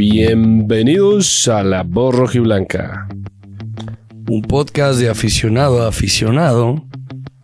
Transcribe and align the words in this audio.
Bienvenidos 0.00 1.46
a 1.46 1.62
La 1.62 1.82
Voz 1.82 2.14
Rojiblanca, 2.16 3.06
Un 4.30 4.40
podcast 4.40 4.98
de 4.98 5.10
aficionado 5.10 5.82
a 5.82 5.88
aficionado. 5.88 6.82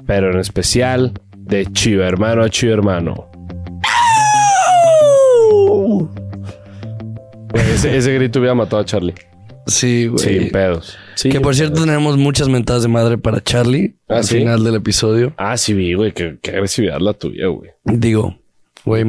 pero 0.07 0.33
en 0.33 0.39
especial 0.39 1.13
de 1.37 1.67
Chivo 1.67 2.03
Hermano 2.03 2.43
a 2.43 2.49
Chivo 2.49 2.73
Hermano. 2.73 3.31
Ese, 7.53 7.95
ese 7.95 8.15
grito 8.15 8.39
hubiera 8.39 8.55
matado 8.55 8.81
a 8.81 8.87
Charlie. 8.87 9.13
Sí, 9.67 10.07
güey. 10.07 10.19
Sin 10.19 10.51
pedos. 10.51 10.97
que 11.23 11.39
por 11.43 11.55
cierto 11.55 11.83
tenemos 11.83 12.17
muchas 12.17 12.49
mentadas 12.49 12.81
de 12.85 12.89
madre 12.89 13.19
para 13.19 13.43
Charlie 13.43 13.97
¿Ah, 14.09 14.17
al 14.17 14.25
sí? 14.25 14.39
final 14.39 14.65
del 14.65 14.77
episodio. 14.77 15.35
Ah, 15.37 15.59
sí, 15.59 15.75
vi, 15.75 15.93
güey. 15.93 16.13
Qué, 16.13 16.39
qué 16.41 16.53
agresividad 16.53 17.01
la 17.01 17.13
tuya, 17.13 17.49
güey. 17.49 17.73
Digo, 17.85 18.39
güey. 18.87 19.05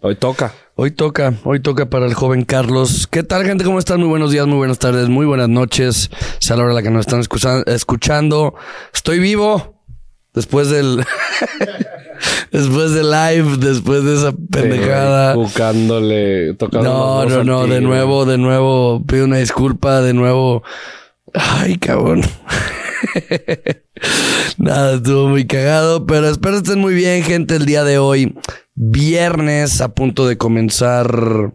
Hoy 0.00 0.14
toca. 0.14 0.54
Hoy 0.76 0.90
toca, 0.90 1.34
hoy 1.44 1.60
toca 1.60 1.86
para 1.88 2.06
el 2.06 2.14
joven 2.14 2.44
Carlos. 2.44 3.06
¿Qué 3.06 3.22
tal, 3.22 3.44
gente? 3.44 3.64
¿Cómo 3.64 3.78
están? 3.78 4.00
Muy 4.00 4.08
buenos 4.08 4.30
días, 4.30 4.46
muy 4.46 4.56
buenas 4.58 4.78
tardes, 4.78 5.08
muy 5.08 5.26
buenas 5.26 5.48
noches. 5.48 6.10
Sea 6.40 6.56
la 6.56 6.62
hora 6.64 6.72
a 6.72 6.74
la 6.74 6.82
que 6.82 6.90
nos 6.90 7.00
están 7.06 7.20
escucha- 7.20 7.62
escuchando. 7.66 8.54
Estoy 8.92 9.18
vivo 9.18 9.82
después 10.34 10.68
del 10.70 11.04
después 12.52 12.92
del 12.92 13.10
live, 13.10 13.56
después 13.58 14.04
de 14.04 14.14
esa 14.14 14.32
pendejada. 14.50 15.34
Buscándole, 15.34 16.54
tocando. 16.54 16.88
No, 16.88 17.26
no, 17.26 17.44
no, 17.44 17.66
de 17.66 17.80
nuevo, 17.80 18.24
de 18.24 18.38
nuevo, 18.38 19.02
pido 19.06 19.24
una 19.26 19.38
disculpa, 19.38 20.00
de 20.00 20.14
nuevo. 20.14 20.62
Ay, 21.34 21.76
cabrón. 21.78 22.22
Nada, 24.58 24.96
estuvo 24.96 25.28
muy 25.28 25.46
cagado, 25.46 26.06
pero 26.06 26.28
espero 26.28 26.56
estén 26.58 26.80
muy 26.80 26.94
bien, 26.94 27.22
gente, 27.22 27.56
el 27.56 27.66
día 27.66 27.84
de 27.84 27.98
hoy. 27.98 28.34
Viernes, 28.74 29.80
a 29.80 29.94
punto 29.94 30.26
de 30.26 30.36
comenzar 30.36 31.54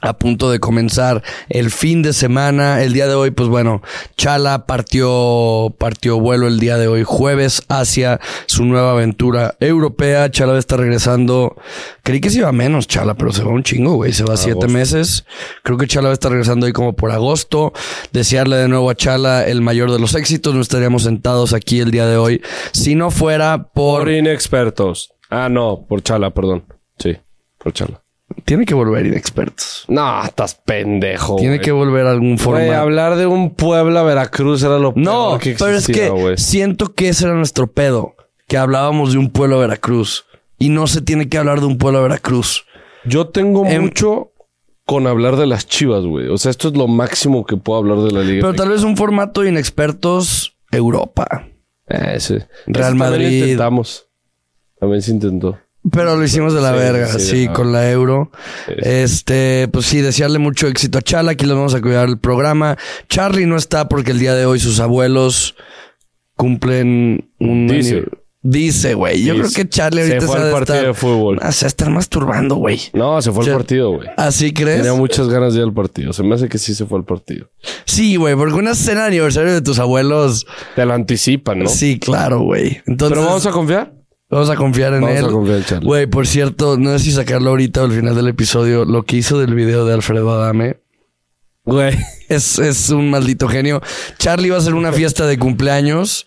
a 0.00 0.14
punto 0.14 0.50
de 0.50 0.60
comenzar 0.60 1.22
el 1.48 1.70
fin 1.70 2.02
de 2.02 2.12
semana. 2.12 2.82
El 2.82 2.92
día 2.92 3.06
de 3.06 3.14
hoy, 3.14 3.30
pues 3.30 3.48
bueno, 3.48 3.82
Chala 4.16 4.66
partió, 4.66 5.74
partió 5.78 6.18
vuelo 6.20 6.46
el 6.46 6.58
día 6.58 6.76
de 6.78 6.88
hoy, 6.88 7.04
jueves, 7.04 7.62
hacia 7.68 8.20
su 8.46 8.64
nueva 8.64 8.92
aventura 8.92 9.56
europea. 9.60 10.30
Chala 10.30 10.52
va 10.52 10.56
a 10.56 10.60
estar 10.60 10.78
regresando. 10.78 11.56
Creí 12.02 12.20
que 12.20 12.30
se 12.30 12.38
iba 12.38 12.52
menos, 12.52 12.86
Chala, 12.86 13.14
pero 13.14 13.32
se 13.32 13.42
va 13.42 13.50
un 13.50 13.62
chingo, 13.62 13.94
güey. 13.94 14.12
Se 14.12 14.24
va 14.24 14.36
siete 14.36 14.68
meses. 14.68 15.24
Creo 15.62 15.78
que 15.78 15.86
Chala 15.86 16.08
va 16.08 16.12
a 16.12 16.14
estar 16.14 16.30
regresando 16.30 16.66
ahí 16.66 16.72
como 16.72 16.94
por 16.94 17.10
agosto. 17.10 17.72
Desearle 18.12 18.56
de 18.56 18.68
nuevo 18.68 18.90
a 18.90 18.94
Chala 18.94 19.46
el 19.46 19.60
mayor 19.60 19.90
de 19.92 19.98
los 19.98 20.14
éxitos. 20.14 20.54
No 20.54 20.60
estaríamos 20.60 21.04
sentados 21.04 21.52
aquí 21.52 21.80
el 21.80 21.90
día 21.90 22.06
de 22.06 22.16
hoy 22.16 22.42
si 22.72 22.94
no 22.94 23.10
fuera 23.10 23.70
por. 23.72 24.00
Por 24.00 24.10
inexpertos. 24.10 25.12
Ah, 25.28 25.48
no, 25.48 25.86
por 25.88 26.02
Chala, 26.02 26.30
perdón. 26.30 26.64
Sí, 26.98 27.16
por 27.58 27.72
Chala. 27.72 28.02
Tiene 28.44 28.64
que 28.64 28.74
volver 28.74 29.06
inexpertos. 29.06 29.84
No, 29.88 30.22
estás 30.24 30.54
pendejo. 30.54 31.36
Tiene 31.36 31.56
güey. 31.56 31.64
que 31.64 31.72
volver 31.72 32.06
a 32.06 32.10
algún 32.12 32.36
Güey, 32.36 32.38
formato. 32.38 32.72
hablar 32.74 33.16
de 33.16 33.26
un 33.26 33.54
Puebla 33.54 34.02
Veracruz 34.02 34.62
era 34.62 34.78
lo 34.78 34.92
No, 34.96 35.30
peor 35.30 35.40
que 35.40 35.56
pero 35.58 35.70
es 35.70 35.76
existía, 35.78 36.04
que 36.04 36.10
güey. 36.10 36.36
siento 36.38 36.94
que 36.94 37.08
ese 37.08 37.26
era 37.26 37.34
nuestro 37.34 37.66
pedo, 37.66 38.14
que 38.46 38.56
hablábamos 38.56 39.12
de 39.12 39.18
un 39.18 39.30
pueblo 39.30 39.56
de 39.60 39.66
Veracruz 39.68 40.26
y 40.58 40.68
no 40.68 40.86
se 40.86 41.00
tiene 41.00 41.28
que 41.28 41.38
hablar 41.38 41.60
de 41.60 41.66
un 41.66 41.78
pueblo 41.78 41.98
de 41.98 42.08
Veracruz. 42.08 42.64
Yo 43.04 43.28
tengo 43.28 43.66
Em- 43.66 43.82
mucho 43.82 44.32
con 44.86 45.06
hablar 45.06 45.36
de 45.36 45.46
las 45.46 45.66
chivas, 45.66 46.04
güey. 46.04 46.28
O 46.28 46.36
sea, 46.38 46.50
esto 46.50 46.68
es 46.68 46.74
lo 46.76 46.88
máximo 46.88 47.46
que 47.46 47.56
puedo 47.56 47.78
hablar 47.78 47.98
de 47.98 48.10
la 48.10 48.20
liga. 48.22 48.40
Pero 48.42 48.54
tal 48.54 48.70
vez 48.70 48.82
un 48.82 48.96
formato 48.96 49.40
de 49.42 49.48
inexpertos 49.50 50.56
Europa. 50.72 51.46
Eh. 51.88 52.18
Real 52.66 52.88
también 52.90 52.96
Madrid. 52.98 53.42
intentamos. 53.42 54.06
También 54.78 55.02
se 55.02 55.10
intentó. 55.12 55.58
Pero 55.90 56.14
lo 56.16 56.22
hicimos 56.24 56.52
de 56.52 56.60
la 56.60 56.72
Sí, 56.72 56.78
verga, 56.78 57.06
sí, 57.08 57.20
sí, 57.20 57.46
no. 57.46 57.52
con 57.54 57.72
la 57.72 57.90
euro. 57.90 58.30
Este, 58.68 59.66
pues 59.72 59.86
sí, 59.86 60.00
desearle 60.02 60.38
mucho 60.38 60.66
éxito 60.66 60.98
a 60.98 61.02
Chala. 61.02 61.32
Aquí 61.32 61.46
les 61.46 61.54
vamos 61.56 61.74
a 61.74 61.80
cuidar 61.80 62.08
el 62.08 62.18
programa. 62.18 62.76
Charlie 63.08 63.46
no 63.46 63.56
está 63.56 63.88
porque 63.88 64.10
el 64.10 64.18
día 64.18 64.34
de 64.34 64.44
hoy 64.44 64.58
sus 64.60 64.78
abuelos 64.80 65.54
cumplen 66.36 67.30
un. 67.38 67.68
Dice. 67.68 68.04
Dice, 68.42 68.94
güey. 68.94 69.22
Yo 69.22 69.34
creo 69.34 69.50
que 69.54 69.68
Charlie 69.68 70.02
Se 70.04 70.14
ahorita 70.14 70.26
fue 70.26 70.36
ha 70.36 70.38
al 70.40 70.46
de 70.46 70.52
partido 70.52 70.76
estar- 70.78 70.86
de 70.86 70.94
fútbol. 70.94 71.38
Ah, 71.42 71.52
se 71.52 71.64
va 71.64 71.66
a 71.66 71.68
estar 71.68 71.90
masturbando, 71.90 72.54
güey. 72.56 72.80
No, 72.94 73.20
se 73.20 73.30
fue 73.32 73.44
al 73.44 73.52
partido, 73.52 73.90
güey. 73.96 74.08
¿Así 74.16 74.54
crees? 74.54 74.78
Tenía 74.78 74.94
muchas 74.94 75.28
ganas 75.28 75.52
de 75.52 75.60
ir 75.60 75.66
al 75.66 75.74
partido. 75.74 76.14
Se 76.14 76.22
me 76.22 76.34
hace 76.34 76.48
que 76.48 76.56
sí 76.56 76.74
se 76.74 76.86
fue 76.86 76.98
al 76.98 77.04
partido. 77.04 77.50
Sí, 77.84 78.16
güey, 78.16 78.34
porque 78.36 78.54
una 78.54 78.74
cena 78.74 79.02
de 79.02 79.08
aniversario 79.08 79.52
de 79.52 79.60
tus 79.60 79.78
abuelos. 79.78 80.46
Te 80.74 80.86
lo 80.86 80.94
anticipan, 80.94 81.58
¿no? 81.58 81.68
Sí, 81.68 81.98
claro, 81.98 82.40
güey. 82.40 82.80
Entonces, 82.86 83.14
Pero 83.18 83.26
vamos 83.28 83.44
a 83.44 83.50
confiar. 83.50 83.92
Vamos 84.30 84.48
a 84.50 84.56
confiar 84.56 84.94
en 84.94 85.00
Vamos 85.02 85.18
él. 85.18 85.24
a 85.24 85.28
confiar 85.28 85.58
en 85.58 85.64
Charlie. 85.64 85.86
Güey, 85.86 86.06
por 86.06 86.26
cierto, 86.26 86.76
no 86.78 86.90
sé 86.98 87.04
si 87.04 87.12
sacarlo 87.12 87.50
ahorita 87.50 87.82
o 87.82 87.84
al 87.86 87.92
final 87.92 88.14
del 88.14 88.28
episodio. 88.28 88.84
Lo 88.84 89.02
que 89.02 89.16
hizo 89.16 89.38
del 89.38 89.54
video 89.54 89.84
de 89.84 89.94
Alfredo 89.94 90.30
Adame 90.32 90.76
Güey. 91.64 91.96
es, 92.28 92.58
es 92.58 92.90
un 92.90 93.10
maldito 93.10 93.48
genio. 93.48 93.80
Charlie 94.18 94.50
va 94.50 94.56
a 94.56 94.60
hacer 94.60 94.74
una 94.74 94.92
fiesta 94.92 95.26
de 95.26 95.38
cumpleaños. 95.38 96.26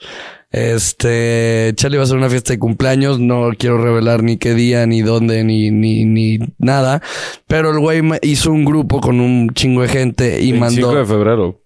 Este, 0.51 1.71
Charlie 1.75 1.97
va 1.97 2.03
a 2.03 2.05
hacer 2.05 2.17
una 2.17 2.29
fiesta 2.29 2.53
de 2.53 2.59
cumpleaños. 2.59 3.19
No 3.19 3.49
quiero 3.57 3.79
revelar 3.83 4.21
ni 4.21 4.37
qué 4.37 4.53
día, 4.53 4.85
ni 4.85 5.01
dónde, 5.01 5.43
ni, 5.43 5.71
ni, 5.71 6.05
ni 6.05 6.37
nada. 6.59 7.01
Pero 7.47 7.71
el 7.71 7.79
güey 7.79 8.01
hizo 8.21 8.51
un 8.51 8.63
grupo 8.63 9.01
con 9.01 9.19
un 9.19 9.49
chingo 9.55 9.81
de 9.81 9.87
gente 9.87 10.41
y 10.41 10.51
25 10.51 10.59
mandó. 10.87 10.99
de 10.99 11.05
febrero. 11.05 11.62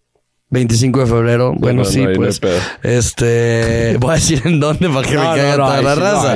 25 0.49 1.01
de 1.01 1.05
febrero. 1.07 1.53
Bueno, 1.57 1.83
no, 1.83 1.85
sí, 1.85 2.01
no 2.01 2.07
hay- 2.09 2.15
no 2.15 2.21
pues. 2.21 2.39
este. 2.83 3.97
Voy 3.99 4.11
a 4.11 4.13
decir 4.15 4.41
en 4.45 4.59
dónde 4.61 4.87
para 4.89 5.07
que 5.07 5.15
No, 5.15 5.21
me 5.31 5.37
caiga 5.37 5.57
no, 5.57 5.65
toda 5.65 5.81
la 5.81 5.95
raza. 5.95 6.35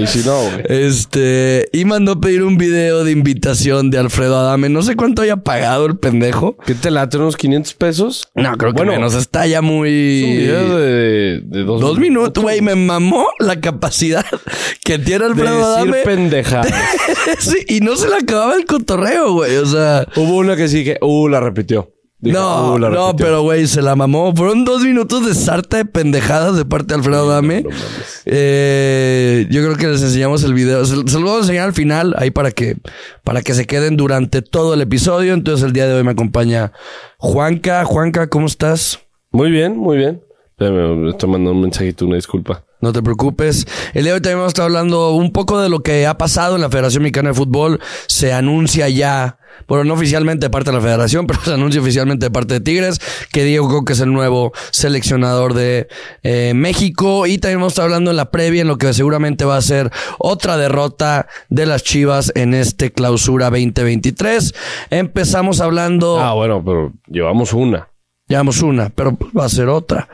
Este. 0.67 1.69
Y 1.72 1.85
mandó 1.85 2.19
pedir 2.19 2.44
un 2.44 2.57
video 2.57 3.03
de 3.03 3.11
invitación 3.11 3.89
de 3.89 3.99
Alfredo 3.99 4.38
Adame. 4.38 4.67
No 4.69 4.81
sé 4.81 4.95
cuánto 4.95 5.22
haya 5.22 5.38
pagado 5.38 5.85
el 5.85 5.97
pendejo. 5.97 6.57
¿Qué 6.66 6.75
te 6.75 6.91
late? 6.91 7.17
¿Unos 7.17 7.38
500 7.38 7.73
pesos? 7.75 8.27
No, 8.35 8.51
creo 8.57 8.73
que 8.73 8.77
Bueno, 8.77 8.91
menos. 8.94 9.13
Está 9.16 9.47
ya 9.47 9.57
Es 9.59 9.63
un 9.63 9.67
muy. 9.69 9.89
video 9.91 10.78
de, 10.78 11.41
de 11.43 11.63
dos, 11.63 11.79
Dos 11.79 11.97
minutos, 11.97 12.43
güey. 12.43 12.61
Me 12.61 12.75
mamó 12.75 13.28
la 13.39 13.61
capacidad 13.61 14.25
que 14.83 14.99
tiene 14.99 15.25
De 15.25 15.31
Alfredo 15.31 15.55
decir 15.57 15.89
Adame. 15.93 15.97
pendejadas. 16.03 16.73
sí, 17.39 17.57
y 17.67 17.79
no 17.79 17.95
se 17.95 18.09
le 18.09 18.16
acababa 18.16 18.55
el 18.55 18.66
cotorreo, 18.66 19.31
güey. 19.33 19.55
O 19.55 19.66
sea. 19.66 20.05
Hubo 20.17 20.35
una 20.38 20.55
que 20.57 20.67
sí 20.67 20.83
que, 20.83 20.97
uh, 21.01 21.28
la 21.29 21.39
repitió. 21.39 21.93
Dijo, 22.24 22.38
No, 22.40 22.74
"Uh, 22.74 22.78
no, 22.80 22.90
repitió". 22.90 23.16
pero 23.26 23.42
güey, 23.42 23.66
se 23.68 23.82
la 23.82 23.96
mamó. 23.96 24.34
Fueron 24.36 24.64
dos 24.64 24.84
minutos 24.84 25.26
de 25.26 25.34
sarta 25.34 25.78
de 25.78 25.86
pendejadas 25.86 26.56
de 26.56 26.66
parte 26.66 26.90
de 26.90 26.96
Alfredo 26.96 27.28
Dame. 27.28 27.64
no. 27.64 27.70
Eh, 28.26 29.48
yo 29.50 29.62
creo 29.64 29.76
que 29.76 29.88
les 29.88 30.02
enseñamos 30.04 30.44
el 30.44 30.54
video. 30.54 30.86
Se, 30.86 30.96
se 30.96 31.20
lo 31.20 31.26
vamos 31.26 31.38
a 31.38 31.40
enseñar 31.42 31.68
al 31.68 31.74
final, 31.74 32.14
ahí 32.18 32.30
para 32.32 32.52
que, 32.52 32.78
para 33.24 33.42
que 33.42 33.54
se 33.54 33.66
queden 33.66 33.98
durante 33.98 34.42
todo 34.42 34.74
el 34.76 34.82
episodio. 34.82 35.34
Entonces 35.34 35.66
el 35.66 35.74
día 35.74 35.88
de 35.88 35.94
hoy 35.96 36.04
me 36.04 36.12
acompaña 36.12 36.72
Juanca. 37.18 37.84
Juanca, 37.86 38.28
¿cómo 38.28 38.46
estás? 38.46 39.00
Muy 39.32 39.50
bien, 39.50 39.78
muy 39.78 39.98
bien. 39.98 40.22
Espérame, 40.52 40.96
me 40.98 41.09
estoy 41.09 41.30
mandando 41.30 41.53
un 41.53 41.62
mensajito, 41.62 42.06
una 42.06 42.18
disculpa. 42.18 42.64
No 42.81 42.92
te 42.94 43.03
preocupes. 43.03 43.68
El 43.94 44.03
día 44.03 44.14
de 44.14 44.16
hoy 44.16 44.22
también 44.22 44.40
vamos 44.40 44.50
a 44.50 44.53
estar 44.53 44.66
hablando 44.66 45.12
un 45.12 45.31
poco 45.31 45.62
de 45.62 45.69
lo 45.69 45.81
que 45.81 46.08
ha 46.08 46.18
pasado 46.18 46.56
en 46.56 46.62
la 46.62 46.69
Federación 46.69 47.03
Mexicana 47.03 47.30
de 47.30 47.36
Fútbol. 47.36 47.80
Se 48.08 48.34
anuncia 48.34 48.90
ya, 48.90 49.38
bueno, 49.68 49.84
no 49.84 49.94
oficialmente 49.94 50.47
de 50.47 50.50
parte 50.50 50.72
de 50.72 50.78
la 50.78 50.81
Federación, 50.81 51.28
pero 51.28 51.40
se 51.41 51.53
anuncia 51.53 51.80
oficialmente 51.80 52.25
de 52.25 52.31
parte 52.31 52.56
de 52.56 52.59
Tigres, 52.59 53.00
que 53.31 53.44
Diego 53.44 53.70
Coque 53.70 53.94
es 53.94 54.00
el 54.00 54.12
nuevo 54.12 54.52
seleccionador 54.72 55.53
de 55.53 55.90
eh, 56.24 56.53
México. 56.56 57.28
Y 57.28 57.38
también 57.38 57.59
vamos 57.59 57.74
a 57.74 57.74
estar 57.74 57.86
hablando 57.86 58.09
en 58.09 58.18
la 58.18 58.31
previa, 58.31 58.64
en 58.64 58.68
lo 58.68 58.80
que 58.80 58.91
seguramente 58.96 59.46
va 59.46 59.58
a 59.58 59.62
ser 59.62 59.91
otra 60.18 60.58
derrota 60.58 61.28
de 61.50 61.68
las 61.68 61.84
Chivas 61.84 62.31
en 62.34 62.56
este 62.56 62.91
clausura 62.91 63.52
2023. 63.52 64.56
Empezamos 64.90 65.62
hablando... 65.62 66.20
Ah, 66.20 66.34
bueno, 66.34 66.64
pero 66.66 66.94
llevamos 67.08 67.53
una. 67.53 67.91
Llevamos 68.31 68.62
una, 68.62 68.88
pero 68.88 69.18
va 69.38 69.44
a 69.44 69.50
ser 69.50 69.68
otra. 69.68 70.08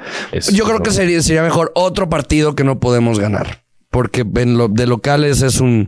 Yo 0.51 0.65
creo 0.65 0.81
que 0.81 0.89
sería, 0.89 1.21
sería 1.21 1.43
mejor 1.43 1.71
otro 1.75 2.09
partido 2.09 2.55
que 2.55 2.63
no 2.63 2.79
podemos 2.79 3.19
ganar. 3.19 3.61
Porque 3.91 4.25
en 4.37 4.57
lo, 4.57 4.69
de 4.69 4.87
locales 4.87 5.43
es 5.43 5.61
un, 5.61 5.87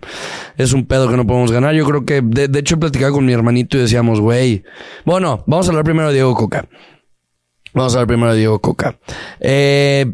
es 0.55 0.71
un 0.71 0.85
pedo 0.85 1.09
que 1.09 1.17
no 1.17 1.25
podemos 1.25 1.51
ganar. 1.51 1.73
Yo 1.73 1.85
creo 1.85 2.05
que, 2.05 2.21
de, 2.21 2.47
de 2.47 2.59
hecho, 2.59 2.75
he 2.75 2.77
platicado 2.77 3.13
con 3.13 3.25
mi 3.25 3.33
hermanito 3.33 3.77
y 3.77 3.81
decíamos, 3.81 4.21
güey. 4.21 4.63
Bueno, 5.05 5.43
vamos 5.47 5.65
a 5.65 5.71
hablar 5.71 5.85
primero 5.85 6.09
de 6.09 6.13
Diego 6.13 6.35
Coca. 6.35 6.69
Vamos 7.73 7.93
a 7.93 7.97
hablar 7.97 8.07
primero 8.07 8.31
de 8.33 8.37
Diego 8.37 8.59
Coca. 8.59 8.99
Eh, 9.39 10.05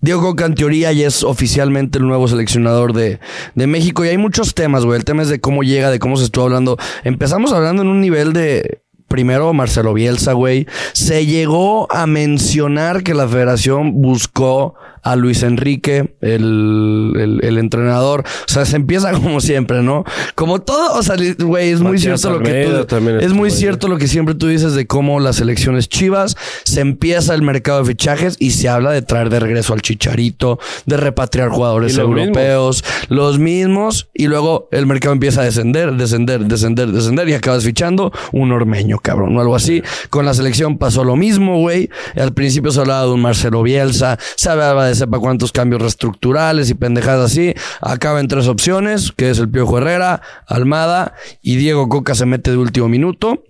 Diego 0.00 0.20
Coca, 0.20 0.46
en 0.46 0.54
teoría, 0.54 0.92
ya 0.92 1.08
es 1.08 1.24
oficialmente 1.24 1.98
el 1.98 2.06
nuevo 2.06 2.28
seleccionador 2.28 2.92
de, 2.92 3.18
de 3.56 3.66
México. 3.66 4.04
Y 4.04 4.08
hay 4.08 4.18
muchos 4.18 4.54
temas, 4.54 4.84
güey. 4.84 4.98
El 4.98 5.04
tema 5.04 5.22
es 5.22 5.28
de 5.28 5.40
cómo 5.40 5.64
llega, 5.64 5.90
de 5.90 5.98
cómo 5.98 6.16
se 6.16 6.26
estuvo 6.26 6.44
hablando. 6.44 6.78
Empezamos 7.02 7.52
hablando 7.52 7.82
en 7.82 7.88
un 7.88 8.00
nivel 8.00 8.32
de. 8.32 8.82
Primero, 9.10 9.52
Marcelo 9.52 9.92
Bielsa, 9.92 10.34
güey. 10.34 10.68
Se 10.92 11.26
llegó 11.26 11.92
a 11.92 12.06
mencionar 12.06 13.02
que 13.02 13.12
la 13.12 13.26
federación 13.26 14.00
buscó 14.00 14.76
a 15.02 15.16
Luis 15.16 15.42
Enrique, 15.42 16.14
el, 16.20 17.12
el, 17.16 17.40
el 17.42 17.58
entrenador. 17.58 18.24
O 18.48 18.52
sea, 18.52 18.64
se 18.64 18.76
empieza 18.76 19.12
como 19.20 19.40
siempre, 19.40 19.82
¿no? 19.82 20.04
Como 20.34 20.60
todo, 20.60 20.94
o 20.94 21.02
sea, 21.02 21.16
güey, 21.38 21.70
es 21.70 21.80
muy 21.80 21.92
Matías 21.92 22.20
cierto 22.20 22.38
lo 22.38 22.44
que 22.44 22.86
tú, 22.86 23.08
es 23.20 23.32
muy 23.32 23.50
cierto 23.50 23.88
lo 23.88 23.98
que 23.98 24.08
siempre 24.08 24.34
tú 24.34 24.46
dices 24.46 24.74
de 24.74 24.86
cómo 24.86 25.20
las 25.20 25.40
elecciones 25.40 25.88
chivas, 25.88 26.36
se 26.64 26.80
empieza 26.80 27.34
el 27.34 27.42
mercado 27.42 27.80
de 27.80 27.84
fichajes 27.86 28.36
y 28.38 28.50
se 28.50 28.68
habla 28.68 28.90
de 28.90 29.02
traer 29.02 29.30
de 29.30 29.40
regreso 29.40 29.72
al 29.72 29.82
chicharito, 29.82 30.58
de 30.86 30.96
repatriar 30.96 31.48
jugadores 31.48 31.96
los 31.96 32.04
europeos, 32.04 32.84
los 33.08 33.38
mismos, 33.38 34.08
y 34.14 34.26
luego 34.26 34.68
el 34.72 34.86
mercado 34.86 35.12
empieza 35.12 35.42
a 35.42 35.44
descender, 35.44 35.92
descender, 35.94 36.44
descender, 36.44 36.92
descender, 36.92 37.28
y 37.28 37.34
acabas 37.34 37.64
fichando 37.64 38.12
un 38.32 38.52
ormeño, 38.52 38.98
cabrón, 38.98 39.36
o 39.36 39.40
algo 39.40 39.54
así. 39.54 39.82
Con 40.10 40.24
la 40.24 40.34
selección 40.34 40.78
pasó 40.78 41.04
lo 41.04 41.16
mismo, 41.16 41.58
güey. 41.58 41.90
Al 42.16 42.32
principio 42.32 42.70
se 42.70 42.80
hablaba 42.80 43.04
de 43.04 43.12
un 43.12 43.22
Marcelo 43.22 43.62
Bielsa, 43.62 44.18
se 44.36 44.50
hablaba 44.50 44.86
de 44.86 44.89
sepa 44.94 45.18
cuántos 45.18 45.52
cambios 45.52 45.82
reestructurales 45.82 46.70
y 46.70 46.74
pendejadas 46.74 47.32
así. 47.32 47.54
Acaba 47.80 48.20
en 48.20 48.28
tres 48.28 48.48
opciones, 48.48 49.12
que 49.12 49.30
es 49.30 49.38
el 49.38 49.48
Piojo 49.48 49.78
Herrera, 49.78 50.22
Almada 50.46 51.14
y 51.42 51.56
Diego 51.56 51.88
Coca 51.88 52.14
se 52.14 52.26
mete 52.26 52.50
de 52.50 52.56
último 52.56 52.88
minuto. 52.88 53.44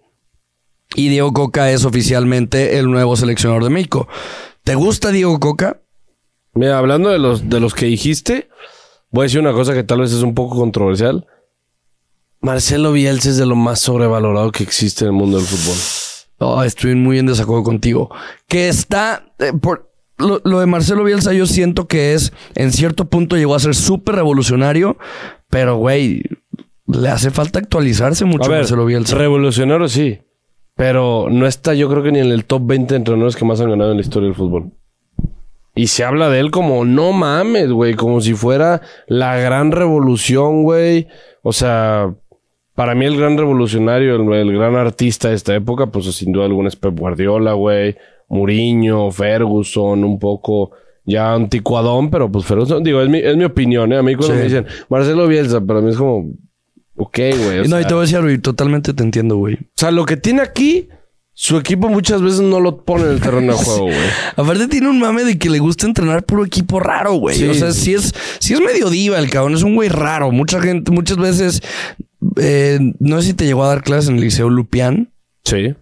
Y 0.95 1.09
Diego 1.09 1.33
Coca 1.33 1.71
es 1.71 1.85
oficialmente 1.85 2.79
el 2.79 2.91
nuevo 2.91 3.17
seleccionador 3.17 3.65
de 3.65 3.71
México. 3.71 4.09
¿Te 4.65 4.75
gusta 4.75 5.11
Diego 5.11 5.39
Coca? 5.39 5.81
Mira, 6.53 6.79
hablando 6.79 7.11
de 7.11 7.19
los, 7.19 7.49
de 7.49 7.61
los 7.61 7.75
que 7.75 7.87
dijiste, 7.87 8.49
voy 9.11 9.23
a 9.23 9.25
decir 9.25 9.41
una 9.41 9.53
cosa 9.53 9.73
que 9.73 9.85
tal 9.85 10.01
vez 10.01 10.13
es 10.13 10.23
un 10.23 10.35
poco 10.35 10.57
controversial. 10.57 11.27
Marcelo 12.41 12.93
Bielsa 12.93 13.29
es 13.31 13.37
de 13.37 13.47
lo 13.47 13.55
más 13.55 13.81
sobrevalorado 13.81 14.51
que 14.51 14.65
existe 14.65 15.05
en 15.05 15.11
el 15.11 15.17
mundo 15.17 15.37
del 15.37 15.47
fútbol. 15.47 15.77
Oh, 16.39 16.63
estoy 16.63 16.95
muy 16.95 17.19
en 17.19 17.27
desacuerdo 17.27 17.63
contigo. 17.63 18.11
Que 18.49 18.69
está. 18.69 19.31
eh, 19.39 19.53
por, 19.53 19.90
lo, 20.21 20.41
lo 20.45 20.61
de 20.61 20.67
Marcelo 20.67 21.03
Bielsa, 21.05 21.33
yo 21.33 21.47
siento 21.47 21.89
que 21.89 22.15
es. 22.15 22.33
En 22.55 22.71
cierto 22.73 23.07
punto 23.07 23.37
llegó 23.37 23.55
a 23.55 23.59
ser 23.59 23.75
súper 23.75 24.15
revolucionario. 24.15 24.97
Pero, 25.49 25.77
güey. 25.77 26.23
Le 26.87 27.09
hace 27.09 27.31
falta 27.31 27.59
actualizarse 27.59 28.25
mucho 28.25 28.47
A 28.47 28.49
ver, 28.49 28.59
Marcelo 28.61 28.85
Bielsa. 28.85 29.17
revolucionario 29.17 29.89
sí, 29.89 30.19
pero 30.75 31.29
no 31.31 31.47
está 31.47 31.73
yo 31.75 31.89
creo 31.89 32.03
que 32.03 32.11
ni 32.11 32.19
en 32.19 32.33
el 32.33 32.45
top 32.45 32.63
20 32.67 32.95
de 32.95 32.97
entrenadores 32.97 33.37
que 33.37 33.45
más 33.45 33.61
han 33.61 33.71
ganado 33.71 33.93
en 33.93 33.99
la 33.99 34.03
historia 34.03 34.27
del 34.27 34.35
fútbol. 34.35 34.73
Y 35.77 35.87
se 35.87 36.03
habla 36.03 36.29
de 36.31 36.41
él 36.41 36.51
como, 36.51 36.85
no 36.85 37.13
mames, 37.13 37.71
güey, 37.71 37.95
como 37.95 38.21
si 38.21 38.35
fuera 38.35 38.81
la 39.07 39.37
gran 39.37 39.71
revolución, 39.71 40.65
güey. 40.65 41.07
O 41.43 41.53
sea, 41.53 42.13
para 42.75 42.97
mí 42.97 43.05
el 43.05 43.17
gran 43.17 43.39
revolucionario, 43.39 44.17
el, 44.17 44.33
el 44.33 44.59
gran 44.59 44.75
artista 44.75 45.29
de 45.29 45.37
esta 45.37 45.55
época, 45.55 45.87
pues 45.87 46.07
sin 46.07 46.33
duda 46.33 46.47
alguna 46.47 46.69
es 46.69 46.77
Pep 46.77 46.99
Guardiola, 46.99 47.53
güey. 47.53 47.97
Mourinho, 48.31 49.11
Ferguson, 49.11 50.05
un 50.05 50.19
poco 50.19 50.71
ya 51.05 51.33
anticuadón, 51.35 52.11
pero 52.11 52.31
pues 52.31 52.45
Ferguson, 52.47 52.83
digo, 52.83 53.03
es 53.03 53.09
mi, 53.09 53.19
es 53.19 53.37
mi 53.37 53.45
opinión, 53.45 53.93
¿eh? 53.93 53.99
A 53.99 54.03
mí 54.03 54.15
cuando 54.15 54.35
Sí. 54.35 54.39
me 54.39 54.45
dicen 54.45 54.67
Marcelo 54.89 55.27
Bielsa, 55.29 55.61
para 55.61 55.81
mí 55.81 55.91
es 55.91 55.97
como, 55.97 56.31
ok, 56.97 57.19
güey. 57.45 57.69
no, 57.69 57.81
y 57.81 57.85
te 57.85 57.93
voy 57.95 57.99
a 57.99 58.03
decir, 58.03 58.17
algo, 58.19 58.31
y 58.31 58.39
totalmente 58.39 58.95
te 58.95 59.03
entiendo, 59.03 59.37
güey. 59.37 59.55
o 59.57 59.59
sea, 59.77 59.91
lo 59.91 60.05
que 60.07 60.17
tiene 60.17 60.43
aquí, 60.43 60.89
su 61.33 61.57
equipo 61.57 61.89
muchas 61.89 62.21
veces 62.23 62.41
no 62.43 62.61
lo 62.61 62.85
pone 62.85 63.05
en 63.05 63.11
el 63.13 63.21
terreno 63.21 63.53
de 63.57 63.59
juego, 63.65 63.85
güey. 63.85 63.97
Aparte 64.37 64.69
tiene 64.69 64.89
un 64.91 65.01
mame 65.01 65.25
de 65.25 65.39
que 65.39 65.49
le 65.51 65.59
gusta 65.59 65.87
entrenar 65.87 66.23
puro 66.25 66.45
equipo 66.45 66.79
raro, 66.81 67.15
güey. 67.15 67.37
Sí. 67.37 67.49
O 67.49 67.55
sea, 67.55 67.73
sí 67.73 67.95
es, 67.95 68.15
sí 68.39 68.53
es 68.53 68.61
medio 68.61 68.91
diva 68.91 69.19
el 69.19 69.31
cabrón, 69.31 69.55
es 69.55 69.63
un 69.63 69.75
güey 69.75 69.89
raro. 69.89 70.31
Mucha 70.31 70.61
gente, 70.61 70.93
muchas 70.93 71.17
veces, 71.17 71.63
eh, 72.37 72.79
no 72.99 73.21
sé 73.23 73.29
si 73.29 73.35
te 73.35 73.47
llegó 73.47 73.65
a 73.65 73.69
dar 73.69 73.83
clases 73.83 74.11
en 74.11 74.17
el 74.17 74.21
Liceo 74.23 74.51
Lupián. 74.51 75.13
Sí. 75.45 75.75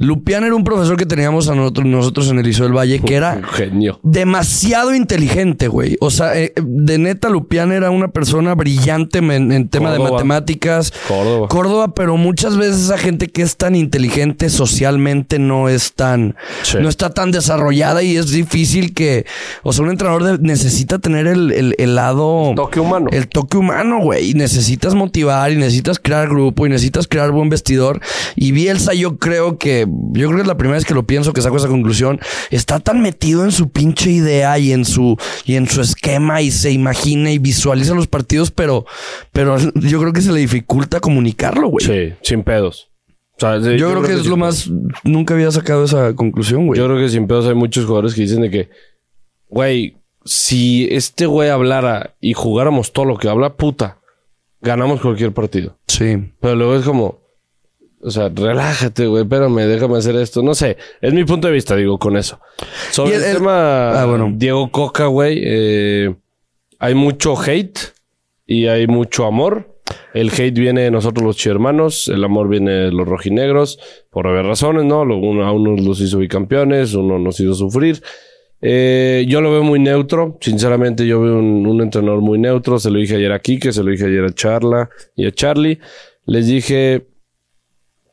Lupián 0.00 0.44
era 0.44 0.54
un 0.54 0.64
profesor 0.64 0.96
que 0.96 1.04
teníamos 1.06 1.48
a 1.48 1.54
nosotros, 1.54 1.86
nosotros 1.86 2.28
en 2.30 2.38
el 2.38 2.46
Liceo 2.46 2.64
del 2.64 2.74
Valle, 2.76 3.00
que 3.00 3.14
era 3.14 3.40
genio. 3.52 4.00
demasiado 4.02 4.94
inteligente, 4.94 5.68
güey. 5.68 5.96
O 6.00 6.10
sea, 6.10 6.36
eh, 6.38 6.52
de 6.60 6.96
neta, 6.98 7.28
Lupián 7.28 7.70
era 7.70 7.90
una 7.90 8.08
persona 8.08 8.54
brillante 8.54 9.18
en, 9.18 9.52
en 9.52 9.68
tema 9.68 9.92
de 9.92 9.98
matemáticas. 9.98 10.92
Córdoba. 11.06 11.48
Córdoba, 11.48 11.94
pero 11.94 12.16
muchas 12.16 12.56
veces 12.56 12.80
esa 12.84 12.96
gente 12.96 13.28
que 13.28 13.42
es 13.42 13.56
tan 13.58 13.76
inteligente 13.76 14.48
socialmente 14.48 15.38
no 15.38 15.68
es 15.68 15.92
tan, 15.92 16.34
Sí. 16.62 16.78
no 16.80 16.88
está 16.88 17.10
tan 17.10 17.30
desarrollada 17.30 18.02
y 18.02 18.16
es 18.16 18.30
difícil 18.30 18.94
que, 18.94 19.26
o 19.62 19.72
sea, 19.74 19.84
un 19.84 19.90
entrenador 19.90 20.24
de- 20.24 20.38
necesita 20.38 20.98
tener 20.98 21.26
el, 21.26 21.52
el- 21.52 21.74
el 21.78 21.94
lado, 21.94 22.54
Toque 22.56 22.80
humano. 22.80 23.08
el 23.12 23.28
toque 23.28 23.58
humano, 23.58 24.00
güey. 24.00 24.30
Y 24.30 24.34
necesitas 24.34 24.94
motivar 24.94 25.52
y 25.52 25.56
necesitas 25.56 25.98
crear 25.98 26.28
grupo 26.30 26.66
y 26.66 26.70
necesitas 26.70 27.06
crear 27.06 27.30
buen 27.32 27.50
vestidor. 27.50 28.00
Y 28.34 28.52
Bielsa, 28.52 28.94
yo 28.94 29.18
creo 29.18 29.58
que, 29.58 29.86
yo 30.12 30.28
creo 30.28 30.36
que 30.36 30.42
es 30.42 30.48
la 30.48 30.56
primera 30.56 30.76
vez 30.76 30.84
que 30.84 30.94
lo 30.94 31.06
pienso, 31.06 31.32
que 31.32 31.40
saco 31.40 31.56
esa 31.56 31.68
conclusión. 31.68 32.20
Está 32.50 32.80
tan 32.80 33.02
metido 33.02 33.44
en 33.44 33.52
su 33.52 33.70
pinche 33.70 34.10
idea 34.10 34.58
y 34.58 34.72
en 34.72 34.84
su, 34.84 35.16
y 35.44 35.56
en 35.56 35.68
su 35.68 35.80
esquema 35.80 36.42
y 36.42 36.50
se 36.50 36.70
imagina 36.70 37.30
y 37.32 37.38
visualiza 37.38 37.94
los 37.94 38.06
partidos, 38.06 38.50
pero, 38.50 38.86
pero 39.32 39.58
yo 39.58 40.00
creo 40.00 40.12
que 40.12 40.20
se 40.20 40.32
le 40.32 40.40
dificulta 40.40 41.00
comunicarlo, 41.00 41.68
güey. 41.68 41.84
Sí, 41.84 42.14
sin 42.22 42.42
pedos. 42.42 42.90
O 43.36 43.40
sea, 43.40 43.60
sí, 43.60 43.78
Yo, 43.78 43.90
creo, 43.90 44.02
que 44.02 44.12
es 44.12 44.26
lo 44.26 44.36
pedos. 44.36 44.38
más, 44.38 44.70
nunca 45.02 45.34
había 45.34 45.50
sacado 45.50 45.84
esa 45.84 46.14
conclusión, 46.14 46.66
güey. 46.66 46.78
Yo 46.78 46.86
creo 46.86 46.98
que 46.98 47.08
sin 47.08 47.26
pedos 47.26 47.46
hay 47.46 47.54
muchos 47.54 47.86
jugadores 47.86 48.14
que 48.14 48.22
dicen 48.22 48.42
de 48.42 48.50
que, 48.50 48.70
güey, 49.48 49.96
si 50.24 50.86
este 50.90 51.26
güey 51.26 51.48
hablara 51.48 52.16
y 52.20 52.34
jugáramos 52.34 52.92
todo 52.92 53.06
lo 53.06 53.16
que 53.16 53.28
habla, 53.28 53.56
puta, 53.56 53.98
ganamos 54.60 55.00
cualquier 55.00 55.32
partido. 55.32 55.78
Sí. 55.86 56.32
Pero 56.40 56.54
luego 56.54 56.76
es 56.76 56.84
como, 56.84 57.19
o 58.02 58.10
sea, 58.10 58.28
relájate, 58.34 59.06
güey, 59.06 59.22
espérame, 59.24 59.66
déjame 59.66 59.98
hacer 59.98 60.16
esto. 60.16 60.42
No 60.42 60.54
sé, 60.54 60.76
es 61.00 61.12
mi 61.12 61.24
punto 61.24 61.48
de 61.48 61.54
vista, 61.54 61.76
digo, 61.76 61.98
con 61.98 62.16
eso. 62.16 62.40
Sobre 62.90 63.16
el, 63.16 63.34
tema 63.36 64.00
Ah, 64.00 64.06
bueno. 64.06 64.30
Diego 64.34 64.70
Coca, 64.70 65.06
güey, 65.06 65.40
eh, 65.42 66.14
hay 66.78 66.94
mucho 66.94 67.34
hate 67.40 67.78
y 68.46 68.66
hay 68.66 68.86
mucho 68.86 69.26
amor. 69.26 69.76
El 70.14 70.30
hate 70.30 70.54
viene 70.58 70.82
de 70.82 70.90
nosotros 70.90 71.24
los 71.24 71.46
hermanos, 71.46 72.08
el 72.08 72.22
amor 72.24 72.48
viene 72.48 72.70
de 72.72 72.92
los 72.92 73.06
rojinegros, 73.08 73.78
por 74.10 74.26
haber 74.28 74.46
razones, 74.46 74.84
¿no? 74.84 75.02
Uno- 75.02 75.44
a 75.44 75.52
unos 75.52 75.80
los 75.84 76.00
hizo 76.00 76.18
bicampeones, 76.18 76.94
uno 76.94 77.18
nos 77.18 77.38
hizo 77.40 77.54
sufrir. 77.54 78.00
Eh, 78.62 79.24
yo 79.28 79.40
lo 79.40 79.50
veo 79.50 79.62
muy 79.62 79.78
neutro, 79.80 80.36
sinceramente 80.40 81.06
yo 81.06 81.20
veo 81.20 81.38
un, 81.38 81.66
un 81.66 81.80
entrenador 81.80 82.20
muy 82.20 82.38
neutro, 82.38 82.78
se 82.78 82.90
lo 82.90 82.98
dije 82.98 83.16
ayer 83.16 83.32
aquí, 83.32 83.58
que 83.58 83.72
se 83.72 83.82
lo 83.82 83.90
dije 83.90 84.04
ayer 84.06 84.24
a 84.24 84.32
Charla 84.34 84.90
y 85.16 85.26
a 85.26 85.32
Charlie. 85.32 85.78
Les 86.26 86.46
dije 86.46 87.06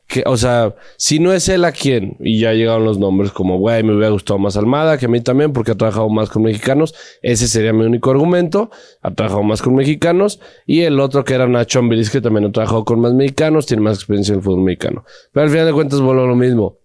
que, 0.08 0.22
o 0.24 0.38
sea, 0.38 0.74
si 0.96 1.18
no 1.18 1.34
es 1.34 1.50
él 1.50 1.64
a 1.66 1.72
quién, 1.72 2.16
y 2.18 2.40
ya 2.40 2.54
llegaron 2.54 2.86
los 2.86 2.98
nombres 2.98 3.30
como, 3.30 3.58
güey, 3.58 3.82
me 3.82 3.92
hubiera 3.92 4.08
gustado 4.08 4.38
más 4.38 4.56
Almada, 4.56 4.96
que 4.96 5.04
a 5.04 5.08
mí 5.08 5.20
también, 5.20 5.52
porque 5.52 5.72
ha 5.72 5.74
trabajado 5.74 6.08
más 6.08 6.30
con 6.30 6.42
mexicanos, 6.44 6.94
ese 7.20 7.46
sería 7.46 7.74
mi 7.74 7.84
único 7.84 8.10
argumento, 8.10 8.70
ha 9.02 9.10
trabajado 9.10 9.42
más 9.42 9.60
con 9.60 9.74
mexicanos, 9.74 10.40
y 10.66 10.80
el 10.80 10.98
otro 10.98 11.24
que 11.24 11.34
era 11.34 11.46
Nacho 11.46 11.80
Ambriz, 11.80 12.08
que 12.08 12.22
también 12.22 12.46
ha 12.46 12.52
trabajado 12.52 12.86
con 12.86 13.00
más 13.00 13.12
mexicanos, 13.12 13.66
tiene 13.66 13.82
más 13.82 13.98
experiencia 13.98 14.32
en 14.32 14.38
el 14.38 14.44
fútbol 14.44 14.62
mexicano. 14.62 15.04
Pero 15.30 15.44
al 15.44 15.50
final 15.50 15.66
de 15.66 15.72
cuentas 15.74 16.00
vuelvo 16.00 16.22
a 16.22 16.26
lo 16.26 16.36
mismo. 16.36 16.78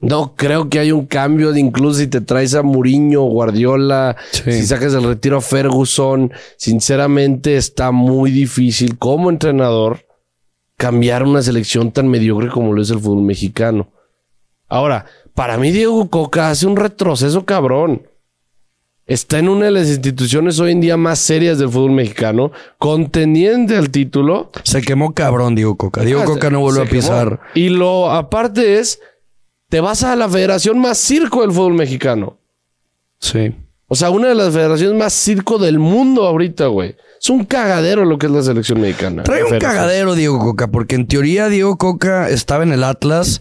No 0.00 0.34
creo 0.34 0.70
que 0.70 0.78
haya 0.80 0.94
un 0.94 1.06
cambio 1.06 1.52
de 1.52 1.60
incluso 1.60 2.00
si 2.00 2.06
te 2.08 2.20
traes 2.22 2.54
a 2.54 2.62
Mourinho, 2.62 3.22
Guardiola, 3.22 4.16
Sí. 4.32 4.50
si 4.52 4.66
sacas 4.66 4.94
del 4.94 5.04
retiro 5.04 5.36
a 5.36 5.40
Ferguson. 5.40 6.32
Sinceramente 6.56 7.56
está 7.56 7.92
muy 7.92 8.30
difícil 8.32 8.98
como 8.98 9.30
entrenador 9.30 10.06
cambiar 10.82 11.22
una 11.22 11.42
selección 11.42 11.92
tan 11.92 12.08
mediocre 12.08 12.48
como 12.48 12.72
lo 12.72 12.82
es 12.82 12.90
el 12.90 12.98
fútbol 12.98 13.22
mexicano. 13.22 13.86
Ahora, 14.68 15.06
para 15.32 15.56
mí 15.56 15.70
Diego 15.70 16.10
Coca 16.10 16.50
hace 16.50 16.66
un 16.66 16.74
retroceso 16.74 17.44
cabrón. 17.44 18.08
Está 19.06 19.38
en 19.38 19.48
una 19.48 19.66
de 19.66 19.70
las 19.70 19.86
instituciones 19.86 20.58
hoy 20.58 20.72
en 20.72 20.80
día 20.80 20.96
más 20.96 21.20
serias 21.20 21.60
del 21.60 21.68
fútbol 21.68 21.92
mexicano, 21.92 22.50
contendiente 22.78 23.76
al 23.76 23.90
título. 23.90 24.50
Se 24.64 24.82
quemó 24.82 25.14
cabrón, 25.14 25.54
Diego 25.54 25.76
Coca. 25.76 26.00
Diego 26.02 26.22
Ah, 26.22 26.24
Coca 26.24 26.50
no 26.50 26.60
se 26.74 26.82
a 26.82 26.84
pisar. 26.86 27.28
quemó. 27.28 27.40
Y 27.54 27.68
lo 27.68 28.10
aparte 28.10 28.80
es, 28.80 28.98
te 29.68 29.80
vas 29.80 30.02
a 30.02 30.16
la 30.16 30.28
federación 30.28 30.80
más 30.80 30.98
circo 30.98 31.42
del 31.42 31.52
fútbol 31.52 31.74
mexicano. 31.74 32.38
Sí. 33.20 33.54
O 33.86 33.94
sea, 33.94 34.10
una 34.10 34.26
de 34.30 34.34
las 34.34 34.52
federaciones 34.52 34.98
más 34.98 35.12
circo 35.12 35.58
del 35.58 35.78
mundo 35.78 36.26
ahorita, 36.26 36.66
güey. 36.66 36.96
Es 37.22 37.30
un 37.30 37.44
cagadero 37.44 38.04
lo 38.04 38.18
que 38.18 38.26
es 38.26 38.32
la 38.32 38.42
selección 38.42 38.80
mexicana. 38.80 39.22
Trae 39.22 39.44
un 39.44 39.56
cagadero 39.60 40.16
Diego 40.16 40.40
Coca, 40.40 40.66
porque 40.66 40.96
en 40.96 41.06
teoría 41.06 41.48
Diego 41.48 41.78
Coca 41.78 42.28
estaba 42.28 42.64
en 42.64 42.72
el 42.72 42.82
Atlas. 42.82 43.40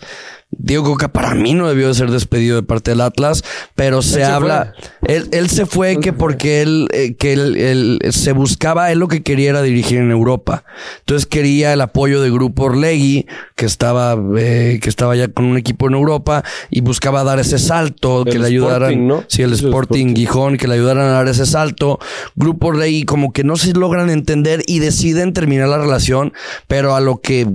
Diego 0.52 0.84
Coca 0.84 1.12
para 1.12 1.34
mí 1.34 1.54
no 1.54 1.68
debió 1.68 1.88
de 1.88 1.94
ser 1.94 2.12
despedido 2.12 2.58
de 2.58 2.64
parte 2.64 2.92
del 2.92 3.02
Atlas, 3.02 3.44
pero 3.76 4.02
se, 4.02 4.24
habla, 4.24 4.74
él, 5.08 5.28
él 5.32 5.50
se 5.50 5.66
fue 5.66 6.00
que 6.00 6.14
porque 6.14 6.62
él, 6.62 6.88
eh, 6.92 7.16
que 7.16 7.34
él, 7.34 7.58
él 7.58 8.00
se 8.12 8.34
buscaba, 8.34 8.92
él 8.92 9.00
lo 9.00 9.08
que 9.08 9.24
quería 9.24 9.50
era 9.50 9.62
dirigir 9.62 10.00
en 10.00 10.12
Europa. 10.12 10.64
Entonces 11.00 11.26
quería 11.26 11.74
el 11.74 11.82
apoyo 11.82 12.22
de 12.22 12.30
Grupo 12.30 12.66
Orlegui, 12.66 13.26
que 13.56 13.66
estaba, 13.66 14.18
eh, 14.38 14.80
que 14.82 14.90
estaba 14.90 15.16
ya 15.16 15.28
con 15.30 15.46
un 15.46 15.58
equipo 15.58 15.88
en 15.88 15.94
Europa 15.94 16.44
y 16.70 16.82
buscaba 16.82 17.24
dar 17.24 17.40
ese 17.40 17.58
salto, 17.58 18.26
que 18.26 18.32
El 18.32 18.42
le 18.42 18.48
ayudaran. 18.48 18.92
Sporting, 18.92 19.08
¿no? 19.08 19.24
Sí, 19.28 19.42
el 19.42 19.54
Es 19.54 19.60
el 19.60 19.66
Sporting 19.68 20.08
Sporting. 20.08 20.16
Gijón, 20.16 20.58
que 20.58 20.68
le 20.68 20.76
ayudaran 20.76 21.06
a 21.06 21.12
dar 21.12 21.28
ese 21.28 21.46
salto. 21.46 22.00
Grupo 22.36 22.72
Rey 22.72 23.04
como 23.04 23.32
que 23.34 23.44
no 23.44 23.56
se 23.56 23.74
logran 23.74 24.10
entender 24.10 24.64
y 24.68 24.80
deciden 24.80 25.34
terminar 25.34 25.70
la 25.70 25.78
relación, 25.78 26.34
pero 26.68 26.96
a 26.96 27.00
lo 27.00 27.22
que 27.22 27.48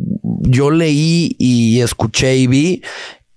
yo 0.43 0.71
leí 0.71 1.37
y 1.39 1.81
escuché 1.81 2.37
y 2.37 2.47
vi, 2.47 2.83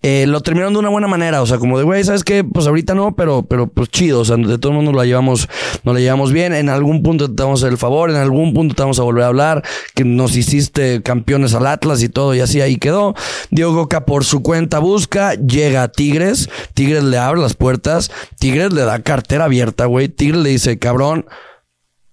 eh, 0.02 0.26
lo 0.28 0.40
terminaron 0.40 0.72
de 0.72 0.80
una 0.80 0.90
buena 0.90 1.08
manera. 1.08 1.42
O 1.42 1.46
sea, 1.46 1.58
como 1.58 1.78
de, 1.78 1.84
güey, 1.84 2.04
¿sabes 2.06 2.24
qué? 2.24 2.46
Pues 2.46 2.68
ahorita 2.68 2.96
no, 2.96 3.16
pero, 3.16 3.44
pero 3.44 3.68
pues 3.68 3.90
chido. 3.90 4.22
O 4.22 4.26
sea, 4.26 4.38
de 4.38 4.58
todo 4.58 4.72
el 4.72 4.78
mundo 4.78 4.94
la 4.94 5.06
llevamos, 5.06 5.50
la 5.84 5.94
llevamos 6.00 6.32
bien. 6.32 6.54
En 6.54 6.70
algún 6.70 7.04
punto 7.04 7.34
te 7.34 7.44
vamos 7.44 7.64
a 7.64 7.68
el 7.68 7.78
favor, 7.78 8.10
en 8.10 8.16
algún 8.16 8.54
punto 8.54 8.76
te 8.76 8.82
vamos 8.82 9.00
a 9.00 9.04
volver 9.04 9.24
a 9.24 9.28
hablar, 9.28 9.64
que 9.96 10.06
nos 10.06 10.38
hiciste 10.38 11.02
campeones 11.04 11.54
al 11.54 11.68
Atlas 11.68 12.02
y 12.02 12.08
todo, 12.08 12.34
y 12.34 12.40
así 12.40 12.62
ahí 12.62 12.78
quedó. 12.78 13.14
Diego 13.52 13.74
Coca 13.74 14.06
por 14.06 14.24
su 14.24 14.42
cuenta 14.42 14.80
busca, 14.80 15.34
llega 15.34 15.84
a 15.84 15.92
Tigres, 15.92 16.50
Tigres 16.74 17.04
le 17.04 17.18
abre 17.18 17.42
las 17.42 17.56
puertas, 17.56 18.10
Tigres 18.40 18.72
le 18.72 18.84
da 18.84 19.02
cartera 19.02 19.46
abierta, 19.46 19.86
güey. 19.86 20.08
Tigres 20.08 20.42
le 20.42 20.50
dice, 20.52 20.80
cabrón, 20.80 21.26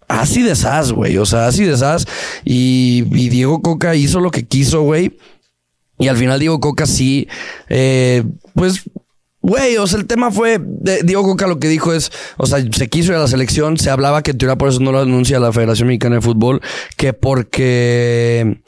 así 0.09 0.43
de 0.43 0.57
sas, 0.57 0.91
güey. 0.91 1.19
O 1.19 1.27
sea, 1.27 1.47
así 1.47 1.63
de 1.63 1.77
sas. 1.77 2.09
Y, 2.45 3.05
y 3.13 3.29
Diego 3.29 3.63
Coca 3.63 3.95
hizo 3.95 4.19
lo 4.19 4.33
que 4.33 4.45
quiso, 4.45 4.83
güey. 4.83 5.17
Y 5.99 6.09
al 6.09 6.17
final 6.17 6.39
Diego 6.39 6.61
Coca 6.61 6.87
sí, 6.87 7.29
eh, 7.69 8.23
pues 8.55 8.85
Güey, 9.47 9.77
o 9.77 9.87
sea, 9.87 10.01
el 10.01 10.09
tema 10.09 10.33
fue, 10.33 10.59
Diego 11.05 11.23
Coca 11.23 11.47
lo 11.47 11.61
que 11.61 11.69
dijo 11.69 11.93
es, 11.93 12.11
o 12.37 12.47
sea, 12.47 12.59
se 12.73 12.89
quiso 12.89 13.13
ir 13.13 13.19
a 13.19 13.21
la 13.21 13.29
selección, 13.29 13.77
se 13.77 13.91
hablaba 13.91 14.21
que 14.25 14.33
en 14.33 14.59
por 14.59 14.69
eso 14.69 14.81
no 14.81 14.91
lo 14.91 14.99
anuncia 14.99 15.39
la 15.39 15.53
Federación 15.53 15.87
Mexicana 15.87 16.17
de 16.17 16.21
Fútbol, 16.21 16.61
que 16.97 17.13
porque 17.13 18.61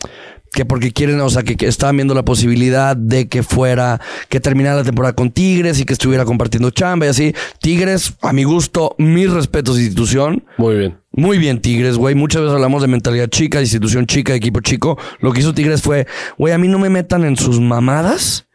que 0.58 0.64
porque 0.64 0.90
quieren, 0.90 1.20
o 1.20 1.30
sea, 1.30 1.44
que, 1.44 1.54
estaban 1.68 1.98
viendo 1.98 2.14
la 2.14 2.24
posibilidad 2.24 2.96
de 2.96 3.28
que 3.28 3.44
fuera, 3.44 4.00
que 4.28 4.40
terminara 4.40 4.74
la 4.74 4.82
temporada 4.82 5.12
con 5.12 5.30
Tigres 5.30 5.78
y 5.78 5.84
que 5.84 5.92
estuviera 5.92 6.24
compartiendo 6.24 6.70
chamba 6.70 7.06
y 7.06 7.10
así. 7.10 7.32
Tigres, 7.60 8.14
a 8.22 8.32
mi 8.32 8.42
gusto, 8.42 8.96
mis 8.98 9.30
respetos 9.30 9.78
institución. 9.78 10.42
Muy 10.56 10.74
bien. 10.74 10.98
Muy 11.12 11.38
bien, 11.38 11.60
Tigres, 11.60 11.96
güey. 11.96 12.16
Muchas 12.16 12.42
veces 12.42 12.56
hablamos 12.56 12.82
de 12.82 12.88
mentalidad 12.88 13.28
chica, 13.28 13.60
institución 13.60 14.06
chica, 14.06 14.34
equipo 14.34 14.58
chico. 14.58 14.98
Lo 15.20 15.32
que 15.32 15.38
hizo 15.38 15.54
Tigres 15.54 15.80
fue, 15.80 16.08
güey, 16.38 16.52
a 16.52 16.58
mí 16.58 16.66
no 16.66 16.80
me 16.80 16.90
metan 16.90 17.24
en 17.24 17.36
sus 17.36 17.60
mamadas 17.60 18.47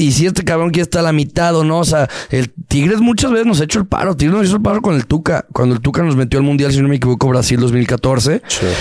y 0.00 0.12
si 0.12 0.24
este 0.24 0.44
cabrón 0.44 0.70
quiere 0.70 0.84
estar 0.84 1.00
a 1.00 1.02
la 1.02 1.12
mitad 1.12 1.54
o 1.54 1.62
no, 1.62 1.78
o 1.80 1.84
sea, 1.84 2.08
el 2.30 2.50
Tigres 2.68 3.00
muchas 3.00 3.30
veces 3.32 3.46
nos 3.46 3.60
ha 3.60 3.64
hecho 3.64 3.78
el 3.78 3.86
paro. 3.86 4.16
Tigres 4.16 4.34
nos 4.34 4.46
hizo 4.46 4.56
el 4.56 4.62
paro 4.62 4.80
con 4.80 4.94
el 4.94 5.04
Tuca. 5.04 5.44
Cuando 5.52 5.74
el 5.74 5.82
Tuca 5.82 6.02
nos 6.02 6.16
metió 6.16 6.38
al 6.38 6.44
Mundial, 6.44 6.72
si 6.72 6.80
no 6.80 6.88
me 6.88 6.96
equivoco, 6.96 7.28
Brasil 7.28 7.60
2014. 7.60 8.40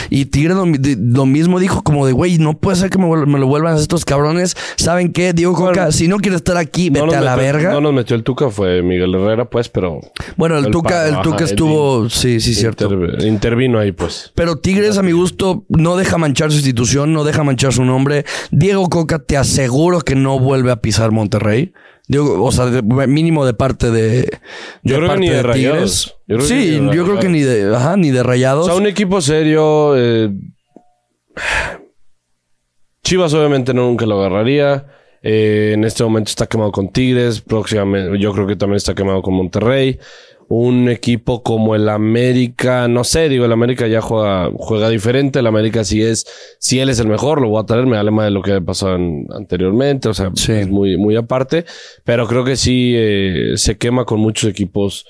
Y 0.10 0.26
Tigres 0.26 0.56
lo, 0.56 1.26
mismo 1.26 1.60
dijo 1.60 1.84
como 1.84 2.06
de, 2.06 2.14
güey, 2.14 2.38
no 2.38 2.58
puede 2.58 2.78
ser 2.78 2.90
que 2.90 2.98
me, 2.98 3.06
lo 3.06 3.48
vuelvan 3.48 3.76
estos 3.76 4.06
cabrones. 4.06 4.56
¿Saben 4.78 5.12
qué? 5.12 5.34
Diego 5.34 5.54
Coca, 5.56 5.92
si 5.92 6.08
no 6.08 6.20
quiere 6.20 6.38
estar 6.38 6.56
aquí, 6.56 6.90
vete 6.90 7.16
a 7.16 7.22
la 7.22 7.36
verga. 7.36 7.74
No 7.74 7.82
nos 7.82 7.94
metió 7.94 8.16
el 8.16 8.24
Tuca, 8.24 8.50
fue 8.50 8.82
Miguel 8.82 9.14
Herrera, 9.14 9.50
pues, 9.50 9.68
pero... 9.68 10.00
Bueno, 10.38 10.58
el, 10.58 10.72
Tuca, 10.72 11.06
el 11.08 11.20
Tuca 11.22 11.44
estuvo... 11.44 12.10
sí, 12.10 12.40
sí, 12.40 12.56
cierto. 12.56 12.90
intervino 13.26 13.78
ahí, 13.78 13.92
pues. 13.92 14.32
Pero 14.36 14.56
Tigres, 14.58 14.98
a 14.98 15.04
mi 15.04 15.12
gusto, 15.12 15.66
no 15.68 15.98
deja 15.98 16.18
manchar 16.18 16.52
su 16.52 16.58
institución, 16.58 17.12
no 17.12 17.26
deja 17.26 17.44
manchar 17.44 17.74
su 17.74 17.84
nombre. 17.84 18.24
Diego 18.52 18.88
Coca, 18.88 19.20
te 19.20 19.36
aseguro 19.36 20.00
que 20.00 20.16
no 20.16 20.40
vuelve 20.40 20.72
a 20.72 20.78
pisar 20.78 21.09
Monterrey. 21.12 21.74
Digo, 22.08 22.44
o 22.44 22.52
sea, 22.52 22.66
mínimo 22.82 23.46
de 23.46 23.54
parte 23.54 23.92
de. 23.92 24.30
yo 24.84 24.98
creo 24.98 25.14
que 25.14 25.20
ni 25.20 25.30
de, 25.30 25.44
rayados. 25.44 26.18
sí, 26.42 26.80
yo 26.92 27.06
creo 27.06 27.20
que 27.20 27.30
ni 27.30 27.42
de, 27.42 27.76
ajá, 27.76 27.98
ni 27.98 28.10
de 28.10 28.24
rayados. 28.24 28.66
O 28.66 28.70
sea, 28.70 28.76
un 28.76 28.88
equipo 28.88 29.22
serio. 29.22 29.94
Eh, 29.96 30.32
Chivas, 33.04 33.34
obviamente, 33.34 33.74
nunca 33.74 34.06
lo 34.06 34.20
agarraría. 34.20 34.88
Eh, 35.22 35.72
en 35.74 35.84
este 35.84 36.04
momento 36.04 36.30
está 36.30 36.48
quemado 36.48 36.72
con 36.72 36.90
Tigres. 36.92 37.42
Próximamente, 37.42 38.18
yo 38.20 38.34
creo 38.34 38.48
que 38.48 38.56
también 38.56 38.78
está 38.78 38.96
quemado 38.96 39.22
con 39.22 39.36
Monterrey 39.36 40.00
un 40.50 40.90
equipo 40.90 41.44
como 41.44 41.76
el 41.76 41.88
América, 41.88 42.88
no 42.88 43.04
sé, 43.04 43.30
digo, 43.30 43.46
el 43.46 43.52
América 43.52 43.88
ya 43.88 44.02
juega, 44.02 44.50
juega 44.58 44.90
diferente, 44.90 45.40
el 45.40 45.48
América 45.48 45.84
si 45.84 46.02
es, 46.02 46.26
si 46.60 46.80
él 46.80 46.90
es 46.90 47.00
el 47.00 47.08
mejor, 47.08 47.40
lo 47.40 47.50
voy 47.50 47.62
a 47.62 47.66
traer, 47.68 47.86
me 47.86 47.96
da 47.96 48.04
más 48.10 48.26
de 48.26 48.32
lo 48.32 48.42
que 48.42 48.60
pasó 48.60 48.90
anteriormente, 48.90 50.10
o 50.10 50.14
sea, 50.14 50.32
es 50.36 50.68
muy, 50.68 50.98
muy 50.98 51.16
aparte, 51.16 51.66
pero 52.04 52.28
creo 52.28 52.44
que 52.44 52.56
sí 52.56 52.94
eh, 52.98 53.54
se 53.58 53.78
quema 53.78 54.06
con 54.06 54.20
muchos 54.20 54.50
equipos 54.50 55.06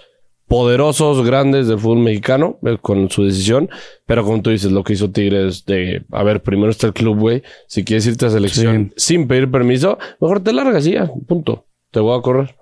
poderosos, 0.50 1.25
grandes 1.25 1.69
del 1.69 1.79
fútbol 1.79 2.00
mexicano, 2.00 2.60
eh, 2.65 2.77
con 2.81 3.10
su 3.10 3.24
decisión, 3.24 3.69
pero 4.05 4.25
como 4.25 4.41
tú 4.41 4.50
dices, 4.50 4.74
lo 4.74 4.84
que 4.84 4.93
hizo 4.93 5.10
Tigres 5.10 5.63
de, 5.65 6.03
a 6.12 6.24
ver, 6.24 6.43
primero 6.43 6.69
está 6.69 6.88
el 6.88 6.93
club, 6.93 7.17
güey, 7.17 7.43
si 7.65 7.86
quieres 7.86 8.05
irte 8.08 8.25
a 8.25 8.29
selección 8.29 8.91
sin 8.98 9.25
pedir 9.25 9.50
permiso, 9.50 9.98
mejor 10.19 10.43
te 10.43 10.51
largas 10.51 10.86
y 10.86 10.91
ya, 10.91 11.10
punto, 11.27 11.65
te 11.91 12.01
voy 12.01 12.19
a 12.19 12.22
correr. 12.22 12.58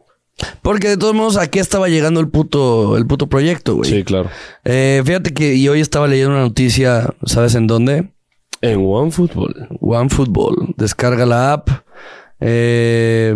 Porque 0.61 0.87
de 0.89 0.97
todos 0.97 1.15
modos 1.15 1.37
aquí 1.37 1.59
estaba 1.59 1.89
llegando 1.89 2.19
el 2.19 2.29
puto, 2.29 2.97
el 2.97 3.07
puto 3.07 3.27
proyecto, 3.27 3.75
güey. 3.75 3.89
Sí, 3.89 4.03
claro. 4.03 4.29
Eh, 4.63 5.01
fíjate 5.05 5.33
que 5.33 5.55
y 5.55 5.67
hoy 5.67 5.79
estaba 5.79 6.07
leyendo 6.07 6.33
una 6.33 6.41
noticia, 6.41 7.13
¿sabes 7.25 7.55
en 7.55 7.67
dónde? 7.67 8.11
En 8.61 8.81
OneFootball. 8.85 9.67
OneFootball. 9.81 10.73
Descarga 10.77 11.25
la 11.25 11.53
app. 11.53 11.69
Eh, 12.39 13.35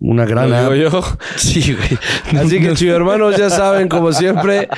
una 0.00 0.24
gran 0.24 0.48
¿Lo 0.50 0.70
digo 0.72 0.90
yo? 0.90 1.02
Sí, 1.36 1.74
güey. 1.74 2.40
Así 2.42 2.60
que, 2.60 2.72
chicos 2.74 2.94
hermanos, 2.94 3.36
ya 3.36 3.50
saben, 3.50 3.88
como 3.88 4.12
siempre, 4.12 4.68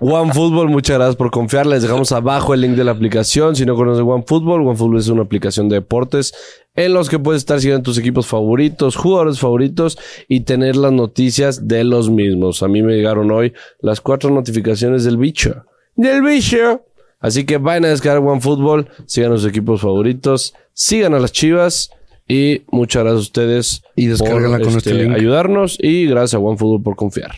OneFootball, 0.00 0.68
muchas 0.68 0.96
gracias 0.96 1.16
por 1.16 1.30
confiar. 1.30 1.66
Les 1.66 1.82
dejamos 1.82 2.12
abajo 2.12 2.54
el 2.54 2.62
link 2.62 2.72
de 2.72 2.84
la 2.84 2.92
aplicación. 2.92 3.54
Si 3.56 3.66
no 3.66 3.76
conocen 3.76 4.06
OneFootball, 4.06 4.66
OneFootball 4.66 4.98
es 4.98 5.08
una 5.08 5.22
aplicación 5.22 5.68
de 5.68 5.76
deportes 5.76 6.34
en 6.76 6.92
los 6.92 7.08
que 7.08 7.18
puedes 7.18 7.42
estar 7.42 7.60
siguiendo 7.60 7.84
tus 7.84 7.98
equipos 7.98 8.26
favoritos, 8.26 8.96
jugadores 8.96 9.38
favoritos 9.38 9.98
y 10.28 10.40
tener 10.40 10.76
las 10.76 10.92
noticias 10.92 11.68
de 11.68 11.84
los 11.84 12.10
mismos. 12.10 12.62
A 12.62 12.68
mí 12.68 12.82
me 12.82 12.94
llegaron 12.94 13.30
hoy 13.30 13.52
las 13.80 14.00
cuatro 14.00 14.30
notificaciones 14.30 15.04
del 15.04 15.18
bicho. 15.18 15.66
Del 15.94 16.22
bicho. 16.22 16.82
Así 17.20 17.44
que 17.44 17.58
vayan 17.58 17.84
a 17.84 17.88
descargar 17.88 18.22
OneFootball, 18.22 18.88
sigan 19.06 19.32
a 19.32 19.36
sus 19.36 19.48
equipos 19.48 19.80
favoritos, 19.80 20.54
sigan 20.72 21.14
a 21.14 21.20
las 21.20 21.32
chivas 21.32 21.90
y 22.28 22.62
muchas 22.70 23.02
gracias 23.02 23.18
a 23.18 23.22
ustedes 23.22 23.82
y 23.96 24.08
por 24.08 24.60
con 24.60 24.76
este, 24.76 24.90
este 24.90 25.14
ayudarnos 25.14 25.78
y 25.80 26.06
gracias 26.06 26.34
a 26.34 26.38
OneFootball 26.38 26.82
por 26.82 26.96
confiar. 26.96 27.34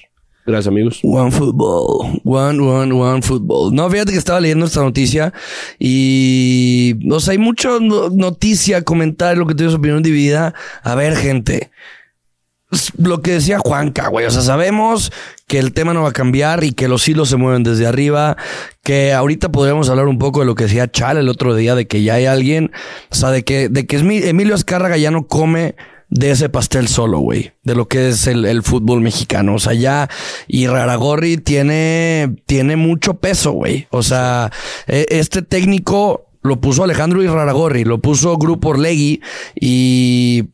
Gracias, 0.46 0.68
amigos. 0.68 1.00
One 1.02 1.32
Football. 1.32 2.20
One, 2.24 2.60
one, 2.60 2.92
one 2.92 3.22
Football. 3.22 3.74
No, 3.74 3.90
fíjate 3.90 4.12
que 4.12 4.18
estaba 4.18 4.40
leyendo 4.40 4.66
esta 4.66 4.80
noticia 4.80 5.32
y, 5.76 6.94
o 7.10 7.18
sea, 7.18 7.32
hay 7.32 7.38
mucha 7.38 7.70
noticia, 7.80 8.82
comentar 8.82 9.36
lo 9.36 9.46
que 9.46 9.56
tienes 9.56 9.74
opinión 9.74 10.04
dividida. 10.04 10.54
A 10.84 10.94
ver, 10.94 11.16
gente. 11.16 11.72
Lo 12.98 13.22
que 13.22 13.32
decía 13.32 13.58
Juanca, 13.58 14.08
güey. 14.08 14.26
O 14.26 14.30
sea, 14.30 14.42
sabemos 14.42 15.12
que 15.46 15.58
el 15.58 15.72
tema 15.72 15.94
no 15.94 16.02
va 16.02 16.08
a 16.08 16.12
cambiar 16.12 16.64
y 16.64 16.72
que 16.72 16.88
los 16.88 17.08
hilos 17.08 17.28
se 17.28 17.36
mueven 17.36 17.62
desde 17.62 17.86
arriba. 17.86 18.36
Que 18.82 19.12
ahorita 19.12 19.50
podríamos 19.50 19.88
hablar 19.88 20.08
un 20.08 20.18
poco 20.18 20.40
de 20.40 20.46
lo 20.46 20.54
que 20.56 20.64
decía 20.64 20.90
Chal 20.90 21.16
el 21.16 21.28
otro 21.28 21.54
día, 21.54 21.74
de 21.74 21.86
que 21.86 22.02
ya 22.02 22.14
hay 22.14 22.26
alguien. 22.26 22.72
O 23.10 23.14
sea, 23.14 23.30
de 23.30 23.44
que, 23.44 23.68
de 23.68 23.86
que 23.86 23.98
Emilio 23.98 24.54
Azcárraga 24.54 24.96
ya 24.96 25.10
no 25.10 25.28
come 25.28 25.76
de 26.08 26.30
ese 26.30 26.48
pastel 26.48 26.88
solo, 26.88 27.18
güey, 27.18 27.52
de 27.64 27.74
lo 27.74 27.88
que 27.88 28.08
es 28.08 28.26
el, 28.26 28.62
fútbol 28.62 29.00
mexicano. 29.00 29.54
O 29.54 29.58
sea, 29.58 29.74
ya, 29.74 30.08
y 30.46 30.66
Raragorri 30.66 31.36
tiene, 31.36 32.36
tiene 32.46 32.76
mucho 32.76 33.14
peso, 33.14 33.52
güey. 33.52 33.86
O 33.90 34.02
sea, 34.02 34.50
e, 34.86 35.06
este 35.10 35.42
técnico 35.42 36.26
lo 36.42 36.60
puso 36.60 36.84
Alejandro 36.84 37.22
y 37.22 37.26
Raragorri, 37.26 37.84
lo 37.84 38.00
puso 38.00 38.36
Grupo 38.36 38.70
Orlegui 38.70 39.20
y 39.54 40.44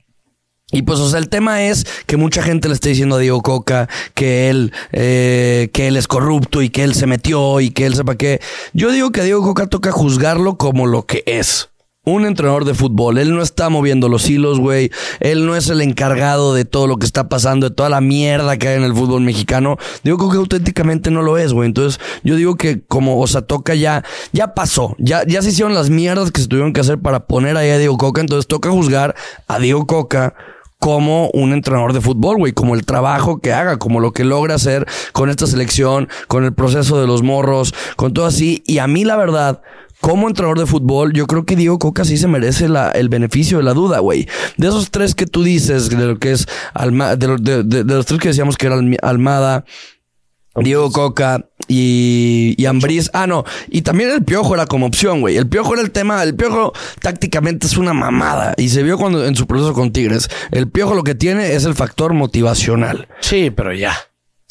y 0.73 0.83
pues, 0.83 0.99
o 0.99 1.09
sea, 1.09 1.21
el 1.21 1.29
tema 1.29 1.63
es 1.63 1.87
que 2.07 2.17
mucha 2.17 2.43
gente 2.43 2.67
le 2.67 2.75
está 2.75 2.89
diciendo 2.89 3.17
a 3.17 3.19
Diego 3.19 3.43
Coca 3.43 3.89
que 4.15 4.49
él, 4.49 4.73
eh, 4.93 5.69
que 5.73 5.87
él 5.87 5.97
es 5.97 6.09
corrupto 6.09 6.63
y 6.63 6.71
que 6.71 6.83
él 6.83 6.95
se 6.95 7.07
metió 7.07 7.61
y 7.61 7.71
que 7.71 7.85
él 7.85 7.95
sepa 7.95 8.17
qué. 8.17 8.41
Yo 8.73 8.91
digo 8.91 9.13
que 9.13 9.21
a 9.21 9.25
Diego 9.25 9.43
Coca 9.43 9.67
toca 9.67 9.93
juzgarlo 9.93 10.57
como 10.57 10.87
lo 10.87 11.05
que 11.05 11.23
es 11.27 11.69
un 12.05 12.27
entrenador 12.27 12.65
de 12.65 12.75
fútbol. 12.75 13.19
Él 13.19 13.33
no 13.35 13.43
está 13.43 13.69
moviendo 13.69 14.09
los 14.09 14.29
hilos, 14.29 14.59
güey. 14.59 14.91
Él 15.21 15.47
no 15.47 15.55
es 15.55 15.69
el 15.69 15.81
encargado 15.81 16.53
de 16.53 16.65
todo 16.65 16.89
lo 16.89 16.97
que 16.97 17.07
está 17.07 17.29
pasando, 17.29 17.69
de 17.69 17.75
toda 17.75 17.89
la 17.89 18.01
mierda 18.01 18.57
que 18.57 18.69
hay 18.69 18.77
en 18.77 18.83
el 18.83 18.95
fútbol 18.95 19.21
mexicano. 19.21 19.77
Digo 20.03 20.31
que 20.31 20.37
auténticamente 20.37 21.11
no 21.11 21.23
lo 21.23 21.39
es, 21.39 21.53
güey. 21.53 21.67
Entonces, 21.67 22.01
yo 22.25 22.35
digo 22.35 22.57
que 22.57 22.83
como 22.83 23.21
o 23.21 23.27
sea, 23.27 23.43
toca 23.43 23.75
ya, 23.75 24.05
ya 24.33 24.55
pasó. 24.55 24.97
Ya, 24.99 25.25
ya 25.27 25.43
se 25.43 25.51
hicieron 25.51 25.75
las 25.75 25.91
mierdas 25.91 26.33
que 26.33 26.41
se 26.41 26.49
tuvieron 26.49 26.73
que 26.73 26.81
hacer 26.81 26.99
para 26.99 27.27
poner 27.27 27.57
ahí 27.57 27.71
a 27.71 27.79
Diego 27.79 27.97
Coca. 27.99 28.21
Entonces, 28.21 28.49
toca 28.49 28.71
juzgar 28.71 29.15
a 29.47 29.59
Diego 29.61 29.87
Coca 29.87 30.35
como 30.83 31.31
un 31.33 31.53
entrenador 31.53 31.93
de 31.93 32.01
fútbol, 32.01 32.39
güey, 32.39 32.53
como 32.53 32.75
el 32.75 32.85
trabajo 32.85 33.39
que 33.39 33.53
haga, 33.53 33.79
como 33.79 34.01
lo 34.01 34.11
que 34.11 34.25
logra 34.25 34.57
hacer 34.57 34.85
con 35.13 35.31
esta 35.31 35.47
selección, 35.47 36.09
con 36.27 36.43
el 36.43 36.55
proceso 36.55 37.01
de 37.01 37.07
los 37.07 37.23
morros, 37.23 37.73
con 37.95 38.13
todo 38.13 38.27
así. 38.27 38.65
Y 38.67 38.79
a 38.79 38.89
mí, 38.89 39.05
la 39.05 39.15
verdad, 39.15 39.63
como 40.01 40.27
entrenador 40.27 40.59
de 40.59 40.67
fútbol, 40.67 41.13
yo 41.13 41.29
creo 41.29 41.45
que 41.47 41.55
Diego 41.55 41.79
Coca 41.79 42.05
sí 42.05 42.17
se 42.17 42.27
merece 42.27 42.69
la, 42.69 42.91
el 42.91 43.09
beneficio 43.09 43.59
de 43.59 43.63
la 43.63 43.75
duda, 43.75 44.01
güey. 44.01 44.27
De 44.57 44.67
esos 44.67 44.91
tres 44.91 45.15
que 45.15 45.25
tú 45.25 45.45
dices, 45.45 45.89
de 45.89 46.05
lo 46.05 46.19
que 46.19 46.33
es 46.33 46.49
Alma, 46.75 47.15
de, 47.15 47.29
los 47.29 48.07
tres 48.07 48.19
que 48.21 48.31
decíamos 48.31 48.57
que 48.57 48.67
era 48.67 48.81
Almada, 49.03 49.65
Diego 50.57 50.91
Coca 50.91 51.47
y, 51.69 52.55
y 52.59 52.67
Ambriz. 52.67 53.11
Ah, 53.13 53.27
no. 53.27 53.45
Y 53.69 53.83
también 53.83 54.11
el 54.11 54.25
Piojo 54.25 54.55
era 54.55 54.67
como 54.67 54.87
opción, 54.87 55.21
güey. 55.21 55.37
El 55.37 55.49
Piojo 55.49 55.75
era 55.75 55.83
el 55.83 55.91
tema. 55.91 56.23
El 56.23 56.35
Piojo 56.35 56.73
tácticamente 57.01 57.67
es 57.67 57.77
una 57.77 57.95
mamada. 57.95 58.55
Y 58.57 58.69
se 58.69 58.83
vio 58.83 58.99
cuando 58.99 59.25
en 59.25 59.37
su 59.37 59.47
proceso 59.47 59.73
con 59.73 59.93
Tigres. 59.93 60.29
El 60.51 60.69
Piojo 60.69 60.95
lo 60.95 61.05
que 61.05 61.15
tiene 61.15 61.55
es 61.55 61.65
el 61.65 61.75
factor 61.75 62.13
motivacional. 62.13 63.09
Sí, 63.21 63.51
pero 63.51 63.73
ya. 63.73 63.97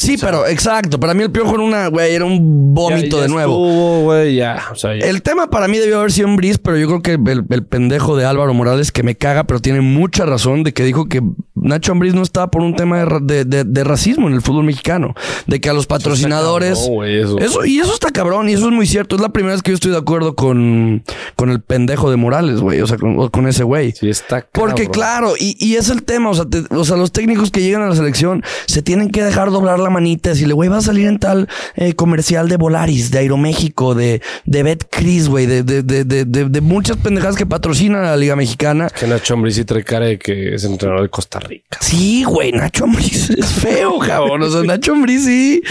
Sí, 0.01 0.17
pero 0.19 0.45
exacto. 0.47 0.99
Para 0.99 1.13
mí 1.13 1.23
el 1.23 1.31
piojo 1.31 1.55
era 1.55 1.63
una, 1.63 1.87
güey, 1.87 2.13
era 2.15 2.25
un 2.25 2.73
vómito 2.73 3.17
Ya- 3.17 3.17
ya 3.17 3.21
de 3.23 3.27
nuevo. 3.29 3.51
estuvo, 3.53 4.01
güey, 4.03 4.35
ya. 4.35 4.63
O 4.71 4.75
sea, 4.75 4.95
ya. 4.95 5.05
El 5.05 5.21
tema 5.21 5.49
para 5.49 5.67
mí 5.67 5.77
debió 5.77 5.99
haber 5.99 6.11
sido 6.11 6.27
un 6.27 6.35
bris, 6.35 6.57
pero 6.57 6.77
yo 6.77 6.87
creo 6.87 7.01
que 7.01 7.13
el, 7.31 7.45
el 7.49 7.63
pendejo 7.65 8.15
de 8.17 8.25
Álvaro 8.25 8.53
Morales 8.53 8.91
que 8.91 9.03
me 9.03 9.15
caga, 9.15 9.43
pero 9.45 9.59
tiene 9.59 9.81
mucha 9.81 10.25
razón 10.25 10.63
de 10.63 10.73
que 10.73 10.83
dijo 10.83 11.05
que 11.07 11.21
Nacho 11.55 11.91
Ambriz 11.91 12.13
no 12.13 12.23
estaba 12.23 12.49
por 12.49 12.61
un 12.63 12.75
tema 12.75 13.05
de, 13.05 13.19
de- 13.21 13.45
de- 13.45 13.63
de 13.63 13.83
racismo 13.83 14.27
en 14.27 14.33
el 14.33 14.41
fútbol 14.41 14.63
mexicano, 14.65 15.13
de 15.47 15.61
que 15.61 15.69
a 15.69 15.73
los 15.73 15.85
patrocinadores 15.87 16.79
cabrón, 16.79 16.95
güey, 16.95 17.19
eso. 17.21 17.65
y 17.65 17.79
eso 17.79 17.93
está 17.93 18.09
cabrón 18.09 18.49
y 18.49 18.53
eso 18.53 18.65
es 18.67 18.71
muy 18.73 18.87
cierto. 18.87 19.15
Es 19.15 19.21
la 19.21 19.29
primera 19.29 19.53
vez 19.53 19.61
que 19.61 19.71
yo 19.71 19.75
estoy 19.75 19.91
de 19.91 19.97
acuerdo 19.97 20.35
con, 20.35 21.03
con 21.35 21.49
el 21.51 21.61
pendejo 21.61 22.09
de 22.09 22.17
Morales, 22.17 22.59
güey, 22.61 22.81
o 22.81 22.87
sea, 22.87 22.97
con, 22.97 23.29
con 23.29 23.47
ese 23.47 23.63
güey. 23.63 23.91
Sí, 23.91 24.09
está 24.09 24.45
Porque 24.51 24.85
cabrón. 24.87 24.91
claro, 24.93 25.33
y, 25.39 25.55
y 25.63 25.75
es 25.75 25.89
el 25.89 26.01
tema, 26.03 26.29
o 26.29 26.33
sea, 26.33 26.45
te- 26.45 26.63
o 26.73 26.83
sea, 26.83 26.97
los 26.97 27.11
técnicos 27.11 27.51
que 27.51 27.61
llegan 27.61 27.83
a 27.83 27.89
la 27.89 27.95
selección 27.95 28.43
se 28.65 28.81
tienen 28.81 29.11
que 29.11 29.23
dejar 29.23 29.51
doblar 29.51 29.79
la 29.79 29.89
manita, 29.91 30.29
decirle, 30.31 30.53
güey, 30.55 30.69
va 30.69 30.77
a 30.77 30.81
salir 30.81 31.05
en 31.07 31.19
tal 31.19 31.47
eh, 31.75 31.93
comercial 31.93 32.49
de 32.49 32.57
Volaris, 32.57 33.11
de 33.11 33.19
Aeroméxico, 33.19 33.93
de, 33.93 34.21
de 34.45 34.63
Betcris, 34.63 35.27
güey, 35.27 35.45
de, 35.45 35.61
de, 35.63 35.83
de, 35.83 36.03
de, 36.05 36.25
de- 36.25 36.45
de 36.49 36.61
muchas 36.61 36.97
pendejadas 36.97 37.35
que 37.35 37.45
patrocinan 37.45 38.01
a 38.03 38.11
la 38.11 38.17
Liga 38.17 38.35
Mexicana. 38.35 38.89
Que 38.89 39.05
Nacho 39.05 39.33
Ambriz 39.35 39.63
cara 39.85 40.05
de 40.07 40.17
que 40.17 40.55
es 40.55 40.63
entrenador 40.63 41.03
de 41.03 41.09
Costa 41.09 41.39
Rica. 41.39 41.77
Sí, 41.81 42.23
güey, 42.23 42.51
Nacho 42.51 42.85
Ambriz 42.85 43.29
es 43.37 43.45
feo, 43.45 43.99
cabrón. 43.99 44.41
O 44.43 44.49
sea, 44.49 44.63
Nacho 44.63 44.93
Ambriz 44.93 45.25
sí. 45.25 45.61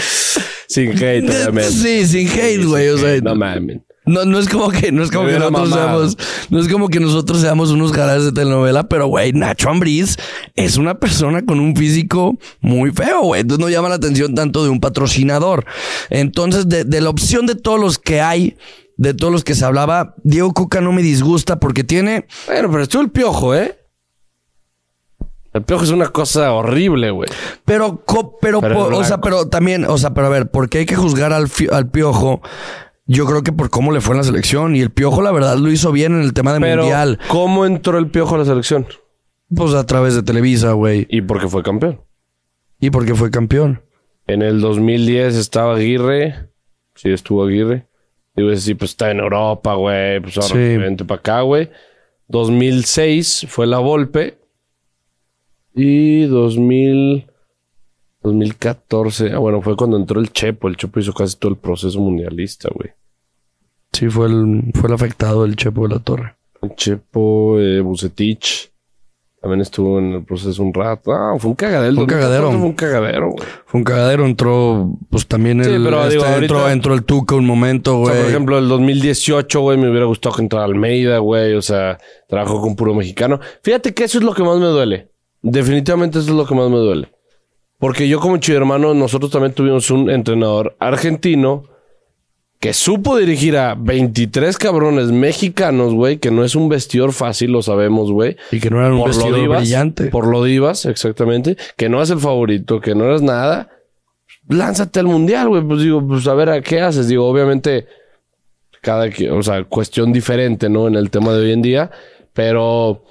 Sin 0.67 0.91
hate, 0.91 1.27
obviamente. 1.29 1.71
Sí, 1.71 2.05
sin 2.05 2.27
hate, 2.29 2.63
güey. 2.65 2.87
O 2.89 2.97
sea, 2.97 3.19
No 3.21 3.35
mames. 3.35 3.79
No, 4.03 4.25
no 4.25 4.39
es 4.39 4.49
como 4.49 4.71
que, 4.71 4.91
no 4.91 5.03
es 5.03 5.11
como 5.11 5.27
que 5.27 5.37
nosotros 5.37 5.69
seamos, 5.69 6.17
no 6.49 6.59
es 6.59 6.67
como 6.67 6.89
que 6.89 6.99
nosotros 6.99 7.39
seamos 7.39 7.69
unos 7.69 7.91
galás 7.91 8.23
de 8.25 8.31
telenovela, 8.31 8.89
pero 8.89 9.05
güey, 9.07 9.31
Nacho 9.31 9.69
Ambriz 9.69 10.17
es 10.55 10.77
una 10.77 10.95
persona 10.95 11.45
con 11.45 11.59
un 11.59 11.75
físico 11.75 12.37
muy 12.61 12.91
feo, 12.91 13.21
güey. 13.21 13.41
Entonces 13.41 13.63
no 13.63 13.69
llama 13.69 13.89
la 13.89 13.95
atención 13.95 14.33
tanto 14.33 14.63
de 14.63 14.69
un 14.69 14.79
patrocinador. 14.79 15.65
Entonces, 16.09 16.67
de, 16.67 16.83
de 16.83 16.99
la 16.99 17.09
opción 17.11 17.45
de 17.45 17.53
todos 17.53 17.79
los 17.79 17.99
que 17.99 18.21
hay, 18.21 18.57
de 18.97 19.13
todos 19.13 19.31
los 19.31 19.43
que 19.43 19.53
se 19.53 19.65
hablaba, 19.65 20.15
Diego 20.23 20.51
Cuca 20.53 20.81
no 20.81 20.91
me 20.91 21.03
disgusta 21.03 21.59
porque 21.59 21.83
tiene, 21.83 22.25
Bueno, 22.47 22.71
pero 22.71 22.83
estuvo 22.83 23.03
el 23.03 23.11
piojo, 23.11 23.53
¿eh? 23.53 23.77
El 25.53 25.63
piojo 25.63 25.83
es 25.83 25.89
una 25.89 26.07
cosa 26.07 26.53
horrible, 26.53 27.11
güey. 27.11 27.29
pero, 27.65 28.03
pero, 28.41 28.61
Pero 28.61 28.97
o 28.97 29.03
sea, 29.03 29.19
pero 29.19 29.47
también, 29.47 29.85
o 29.85 29.97
sea, 29.97 30.13
pero 30.13 30.27
a 30.27 30.29
ver, 30.29 30.49
¿por 30.49 30.69
qué 30.69 30.79
hay 30.79 30.85
que 30.85 30.95
juzgar 30.95 31.33
al, 31.33 31.49
al 31.71 31.89
piojo? 31.91 32.41
Yo 33.07 33.25
creo 33.25 33.43
que 33.43 33.51
por 33.51 33.69
cómo 33.69 33.91
le 33.91 33.99
fue 34.01 34.13
en 34.13 34.19
la 34.19 34.23
selección. 34.23 34.75
Y 34.75 34.81
el 34.81 34.89
piojo, 34.91 35.21
la 35.21 35.31
verdad, 35.31 35.57
lo 35.57 35.71
hizo 35.71 35.91
bien 35.91 36.13
en 36.13 36.21
el 36.21 36.33
tema 36.33 36.53
de 36.53 36.59
Pero, 36.59 36.83
mundial. 36.83 37.19
¿cómo 37.27 37.65
entró 37.65 37.97
el 37.97 38.07
piojo 38.07 38.35
a 38.35 38.39
la 38.39 38.45
selección? 38.45 38.85
Pues 39.53 39.73
a 39.73 39.85
través 39.85 40.15
de 40.15 40.23
Televisa, 40.23 40.71
güey. 40.73 41.07
Y 41.09 41.21
porque 41.21 41.47
fue 41.49 41.61
campeón. 41.63 42.01
Y 42.79 42.89
porque 42.89 43.15
fue 43.15 43.29
campeón. 43.31 43.81
En 44.27 44.41
el 44.41 44.61
2010 44.61 45.35
estaba 45.35 45.75
Aguirre. 45.75 46.49
Sí, 46.95 47.09
estuvo 47.09 47.43
Aguirre. 47.43 47.87
Digo, 48.35 48.55
sí, 48.55 48.75
pues 48.75 48.91
está 48.91 49.11
en 49.11 49.19
Europa, 49.19 49.73
güey. 49.73 50.21
Pues 50.21 50.37
ahora 50.37 50.47
Sí. 50.49 50.77
vente 50.77 51.03
para 51.03 51.19
acá, 51.19 51.41
güey. 51.41 51.69
2006 52.29 53.45
fue 53.49 53.67
la 53.67 53.79
Volpe. 53.79 54.37
Y 55.75 56.23
2000... 56.25 57.27
2014. 58.23 59.31
Ah, 59.33 59.39
bueno, 59.39 59.61
fue 59.61 59.75
cuando 59.75 59.97
entró 59.97 60.19
el 60.19 60.31
Chepo. 60.31 60.67
El 60.67 60.77
Chepo 60.77 60.99
hizo 60.99 61.13
casi 61.13 61.37
todo 61.37 61.51
el 61.51 61.57
proceso 61.57 61.99
mundialista, 61.99 62.69
güey. 62.73 62.91
Sí, 63.91 64.09
fue 64.09 64.27
el, 64.27 64.71
fue 64.73 64.87
el 64.89 64.93
afectado 64.95 65.43
el 65.45 65.55
Chepo 65.55 65.87
de 65.87 65.95
la 65.95 65.99
Torre. 65.99 66.35
El 66.61 66.75
Chepo, 66.75 67.59
eh, 67.59 67.81
Bucetich. 67.81 68.69
También 69.41 69.61
estuvo 69.61 69.97
en 69.97 70.13
el 70.13 70.23
proceso 70.23 70.61
un 70.61 70.71
rato. 70.71 71.11
Ah, 71.11 71.33
fue 71.39 71.49
un 71.49 71.55
cagadero. 71.55 71.95
Fue 71.95 72.03
un 72.03 72.07
2014 72.09 72.15
cagadero. 72.21 72.51
Fue 72.51 72.67
un 72.67 72.73
cagadero, 72.73 73.29
güey. 73.31 73.47
Fue 73.65 73.77
un 73.79 73.83
cagadero, 73.83 74.25
entró, 74.27 74.91
pues 75.09 75.25
también 75.27 75.63
Sí, 75.63 75.71
el, 75.71 75.83
pero 75.83 76.03
este, 76.03 76.13
entró, 76.17 76.29
ahorita- 76.59 76.71
entró 76.73 76.93
el 76.93 77.03
Tuca 77.03 77.33
un 77.35 77.47
momento, 77.47 77.95
O 77.97 78.01
güey. 78.01 78.13
sea, 78.13 78.21
por 78.21 78.29
ejemplo, 78.29 78.59
el 78.59 78.67
2018, 78.69 79.61
güey, 79.61 79.79
me 79.79 79.89
hubiera 79.89 80.05
gustado 80.05 80.35
que 80.35 80.43
entrara 80.43 80.65
Almeida, 80.65 81.17
güey. 81.17 81.55
O 81.55 81.61
sea, 81.63 81.97
trabajó 82.29 82.61
con 82.61 82.75
puro 82.75 82.93
mexicano. 82.93 83.39
Fíjate 83.63 83.95
que 83.95 84.03
eso 84.03 84.19
es 84.19 84.23
lo 84.23 84.35
que 84.35 84.43
más 84.43 84.59
me 84.59 84.67
duele. 84.67 85.09
Definitivamente 85.41 86.19
eso 86.19 86.29
es 86.29 86.35
lo 86.37 86.45
que 86.45 86.53
más 86.53 86.69
me 86.69 86.77
duele. 86.77 87.11
Porque 87.81 88.07
yo 88.07 88.19
como 88.19 88.37
chido 88.37 88.59
hermano, 88.59 88.93
nosotros 88.93 89.31
también 89.31 89.53
tuvimos 89.53 89.89
un 89.89 90.11
entrenador 90.11 90.75
argentino 90.77 91.63
que 92.59 92.73
supo 92.73 93.17
dirigir 93.17 93.57
a 93.57 93.73
23 93.73 94.55
cabrones 94.59 95.07
mexicanos, 95.07 95.95
güey, 95.95 96.19
que 96.19 96.29
no 96.29 96.45
es 96.45 96.53
un 96.53 96.69
vestidor 96.69 97.11
fácil, 97.11 97.51
lo 97.51 97.63
sabemos, 97.63 98.11
güey. 98.11 98.37
y 98.51 98.59
que 98.59 98.69
no 98.69 98.77
era 98.81 98.93
un 98.93 98.99
Por 98.99 99.09
lo 99.09 99.15
vestido 99.15 99.35
divas, 99.35 99.61
brillante. 99.61 100.05
Por 100.11 100.27
lo 100.27 100.43
divas, 100.43 100.85
exactamente. 100.85 101.57
Que 101.75 101.89
no 101.89 102.03
es 102.03 102.11
el 102.11 102.19
favorito, 102.19 102.79
que 102.79 102.93
no 102.93 103.05
eres 103.05 103.23
nada. 103.23 103.71
Lánzate 104.47 104.99
al 104.99 105.07
mundial, 105.07 105.49
güey. 105.49 105.63
Pues 105.63 105.81
digo, 105.81 106.07
pues 106.07 106.27
a 106.27 106.35
ver 106.35 106.49
a 106.49 106.61
qué 106.61 106.81
haces. 106.81 107.07
Digo, 107.07 107.27
obviamente, 107.27 107.87
cada, 108.81 109.09
o 109.31 109.41
sea, 109.41 109.63
cuestión 109.63 110.13
diferente, 110.13 110.69
¿no? 110.69 110.87
En 110.87 110.93
el 110.93 111.09
tema 111.09 111.33
de 111.33 111.45
hoy 111.45 111.51
en 111.53 111.63
día. 111.63 111.89
Pero 112.33 113.05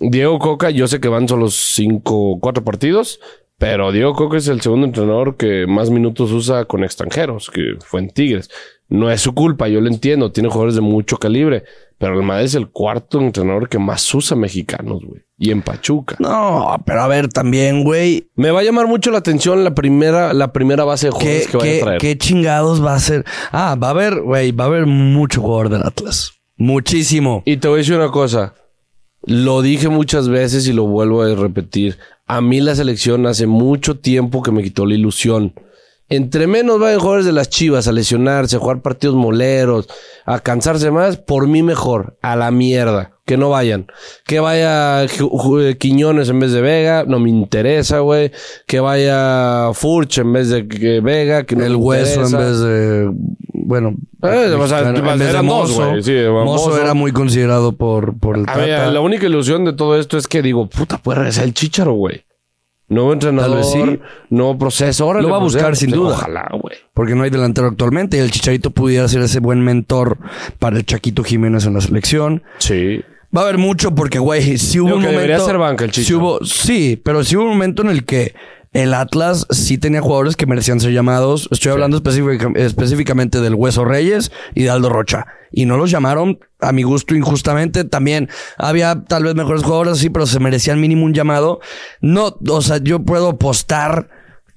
Diego 0.00 0.40
Coca, 0.40 0.70
yo 0.70 0.88
sé 0.88 0.98
que 0.98 1.06
van 1.06 1.28
solo 1.28 1.50
cinco, 1.50 2.38
cuatro 2.40 2.64
partidos. 2.64 3.20
Pero 3.58 3.90
Diego 3.90 4.14
Coca 4.14 4.36
es 4.36 4.46
el 4.46 4.60
segundo 4.60 4.86
entrenador 4.86 5.36
que 5.36 5.66
más 5.66 5.90
minutos 5.90 6.30
usa 6.30 6.64
con 6.64 6.84
extranjeros, 6.84 7.50
que 7.50 7.74
fue 7.80 8.00
en 8.00 8.10
Tigres. 8.10 8.48
No 8.88 9.10
es 9.10 9.20
su 9.20 9.34
culpa, 9.34 9.68
yo 9.68 9.80
lo 9.80 9.88
entiendo. 9.88 10.30
Tiene 10.32 10.48
jugadores 10.48 10.76
de 10.76 10.80
mucho 10.80 11.18
calibre. 11.18 11.64
Pero 11.98 12.14
el 12.14 12.24
Madrid 12.24 12.46
es 12.46 12.54
el 12.54 12.68
cuarto 12.68 13.20
entrenador 13.20 13.68
que 13.68 13.80
más 13.80 14.14
usa 14.14 14.36
mexicanos, 14.36 15.04
güey. 15.04 15.22
Y 15.36 15.50
en 15.50 15.62
Pachuca. 15.62 16.16
No, 16.20 16.80
pero 16.86 17.02
a 17.02 17.08
ver, 17.08 17.28
también, 17.28 17.82
güey, 17.82 18.30
Me 18.36 18.52
va 18.52 18.60
a 18.60 18.62
llamar 18.62 18.86
mucho 18.86 19.10
la 19.10 19.18
atención 19.18 19.64
la 19.64 19.74
primera, 19.74 20.32
la 20.32 20.52
primera 20.52 20.84
base 20.84 21.08
de 21.08 21.12
¿qué, 21.12 21.16
jugadores 21.18 21.46
que 21.48 21.56
vaya 21.56 21.76
a 21.76 21.80
traer. 21.80 22.00
qué 22.00 22.16
chingados 22.16 22.84
va 22.84 22.94
a 22.94 23.00
ser? 23.00 23.24
Ah, 23.50 23.76
va 23.80 23.88
a 23.88 23.90
haber, 23.90 24.20
güey, 24.20 24.52
va 24.52 24.64
a 24.64 24.66
haber 24.68 24.86
mucho 24.86 25.42
jugador 25.42 25.68
del 25.68 25.82
Atlas. 25.82 26.32
Muchísimo. 26.56 27.42
Y 27.44 27.56
te 27.56 27.66
voy 27.68 27.78
a 27.78 27.78
decir 27.78 27.96
una 27.96 28.10
cosa. 28.10 28.54
Lo 29.22 29.62
dije 29.62 29.88
muchas 29.88 30.28
veces 30.28 30.66
y 30.68 30.72
lo 30.72 30.84
vuelvo 30.84 31.22
a 31.22 31.34
repetir. 31.34 31.98
A 32.30 32.42
mí 32.42 32.60
la 32.60 32.74
selección 32.74 33.26
hace 33.26 33.46
mucho 33.46 33.98
tiempo 33.98 34.42
que 34.42 34.52
me 34.52 34.62
quitó 34.62 34.84
la 34.84 34.94
ilusión. 34.94 35.54
Entre 36.10 36.46
menos 36.46 36.78
vayan 36.78 37.00
jugadores 37.00 37.24
de 37.24 37.32
las 37.32 37.48
chivas 37.48 37.88
a 37.88 37.92
lesionarse, 37.92 38.56
a 38.56 38.58
jugar 38.58 38.82
partidos 38.82 39.16
moleros, 39.16 39.88
a 40.26 40.40
cansarse 40.40 40.90
más, 40.90 41.16
por 41.16 41.48
mí 41.48 41.62
mejor. 41.62 42.18
A 42.20 42.36
la 42.36 42.50
mierda. 42.50 43.17
Que 43.28 43.36
no 43.36 43.50
vayan. 43.50 43.86
Que 44.24 44.40
vaya 44.40 45.04
Ju- 45.06 45.76
Quiñones 45.76 46.30
en 46.30 46.40
vez 46.40 46.50
de 46.52 46.62
Vega, 46.62 47.04
no 47.06 47.20
me 47.20 47.28
interesa, 47.28 47.98
güey. 47.98 48.32
Que 48.66 48.80
vaya 48.80 49.70
Furch 49.74 50.16
en 50.16 50.32
vez 50.32 50.48
de 50.48 50.66
que 50.66 51.00
Vega, 51.00 51.44
que 51.44 51.54
no 51.54 51.62
el 51.62 51.72
me 51.72 51.76
hueso 51.76 52.24
en 52.24 52.32
vez 52.32 52.58
de. 52.60 53.10
Bueno. 53.52 53.96
Eh, 54.22 54.56
o 54.58 54.66
sea, 54.66 54.80
en 54.80 54.94
vez 55.04 55.18
de 55.18 55.28
eran 55.28 55.46
dos, 55.46 55.70
Mozo. 55.72 55.90
güey. 55.90 56.02
Sí, 56.02 56.14
Mozo 56.26 56.70
Mozo. 56.70 56.80
era 56.80 56.94
muy 56.94 57.12
considerado 57.12 57.72
por, 57.72 58.18
por 58.18 58.38
el 58.38 58.46
A 58.48 58.56
ver, 58.56 58.92
la 58.94 59.00
única 59.00 59.26
ilusión 59.26 59.66
de 59.66 59.74
todo 59.74 59.98
esto 60.00 60.16
es 60.16 60.26
que 60.26 60.40
digo, 60.40 60.66
puta, 60.66 60.96
puede 60.96 61.18
regresar 61.18 61.44
el 61.44 61.52
Chicharo, 61.52 61.92
güey. 61.92 62.24
Nuevo 62.90 63.12
entrenador, 63.12 63.58
vez 63.58 63.70
sí. 63.70 64.00
nuevo 64.30 64.56
proceso. 64.56 65.06
Órale, 65.06 65.26
Lo 65.26 65.30
va 65.32 65.36
a 65.36 65.40
pues, 65.40 65.52
buscar 65.52 65.76
sin 65.76 65.90
pues, 65.90 66.00
duda. 66.00 66.14
Ojalá, 66.14 66.48
güey. 66.58 66.74
Porque 66.94 67.14
no 67.14 67.22
hay 67.24 67.28
delantero 67.28 67.66
actualmente. 67.66 68.16
Y 68.16 68.20
el 68.20 68.30
Chicharito 68.30 68.70
pudiera 68.70 69.06
ser 69.08 69.20
ese 69.20 69.40
buen 69.40 69.60
mentor 69.62 70.16
para 70.58 70.78
el 70.78 70.86
Chaquito 70.86 71.22
Jiménez 71.22 71.66
en 71.66 71.74
la 71.74 71.82
selección. 71.82 72.42
Sí. 72.56 73.02
Va 73.36 73.40
a 73.42 73.44
haber 73.44 73.58
mucho 73.58 73.94
porque, 73.94 74.18
güey, 74.18 74.56
si 74.58 74.80
hubo 74.80 74.86
Digo 74.86 74.96
un 74.96 75.02
que 75.02 75.08
momento... 75.08 75.20
debería 75.22 75.44
ser 75.44 75.58
banca 75.58 75.84
el 75.84 75.90
Chicho. 75.90 76.18
hubo- 76.18 76.44
Sí, 76.44 77.00
pero 77.04 77.22
sí 77.24 77.36
hubo 77.36 77.44
un 77.44 77.50
momento 77.50 77.82
en 77.82 77.90
el 77.90 78.04
que 78.04 78.34
el 78.72 78.94
Atlas 78.94 79.46
sí 79.50 79.76
tenía 79.78 80.00
jugadores 80.00 80.36
que 80.36 80.46
merecían 80.46 80.80
ser 80.80 80.92
llamados. 80.92 81.48
Estoy 81.50 81.72
hablando 81.72 81.96
específica- 81.98 82.52
específicamente 82.56 83.40
del 83.40 83.54
Hueso 83.54 83.84
Reyes 83.84 84.30
y 84.54 84.62
de 84.62 84.70
Aldo 84.70 84.88
Rocha. 84.88 85.26
Y 85.52 85.64
no 85.66 85.76
los 85.76 85.90
llamaron, 85.90 86.38
a 86.60 86.72
mi 86.72 86.82
gusto, 86.84 87.14
injustamente. 87.14 87.84
También 87.84 88.28
había 88.56 89.04
tal 89.04 89.24
vez 89.24 89.34
mejores 89.34 89.62
jugadores, 89.62 89.98
sí, 89.98 90.10
pero 90.10 90.26
se 90.26 90.40
merecían 90.40 90.80
mínimo 90.80 91.04
un 91.04 91.14
llamado. 91.14 91.60
No, 92.00 92.36
o 92.48 92.60
sea, 92.62 92.78
yo 92.78 93.00
puedo 93.00 93.28
apostar 93.30 94.08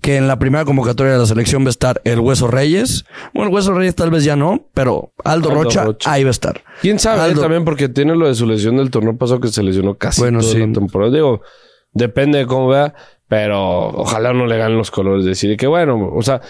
que 0.02 0.18
en 0.18 0.28
la 0.28 0.40
primera 0.40 0.66
convocatoria 0.66 1.14
de 1.14 1.20
la 1.20 1.26
selección 1.26 1.64
va 1.64 1.68
a 1.68 1.70
estar 1.70 2.02
el 2.04 2.20
Hueso 2.20 2.48
Reyes. 2.48 3.06
Bueno, 3.34 3.50
el 3.50 3.56
Hueso 3.56 3.74
Reyes 3.74 3.96
tal 3.96 4.10
vez 4.12 4.24
ya 4.24 4.36
no, 4.36 4.66
pero 4.74 5.14
Aldo, 5.24 5.50
Aldo 5.50 5.64
Rocha, 5.64 5.84
Rocha. 5.86 6.12
ahí 6.12 6.24
va 6.24 6.30
a 6.30 6.32
estar. 6.32 6.64
¿Quién 6.82 7.00
sabe? 7.00 7.22
Aldo- 7.22 7.42
También 7.42 7.64
porque 7.64 7.88
tiene 7.88 8.16
lo 8.16 8.28
de 8.28 8.36
su 8.36 8.46
lesión 8.46 8.78
del 8.78 8.90
torneo 8.90 9.16
pasado 9.16 9.40
que 9.40 9.50
se 9.50 9.62
lesionó 9.64 9.96
casi 9.96 10.22
Bueno, 10.22 10.40
toda 10.40 10.52
sí. 10.54 10.60
la 10.60 10.74
temporada. 10.74 11.12
Digo, 11.14 11.42
depende 11.94 12.40
de 12.40 12.46
cómo 12.48 12.68
vea, 12.68 12.94
pero 13.28 13.88
ojalá 13.90 14.34
no 14.34 14.46
le 14.48 14.58
ganen 14.58 14.78
los 14.78 14.90
colores. 14.92 15.24
Decir 15.26 15.56
que 15.58 15.68
bueno, 15.68 16.10
o 16.14 16.22
sea, 16.24 16.42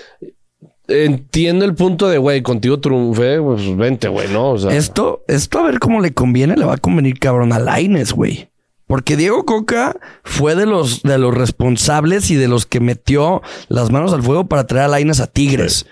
entiendo 0.88 1.66
el 1.66 1.74
punto 1.76 2.10
de, 2.10 2.18
güey, 2.18 2.42
contigo 2.42 2.80
triunfé, 2.80 3.40
pues 3.42 3.76
vente, 3.78 4.08
güey, 4.08 4.28
¿no? 4.30 4.52
O 4.52 4.58
sea, 4.58 4.72
Esto, 4.76 5.24
esto 5.28 5.60
a 5.60 5.64
ver 5.64 5.80
cómo 5.80 6.02
le 6.02 6.14
conviene, 6.14 6.56
le 6.58 6.66
va 6.66 6.76
a 6.76 6.78
convenir 6.78 7.20
cabrón 7.20 7.54
a 7.54 7.60
Laines, 7.60 8.14
güey. 8.14 8.50
Porque 8.92 9.16
Diego 9.16 9.46
Coca 9.46 9.96
fue 10.26 10.54
de 10.54 10.66
los, 10.66 11.02
de 11.02 11.18
los 11.18 11.34
responsables 11.34 12.30
y 12.30 12.36
de 12.36 12.50
los 12.50 12.66
que 12.66 12.82
metió 12.82 13.42
las 13.70 13.90
manos 13.90 14.12
al 14.12 14.22
fuego 14.22 14.48
para 14.50 14.68
traer 14.68 14.84
a 14.84 14.88
Laines 14.90 15.22
a 15.22 15.28
Tigres. 15.28 15.86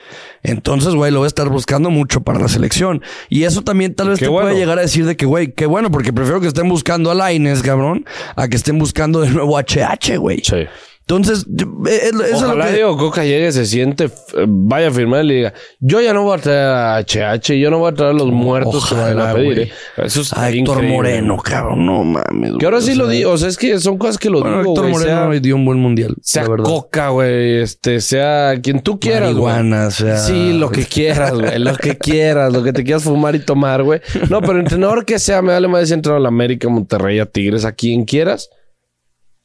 Entonces, 0.44 0.94
güey, 0.96 1.10
lo 1.10 1.22
va 1.22 1.26
a 1.26 1.28
estar 1.28 1.48
buscando 1.48 1.92
mucho 1.92 2.20
para 2.20 2.40
la 2.42 2.50
selección. 2.50 3.02
Y 3.30 3.44
eso 3.46 3.62
también 3.62 3.96
tal 3.96 4.10
vez 4.10 4.20
Qué 4.20 4.26
te 4.26 4.30
bueno. 4.30 4.50
puede 4.50 4.60
llegar 4.60 4.80
a 4.80 4.82
decir 4.82 5.06
de 5.06 5.16
que, 5.16 5.26
güey, 5.26 5.54
qué 5.54 5.66
bueno, 5.66 5.90
porque 5.92 6.12
prefiero 6.12 6.42
que 6.42 6.48
estén 6.48 6.68
buscando 6.68 7.10
a 7.10 7.14
Laines, 7.16 7.62
cabrón, 7.62 8.06
a 8.36 8.50
que 8.50 8.58
estén 8.58 8.78
buscando 8.78 9.22
de 9.22 9.30
nuevo 9.30 9.58
a 9.58 9.64
HH, 9.64 10.18
güey. 10.18 10.42
sí. 10.44 10.66
Entonces, 11.10 11.44
eh, 11.88 12.02
es, 12.04 12.14
es 12.14 12.34
a 12.38 12.42
lo 12.42 12.48
Ojalá 12.50 12.68
que- 12.68 12.74
Diego 12.74 12.96
Coca 12.96 13.24
llegue, 13.24 13.52
se 13.52 13.66
siente, 13.66 14.12
vaya 14.48 14.90
a 14.90 14.92
firmar 14.92 15.26
y 15.26 15.28
le 15.28 15.34
diga, 15.34 15.54
yo 15.80 16.00
ya 16.02 16.14
no 16.14 16.22
voy 16.22 16.38
a 16.38 16.42
traer 16.42 16.68
a 16.68 16.98
HH, 17.00 17.58
yo 17.60 17.72
no 17.72 17.80
voy 17.80 17.92
a 17.92 17.96
traer 17.96 18.12
a 18.12 18.14
los 18.14 18.28
muertos 18.32 18.88
que 18.88 18.94
me 18.94 19.02
van 19.02 19.18
a 19.20 19.24
Ojalá, 19.24 19.34
pedir. 19.34 19.60
eh. 19.60 19.72
Eso 19.98 20.22
es 20.22 20.32
a 20.34 20.48
Héctor 20.52 20.76
increíble. 20.76 20.96
Moreno, 20.96 21.38
cabrón, 21.38 21.84
no 21.88 22.04
mames. 22.04 22.54
Que 22.60 22.66
ahora 22.66 22.80
sí 22.82 22.92
o 22.92 22.96
lo 22.96 23.06
sea, 23.06 23.14
digo, 23.14 23.32
o 23.32 23.38
sea, 23.40 23.50
es 23.50 23.58
que 23.58 23.80
son 23.80 23.98
cosas 23.98 24.20
que 24.20 24.30
lo 24.30 24.42
Bueno, 24.42 24.60
digo, 24.60 24.70
Héctor 24.74 24.84
güey, 24.92 24.94
Moreno 25.04 25.32
sea- 25.32 25.40
dio 25.40 25.56
un 25.56 25.66
buen 25.66 25.80
mundial, 25.80 26.16
sea 26.22 26.44
la 26.48 26.58
coca, 26.58 27.10
güey, 27.10 27.56
este, 27.62 28.02
sea 28.02 28.54
quien 28.62 28.82
tú 28.82 29.00
quieras, 29.00 29.34
güey. 29.34 29.56
Sea- 29.90 30.18
Sí, 30.18 30.54
lo 30.54 30.70
que 30.70 30.86
quieras, 30.86 31.34
güey, 31.34 31.58
lo 31.58 31.76
que 31.76 31.98
quieras, 31.98 32.54
lo 32.54 32.62
que 32.64 32.72
te 32.72 32.84
quieras 32.84 33.02
fumar 33.04 33.34
y 33.36 33.40
tomar, 33.40 33.82
güey. 33.82 34.00
No, 34.30 34.42
pero 34.42 34.60
entrenador 34.60 35.06
que 35.06 35.18
sea, 35.18 35.42
me 35.42 35.54
vale 35.54 35.68
más 35.68 35.88
si 35.88 35.96
entrar 35.96 36.18
a 36.18 36.20
la 36.20 36.28
América, 36.28 36.70
Monterrey, 36.70 37.18
a 37.18 37.26
Tigres, 37.26 37.66
a 37.66 37.72
quien 37.72 38.06
quieras. 38.06 38.52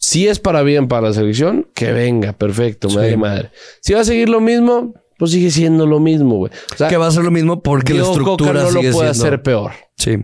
Si 0.07 0.29
es 0.29 0.39
para 0.39 0.63
bien 0.63 0.87
para 0.87 1.09
la 1.09 1.15
selección, 1.15 1.67
que 1.75 1.93
venga, 1.93 2.35
perfecto, 2.35 2.89
me 2.91 3.11
Sí. 3.11 3.17
madre. 3.17 3.51
Si 3.81 3.95
va 3.95 4.01
a 4.01 4.05
seguir 4.05 4.29
lo 4.29 4.39
mismo, 4.43 4.93
pues 5.19 5.31
sigue 5.31 5.51
siendo 5.51 5.87
lo 5.87 5.99
mismo, 5.99 6.37
güey. 6.37 6.53
O 6.75 6.77
sea, 6.77 6.89
Que 6.89 6.99
va 6.99 7.07
a 7.07 7.11
ser 7.11 7.25
lo 7.25 7.31
mismo 7.31 7.63
porque 7.63 7.95
la 7.95 8.03
estructura 8.03 8.53
Coca 8.53 8.65
no 8.65 8.71
lo 8.71 8.81
sigue 8.81 8.93
puede 8.93 9.15
siendo- 9.15 9.27
hacer 9.29 9.43
peor. 9.43 9.73
Sí. 9.97 10.19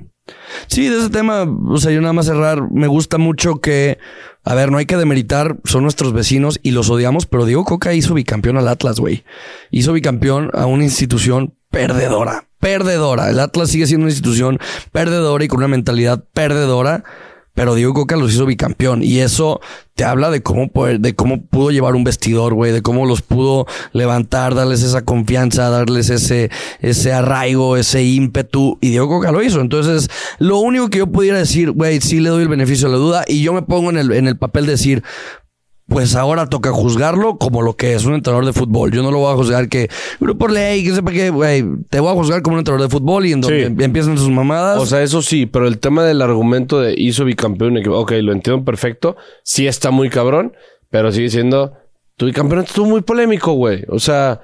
Sí, 0.66 0.86
de 0.88 0.98
ese 0.98 1.08
tema, 1.08 1.44
o 1.68 1.78
sea, 1.78 1.92
yo 1.92 2.02
nada 2.02 2.12
más 2.12 2.26
cerrar, 2.26 2.70
me 2.70 2.88
gusta 2.88 3.16
mucho 3.16 3.56
que, 3.56 3.96
a 4.44 4.54
ver, 4.54 4.70
no 4.70 4.76
hay 4.76 4.84
que 4.84 4.98
demeritar, 4.98 5.56
son 5.64 5.82
nuestros 5.82 6.12
vecinos 6.12 6.60
y 6.62 6.72
los 6.72 6.90
odiamos, 6.90 7.24
pero 7.24 7.46
Diego 7.46 7.64
Coca 7.64 7.94
hizo 7.94 8.12
bicampeón 8.12 8.58
al 8.58 8.68
Atlas, 8.68 9.00
güey. 9.00 9.24
Hizo 9.70 9.94
bicampeón 9.94 10.50
a 10.52 10.66
una 10.66 10.84
institución 10.84 11.54
perdedora, 11.70 12.44
perdedora. 12.60 13.30
El 13.30 13.40
Atlas 13.40 13.70
sigue 13.70 13.86
siendo 13.86 14.04
una 14.04 14.12
institución 14.12 14.58
perdedora 14.92 15.42
y 15.42 15.48
con 15.48 15.58
una 15.60 15.68
mentalidad 15.68 16.22
perdedora. 16.34 17.02
Pero 17.60 17.74
Diego 17.74 17.92
Coca 17.92 18.16
los 18.16 18.32
hizo 18.32 18.46
bicampeón. 18.46 19.02
Y 19.02 19.18
eso 19.18 19.60
te 19.94 20.04
habla 20.04 20.30
de 20.30 20.42
cómo, 20.42 20.68
poder- 20.68 20.98
de 21.00 21.14
cómo 21.14 21.42
pudo 21.44 21.70
llevar 21.70 21.94
un 21.94 22.04
vestidor, 22.04 22.54
güey. 22.54 22.72
De 22.72 22.80
cómo 22.80 23.04
los 23.04 23.20
pudo 23.20 23.66
levantar, 23.92 24.54
darles 24.54 24.82
esa 24.82 25.04
confianza, 25.04 25.68
darles 25.68 26.08
ese, 26.08 26.50
ese 26.80 27.12
arraigo, 27.12 27.76
ese 27.76 28.02
ímpetu. 28.02 28.78
Y 28.80 28.88
Diego 28.88 29.08
Coca 29.08 29.30
lo 29.30 29.42
hizo. 29.42 29.60
Entonces, 29.60 30.08
lo 30.38 30.58
único 30.60 30.88
que 30.88 30.96
yo 31.00 31.06
pudiera 31.08 31.36
decir, 31.36 31.72
güey, 31.72 32.00
sí 32.00 32.20
le 32.20 32.30
doy 32.30 32.44
el 32.44 32.48
beneficio 32.48 32.88
de 32.88 32.94
la 32.94 32.98
duda. 32.98 33.24
Y 33.28 33.42
yo 33.42 33.52
me 33.52 33.60
pongo 33.60 33.90
en 33.90 33.98
el, 33.98 34.12
en 34.12 34.26
el 34.26 34.38
papel 34.38 34.64
de 34.64 34.72
decir, 34.72 35.02
pues 35.90 36.14
ahora 36.16 36.46
toca 36.46 36.70
juzgarlo 36.70 37.36
como 37.36 37.60
lo 37.62 37.74
que 37.74 37.92
es 37.94 38.04
un 38.06 38.14
entrenador 38.14 38.46
de 38.46 38.52
fútbol. 38.54 38.92
Yo 38.92 39.02
no 39.02 39.10
lo 39.10 39.18
voy 39.18 39.32
a 39.32 39.36
juzgar 39.36 39.68
que, 39.68 39.90
pero 40.20 40.38
por 40.38 40.52
ley, 40.52 40.84
que 40.84 40.94
sepa 40.94 41.10
que, 41.10 41.30
güey, 41.30 41.64
te 41.90 41.98
voy 42.00 42.10
a 42.10 42.14
juzgar 42.14 42.40
como 42.42 42.54
un 42.54 42.60
entrenador 42.60 42.88
de 42.88 42.96
fútbol 42.96 43.26
y 43.26 43.32
en 43.32 43.40
donde 43.40 43.58
Sí. 43.60 43.66
em- 43.66 43.80
empiezan 43.80 44.16
sus 44.16 44.30
mamadas. 44.30 44.78
O 44.78 44.86
sea, 44.86 45.02
eso 45.02 45.20
sí, 45.20 45.44
pero 45.46 45.66
el 45.66 45.78
tema 45.78 46.04
del 46.04 46.22
argumento 46.22 46.80
de 46.80 46.94
hizo 46.96 47.24
bicampeón, 47.24 47.76
ok, 47.86 48.12
lo 48.22 48.32
entiendo 48.32 48.64
perfecto, 48.64 49.16
sí 49.42 49.66
está 49.66 49.90
muy 49.90 50.08
cabrón, 50.08 50.52
pero 50.90 51.10
sigue 51.12 51.28
siendo, 51.28 51.72
tu 52.16 52.26
bicampeonato 52.26 52.68
estuvo 52.68 52.86
muy 52.86 53.00
polémico, 53.02 53.52
güey. 53.52 53.82
O 53.88 53.98
sea, 53.98 54.40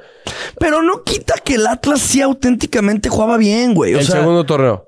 Pero 0.58 0.82
no 0.82 1.04
quita 1.04 1.34
que 1.44 1.54
el 1.54 1.66
Atlas 1.66 2.00
sí 2.00 2.20
auténticamente 2.22 3.08
jugaba 3.08 3.36
bien, 3.36 3.72
güey. 3.74 3.94
O 3.94 3.98
el 4.00 4.04
sea, 4.06 4.16
segundo 4.20 4.44
torneo. 4.44 4.85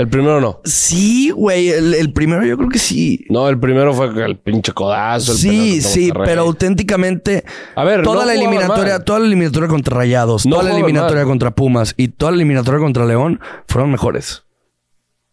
El 0.00 0.08
primero 0.08 0.40
no. 0.40 0.60
sí, 0.64 1.28
güey. 1.30 1.68
El, 1.68 1.92
el 1.94 2.12
primero 2.12 2.42
yo 2.44 2.56
creo 2.56 2.70
que 2.70 2.78
sí. 2.78 3.26
No, 3.28 3.48
el 3.48 3.60
primero 3.60 3.92
fue 3.92 4.06
el 4.24 4.38
pinche 4.38 4.72
codazo. 4.72 5.32
El 5.32 5.38
Sí, 5.38 5.82
sí, 5.82 6.10
pero 6.24 6.40
auténticamente. 6.42 7.44
A 7.76 7.84
ver, 7.84 8.02
toda 8.02 8.20
no 8.20 8.26
la 8.26 8.34
eliminatoria, 8.34 8.94
mal. 8.94 9.04
toda 9.04 9.18
la 9.18 9.26
eliminatoria 9.26 9.68
contra 9.68 9.96
Rayados, 9.98 10.46
No 10.46 10.56
toda 10.56 10.70
la 10.70 10.74
eliminatoria 10.74 11.16
mal. 11.22 11.26
contra 11.26 11.50
Pumas 11.50 11.92
y 11.98 12.08
toda 12.08 12.32
la 12.32 12.36
eliminatoria 12.36 12.80
contra 12.80 13.04
León 13.04 13.40
fueron 13.68 13.90
mejores. 13.90 14.44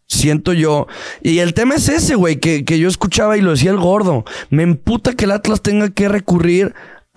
Siento 0.06 0.52
yo. 0.52 0.86
Y 1.22 1.38
el 1.38 1.54
tema 1.54 1.74
es 1.76 1.88
ese, 1.88 2.14
güey, 2.14 2.36
que, 2.36 2.64
que 2.64 2.78
yo 2.78 2.88
escuchaba 2.88 3.36
y 3.36 3.40
lo 3.40 3.50
decía 3.52 3.70
el 3.70 3.78
gordo. 3.78 4.24
Me 4.50 4.62
emputa 4.62 5.12
que 5.14 5.24
el 5.26 5.30
Atlas 5.32 5.62
tenga 5.62 5.90
que 5.90 6.08
recurrir 6.08 6.74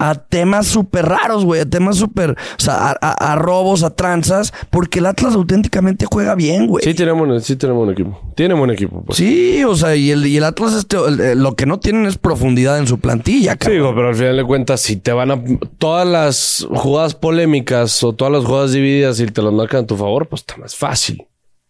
a 0.09 0.15
temas 0.15 0.67
súper 0.67 1.05
raros, 1.05 1.45
güey, 1.45 1.61
a 1.61 1.65
temas 1.69 1.97
súper, 1.97 2.31
o 2.31 2.35
sea, 2.61 2.89
a, 2.91 2.97
a- 3.01 3.31
a 3.33 3.35
robos, 3.35 3.83
a 3.83 3.95
tranzas, 3.95 4.53
porque 4.69 4.99
el 4.99 5.05
Atlas 5.05 5.35
auténticamente 5.35 6.05
juega 6.11 6.35
bien, 6.35 6.67
güey. 6.67 6.83
Sí, 6.83 6.93
tenemos, 6.93 7.43
sí 7.43 7.55
tenemos 7.55 7.85
un 7.87 7.93
equipo. 7.93 8.19
Tiene 8.35 8.53
buen 8.53 8.71
equipo, 8.71 9.03
pues. 9.03 9.17
Sí, 9.17 9.63
o 9.63 9.75
sea, 9.75 9.95
y 9.95 10.11
el, 10.11 10.25
y 10.25 10.37
el 10.37 10.43
Atlas, 10.43 10.73
este, 10.73 10.97
el- 10.97 11.39
lo 11.41 11.55
que 11.55 11.65
no 11.65 11.79
tienen 11.79 12.05
es 12.05 12.17
profundidad 12.17 12.79
en 12.79 12.87
su 12.87 12.99
plantilla, 12.99 13.53
Sí, 13.53 13.57
cabrón. 13.57 13.77
digo, 13.77 13.95
pero 13.95 14.07
al 14.09 14.15
final 14.15 14.37
de 14.37 14.43
cuentas, 14.43 14.81
si 14.81 14.95
te 14.97 15.11
van 15.13 15.31
a... 15.31 15.41
Todas 15.77 16.07
las 16.07 16.67
jugadas 16.73 17.15
polémicas 17.15 18.03
o 18.03 18.13
todas 18.13 18.33
las 18.33 18.45
jugadas 18.45 18.71
divididas 18.73 19.19
y 19.19 19.25
te 19.27 19.41
las 19.41 19.53
marcan 19.53 19.83
a 19.83 19.87
tu 19.87 19.97
favor, 19.97 20.27
pues 20.27 20.41
está 20.41 20.57
más 20.57 20.75
fácil. 20.75 21.25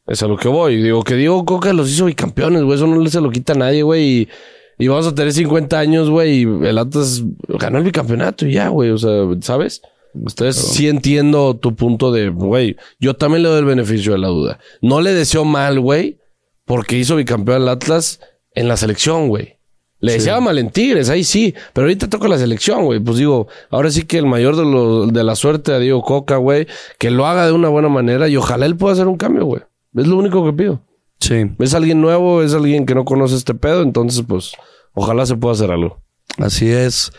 Es 0.07 0.21
a 0.23 0.27
lo 0.27 0.35
que 0.37 0.47
voy. 0.47 0.81
Digo, 0.81 1.03
que 1.03 1.15
Diego 1.15 1.45
Coca 1.45 1.71
los 1.73 1.89
hizo 1.89 2.05
bicampeones, 2.05 2.63
güey. 2.63 2.75
Eso 2.75 2.87
no 2.87 3.07
se 3.07 3.21
lo 3.21 3.29
quita 3.29 3.53
a 3.53 3.57
nadie, 3.57 3.83
güey. 3.83 4.03
Y, 4.03 4.29
y 4.77 4.87
vamos 4.87 5.07
a 5.07 5.15
tener 5.15 5.33
50 5.33 5.77
años, 5.77 6.09
güey. 6.09 6.41
Y 6.41 6.43
el 6.43 6.77
Atlas 6.77 7.23
ganó 7.47 7.77
el 7.77 7.83
bicampeonato 7.83 8.47
y 8.47 8.53
ya, 8.53 8.69
güey. 8.69 8.89
O 8.89 8.97
sea, 8.97 9.11
¿sabes? 9.41 9.81
Entonces 10.13 10.55
sí 10.55 10.89
entiendo 10.89 11.55
tu 11.55 11.75
punto 11.75 12.11
de, 12.11 12.29
güey, 12.29 12.75
yo 12.99 13.15
también 13.15 13.43
le 13.43 13.49
doy 13.49 13.59
el 13.59 13.65
beneficio 13.65 14.11
de 14.13 14.17
la 14.17 14.27
duda. 14.27 14.59
No 14.81 15.01
le 15.01 15.13
deseo 15.13 15.45
mal, 15.45 15.79
güey, 15.79 16.19
porque 16.65 16.97
hizo 16.97 17.15
bicampeón 17.15 17.61
al 17.61 17.69
Atlas 17.69 18.19
en 18.53 18.67
la 18.67 18.77
selección, 18.77 19.29
güey. 19.29 19.57
Le 19.99 20.13
deseaba 20.13 20.41
mal 20.41 20.57
en 20.57 20.71
Tigres, 20.71 21.09
ahí 21.09 21.23
sí. 21.23 21.53
Pero 21.73 21.85
ahorita 21.85 22.09
toca 22.09 22.27
la 22.27 22.39
selección, 22.39 22.85
güey. 22.85 22.99
Pues 22.99 23.17
digo, 23.17 23.47
ahora 23.69 23.91
sí 23.91 24.01
que 24.03 24.17
el 24.17 24.25
mayor 24.25 24.55
de, 24.55 25.11
de 25.13 25.23
la 25.23 25.35
suerte 25.35 25.73
a 25.73 25.79
Diego 25.79 26.01
Coca, 26.01 26.37
güey, 26.37 26.67
que 26.97 27.11
lo 27.11 27.27
haga 27.27 27.45
de 27.45 27.51
una 27.51 27.69
buena 27.69 27.87
manera 27.87 28.27
y 28.27 28.35
ojalá 28.35 28.65
él 28.65 28.75
pueda 28.75 28.93
hacer 28.93 29.07
un 29.07 29.17
cambio, 29.17 29.45
güey. 29.45 29.61
Es 29.95 30.07
lo 30.07 30.17
único 30.17 30.43
que 30.43 30.53
pido. 30.53 30.81
Sí, 31.21 31.51
Es 31.59 31.73
alguien 31.73 32.01
nuevo, 32.01 32.41
es 32.41 32.53
alguien 32.53 32.85
que 32.85 32.95
no 32.95 33.05
conoce 33.05 33.35
este 33.35 33.53
pedo, 33.53 33.83
entonces 33.83 34.23
pues 34.27 34.53
ojalá 34.93 35.25
se 35.25 35.35
pueda 35.35 35.53
hacer 35.53 35.71
algo. 35.71 36.01
así 36.37 36.69
es. 36.69 37.11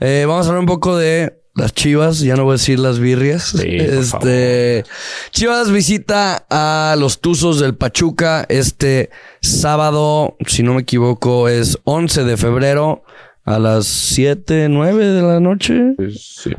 Eh, 0.00 0.24
vamos 0.26 0.46
a 0.46 0.48
hablar 0.48 0.60
un 0.60 0.66
poco 0.66 0.96
de 0.96 1.40
las 1.54 1.74
Chivas, 1.74 2.20
ya 2.20 2.36
no 2.36 2.44
voy 2.44 2.52
a 2.52 2.54
decir 2.54 2.78
las 2.78 2.98
birrias. 2.98 3.52
Sí, 3.56 3.68
este 3.68 4.84
Chivas 5.30 5.70
visita 5.70 6.46
a 6.48 6.96
los 6.98 7.20
Tuzos 7.20 7.60
del 7.60 7.74
Pachuca 7.74 8.46
este 8.48 9.10
sábado, 9.42 10.36
si 10.46 10.62
no 10.62 10.74
me 10.74 10.82
equivoco, 10.82 11.48
es 11.48 11.78
11 11.84 12.24
de 12.24 12.36
febrero 12.38 13.02
a 13.44 13.58
las 13.58 13.86
7, 13.86 14.68
9 14.70 15.04
de 15.04 15.22
la 15.22 15.40
noche. 15.40 15.94
Sí. 16.16 16.52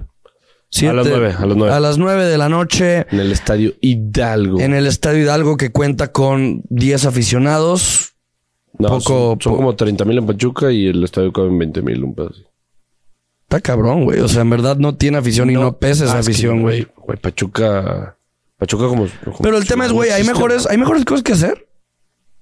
Siete- 0.73 0.89
A 0.91 0.93
las 0.93 1.07
nueve, 1.07 1.35
a 1.37 1.45
las 1.45 1.57
nueve. 1.57 1.73
A 1.75 1.79
las 1.81 1.97
9 1.97 2.25
de 2.25 2.37
la 2.37 2.47
noche. 2.49 3.05
En 3.11 3.19
el 3.19 3.31
estadio 3.31 3.73
Hidalgo. 3.81 4.59
En 4.61 4.73
el 4.73 4.87
Estadio 4.87 5.21
Hidalgo 5.21 5.57
que 5.57 5.71
cuenta 5.71 6.11
con 6.13 6.61
10 6.69 7.05
aficionados. 7.05 8.13
No, 8.79 8.87
poco- 8.87 9.01
son, 9.03 9.41
son 9.41 9.51
po- 9.53 9.57
como 9.57 9.75
30 9.75 10.05
mil 10.05 10.17
en 10.17 10.25
Pachuca 10.25 10.71
y 10.71 10.87
el 10.87 11.03
estadio 11.03 11.33
cabe 11.33 11.49
en 11.49 11.59
20 11.59 11.81
mil, 11.81 12.03
un 12.03 12.15
pedo 12.15 12.29
así. 12.29 12.43
Está 13.43 13.59
cabrón, 13.59 14.05
güey. 14.05 14.21
O 14.21 14.29
sea, 14.29 14.43
en 14.43 14.49
verdad 14.49 14.77
no 14.77 14.95
tiene 14.95 15.17
afición 15.17 15.49
y 15.49 15.53
no 15.55 15.77
pesa 15.77 16.05
esa 16.05 16.15
Ah, 16.15 16.19
afición, 16.19 16.61
güey. 16.61 16.87
Pachuca. 17.19 18.15
Pachuca 18.57 18.87
como. 18.87 19.07
como 19.25 19.37
Pero 19.41 19.57
el 19.57 19.67
tema 19.67 19.85
es, 19.85 19.91
güey, 19.91 20.11
hay 20.11 20.23
mejores, 20.23 20.67
hay 20.67 20.77
mejores 20.77 21.03
cosas 21.03 21.23
que 21.23 21.33
hacer. 21.33 21.67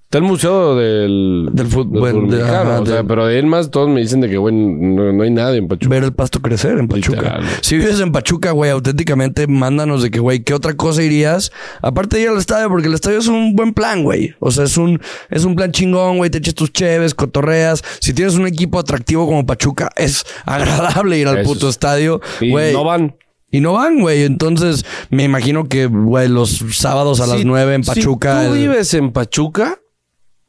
Está 0.09 0.17
el 0.17 0.23
museo 0.23 0.75
del. 0.75 1.49
Del 1.53 1.67
fútbol, 1.67 2.01
de- 2.31 2.37
mexicano, 2.37 2.71
ajá, 2.71 2.81
o 2.81 2.85
sea, 2.87 2.95
del- 2.95 3.05
pero 3.05 3.27
de 3.27 3.37
en 3.37 3.47
más 3.47 3.69
todos 3.69 3.89
me 3.89 3.99
dicen 4.01 4.21
de 4.21 4.27
que, 4.27 4.37
güey, 4.37 4.55
no, 4.55 5.13
no 5.13 5.21
hay 5.21 5.29
nada 5.29 5.55
en 5.55 5.67
Pachuca. 5.67 5.87
Ver 5.93 6.03
el 6.03 6.13
pasto 6.13 6.41
crecer 6.41 6.79
en 6.79 6.87
Pachuca. 6.87 7.17
Literal. 7.17 7.43
Si 7.61 7.77
vives 7.77 7.99
en 7.99 8.11
Pachuca, 8.11 8.49
güey, 8.49 8.71
auténticamente 8.71 9.45
mándanos 9.45 10.01
de 10.01 10.09
que, 10.09 10.19
güey, 10.19 10.39
¿qué 10.39 10.55
otra 10.55 10.73
cosa 10.73 11.03
irías? 11.03 11.51
Aparte 11.83 12.17
de 12.17 12.23
ir 12.23 12.29
al 12.29 12.39
estadio, 12.39 12.69
porque 12.69 12.87
el 12.87 12.95
estadio 12.95 13.19
es 13.19 13.27
un 13.27 13.55
buen 13.55 13.71
plan, 13.75 14.01
güey. 14.01 14.33
O 14.39 14.49
sea, 14.49 14.63
es 14.63 14.77
un, 14.77 14.99
es 15.29 15.43
un 15.45 15.55
plan 15.55 15.71
chingón, 15.71 16.17
güey. 16.17 16.31
Te 16.31 16.39
echas 16.39 16.55
tus 16.55 16.73
cheves, 16.73 17.13
cotorreas. 17.13 17.83
Si 17.99 18.11
tienes 18.11 18.33
un 18.33 18.47
equipo 18.47 18.79
atractivo 18.79 19.27
como 19.27 19.45
Pachuca, 19.45 19.91
es 19.95 20.25
agradable 20.47 21.19
ir 21.19 21.27
al 21.27 21.37
Eso 21.37 21.53
puto 21.53 21.67
es. 21.69 21.75
estadio. 21.75 22.19
Y 22.41 22.49
güey. 22.49 22.73
no 22.73 22.83
van. 22.83 23.15
Y 23.51 23.59
no 23.61 23.73
van, 23.73 23.99
güey. 23.99 24.23
Entonces, 24.23 24.85
me 25.11 25.23
imagino 25.23 25.65
que, 25.67 25.85
güey, 25.85 26.27
los 26.29 26.63
sábados 26.71 27.21
a 27.21 27.27
las 27.27 27.45
nueve 27.45 27.75
en 27.75 27.83
Pachuca. 27.83 28.41
Si 28.41 28.47
tú 28.47 28.53
es- 28.55 28.59
vives 28.59 28.93
en 28.95 29.11
Pachuca, 29.11 29.77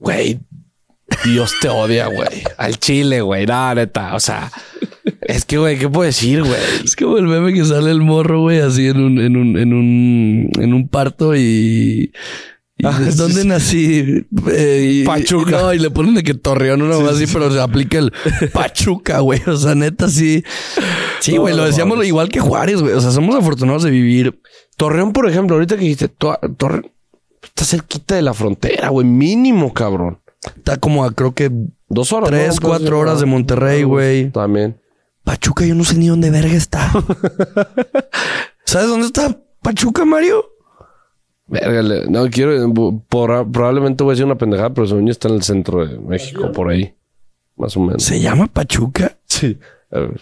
güey, 0.01 0.41
Dios 1.25 1.53
te 1.61 1.69
odia, 1.69 2.07
güey. 2.09 2.43
Al 2.59 2.79
chile, 2.79 3.21
güey. 3.21 3.47
No, 3.47 3.75
neta. 3.75 4.15
O 4.15 4.21
sea, 4.21 4.51
es 5.23 5.45
que, 5.45 5.59
güey, 5.59 5.79
¿qué 5.79 5.89
puedo 5.89 6.07
decir, 6.07 6.43
güey? 6.43 6.61
Es 6.85 6.97
como 6.97 7.19
el 7.19 7.27
meme 7.27 7.53
que 7.53 7.65
sale 7.65 7.91
el 7.91 8.01
morro, 8.01 8.41
güey, 8.43 8.61
así 8.61 8.87
en 8.89 9.01
un, 9.01 9.19
en 9.21 9.37
un, 9.37 9.59
en 9.59 9.73
un, 9.73 10.51
en 10.59 10.75
un 10.75 10.89
parto 10.89 11.35
y. 11.37 12.13
y 12.79 12.87
Ah, 12.87 12.99
¿de 12.99 13.13
sí, 13.13 13.19
¿Dónde 13.19 13.43
sí. 13.43 13.49
nací? 13.49 14.27
Eh, 14.51 15.01
y- 15.03 15.05
Pachuca. 15.05 15.51
No, 15.61 15.75
y 15.75 15.79
le 15.79 15.91
ponen 15.91 16.15
de 16.15 16.23
que 16.23 16.33
Torreón 16.35 16.81
una 16.83 16.97
vez 16.97 17.09
así, 17.09 17.27
pero 17.33 17.51
se 17.53 17.61
aplica 17.61 17.99
el 17.99 18.13
Pachuca, 18.53 19.21
güey. 19.21 19.41
O 19.47 19.57
sea, 19.57 19.75
neta, 19.75 20.09
sí. 20.09 20.43
Sí, 21.21 21.37
güey, 21.37 21.55
lo 21.55 21.63
No, 21.63 21.67
decíamos 21.69 21.97
mames. 21.97 22.09
igual 22.09 22.29
que 22.31 22.41
Juárez, 22.41 22.81
güey. 22.81 22.95
O 22.95 23.01
sea, 23.01 23.11
somos 23.11 23.35
afortunados 23.37 23.83
de 23.83 23.91
vivir. 23.91 24.41
Torreón, 24.77 25.13
por 25.13 25.29
ejemplo, 25.29 25.57
ahorita 25.57 25.75
que 25.77 25.83
dijiste, 25.83 26.09
to- 26.09 26.39
Torreón 26.57 26.91
está 27.51 27.65
cerquita 27.65 28.15
de 28.15 28.23
la 28.23 28.35
frontera, 28.35 28.89
güey. 28.89 29.07
Mínimo, 29.07 29.73
cabrón. 29.75 30.19
Está 30.57 30.79
como 30.79 31.05
a 31.05 31.13
creo 31.13 31.35
que 31.35 31.51
Dos 31.89 32.13
horas. 32.13 32.31
Tres, 32.31 32.61
¿no? 32.63 32.69
cuatro 32.69 32.99
horas 32.99 33.21
de 33.21 33.27
Monterrey, 33.27 33.83
güey. 33.83 34.31
También. 34.31 34.81
Pachuca, 35.25 35.67
yo 35.67 35.75
no 35.75 35.85
sé 35.85 35.97
ni 35.97 36.07
dónde 36.09 36.31
verga 36.31 36.55
está. 36.55 36.91
¿Sabes 38.65 38.89
dónde 38.89 39.07
está 39.07 39.37
Pachuca, 39.63 40.05
Mario? 40.05 40.47
Verga, 41.47 42.07
no 42.09 42.29
quiero. 42.31 42.73
por- 43.09 43.51
probablemente 43.51 44.05
voy 44.05 44.13
a 44.13 44.15
decir 44.15 44.25
una 44.25 44.39
pendejada, 44.39 44.73
pero 44.73 44.87
según 44.87 45.07
yo 45.07 45.11
está 45.11 45.29
en 45.29 45.35
el 45.35 45.43
centro 45.43 45.85
de 45.87 45.99
México, 45.99 46.53
por 46.53 46.71
ahí. 46.71 46.95
Más 47.57 47.77
o 47.77 47.81
menos. 47.81 48.03
¿Se 48.03 48.21
llama 48.21 48.47
Pachuca? 48.47 49.19
Sí. 49.27 49.59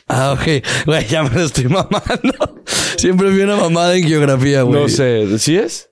Ah, 0.08 0.32
ok. 0.32 0.64
Güey, 0.86 1.06
ya 1.06 1.22
me 1.22 1.30
lo 1.30 1.42
estoy 1.42 1.64
mamando. 1.66 2.62
Siempre 2.96 3.30
vi 3.30 3.42
una 3.42 3.56
mamada 3.56 3.94
en 3.96 4.04
geografía, 4.08 4.62
güey. 4.62 4.80
No 4.82 4.88
sé, 4.88 5.38
¿sí 5.38 5.56
es? 5.58 5.90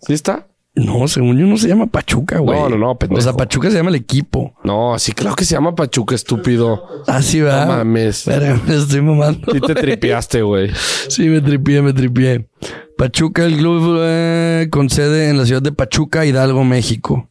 ¿Sí 0.00 0.14
está? 0.14 0.48
No, 0.78 1.08
según 1.08 1.36
yo 1.38 1.46
no 1.46 1.56
se 1.56 1.68
llama 1.68 1.86
Pachuca, 1.86 2.38
güey. 2.38 2.58
No, 2.58 2.68
no, 2.68 2.78
no, 2.78 2.98
pendejo. 2.98 3.18
O 3.18 3.22
sea, 3.22 3.32
Pachuca 3.32 3.70
se 3.70 3.76
llama 3.76 3.90
el 3.90 3.96
equipo. 3.96 4.54
No, 4.64 4.98
sí, 4.98 5.12
claro 5.12 5.34
que 5.36 5.44
se 5.44 5.54
llama 5.54 5.74
Pachuca, 5.74 6.14
estúpido. 6.14 6.84
Así 7.06 7.40
va. 7.40 7.64
No 7.64 7.72
mames. 7.72 8.26
Espera, 8.28 8.60
me 8.66 8.76
estoy 8.76 9.00
mamando. 9.02 9.52
Sí 9.52 9.60
te 9.60 9.74
tripiaste, 9.74 10.42
güey. 10.42 10.70
Sí, 11.08 11.28
me 11.28 11.40
tripié, 11.40 11.82
me 11.82 11.92
tripié. 11.92 12.48
Pachuca, 12.96 13.44
el 13.44 13.56
club 13.56 13.98
eh, 14.02 14.68
con 14.70 14.88
sede 14.90 15.30
en 15.30 15.38
la 15.38 15.46
ciudad 15.46 15.62
de 15.62 15.72
Pachuca, 15.72 16.24
Hidalgo, 16.26 16.64
México. 16.64 17.30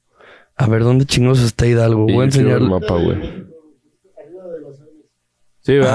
A 0.55 0.65
ver, 0.67 0.83
¿dónde 0.83 1.05
chingos 1.05 1.39
está 1.41 1.67
Hidalgo? 1.67 2.03
Voy 2.03 2.13
a 2.27 2.31
Sí, 2.31 2.39
enseñar. 2.39 2.57
el 2.61 2.69
mapa, 2.69 2.95
güey. 2.97 3.47
Sí, 5.61 5.73
¿verdad? 5.73 5.91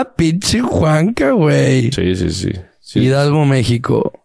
Ah, 0.00 0.12
pinche 0.16 0.60
Juanca, 0.60 1.32
güey. 1.32 1.92
Sí, 1.92 2.14
sí, 2.16 2.30
sí. 2.30 2.50
sí. 2.80 3.00
Hidalgo, 3.00 3.44
México. 3.44 4.21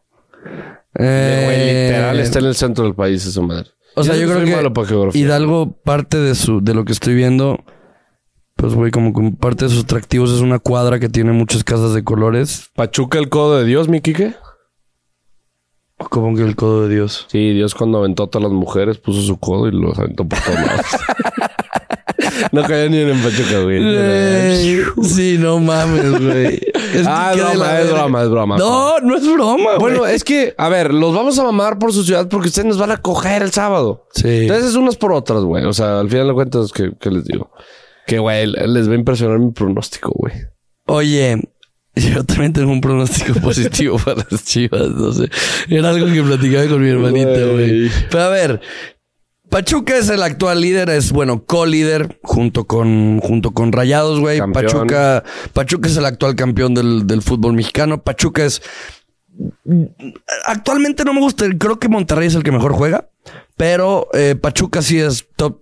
Eh, 0.99 1.89
literal 1.89 2.19
está 2.19 2.39
en 2.39 2.45
el 2.45 2.55
centro 2.55 2.83
del 2.83 2.95
país 2.95 3.25
esa 3.25 3.41
madre. 3.41 3.69
O 3.95 4.03
sea, 4.03 4.15
yo, 4.15 4.27
creo 4.27 4.43
que. 4.43 5.17
Hidalgo, 5.17 5.71
parte 5.83 6.17
de 6.17 6.36
su, 6.36 6.62
de 6.62 6.73
lo 6.73 6.86
que 6.86 6.91
estoy 6.91 7.15
viendo, 7.15 7.63
pues 8.55 8.75
güey, 8.75 8.91
como 8.91 9.12
que 9.12 9.36
parte 9.38 9.65
de 9.65 9.71
sus 9.71 9.83
atractivos 9.83 10.31
es 10.31 10.41
una 10.41 10.60
cuadra 10.60 10.99
que 10.99 11.10
tiene 11.10 11.31
muchas 11.31 11.63
casas 11.63 11.93
de 11.93 12.03
colores. 12.03 12.69
Pachuca, 12.75 13.17
el 13.17 13.29
codo 13.29 13.57
de 13.57 13.65
Dios, 13.65 13.89
mi 13.89 14.01
Quique. 14.01 14.36
Como 15.97 16.36
que 16.36 16.43
el 16.43 16.55
codo 16.55 16.88
de 16.88 16.93
Dios. 16.93 17.25
Sí, 17.27 17.53
Dios 17.53 17.73
cuando 17.73 17.97
aventó 17.97 18.23
a 18.23 18.29
todas 18.29 18.43
las 18.43 18.51
mujeres 18.51 18.99
puso 18.99 19.21
su 19.21 19.39
codo 19.39 19.67
y 19.67 19.71
los 19.71 19.97
aventó 19.97 20.27
por 20.27 20.39
todos 20.39 20.60
lados. 20.60 20.86
no 22.51 22.63
cayó 22.63 22.89
ni 22.89 22.99
en 22.99 23.21
Pachuca, 23.21 23.60
güey. 23.62 23.80
Ey, 23.84 24.82
sí, 25.03 25.38
no 25.39 25.60
mames, 25.60 26.19
güey. 26.19 26.60
Es 26.93 27.06
Ah, 27.08 27.34
es 27.36 27.41
broma, 27.41 27.80
es 27.80 27.91
broma, 27.91 28.23
es 28.23 28.30
broma. 28.30 28.58
No, 28.58 28.99
no 28.99 29.15
es 29.17 29.32
broma, 29.32 29.75
güey. 29.75 29.80
Bueno, 29.80 30.06
es 30.06 30.23
que, 30.23 30.53
a 30.58 30.69
ver, 30.69 30.93
los 30.93 31.13
vamos 31.13 31.38
a 31.39 31.43
mamar 31.43 31.77
por 31.80 31.93
su 31.93 32.03
ciudad 32.03 32.27
porque 32.27 32.47
ustedes 32.47 32.67
nos 32.67 32.77
van 32.77 32.91
a 32.91 32.97
coger 32.97 33.41
el 33.43 33.51
sábado. 33.51 34.08
Sí. 34.13 34.41
Entonces, 34.43 34.75
unas 34.75 34.95
por 34.95 35.12
otras, 35.12 35.43
güey. 35.43 35.65
O 35.65 35.73
sea, 35.73 35.99
al 35.99 36.10
final 36.10 36.27
de 36.27 36.34
cuentas, 36.34 36.71
¿qué, 36.71 36.91
qué 36.99 37.12
les 37.12 37.25
digo? 37.25 37.51
Que, 38.06 38.19
güey, 38.19 38.47
les 38.47 38.88
va 38.89 38.93
a 38.93 38.95
impresionar 38.95 39.39
mi 39.39 39.51
pronóstico, 39.51 40.12
güey. 40.15 40.34
Oye, 40.86 41.41
yo 41.95 42.23
también 42.23 42.53
tengo 42.53 42.71
un 42.71 42.82
pronóstico 42.82 43.39
positivo 43.41 43.97
para 43.97 44.25
las 44.30 44.43
chivas, 44.45 44.89
no 44.91 45.12
sé. 45.12 45.30
Era 45.69 45.89
algo 45.89 46.08
que 46.08 46.23
platicaba 46.23 46.67
con 46.67 46.82
mi 46.82 46.89
hermanita, 46.89 47.45
güey. 47.51 47.89
Pero 48.10 48.23
a 48.23 48.30
ver, 48.30 48.62
Pachuca 49.49 49.97
es 49.97 50.10
el 50.10 50.21
actual 50.23 50.60
líder, 50.62 50.89
es 50.89 51.12
bueno, 51.12 51.43
co-líder 51.45 52.19
junto 52.21 52.65
con, 52.65 53.19
junto 53.21 53.51
con 53.51 53.71
Rayados, 53.71 54.19
güey. 54.19 54.39
Pachuca, 54.51 55.23
Pachuca 55.53 55.88
es 55.88 55.97
el 55.97 56.05
actual 56.05 56.36
campeón 56.36 56.73
del, 56.73 57.07
del 57.07 57.21
fútbol 57.21 57.53
mexicano. 57.53 58.01
Pachuca 58.01 58.45
es. 58.45 58.62
Actualmente 60.45 61.05
no 61.05 61.13
me 61.13 61.21
gusta, 61.21 61.45
creo 61.57 61.79
que 61.79 61.88
Monterrey 61.89 62.27
es 62.27 62.36
el 62.36 62.43
que 62.43 62.51
mejor 62.51 62.73
juega, 62.73 63.10
pero 63.55 64.10
eh, 64.13 64.36
Pachuca 64.36 64.81
sí 64.81 64.99
es 64.99 65.27
top 65.36 65.62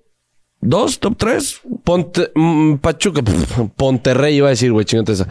2, 0.62 1.00
top 1.00 1.16
3. 1.18 1.62
Ponte, 1.84 2.32
mm, 2.34 2.76
Pachuca, 2.76 3.22
Ponterrey 3.76 4.36
iba 4.38 4.48
a 4.48 4.52
decir, 4.52 4.72
güey, 4.72 4.86
chingate 4.86 5.12
esa. 5.12 5.28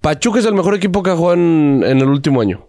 Pachuca 0.00 0.38
es 0.38 0.46
el 0.46 0.54
mejor 0.54 0.74
equipo 0.74 1.02
que 1.02 1.10
ha 1.10 1.16
jugado 1.16 1.34
en, 1.34 1.82
en 1.84 1.98
el 1.98 2.08
último 2.08 2.40
año. 2.40 2.68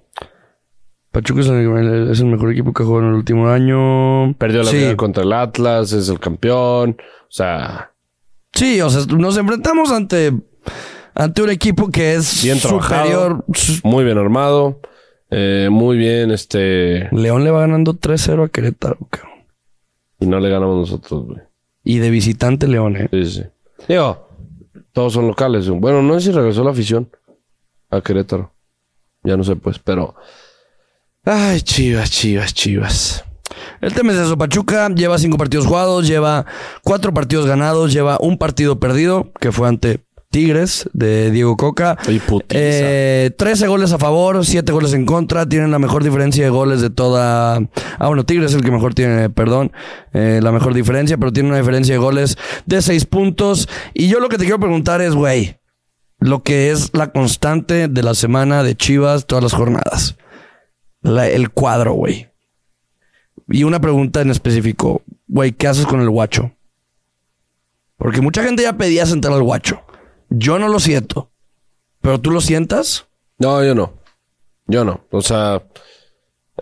Pachuca 1.12 1.42
es 1.42 1.48
el, 1.48 2.10
es 2.12 2.20
el 2.20 2.28
mejor 2.28 2.52
equipo 2.52 2.74
que 2.74 2.84
jugado 2.84 3.06
en 3.06 3.10
el 3.12 3.16
último 3.16 3.48
año. 3.50 4.34
Perdió 4.36 4.64
la 4.64 4.72
sí. 4.72 4.78
final 4.78 4.96
contra 4.98 5.24
el 5.24 5.34
Atlas, 5.34 5.92
es 5.94 6.10
el 6.10 6.20
campeón. 6.20 6.98
O 7.00 7.32
sea, 7.32 7.92
Sí, 8.58 8.82
o 8.82 8.90
sea, 8.90 9.06
nos 9.16 9.38
enfrentamos 9.38 9.92
ante, 9.92 10.34
ante 11.14 11.42
un 11.44 11.50
equipo 11.52 11.90
que 11.90 12.16
es 12.16 12.44
bien 12.44 12.58
superior. 12.58 12.82
trabajado, 12.82 13.46
muy 13.84 14.04
bien 14.04 14.18
armado, 14.18 14.82
eh, 15.30 15.68
muy 15.70 15.96
bien, 15.96 16.32
este... 16.32 17.08
León 17.12 17.44
le 17.44 17.52
va 17.52 17.62
ganando 17.62 17.94
3-0 17.94 18.46
a 18.46 18.50
Querétaro, 18.50 18.98
cabrón. 19.12 19.46
Y 20.20 20.26
no 20.26 20.40
le 20.40 20.50
ganamos 20.50 20.76
nosotros, 20.76 21.26
güey. 21.26 21.40
Y 21.84 22.00
de 22.00 22.10
visitante 22.10 22.68
León, 22.68 22.98
eh. 22.98 23.10
Sí, 23.12 23.26
sí. 23.26 23.44
Digo, 23.88 24.28
todos 24.92 25.14
son 25.14 25.28
locales. 25.28 25.70
Bueno, 25.70 26.02
no 26.02 26.16
sé 26.16 26.26
si 26.26 26.32
regresó 26.32 26.64
la 26.64 26.72
afición 26.72 27.12
a 27.92 28.02
Querétaro. 28.02 28.54
Ya 29.22 29.38
no 29.38 29.44
sé, 29.44 29.56
pues, 29.56 29.78
pero... 29.78 30.16
Ay, 31.30 31.60
chivas, 31.60 32.10
chivas, 32.10 32.54
chivas. 32.54 33.26
El 33.82 33.94
tema 33.94 34.14
es 34.14 34.18
eso. 34.18 34.38
Pachuca 34.38 34.88
lleva 34.88 35.18
cinco 35.18 35.38
partidos 35.38 35.66
jugados, 35.66 36.08
lleva 36.08 36.46
cuatro 36.84 37.14
partidos 37.14 37.46
ganados, 37.46 37.92
lleva 37.92 38.18
un 38.22 38.38
partido 38.38 38.80
perdido, 38.80 39.34
que 39.42 39.52
fue 39.52 39.68
ante 39.68 40.06
Tigres 40.32 40.90
de 40.94 41.30
Diego 41.32 41.58
Coca. 41.58 41.98
Eh, 42.48 43.32
13 43.38 43.68
goles 43.68 43.92
a 43.92 43.98
favor, 43.98 44.46
7 44.46 44.72
goles 44.72 44.94
en 44.94 45.06
contra. 45.06 45.46
Tienen 45.46 45.70
la 45.70 45.80
mejor 45.80 46.02
diferencia 46.02 46.46
de 46.46 46.50
goles 46.50 46.80
de 46.80 46.92
toda. 46.92 47.58
Ah, 48.00 48.08
bueno, 48.08 48.26
Tigres 48.26 48.52
es 48.52 48.56
el 48.56 48.64
que 48.64 48.72
mejor 48.72 48.94
tiene, 48.94 49.30
perdón, 49.30 49.74
eh, 50.14 50.40
la 50.42 50.54
mejor 50.54 50.74
diferencia, 50.74 51.18
pero 51.18 51.34
tiene 51.34 51.50
una 51.50 51.58
diferencia 51.58 51.94
de 51.94 52.00
goles 52.00 52.38
de 52.66 52.82
6 52.82 53.06
puntos. 53.06 53.68
Y 53.94 54.08
yo 54.08 54.22
lo 54.22 54.30
que 54.30 54.38
te 54.38 54.46
quiero 54.46 54.62
preguntar 54.62 55.02
es, 55.02 55.14
güey, 55.14 55.58
lo 56.20 56.42
que 56.42 56.72
es 56.72 56.92
la 56.94 57.12
constante 57.12 57.90
de 57.90 58.02
la 58.02 58.16
semana 58.16 58.64
de 58.64 58.78
Chivas, 58.78 59.26
todas 59.26 59.44
las 59.44 59.54
jornadas. 59.54 60.16
El 61.08 61.50
cuadro, 61.52 61.94
güey. 61.94 62.28
Y 63.50 63.64
una 63.64 63.80
pregunta 63.80 64.22
en 64.22 64.30
específico, 64.30 65.02
güey, 65.28 65.54
¿qué 65.54 65.68
haces 65.68 65.86
con 65.86 66.02
el 66.02 66.10
guacho? 66.10 66.52
Porque 67.98 68.22
mucha 68.22 68.44
gente 68.44 68.64
ya 68.64 68.78
pedía 68.78 69.06
sentar 69.06 69.32
al 69.32 69.44
guacho. 69.44 69.82
Yo 70.30 70.60
no 70.60 70.68
lo 70.68 70.80
siento. 70.80 71.32
¿Pero 72.02 72.20
tú 72.20 72.32
lo 72.32 72.42
sientas? 72.42 73.08
No, 73.40 73.64
yo 73.64 73.74
no. 73.74 73.94
Yo 74.68 74.84
no. 74.84 75.02
O 75.12 75.22
sea, 75.22 75.64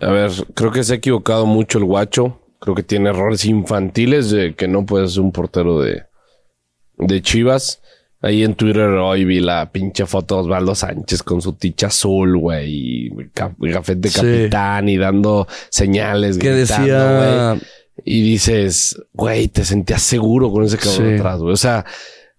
a 0.00 0.10
ver, 0.10 0.30
creo 0.54 0.70
que 0.70 0.84
se 0.84 0.94
ha 0.94 0.96
equivocado 0.96 1.46
mucho 1.46 1.78
el 1.78 1.84
guacho. 1.84 2.40
Creo 2.60 2.74
que 2.74 2.82
tiene 2.82 3.10
errores 3.10 3.44
infantiles 3.44 4.30
de 4.30 4.54
que 4.54 4.68
no 4.68 4.86
puede 4.86 5.08
ser 5.08 5.22
un 5.22 5.32
portero 5.32 5.80
de, 5.80 6.04
de 6.96 7.22
Chivas. 7.22 7.82
Ahí 8.26 8.42
en 8.42 8.54
Twitter 8.54 8.88
hoy 8.88 9.24
vi 9.24 9.38
la 9.38 9.70
pinche 9.70 10.04
foto 10.04 10.34
de 10.34 10.40
Osvaldo 10.42 10.74
Sánchez 10.74 11.22
con 11.22 11.40
su 11.40 11.52
ticha 11.52 11.86
azul, 11.86 12.36
güey, 12.38 13.06
y 13.06 13.10
gafete 13.60 14.08
Sí. 14.08 14.14
capitán 14.20 14.88
y 14.88 14.96
dando 14.96 15.46
señales. 15.70 16.36
Que 16.38 16.52
gritando, 16.56 16.82
decía- 16.86 17.50
güey. 17.52 17.60
Y 18.04 18.22
dices, 18.22 19.00
güey, 19.12 19.46
te 19.48 19.64
sentías 19.64 20.02
seguro 20.02 20.50
con 20.50 20.64
ese 20.64 20.76
cabrón 20.76 21.08
Sí. 21.08 21.14
atrás, 21.14 21.38
güey. 21.40 21.52
O 21.52 21.56
sea, 21.56 21.84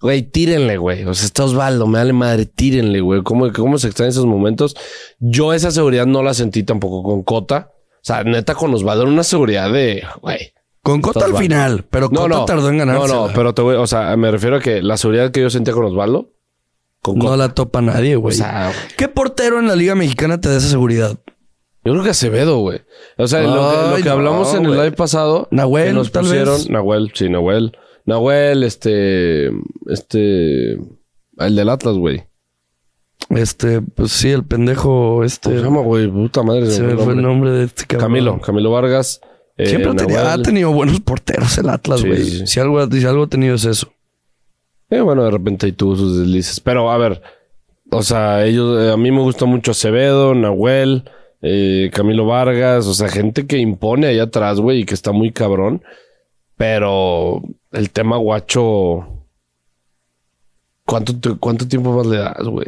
güey, 0.01 0.23
tírenle, 0.23 0.75
güey. 0.77 1.05
O 1.05 1.13
sea, 1.13 1.25
está 1.25 1.45
Osvaldo, 1.45 1.87
me 1.87 1.99
vale 1.99 2.11
madre, 2.13 2.45
tírenle, 2.45 2.99
güey. 2.99 3.23
¿Cómo, 3.23 3.51
¿Cómo 3.53 3.77
se 3.77 3.87
extraen 3.87 4.09
esos 4.09 4.25
momentos? 4.25 4.75
Yo 5.19 5.53
esa 5.53 5.71
seguridad 5.71 6.05
no 6.05 6.21
la 6.21 6.33
sentí 6.33 6.63
tampoco 6.63 7.01
con 7.01 7.23
Cota. 7.23 7.71
O 7.95 7.99
sea, 8.07 8.23
neta, 8.25 8.55
con 8.55 8.73
Osvaldo 8.73 9.03
era 9.03 9.11
una 9.11 9.23
seguridad 9.23 9.71
de, 9.71 10.03
güey. 10.21 10.51
Con 10.91 11.01
Cota 11.01 11.25
al 11.25 11.35
final, 11.37 11.85
pero 11.89 12.09
Cota 12.09 12.27
no. 12.27 12.45
tardó 12.45 12.69
en 12.69 12.77
ganarse. 12.79 13.07
No, 13.13 13.27
no, 13.27 13.33
pero 13.33 13.53
te 13.53 13.61
voy, 13.61 13.75
o 13.75 13.87
sea, 13.87 14.15
me 14.17 14.31
refiero 14.31 14.55
a 14.57 14.59
que 14.59 14.81
la 14.81 14.97
seguridad 14.97 15.31
que 15.31 15.41
yo 15.41 15.49
sentía 15.49 15.73
con 15.73 15.85
Osvaldo, 15.85 16.31
con 17.01 17.15
Cota. 17.19 17.31
no 17.31 17.37
la 17.37 17.53
topa 17.53 17.81
nadie, 17.81 18.15
güey. 18.15 18.33
O 18.33 18.37
sea, 18.37 18.71
¿Qué 18.97 19.07
portero 19.07 19.59
en 19.59 19.67
la 19.67 19.75
Liga 19.75 19.95
Mexicana 19.95 20.39
te 20.41 20.49
da 20.49 20.57
esa 20.57 20.69
seguridad? 20.69 21.17
yo 21.85 21.93
creo 21.93 22.03
que 22.03 22.09
Acevedo, 22.09 22.57
güey. 22.59 22.81
O 23.17 23.27
sea, 23.27 23.41
lo, 23.43 23.47
que- 23.47 23.53
lo 23.89 23.95
Ay, 23.95 24.03
que 24.03 24.09
no, 24.09 24.15
hablamos 24.15 24.53
en 24.53 24.65
el 24.65 24.71
live 24.71 24.91
pasado, 24.91 25.47
Nahuel, 25.51 25.87
que 25.87 25.93
nos 25.93 26.11
tal 26.11 26.23
pusieron, 26.23 26.55
vez. 26.57 26.69
Nahuel, 26.69 27.11
sí, 27.13 27.29
Nahuel. 27.29 27.77
Nahuel, 28.05 28.63
este, 28.63 29.47
este, 29.87 30.73
el 30.73 31.55
del 31.55 31.69
Atlas, 31.69 31.95
güey. 31.95 32.23
Este, 33.29 33.81
pues 33.81 34.11
sí, 34.11 34.29
el 34.29 34.45
pendejo, 34.45 35.23
este. 35.23 35.49
¿Cómo 35.49 35.59
se 35.59 35.65
llama, 35.65 35.81
güey? 35.81 36.07
Puta 36.09 36.43
madre. 36.43 36.69
se 36.71 36.81
me 36.83 36.95
fue 36.95 37.13
el 37.13 37.21
nombre 37.21 37.51
de 37.51 37.63
este 37.65 37.85
cabrón. 37.85 38.09
Camilo, 38.09 38.41
Camilo 38.41 38.71
Vargas. 38.71 39.19
Eh, 39.57 39.67
Siempre 39.67 39.91
ha 39.91 39.95
tenido, 39.95 40.19
Nahuel. 40.23 40.39
ha 40.39 40.43
tenido 40.43 40.71
buenos 40.71 40.99
porteros 40.99 41.57
el 41.57 41.69
Atlas, 41.69 42.03
güey. 42.03 42.23
sí, 42.23 42.39
sí. 42.39 42.47
Si, 42.47 42.59
algo, 42.59 42.85
si 42.89 43.05
algo 43.05 43.23
ha 43.23 43.27
tenido 43.27 43.55
es 43.55 43.65
eso. 43.65 43.91
Eh, 44.89 45.01
bueno, 45.01 45.23
de 45.23 45.31
repente 45.31 45.71
tuvo 45.71 45.95
sus 45.95 46.19
deslices. 46.19 46.59
Pero 46.59 46.91
a 46.91 46.97
ver, 46.97 47.21
o 47.89 48.01
sea, 48.03 48.45
ellos, 48.45 48.81
eh, 48.81 48.91
a 48.91 48.97
mí 48.97 49.11
me 49.11 49.21
gusta 49.21 49.45
mucho 49.45 49.71
Acevedo, 49.71 50.33
Nahuel, 50.35 51.09
eh, 51.41 51.89
Camilo 51.93 52.25
Vargas, 52.25 52.85
o 52.87 52.93
sea, 52.93 53.09
gente 53.09 53.47
que 53.47 53.57
impone 53.57 54.07
allá 54.07 54.23
atrás, 54.23 54.59
güey, 54.59 54.81
y 54.81 54.85
que 54.85 54.93
está 54.93 55.11
muy 55.11 55.31
cabrón. 55.31 55.81
Pero 56.55 57.43
el 57.71 57.91
tema 57.91 58.17
guacho, 58.17 59.07
¿cuánto, 60.85 61.13
cuánto 61.39 61.67
tiempo 61.67 61.95
más 61.95 62.07
le 62.07 62.17
das, 62.17 62.47
güey? 62.47 62.67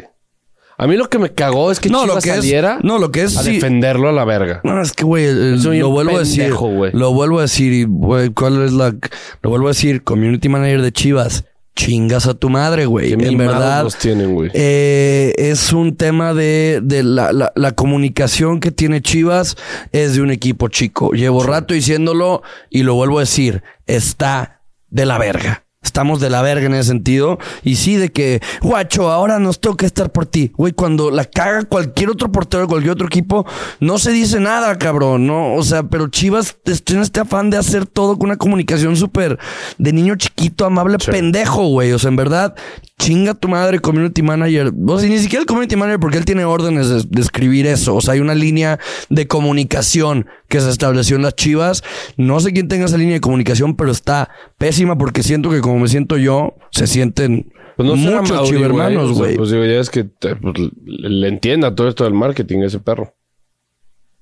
A 0.80 0.88
mí 0.88 0.96
lo 0.98 1.10
que 1.10 1.20
me 1.20 1.32
cagó 1.34 1.72
es 1.72 1.80
que 1.80 1.90
No, 1.90 2.06
lo 2.06 2.14
Chivas 2.14 2.24
que 2.24 2.30
es- 2.32 2.36
saliera 2.38 2.80
no, 2.82 2.98
lo 2.98 3.12
que 3.12 3.24
es 3.24 3.38
a 3.38 3.44
sí. 3.44 3.54
defenderlo 3.56 4.10
a 4.10 4.12
la 4.14 4.24
verga. 4.26 4.62
No, 4.64 4.82
es 4.82 4.94
que, 4.94 5.04
güey, 5.04 5.60
Soy 5.60 5.80
lo 5.80 5.90
vuelvo 5.90 6.16
a 6.16 6.20
decir. 6.20 6.54
Lo 6.94 7.14
vuelvo 7.14 7.40
a 7.40 7.42
decir. 7.44 7.74
Y, 7.74 7.84
güey, 7.84 8.30
¿cuál 8.30 8.64
es 8.64 8.72
la...? 8.72 8.96
Lo 9.42 9.50
vuelvo 9.50 9.68
a 9.68 9.72
decir. 9.72 10.04
Community 10.04 10.48
manager 10.50 10.82
de 10.82 10.92
Chivas. 10.92 11.44
Chingas 11.76 12.28
a 12.28 12.34
tu 12.34 12.50
madre, 12.50 12.86
güey. 12.86 13.14
En 13.14 13.38
verdad, 13.38 13.84
los 13.84 13.96
tienen, 13.98 14.34
güey. 14.34 14.50
eh, 14.54 15.34
es 15.38 15.72
un 15.72 15.96
tema 15.96 16.34
de, 16.34 16.80
de 16.84 17.04
la, 17.04 17.32
la- 17.32 17.52
la 17.56 17.72
comunicación 17.74 18.60
que 18.60 18.72
tiene 18.72 19.02
Chivas 19.02 19.56
es 19.92 20.16
de 20.16 20.22
un 20.22 20.32
equipo 20.32 20.68
chico. 20.70 21.12
Llevo 21.12 21.44
rato 21.44 21.74
diciéndolo 21.74 22.42
y 22.70 22.84
lo 22.84 22.96
vuelvo 22.96 23.18
a 23.18 23.22
decir. 23.22 23.64
Está 23.86 24.62
de 24.90 25.06
la 25.06 25.18
verga. 25.18 25.64
Estamos 25.82 26.20
de 26.20 26.30
la 26.30 26.42
verga 26.42 26.66
en 26.66 26.74
ese 26.74 26.90
sentido. 26.90 27.40
Y 27.64 27.78
sí, 27.78 27.96
de 27.96 28.12
que, 28.12 28.42
guacho, 28.62 29.10
ahora 29.10 29.40
nos 29.40 29.62
toca 29.62 29.86
estar 29.86 30.12
por 30.12 30.26
ti. 30.26 30.52
Güey, 30.58 30.74
cuando 30.74 31.10
la 31.10 31.24
caga 31.24 31.64
cualquier 31.64 32.10
otro 32.10 32.32
portero 32.32 32.64
de 32.64 32.68
cualquier 32.68 32.92
otro 32.92 33.08
equipo, 33.08 33.46
no 33.80 33.98
se 33.98 34.12
dice 34.12 34.42
nada, 34.42 34.78
cabrón, 34.78 35.26
¿no? 35.26 35.54
O 35.56 35.64
sea, 35.64 35.84
pero 35.84 36.10
Chivas 36.10 36.58
tiene 36.84 37.02
este 37.02 37.22
afán 37.22 37.50
de 37.50 37.58
hacer 37.58 37.86
todo 37.86 38.18
con 38.18 38.28
una 38.28 38.38
comunicación 38.38 38.98
súper 38.98 39.40
de 39.78 39.94
niño 39.94 40.16
chiquito, 40.18 40.66
amable, 40.66 40.98
pendejo, 40.98 41.68
güey. 41.68 41.94
O 41.94 42.00
sea, 42.00 42.10
en 42.10 42.18
verdad, 42.18 42.56
chinga 43.00 43.34
tu 43.34 43.48
madre, 43.48 43.80
community 43.80 44.22
manager. 44.22 44.72
O 44.88 45.00
sea, 45.00 45.10
ni 45.10 45.18
siquiera 45.18 45.42
el 45.42 45.48
community 45.48 45.76
manager, 45.76 46.00
porque 46.00 46.18
él 46.18 46.26
tiene 46.26 46.46
órdenes 46.46 46.90
de, 46.90 47.04
de 47.10 47.22
escribir 47.22 47.66
eso. 47.66 47.96
O 47.96 48.02
sea, 48.02 48.14
hay 48.14 48.20
una 48.20 48.36
línea 48.36 48.78
de 49.10 49.26
comunicación 49.26 50.28
que 50.48 50.60
se 50.60 50.70
estableció 50.70 51.16
en 51.16 51.24
las 51.24 51.36
Chivas. 51.36 51.84
No 52.18 52.40
sé 52.40 52.52
quién 52.54 52.68
tenga 52.68 52.86
esa 52.86 52.98
línea 52.98 53.16
de 53.16 53.22
comunicación, 53.22 53.76
pero 53.76 53.90
está 53.92 54.30
pésima 54.58 54.98
porque 54.98 55.24
siento 55.24 55.50
que 55.50 55.62
como 55.62 55.80
me 55.80 55.88
siento 55.88 56.18
yo, 56.18 56.56
se 56.72 56.86
sienten 56.88 57.52
Pues 57.78 57.88
no 57.88 57.96
muchos 57.96 58.50
chivermanos, 58.50 59.12
O 59.12 59.14
sea, 59.14 59.24
güey. 59.24 59.38
Pues 59.38 59.50
digo, 59.50 59.64
ya 59.66 59.80
es 59.80 59.90
que 59.90 60.04
te- 60.04 60.36
pues, 60.36 60.56
le 60.86 61.28
entienda 61.30 61.74
todo 61.74 61.88
esto 61.88 62.04
del 62.04 62.14
marketing 62.14 62.60
ese 62.60 62.80
perro. 62.80 63.16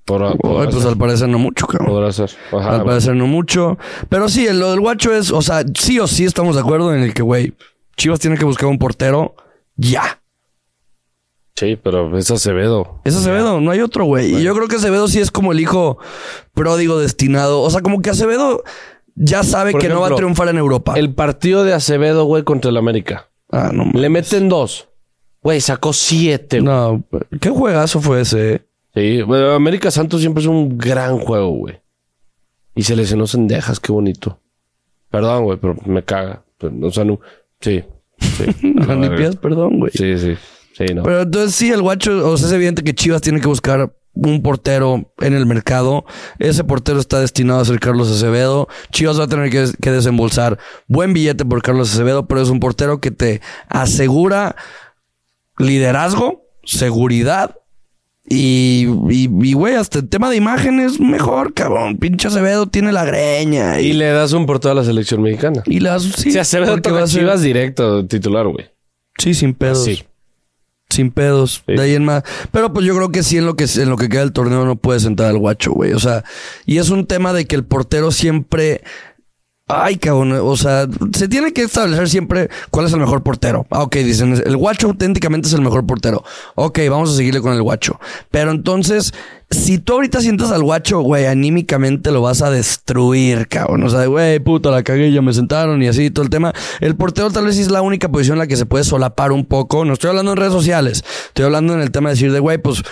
Podrá, 0.04 0.30
Ay, 0.30 0.38
pues 0.40 0.74
ser. 0.76 0.86
al 0.88 0.96
parecer 0.96 1.28
no 1.28 1.38
mucho, 1.38 1.66
cabrón. 1.66 1.88
Podrá 1.88 2.12
ser. 2.12 2.30
Ajá, 2.52 2.76
al 2.76 2.84
parecer 2.84 3.14
no 3.14 3.26
mucho. 3.26 3.76
Pero 4.08 4.28
sí, 4.30 4.46
lo 4.52 4.70
del 4.70 4.80
guacho 4.80 5.14
es, 5.14 5.30
o 5.30 5.42
sea, 5.42 5.62
sí 5.78 5.98
o 5.98 6.06
sí 6.06 6.24
estamos 6.24 6.54
de 6.54 6.62
acuerdo 6.62 6.94
en 6.94 7.02
el 7.02 7.12
que, 7.12 7.20
güey, 7.22 7.52
Chivas 7.98 8.20
tiene 8.20 8.38
que 8.38 8.44
buscar 8.46 8.66
un 8.68 8.78
portero 8.78 9.34
ya. 9.76 10.22
Sí, 11.56 11.76
pero 11.82 12.16
es 12.16 12.30
Acevedo. 12.30 13.00
Es 13.04 13.16
Acevedo, 13.16 13.60
no 13.60 13.72
hay 13.72 13.80
otro, 13.80 14.04
güey. 14.04 14.36
Y 14.36 14.42
yo 14.44 14.54
creo 14.54 14.68
que 14.68 14.76
Acevedo 14.76 15.08
sí 15.08 15.18
es 15.18 15.32
como 15.32 15.50
el 15.52 15.58
hijo 15.60 15.98
pródigo 16.54 16.98
destinado. 17.00 17.60
O 17.62 17.68
sea, 17.70 17.80
como 17.82 18.00
que 18.00 18.10
Acevedo 18.10 18.62
ya 19.16 19.42
sabe 19.42 19.72
Por 19.72 19.80
que 19.80 19.88
no 19.88 20.00
va 20.00 20.08
a 20.08 20.14
triunfar 20.14 20.48
en 20.48 20.56
Europa. 20.58 20.94
El 20.96 21.12
partido 21.12 21.64
de 21.64 21.74
Acevedo, 21.74 22.24
güey, 22.24 22.44
contra 22.44 22.70
el 22.70 22.76
América. 22.76 23.28
Ah, 23.50 23.70
no. 23.72 23.90
Le 23.92 24.08
meten 24.08 24.48
dos. 24.48 24.88
Güey, 25.42 25.60
sacó 25.60 25.92
siete. 25.92 26.60
güey. 26.60 26.72
No, 26.72 27.02
qué 27.40 27.50
juegazo 27.50 28.00
fue 28.00 28.20
ese. 28.20 28.54
eh? 28.54 28.62
Sí, 28.94 29.22
bueno, 29.22 29.50
América 29.52 29.90
Santos 29.90 30.20
siempre 30.20 30.42
es 30.42 30.48
un 30.48 30.78
gran 30.78 31.18
juego, 31.18 31.48
güey. 31.50 31.80
Y 32.76 32.82
se 32.84 32.94
lesionó 32.94 33.26
Sendejas, 33.26 33.80
qué 33.80 33.90
bonito. 33.90 34.38
Perdón, 35.10 35.44
güey, 35.44 35.58
pero 35.58 35.74
me 35.86 36.04
caga. 36.04 36.44
O 36.82 36.90
sea, 36.92 37.04
no. 37.04 37.18
Sí. 37.60 37.84
Sí. 38.20 38.44
Pidas 38.62 39.36
perdón, 39.36 39.80
güey. 39.80 39.92
Sí, 39.92 40.18
sí. 40.18 40.36
Sí, 40.76 40.94
no. 40.94 41.02
Pero 41.02 41.22
entonces 41.22 41.54
sí, 41.54 41.70
el 41.70 41.82
guacho, 41.82 42.30
o 42.30 42.36
sea, 42.36 42.46
es 42.46 42.52
evidente 42.52 42.84
que 42.84 42.94
Chivas 42.94 43.20
tiene 43.20 43.40
que 43.40 43.48
buscar 43.48 43.92
un 44.14 44.42
portero 44.42 45.12
en 45.18 45.34
el 45.34 45.46
mercado. 45.46 46.04
Ese 46.38 46.64
portero 46.64 46.98
está 47.00 47.20
destinado 47.20 47.60
a 47.60 47.64
ser 47.64 47.80
Carlos 47.80 48.10
Acevedo. 48.10 48.68
Chivas 48.92 49.18
va 49.18 49.24
a 49.24 49.28
tener 49.28 49.50
que, 49.50 49.66
que 49.80 49.90
desembolsar 49.90 50.58
buen 50.86 51.12
billete 51.12 51.44
por 51.44 51.62
Carlos 51.62 51.92
Acevedo, 51.92 52.26
pero 52.26 52.40
es 52.40 52.48
un 52.48 52.60
portero 52.60 53.00
que 53.00 53.10
te 53.10 53.40
asegura 53.68 54.56
liderazgo, 55.58 56.42
seguridad 56.64 57.57
y, 58.30 58.86
y, 59.10 59.30
y, 59.42 59.52
güey, 59.54 59.74
hasta 59.74 60.00
el 60.00 60.08
tema 60.08 60.28
de 60.30 60.36
imágenes 60.36 61.00
mejor, 61.00 61.54
cabrón. 61.54 61.96
Pinche 61.96 62.28
Acevedo 62.28 62.66
tiene 62.66 62.92
la 62.92 63.04
greña 63.04 63.80
Y 63.80 63.86
y, 63.88 63.92
le 63.94 64.06
das 64.10 64.32
un 64.32 64.44
portero 64.46 64.72
a 64.72 64.74
la 64.74 64.84
selección 64.84 65.22
mexicana. 65.22 65.62
y 65.66 65.80
las... 65.80 66.02
Sí, 66.02 66.32
Si 66.32 66.38
Acevedo 66.38 66.80
toca 66.82 67.04
Chivas 67.04 67.40
directo, 67.42 68.06
titular, 68.06 68.46
güey. 68.46 68.66
Sí, 69.18 69.34
sin 69.34 69.54
pedos. 69.54 69.84
Sí. 69.84 70.04
Sin 70.90 71.10
pedos. 71.10 71.62
Sí. 71.66 71.74
De 71.74 71.82
ahí 71.82 71.94
en 71.94 72.04
más. 72.04 72.22
Pero 72.52 72.72
pues 72.72 72.86
yo 72.86 72.94
creo 72.96 73.10
que 73.10 73.22
sí 73.22 73.36
en 73.38 73.46
lo 73.46 73.56
que, 73.56 73.64
en 73.64 73.88
lo 73.90 73.96
que 73.96 74.08
queda 74.08 74.20
del 74.20 74.32
torneo 74.32 74.64
no 74.64 74.76
puede 74.76 75.00
sentar 75.00 75.26
al 75.26 75.38
guacho, 75.38 75.72
güey. 75.72 75.92
O 75.92 75.98
sea, 75.98 76.24
y 76.66 76.78
es 76.78 76.90
un 76.90 77.06
tema 77.06 77.32
de 77.32 77.46
que 77.46 77.56
el 77.56 77.64
portero 77.64 78.10
siempre. 78.10 78.82
Ay, 79.70 79.96
cabrón. 79.96 80.32
O 80.32 80.56
sea, 80.56 80.86
se 81.12 81.28
tiene 81.28 81.52
que 81.52 81.62
establecer 81.62 82.08
siempre 82.08 82.48
cuál 82.70 82.86
es 82.86 82.92
el 82.94 83.00
mejor 83.00 83.22
portero. 83.22 83.66
Ah, 83.70 83.82
ok, 83.82 83.96
dicen, 83.96 84.42
el 84.44 84.56
guacho 84.56 84.86
auténticamente 84.88 85.46
es 85.46 85.52
el 85.52 85.60
mejor 85.60 85.84
portero. 85.84 86.24
Ok, 86.54 86.78
vamos 86.88 87.12
a 87.12 87.16
seguirle 87.16 87.42
con 87.42 87.52
el 87.52 87.60
guacho. 87.60 88.00
Pero 88.30 88.50
entonces, 88.50 89.12
si 89.50 89.76
tú 89.76 89.92
ahorita 89.92 90.22
sientas 90.22 90.52
al 90.52 90.62
guacho, 90.62 91.00
güey, 91.00 91.26
anímicamente 91.26 92.10
lo 92.10 92.22
vas 92.22 92.40
a 92.40 92.50
destruir, 92.50 93.46
cabrón. 93.46 93.82
O 93.84 93.90
sea, 93.90 94.06
güey, 94.06 94.40
puta, 94.40 94.70
la 94.70 94.82
cagué, 94.82 95.20
me 95.20 95.34
sentaron 95.34 95.82
y 95.82 95.88
así, 95.88 96.10
todo 96.10 96.24
el 96.24 96.30
tema. 96.30 96.54
El 96.80 96.96
portero 96.96 97.30
tal 97.30 97.44
vez 97.44 97.58
es 97.58 97.70
la 97.70 97.82
única 97.82 98.08
posición 98.08 98.36
en 98.36 98.40
la 98.40 98.46
que 98.46 98.56
se 98.56 98.64
puede 98.64 98.84
solapar 98.84 99.32
un 99.32 99.44
poco. 99.44 99.84
No 99.84 99.92
estoy 99.92 100.08
hablando 100.08 100.32
en 100.32 100.38
redes 100.38 100.54
sociales. 100.54 101.04
Estoy 101.26 101.44
hablando 101.44 101.74
en 101.74 101.80
el 101.80 101.90
tema 101.90 102.08
de 102.08 102.14
decir 102.14 102.32
de, 102.32 102.40
güey, 102.40 102.56
pues... 102.56 102.82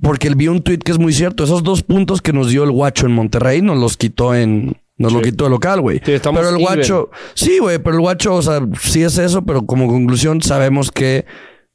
Porque 0.00 0.30
vi 0.30 0.48
un 0.48 0.62
tweet 0.62 0.78
que 0.78 0.90
es 0.90 0.98
muy 0.98 1.12
cierto. 1.12 1.44
Esos 1.44 1.62
dos 1.62 1.84
puntos 1.84 2.20
que 2.22 2.32
nos 2.32 2.48
dio 2.48 2.64
el 2.64 2.72
guacho 2.72 3.06
en 3.06 3.12
Monterrey 3.12 3.62
nos 3.62 3.78
los 3.78 3.96
quitó 3.96 4.34
en... 4.34 4.76
Nos 5.02 5.12
lo 5.12 5.20
quitó 5.22 5.44
de 5.44 5.50
local, 5.50 5.80
güey. 5.80 5.98
Sí, 6.04 6.12
pero 6.22 6.40
el 6.40 6.54
even. 6.54 6.60
guacho... 6.60 7.10
Sí, 7.34 7.58
güey, 7.58 7.78
pero 7.78 7.96
el 7.96 8.00
guacho, 8.00 8.34
o 8.34 8.42
sea, 8.42 8.60
sí 8.80 9.02
es 9.02 9.18
eso, 9.18 9.42
pero 9.42 9.66
como 9.66 9.88
conclusión 9.88 10.40
sabemos 10.42 10.90
que 10.90 11.24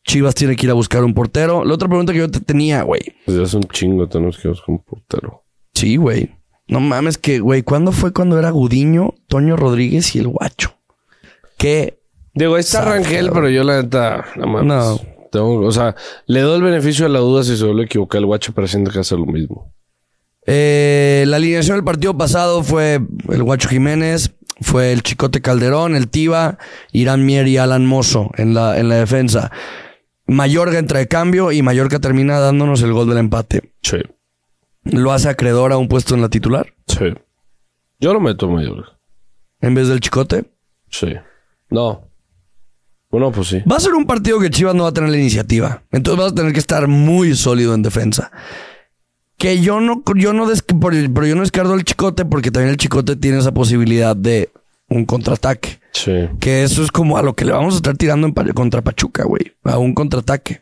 Chivas 0.05 0.35
tiene 0.35 0.55
que 0.55 0.65
ir 0.65 0.69
a 0.69 0.73
buscar 0.73 1.03
un 1.03 1.13
portero. 1.13 1.65
La 1.65 1.73
otra 1.73 1.87
pregunta 1.87 2.13
que 2.13 2.19
yo 2.19 2.31
te 2.31 2.39
tenía, 2.39 2.83
güey. 2.83 3.01
Pues 3.25 3.37
ya 3.37 3.43
es 3.43 3.53
un 3.53 3.63
chingo, 3.63 4.07
tenemos 4.07 4.37
que 4.37 4.47
buscar 4.47 4.69
un 4.69 4.79
portero. 4.83 5.43
Sí, 5.73 5.97
güey. 5.97 6.31
No 6.69 6.79
mames 6.79 7.17
que, 7.17 7.39
güey, 7.39 7.63
¿cuándo 7.63 7.91
fue 7.91 8.11
cuando 8.13 8.37
era 8.39 8.49
Gudiño, 8.49 9.13
Toño 9.27 9.55
Rodríguez 9.55 10.15
y 10.15 10.19
el 10.19 10.27
guacho? 10.27 10.73
¿Qué? 11.57 11.99
Digo, 12.33 12.55
ahí 12.55 12.59
está 12.61 12.81
Rangel, 12.81 13.31
pero 13.31 13.49
yo 13.49 13.63
la 13.63 13.81
neta, 13.81 14.25
no 14.35 14.47
mames. 14.47 14.67
No. 14.67 14.99
Tengo- 15.31 15.65
o 15.65 15.71
sea, 15.71 15.95
le 16.25 16.41
doy 16.41 16.57
el 16.57 16.63
beneficio 16.63 17.05
de 17.05 17.09
la 17.11 17.19
duda 17.19 17.43
si 17.43 17.57
se 17.57 17.65
vuelve 17.65 17.81
a 17.81 17.85
equivocar 17.85 18.19
el 18.19 18.25
guacho, 18.27 18.53
pero 18.53 18.67
siento 18.67 18.91
que 18.91 18.99
hace 18.99 19.15
lo 19.15 19.25
mismo. 19.25 19.73
Eh, 20.47 21.25
la 21.27 21.36
alineación 21.38 21.77
del 21.77 21.83
partido 21.83 22.17
pasado 22.17 22.63
fue 22.63 23.01
el 23.29 23.43
Guacho 23.43 23.67
Jiménez, 23.69 24.31
fue 24.62 24.93
el 24.93 25.03
Chicote 25.03 25.41
Calderón, 25.41 25.95
el 25.95 26.07
Tiva, 26.07 26.57
Irán 26.93 27.25
Mier 27.25 27.47
y 27.47 27.57
Alan 27.57 27.86
Mozo 27.86 28.31
en 28.38 28.53
la, 28.53 28.79
en 28.79 28.89
la 28.89 28.95
defensa. 28.95 29.51
Mayorga 30.25 30.79
entra 30.79 30.99
de 30.99 31.07
cambio 31.07 31.51
y 31.51 31.62
Mallorca 31.62 31.99
termina 31.99 32.39
dándonos 32.39 32.81
el 32.81 32.91
gol 32.93 33.07
del 33.10 33.17
empate. 33.19 33.71
Sí. 33.81 33.97
Lo 34.83 35.12
hace 35.12 35.29
acreedor 35.29 35.71
a 35.73 35.77
un 35.77 35.88
puesto 35.89 36.15
en 36.15 36.21
la 36.21 36.29
titular 36.29 36.73
Sí. 36.88 37.13
Yo 37.99 38.13
lo 38.13 38.19
meto 38.21 38.47
mayor. 38.49 38.93
en 39.62 39.73
vez 39.75 39.88
del 39.89 39.99
Chicote. 39.99 40.45
Sí. 40.89 41.13
No. 41.69 42.10
Bueno, 43.10 43.31
pues 43.31 43.47
sí. 43.47 43.62
Va 43.69 43.77
a 43.77 43.79
ser 43.81 43.93
un 43.93 44.05
partido 44.05 44.39
que 44.39 44.49
Chivas 44.49 44.75
no 44.75 44.83
va 44.83 44.89
a 44.89 44.93
tener 44.93 45.10
la 45.10 45.17
iniciativa. 45.17 45.83
Entonces 45.91 46.23
vas 46.23 46.31
a 46.31 46.36
tener 46.36 46.53
que 46.53 46.60
estar 46.60 46.88
muy 46.88 47.36
sólido 47.36 47.73
en 47.73 47.81
defensa. 47.81 48.31
Que 49.38 49.62
yo 49.62 49.80
no, 49.80 50.04
yo 50.15 50.34
no 50.34 50.47
pero 51.13 51.28
yo 51.28 51.36
no 51.36 51.41
descarto 51.41 51.73
el 51.76 51.84
chicote 51.84 52.26
porque 52.26 52.50
también 52.52 52.71
el 52.71 52.78
chicote 52.78 53.15
tiene 53.15 53.38
esa 53.38 53.54
posibilidad 53.54 54.15
de 54.15 54.50
un 54.89 55.06
contraataque. 55.06 55.80
Sí. 55.91 56.12
Que 56.39 56.63
eso 56.63 56.84
es 56.84 56.91
como 56.91 57.17
a 57.17 57.21
lo 57.21 57.36
que 57.36 57.45
le 57.45 57.52
vamos 57.52 57.76
a 57.76 57.78
estar 57.78 57.95
tirando 57.97 58.28
en 58.28 58.34
contra 58.54 58.82
Pachuca, 58.82 59.26
güey. 59.26 59.54
A 59.63 59.78
un 59.78 59.93
contraataque. 59.93 60.62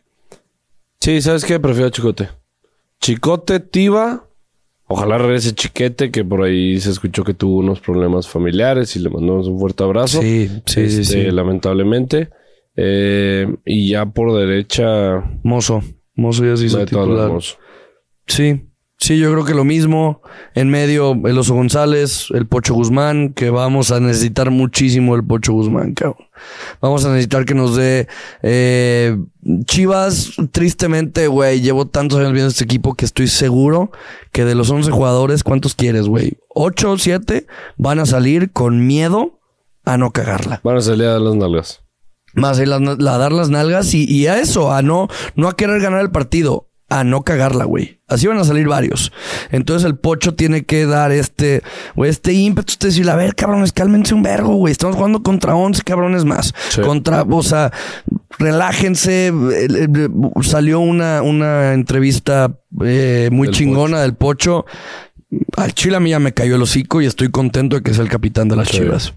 Sí, 1.00 1.20
¿sabes 1.22 1.44
qué? 1.44 1.60
Prefiero 1.60 1.88
a 1.88 1.90
Chicote. 1.90 2.28
Chicote, 3.00 3.60
Tiva. 3.60 4.24
Ojalá 4.88 5.18
regrese 5.18 5.54
Chiquete, 5.54 6.10
que 6.10 6.24
por 6.24 6.42
ahí 6.42 6.78
se 6.80 6.90
escuchó 6.90 7.24
que 7.24 7.34
tuvo 7.34 7.58
unos 7.58 7.80
problemas 7.80 8.28
familiares 8.28 8.94
y 8.96 9.00
le 9.00 9.10
mandamos 9.10 9.48
un 9.48 9.58
fuerte 9.58 9.82
abrazo. 9.84 10.20
Sí, 10.20 10.48
sí, 10.66 10.88
sí, 10.90 11.00
Este, 11.00 11.04
sí. 11.04 11.30
Lamentablemente. 11.30 12.30
Eh, 12.76 13.46
y 13.64 13.90
ya 13.90 14.06
por 14.06 14.36
derecha. 14.38 15.24
Mozo. 15.42 15.82
Mozo 16.14 16.44
ya 16.44 16.56
se 16.56 16.66
hizo 16.66 16.84
titular. 16.84 17.28
Ramos. 17.28 17.58
Sí. 18.26 18.62
Sí, 18.98 19.18
yo 19.18 19.30
creo 19.30 19.44
que 19.44 19.52
lo 19.52 19.64
mismo. 19.64 20.22
En 20.54 20.70
medio, 20.70 21.12
el 21.26 21.38
Oso 21.38 21.54
González, 21.54 22.28
el 22.32 22.46
Pocho 22.46 22.72
Guzmán, 22.72 23.34
que 23.34 23.50
vamos 23.50 23.90
a 23.90 24.00
necesitar 24.00 24.50
muchísimo 24.50 25.14
el 25.14 25.24
Pocho 25.24 25.52
Guzmán, 25.52 25.92
cabrón. 25.92 26.26
Vamos 26.80 27.04
a 27.04 27.10
necesitar 27.10 27.44
que 27.44 27.54
nos 27.54 27.76
dé 27.76 28.08
eh, 28.42 29.16
Chivas. 29.66 30.32
Tristemente, 30.50 31.28
güey, 31.28 31.60
llevo 31.60 31.86
tantos 31.86 32.20
años 32.20 32.32
viendo 32.32 32.48
este 32.48 32.64
equipo 32.64 32.94
que 32.94 33.04
estoy 33.04 33.28
seguro 33.28 33.90
que 34.32 34.46
de 34.46 34.54
los 34.54 34.70
11 34.70 34.90
jugadores, 34.90 35.44
¿cuántos 35.44 35.74
quieres, 35.74 36.08
güey? 36.08 36.38
8 36.54 36.92
o 36.92 36.98
7 36.98 37.46
van 37.76 37.98
a 37.98 38.06
salir 38.06 38.50
con 38.50 38.86
miedo 38.86 39.40
a 39.84 39.98
no 39.98 40.10
cagarla. 40.10 40.60
Van 40.64 40.78
a 40.78 40.80
salir 40.80 41.06
a 41.06 41.12
dar 41.12 41.20
las 41.20 41.34
nalgas. 41.36 41.82
Más 42.34 42.58
a, 42.58 42.64
dar 43.18 43.32
las 43.32 43.50
nalgas 43.50 43.94
y, 43.94 44.04
y 44.04 44.26
a 44.26 44.38
eso, 44.38 44.72
a 44.72 44.82
no, 44.82 45.08
no 45.36 45.48
a 45.48 45.56
querer 45.56 45.80
ganar 45.80 46.00
el 46.02 46.10
partido, 46.10 46.65
a 46.88 47.02
no 47.04 47.22
cagarla, 47.22 47.64
güey. 47.64 48.00
Así 48.08 48.26
van 48.28 48.38
a 48.38 48.44
salir 48.44 48.68
varios. 48.68 49.12
Entonces 49.50 49.84
el 49.86 49.96
pocho 49.96 50.34
tiene 50.34 50.64
que 50.64 50.86
dar 50.86 51.10
este, 51.10 51.62
güey, 51.96 52.10
este 52.10 52.32
ímpetu, 52.32 52.72
este 52.72 52.86
decirle, 52.88 53.10
a 53.10 53.16
ver, 53.16 53.34
cabrones, 53.34 53.72
cálmense 53.72 54.14
un 54.14 54.22
vergo, 54.22 54.54
güey. 54.54 54.70
Estamos 54.72 54.94
jugando 54.96 55.22
contra 55.22 55.54
11 55.56 55.82
cabrones 55.82 56.24
más. 56.24 56.54
Sí. 56.68 56.80
Contra, 56.82 57.22
o 57.22 57.42
sea, 57.42 57.72
relájense. 58.38 59.26
El- 59.28 59.76
el- 59.76 60.10
Salió 60.42 60.80
una, 60.80 61.22
una 61.22 61.72
entrevista 61.74 62.56
eh, 62.84 63.28
muy 63.32 63.48
Del 63.48 63.56
chingona 63.56 64.00
del 64.02 64.14
pocho. 64.14 64.64
Al 65.56 65.74
chile 65.74 65.96
a 65.96 66.00
mí 66.00 66.10
ya 66.10 66.18
me 66.20 66.32
cayó 66.34 66.54
el 66.56 66.62
hocico 66.62 67.00
y 67.02 67.06
estoy 67.06 67.30
contento 67.30 67.76
de 67.76 67.82
que 67.82 67.92
sea 67.94 68.04
el 68.04 68.10
capitán 68.10 68.48
de 68.48 68.56
las 68.56 68.68
Sí. 68.68 68.78
chivas. 68.78 69.14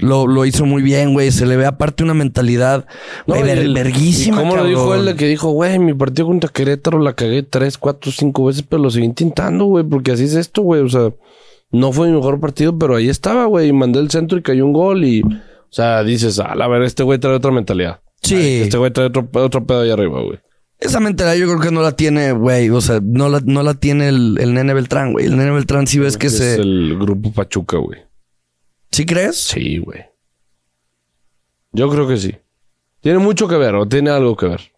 Lo, 0.00 0.26
lo 0.26 0.44
hizo 0.44 0.66
muy 0.66 0.82
bien, 0.82 1.12
güey. 1.12 1.30
Se 1.30 1.46
le 1.46 1.56
ve 1.56 1.66
aparte 1.66 2.02
una 2.02 2.14
mentalidad 2.14 2.86
güey, 3.26 3.40
y 3.40 3.44
ver- 3.44 3.58
el- 3.58 3.74
verguísima. 3.74 4.36
¿Y 4.38 4.40
cómo 4.40 4.56
lo 4.56 4.64
dijo 4.64 4.94
él? 4.94 5.16
Que 5.16 5.26
dijo, 5.26 5.50
güey, 5.50 5.78
mi 5.78 5.94
partido 5.94 6.26
contra 6.28 6.50
Querétaro 6.50 6.98
la 6.98 7.14
cagué 7.14 7.42
tres, 7.42 7.78
cuatro, 7.78 8.10
cinco 8.12 8.44
veces, 8.46 8.62
pero 8.68 8.82
lo 8.82 8.90
seguí 8.90 9.04
intentando, 9.06 9.64
güey, 9.66 9.84
porque 9.84 10.12
así 10.12 10.24
es 10.24 10.34
esto, 10.34 10.62
güey. 10.62 10.82
O 10.82 10.88
sea, 10.88 11.12
no 11.72 11.92
fue 11.92 12.08
mi 12.08 12.14
mejor 12.16 12.40
partido, 12.40 12.76
pero 12.78 12.96
ahí 12.96 13.08
estaba, 13.08 13.46
güey. 13.46 13.68
Y 13.68 13.72
mandé 13.72 14.00
el 14.00 14.10
centro 14.10 14.38
y 14.38 14.42
cayó 14.42 14.64
un 14.66 14.72
gol 14.72 15.04
y... 15.04 15.22
O 15.22 15.72
sea, 15.72 16.02
dices, 16.02 16.38
a 16.40 16.54
la 16.56 16.66
ver, 16.66 16.82
este 16.82 17.02
güey 17.04 17.18
trae 17.20 17.34
otra 17.34 17.52
mentalidad. 17.52 18.00
Sí. 18.22 18.62
Este 18.62 18.76
güey 18.76 18.90
trae 18.92 19.06
otro, 19.06 19.28
otro 19.34 19.64
pedo 19.64 19.82
ahí 19.82 19.90
arriba, 19.90 20.20
güey. 20.22 20.38
Esa 20.80 20.98
mentalidad 20.98 21.36
yo 21.36 21.46
creo 21.46 21.60
que 21.60 21.70
no 21.70 21.82
la 21.82 21.92
tiene, 21.92 22.32
güey. 22.32 22.70
O 22.70 22.80
sea, 22.80 23.00
no 23.02 23.28
la, 23.28 23.40
no 23.44 23.62
la 23.62 23.74
tiene 23.74 24.08
el, 24.08 24.36
el 24.40 24.54
nene 24.54 24.72
Beltrán, 24.74 25.12
güey. 25.12 25.26
El 25.26 25.36
nene 25.36 25.50
Beltrán 25.52 25.86
sí 25.86 25.98
ves 25.98 26.16
que 26.16 26.28
es 26.28 26.38
se... 26.38 26.54
el 26.56 26.96
grupo 26.98 27.30
Pachuca, 27.32 27.76
güey. 27.76 28.00
¿Sí 28.90 29.06
crees? 29.06 29.40
Sí, 29.40 29.78
güey. 29.78 30.04
Yo 31.72 31.88
creo 31.88 32.08
que 32.08 32.16
sí. 32.16 32.36
Tiene 33.00 33.18
mucho 33.18 33.48
que 33.48 33.56
ver 33.56 33.74
o 33.74 33.86
tiene 33.86 34.10
algo 34.10 34.36
que 34.36 34.46
ver. 34.46 34.72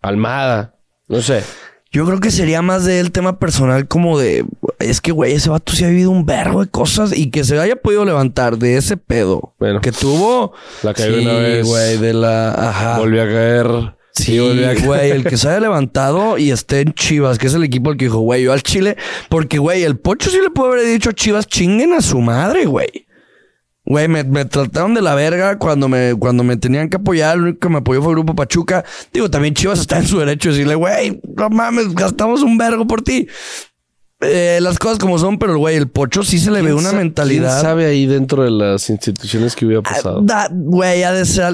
Almada, 0.00 0.74
no 1.08 1.20
sé. 1.22 1.42
Yo 1.90 2.04
creo 2.04 2.20
que 2.20 2.30
sería 2.30 2.60
más 2.60 2.84
del 2.84 3.12
tema 3.12 3.38
personal 3.38 3.88
como 3.88 4.18
de... 4.18 4.44
Es 4.78 5.00
que, 5.00 5.10
güey, 5.10 5.32
ese 5.32 5.48
vato 5.48 5.72
sí 5.72 5.84
ha 5.84 5.88
vivido 5.88 6.10
un 6.10 6.26
verbo 6.26 6.62
de 6.62 6.70
cosas 6.70 7.16
y 7.16 7.30
que 7.30 7.44
se 7.44 7.58
haya 7.58 7.76
podido 7.76 8.04
levantar 8.04 8.58
de 8.58 8.76
ese 8.76 8.98
pedo. 8.98 9.54
Bueno. 9.58 9.80
Que 9.80 9.90
tuvo... 9.90 10.52
La 10.82 10.92
cayó 10.92 11.18
sí, 11.18 11.24
una 11.24 11.38
vez. 11.38 11.66
güey, 11.66 11.96
de 11.96 12.12
la... 12.12 12.50
Ajá. 12.50 12.98
Volvió 12.98 13.22
a 13.22 13.26
caer. 13.26 13.94
Sí, 14.12 14.38
volvió 14.38 14.66
a 14.68 14.74
caer. 14.74 14.86
güey, 14.86 15.10
el 15.12 15.24
que 15.24 15.38
se 15.38 15.48
haya 15.48 15.60
levantado 15.60 16.36
y 16.36 16.50
esté 16.50 16.82
en 16.82 16.92
Chivas, 16.92 17.38
que 17.38 17.46
es 17.46 17.54
el 17.54 17.64
equipo 17.64 17.88
al 17.88 17.96
que 17.96 18.04
dijo, 18.04 18.18
güey, 18.18 18.42
yo 18.42 18.52
al 18.52 18.62
Chile, 18.62 18.98
porque, 19.30 19.56
güey, 19.56 19.82
el 19.82 19.98
Pocho 19.98 20.28
sí 20.28 20.38
le 20.42 20.50
puede 20.50 20.72
haber 20.72 20.86
dicho 20.86 21.08
a 21.08 21.14
Chivas, 21.14 21.46
chinguen 21.46 21.94
a 21.94 22.02
su 22.02 22.20
madre, 22.20 22.66
güey. 22.66 23.07
Güey, 23.90 24.06
me, 24.06 24.22
me 24.22 24.44
trataron 24.44 24.92
de 24.92 25.00
la 25.00 25.14
verga 25.14 25.58
cuando 25.58 25.88
me, 25.88 26.14
cuando 26.14 26.44
me 26.44 26.58
tenían 26.58 26.90
que 26.90 26.98
apoyar. 26.98 27.38
Lo 27.38 27.44
único 27.44 27.58
que 27.60 27.68
me 27.70 27.78
apoyó 27.78 28.02
fue 28.02 28.12
Grupo 28.12 28.34
Pachuca. 28.34 28.84
Digo, 29.14 29.30
también 29.30 29.54
Chivas 29.54 29.80
está 29.80 29.96
en 29.98 30.06
su 30.06 30.18
derecho 30.18 30.50
de 30.50 30.56
decirle, 30.56 30.74
güey, 30.74 31.20
no 31.36 31.48
mames, 31.48 31.94
gastamos 31.94 32.42
un 32.42 32.58
vergo 32.58 32.86
por 32.86 33.00
ti. 33.00 33.26
Eh, 34.20 34.58
las 34.60 34.78
cosas 34.80 34.98
como 34.98 35.16
son, 35.18 35.38
pero, 35.38 35.56
güey, 35.58 35.76
el 35.76 35.88
Pocho 35.88 36.24
sí 36.24 36.38
se 36.40 36.50
le 36.50 36.60
ve 36.60 36.66
¿Quién 36.72 36.78
una 36.78 36.92
mentalidad. 36.92 37.50
¿Quién 37.52 37.62
sabe 37.62 37.86
ahí 37.86 38.04
dentro 38.04 38.42
de 38.42 38.50
las 38.50 38.90
instituciones 38.90 39.54
que 39.54 39.64
hubiera 39.64 39.80
pasado? 39.80 40.20
Da- 40.22 40.50
Güey, 40.52 41.02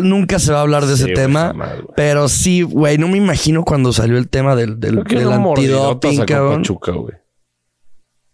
nunca 0.01 0.39
se 0.39 0.51
va 0.51 0.59
a 0.59 0.63
hablar 0.63 0.87
de 0.87 0.97
Sí, 0.97 1.03
ese 1.05 1.13
tema. 1.13 1.55
pero 1.95 2.27
sí, 2.29 2.63
güey, 2.63 2.97
no 2.97 3.07
me 3.07 3.19
imagino 3.19 3.65
cuando 3.65 3.93
salió 3.93 4.17
el 4.17 4.29
tema 4.29 4.57
del, 4.57 4.81
del, 4.81 5.05
del 5.05 5.31
antidoping, 5.31 6.25
cabrón. 6.25 6.63
Pachuca, 6.63 6.93
güey. 6.93 7.15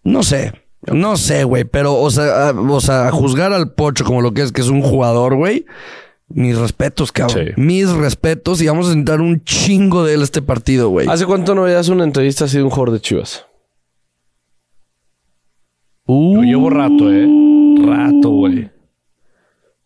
No 0.05 0.22
sé. 0.22 0.53
No 0.87 1.16
sé, 1.16 1.45
güey, 1.45 1.64
pero, 1.64 1.95
o 2.01 2.11
sea, 2.11 2.49
a, 2.49 2.53
o 2.53 2.81
sea, 2.81 3.09
a 3.09 3.11
juzgar 3.11 3.53
al 3.53 3.72
Pocho 3.72 4.05
como 4.05 4.22
lo 4.22 4.33
que 4.33 4.43
es, 4.43 4.53
que 4.53 4.62
es 4.62 4.68
un 4.68 4.81
jugador, 4.83 5.37
güey. 5.37 5.66
Mis 6.28 6.57
respetos, 6.57 7.11
cabrón. 7.12 7.47
Sí. 7.47 7.53
Mis 7.61 7.91
respetos 7.91 8.62
y 8.62 8.66
vamos 8.68 8.89
a 8.89 8.93
sentar 8.93 9.20
un 9.20 9.43
chingo 9.45 10.05
de 10.05 10.14
él 10.14 10.22
este 10.22 10.41
partido, 10.43 10.89
güey. 10.89 11.09
¿Hace 11.09 11.26
cuánto 11.26 11.55
no 11.55 11.62
veías 11.64 11.89
una 11.89 12.05
entrevista 12.05 12.45
así 12.45 12.57
de 12.57 12.62
un 12.62 12.70
jugador 12.70 12.93
de 12.93 13.01
Chivas? 13.01 13.47
Uh, 16.07 16.37
Yo 16.37 16.43
llevo 16.43 16.70
rato, 16.70 17.12
¿eh? 17.12 17.26
Rato, 17.85 18.31
güey. 18.31 18.70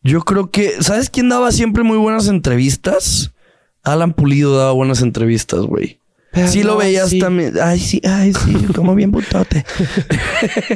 yo 0.02 0.20
creo 0.20 0.50
que, 0.50 0.82
¿sabes 0.82 1.10
quién 1.10 1.28
daba 1.28 1.50
siempre 1.52 1.82
muy 1.82 1.96
buenas 1.98 2.28
entrevistas? 2.28 3.32
Alan 3.82 4.12
Pulido 4.14 4.56
daba 4.56 4.72
buenas 4.72 5.02
entrevistas, 5.02 5.60
güey. 5.62 5.98
Pero 6.34 6.48
Sí 6.48 6.62
lo 6.62 6.76
veías 6.76 7.10
sí. 7.10 7.18
también. 7.18 7.54
Ay, 7.62 7.78
sí, 7.78 8.00
ay, 8.04 8.32
sí, 8.34 8.54
como 8.74 8.94
bien 8.94 9.12
putote. 9.12 9.64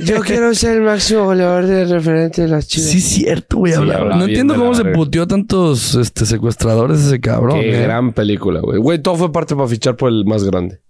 Yo 0.03 0.21
quiero 0.21 0.55
ser 0.55 0.77
el 0.77 0.83
máximo 0.83 1.25
goleador 1.25 1.67
de 1.67 1.85
referente 1.85 2.43
de 2.43 2.49
las 2.49 2.69
Chivas. 2.69 2.91
Sí, 2.91 3.01
cierto, 3.01 3.59
güey. 3.59 3.73
Sí, 3.73 3.79
hablaba. 3.79 4.17
No 4.17 4.25
entiendo 4.25 4.55
cómo 4.55 4.75
se 4.75 4.85
puteó 4.85 5.27
tantos 5.27 5.95
este, 5.97 6.27
secuestradores 6.27 7.01
ese 7.01 7.21
cabrón. 7.21 7.61
Qué 7.61 7.77
eh. 7.77 7.83
gran 7.83 8.13
película, 8.13 8.61
güey. 8.61 8.79
Güey, 8.79 9.03
todo 9.03 9.17
fue 9.17 9.33
parte 9.33 9.57
para 9.57 9.69
fichar 9.69 9.97
por 9.97 10.11
el 10.11 10.25
más 10.25 10.45
grande. 10.45 10.81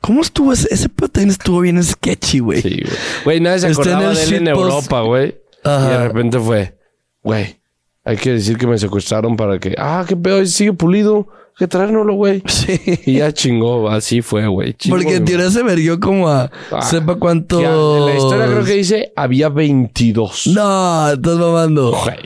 ¿Cómo 0.00 0.22
estuvo 0.22 0.52
ese? 0.52 0.68
Ese 0.70 0.88
también 0.88 1.30
estuvo 1.30 1.60
bien 1.60 1.82
sketchy, 1.82 2.38
güey. 2.38 2.62
Sí, 2.62 2.80
güey. 2.82 2.96
Güey, 3.24 3.40
nadie 3.40 3.60
se 3.60 3.66
acordaba 3.68 4.14
de 4.14 4.22
él 4.22 4.34
en. 4.34 4.48
Europa, 4.48 5.02
güey. 5.02 5.36
Y 5.64 5.68
Ajá. 5.68 5.90
de 5.90 6.08
repente 6.08 6.40
fue, 6.40 6.76
güey, 7.22 7.62
hay 8.04 8.16
que 8.16 8.32
decir 8.32 8.58
que 8.58 8.66
me 8.66 8.78
secuestraron 8.78 9.36
para 9.36 9.58
que... 9.58 9.74
Ah, 9.78 10.04
qué 10.06 10.16
pedo, 10.16 10.44
sigue 10.46 10.72
pulido. 10.72 11.28
Que 11.62 11.68
traérnoslo, 11.68 12.14
güey. 12.14 12.42
Sí. 12.48 12.80
Y 13.06 13.18
ya 13.18 13.30
chingó, 13.32 13.88
así 13.88 14.20
fue, 14.20 14.48
güey. 14.48 14.74
Porque 14.88 15.14
en 15.14 15.24
teoría 15.24 15.48
se 15.48 15.62
vergió 15.62 16.00
como 16.00 16.28
a 16.28 16.50
Ah, 16.72 16.82
sepa 16.82 17.14
cuánto. 17.14 17.60
En 17.60 18.06
la 18.06 18.16
historia 18.16 18.46
creo 18.46 18.64
que 18.64 18.72
dice 18.72 19.12
había 19.14 19.48
22. 19.48 20.48
No, 20.48 21.10
estás 21.12 21.36
mamando. 21.38 21.92
Güey. 22.02 22.18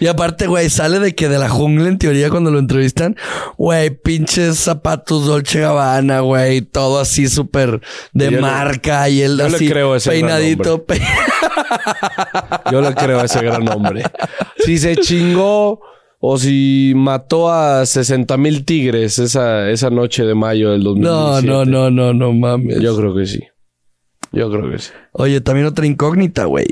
Y 0.00 0.08
aparte, 0.08 0.48
güey, 0.48 0.68
sale 0.70 0.98
de 0.98 1.14
que 1.14 1.28
de 1.28 1.38
la 1.38 1.48
jungla 1.48 1.86
en 1.88 1.98
teoría 1.98 2.30
cuando 2.30 2.50
lo 2.50 2.58
entrevistan, 2.58 3.14
güey, 3.56 3.90
pinches 3.90 4.58
zapatos 4.58 5.24
Dolce 5.24 5.60
Gabbana, 5.60 6.18
güey, 6.18 6.62
todo 6.62 6.98
así 6.98 7.28
súper 7.28 7.80
de 8.12 8.24
Yo 8.24 8.30
le- 8.32 8.40
marca 8.40 9.08
y 9.08 9.22
él 9.22 9.38
yo 9.38 9.48
le 9.50 9.54
así 9.54 9.68
creo 9.68 9.94
ese 9.94 10.10
gran 10.10 10.20
peinadito. 10.20 10.84
pe- 10.84 11.00
Yo 12.72 12.80
le 12.80 12.92
creo 12.96 13.20
a 13.20 13.24
ese 13.26 13.40
gran 13.40 13.68
hombre. 13.68 14.02
Si 14.64 14.78
se 14.78 14.96
chingó 14.96 15.80
o 16.22 16.36
si 16.38 16.92
mató 16.94 17.50
a 17.50 17.84
60 17.86 18.36
mil 18.36 18.64
tigres 18.64 19.18
esa, 19.18 19.70
esa 19.70 19.88
noche 19.90 20.24
de 20.24 20.34
mayo 20.34 20.70
del 20.72 20.84
No, 20.84 20.90
2017. 20.94 21.46
no, 21.48 21.64
no, 21.64 21.90
no, 21.90 22.12
no 22.14 22.32
mames. 22.32 22.78
Yo 22.80 22.94
creo 22.96 23.14
que 23.14 23.26
sí. 23.26 23.40
Yo 24.32 24.50
creo 24.50 24.70
que 24.70 24.78
sí. 24.78 24.90
Oye, 25.12 25.40
también 25.40 25.66
otra 25.66 25.86
incógnita, 25.86 26.44
güey. 26.44 26.66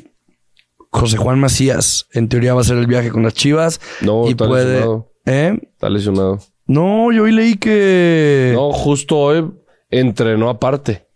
José 0.91 1.17
Juan 1.17 1.39
Macías, 1.41 2.07
en 2.13 2.29
teoría 2.29 2.55
va 2.55 2.61
a 2.61 2.63
hacer 2.63 2.77
el 2.79 2.87
viaje 2.87 3.11
con 3.11 3.23
las 3.23 3.35
Chivas. 3.35 3.81
No, 4.01 4.27
y 4.27 4.31
está 4.31 4.47
puede. 4.47 4.65
lesionado. 4.75 5.13
¿Eh? 5.27 5.59
Está 5.73 5.89
lesionado. 5.91 6.39
No, 6.67 7.11
yo 7.13 7.23
hoy 7.25 7.33
leí 7.33 7.57
que. 7.57 8.53
No, 8.55 8.73
justo 8.73 9.19
hoy 9.19 9.51
entrenó 9.91 10.49
aparte. 10.51 11.07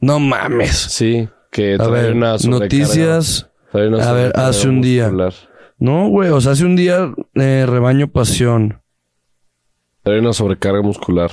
No 0.00 0.18
mames. 0.20 0.76
Sí, 0.76 1.28
que 1.50 1.74
A 1.74 1.78
trae 1.78 1.90
ver, 1.90 2.12
una 2.14 2.36
noticias. 2.46 3.50
trae 3.72 3.88
una 3.88 4.08
A 4.08 4.12
ver, 4.12 4.32
hace 4.34 4.68
un 4.68 4.80
día. 4.80 5.04
muscular. 5.04 5.34
No, 5.78 6.08
güey, 6.08 6.30
o 6.30 6.40
sea, 6.40 6.52
hace 6.52 6.64
un 6.64 6.76
día 6.76 7.12
eh, 7.34 7.64
rebaño 7.68 8.08
pasión. 8.08 8.82
Trae 10.02 10.20
una 10.20 10.32
sobrecarga 10.32 10.82
muscular. 10.82 11.30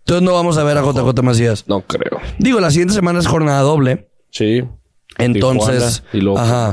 Entonces 0.00 0.22
no 0.22 0.34
vamos 0.34 0.58
a 0.58 0.64
ver 0.64 0.78
a 0.78 0.82
JJ 0.82 1.22
Macías. 1.22 1.64
No 1.68 1.80
creo. 1.82 2.20
Digo, 2.38 2.60
la 2.60 2.70
siguiente 2.70 2.94
semana 2.94 3.18
es 3.18 3.26
jornada 3.26 3.60
doble. 3.60 4.10
Sí. 4.30 4.64
Entonces. 5.18 6.02
Tijuana 6.02 6.08
y 6.12 6.20
luego 6.20 6.38
ajá. 6.38 6.72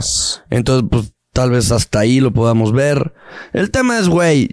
Entonces, 0.49 0.87
pues 0.89 1.13
tal 1.33 1.51
vez 1.51 1.71
hasta 1.71 1.99
ahí 1.99 2.19
lo 2.19 2.31
podamos 2.31 2.71
ver. 2.71 3.13
El 3.53 3.71
tema 3.71 3.99
es, 3.99 4.09
güey, 4.09 4.49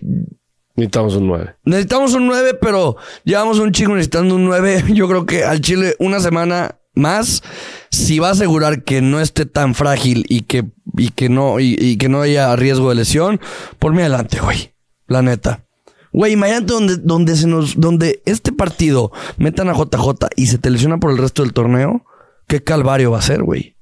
Necesitamos 0.76 1.16
un 1.16 1.26
9. 1.26 1.56
necesitamos 1.64 2.14
un 2.14 2.26
9, 2.26 2.58
pero 2.60 2.96
llevamos 3.24 3.58
un 3.58 3.72
chico 3.72 3.92
necesitando 3.92 4.34
un 4.34 4.44
9. 4.44 4.84
Yo 4.92 5.08
creo 5.08 5.24
que 5.24 5.42
al 5.42 5.60
Chile 5.62 5.96
una 5.98 6.20
semana 6.20 6.78
más, 6.96 7.42
si 7.90 8.18
va 8.18 8.28
a 8.28 8.32
asegurar 8.32 8.82
que 8.82 9.02
no 9.02 9.20
esté 9.20 9.46
tan 9.46 9.74
frágil 9.74 10.24
y 10.28 10.42
que, 10.42 10.64
y 10.96 11.10
que 11.10 11.28
no, 11.28 11.60
y, 11.60 11.96
que 11.98 12.08
no 12.08 12.22
haya 12.22 12.56
riesgo 12.56 12.88
de 12.88 12.96
lesión, 12.96 13.40
por 13.78 13.92
mí 13.92 14.00
adelante, 14.00 14.40
güey. 14.40 14.72
La 15.06 15.22
neta. 15.22 15.64
Güey, 16.12 16.32
imagínate 16.32 16.72
donde, 16.72 16.96
donde 16.96 17.36
se 17.36 17.46
nos, 17.46 17.78
donde 17.78 18.22
este 18.24 18.50
partido 18.50 19.12
metan 19.36 19.68
a 19.68 19.74
JJ 19.74 20.28
y 20.34 20.46
se 20.46 20.58
te 20.58 20.70
lesiona 20.70 20.98
por 20.98 21.10
el 21.12 21.18
resto 21.18 21.42
del 21.42 21.52
torneo, 21.52 22.04
qué 22.48 22.64
calvario 22.64 23.12
va 23.12 23.18
a 23.18 23.22
ser, 23.22 23.42
güey. 23.42 23.76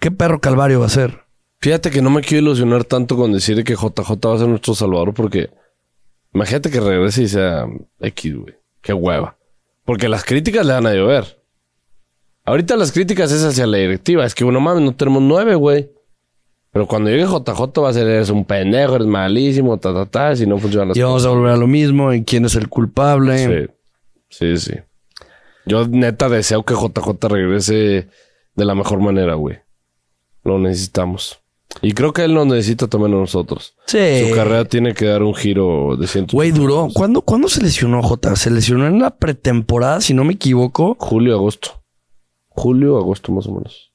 Qué 0.00 0.10
perro 0.10 0.40
calvario 0.40 0.80
va 0.80 0.86
a 0.86 0.90
ser. 0.90 1.24
Fíjate 1.60 1.90
que 1.90 2.02
no 2.02 2.10
me 2.10 2.22
quiero 2.22 2.44
ilusionar 2.44 2.84
tanto 2.84 3.16
con 3.16 3.32
decir 3.32 3.62
que 3.64 3.74
JJ 3.74 4.10
va 4.26 4.34
a 4.34 4.38
ser 4.38 4.48
nuestro 4.48 4.74
salvador 4.74 5.14
porque 5.14 5.50
imagínate 6.32 6.70
que 6.70 6.80
regrese 6.80 7.22
y 7.22 7.28
sea 7.28 7.66
X, 8.00 8.36
güey. 8.36 8.54
Qué 8.82 8.92
hueva. 8.92 9.38
Porque 9.84 10.08
las 10.08 10.24
críticas 10.24 10.66
le 10.66 10.74
van 10.74 10.86
a 10.86 10.92
llover. 10.92 11.43
Ahorita 12.44 12.76
las 12.76 12.92
críticas 12.92 13.32
es 13.32 13.42
hacia 13.42 13.66
la 13.66 13.78
directiva. 13.78 14.24
Es 14.24 14.34
que, 14.34 14.44
bueno, 14.44 14.60
mames, 14.60 14.82
no 14.82 14.94
tenemos 14.94 15.22
nueve, 15.22 15.54
güey. 15.54 15.90
Pero 16.72 16.86
cuando 16.86 17.08
llegue 17.08 17.24
JJ 17.24 17.80
va 17.80 17.88
a 17.88 17.92
ser, 17.92 18.06
eres 18.06 18.30
un 18.30 18.44
pendejo, 18.44 18.96
eres 18.96 19.06
malísimo, 19.06 19.78
ta, 19.78 19.94
ta, 19.94 20.06
ta, 20.06 20.36
si 20.36 20.44
no 20.44 20.58
funcionan 20.58 20.88
las 20.88 20.96
Y 20.96 21.02
vamos 21.02 21.24
a 21.24 21.30
volver 21.30 21.52
a 21.52 21.56
lo 21.56 21.68
mismo, 21.68 22.12
en 22.12 22.24
quién 22.24 22.44
es 22.44 22.56
el 22.56 22.68
culpable. 22.68 23.68
Sí, 24.28 24.56
sí, 24.56 24.56
sí. 24.56 24.80
Yo 25.66 25.86
neta 25.86 26.28
deseo 26.28 26.64
que 26.64 26.74
JJ 26.74 27.28
regrese 27.28 28.08
de 28.54 28.64
la 28.64 28.74
mejor 28.74 29.00
manera, 29.00 29.34
güey. 29.34 29.58
Lo 30.42 30.58
necesitamos. 30.58 31.38
Y 31.80 31.92
creo 31.92 32.12
que 32.12 32.24
él 32.24 32.34
nos 32.34 32.46
necesita 32.46 32.88
también 32.88 33.14
a 33.14 33.18
nosotros. 33.18 33.76
Sí. 33.86 34.28
Su 34.28 34.34
carrera 34.34 34.64
tiene 34.64 34.94
que 34.94 35.06
dar 35.06 35.22
un 35.22 35.34
giro 35.34 35.96
de 35.96 36.06
ciento. 36.06 36.36
Güey, 36.36 36.50
duró. 36.50 36.88
¿Cuándo, 36.92 37.22
¿Cuándo 37.22 37.48
se 37.48 37.62
lesionó 37.62 38.02
J? 38.02 38.36
Se 38.36 38.50
lesionó 38.50 38.86
en 38.86 39.00
la 39.00 39.16
pretemporada, 39.16 40.00
si 40.00 40.12
no 40.12 40.24
me 40.24 40.34
equivoco. 40.34 40.96
Julio, 40.98 41.34
agosto. 41.34 41.83
Julio, 42.54 42.96
agosto 42.98 43.32
más 43.32 43.46
o 43.46 43.52
menos. 43.52 43.92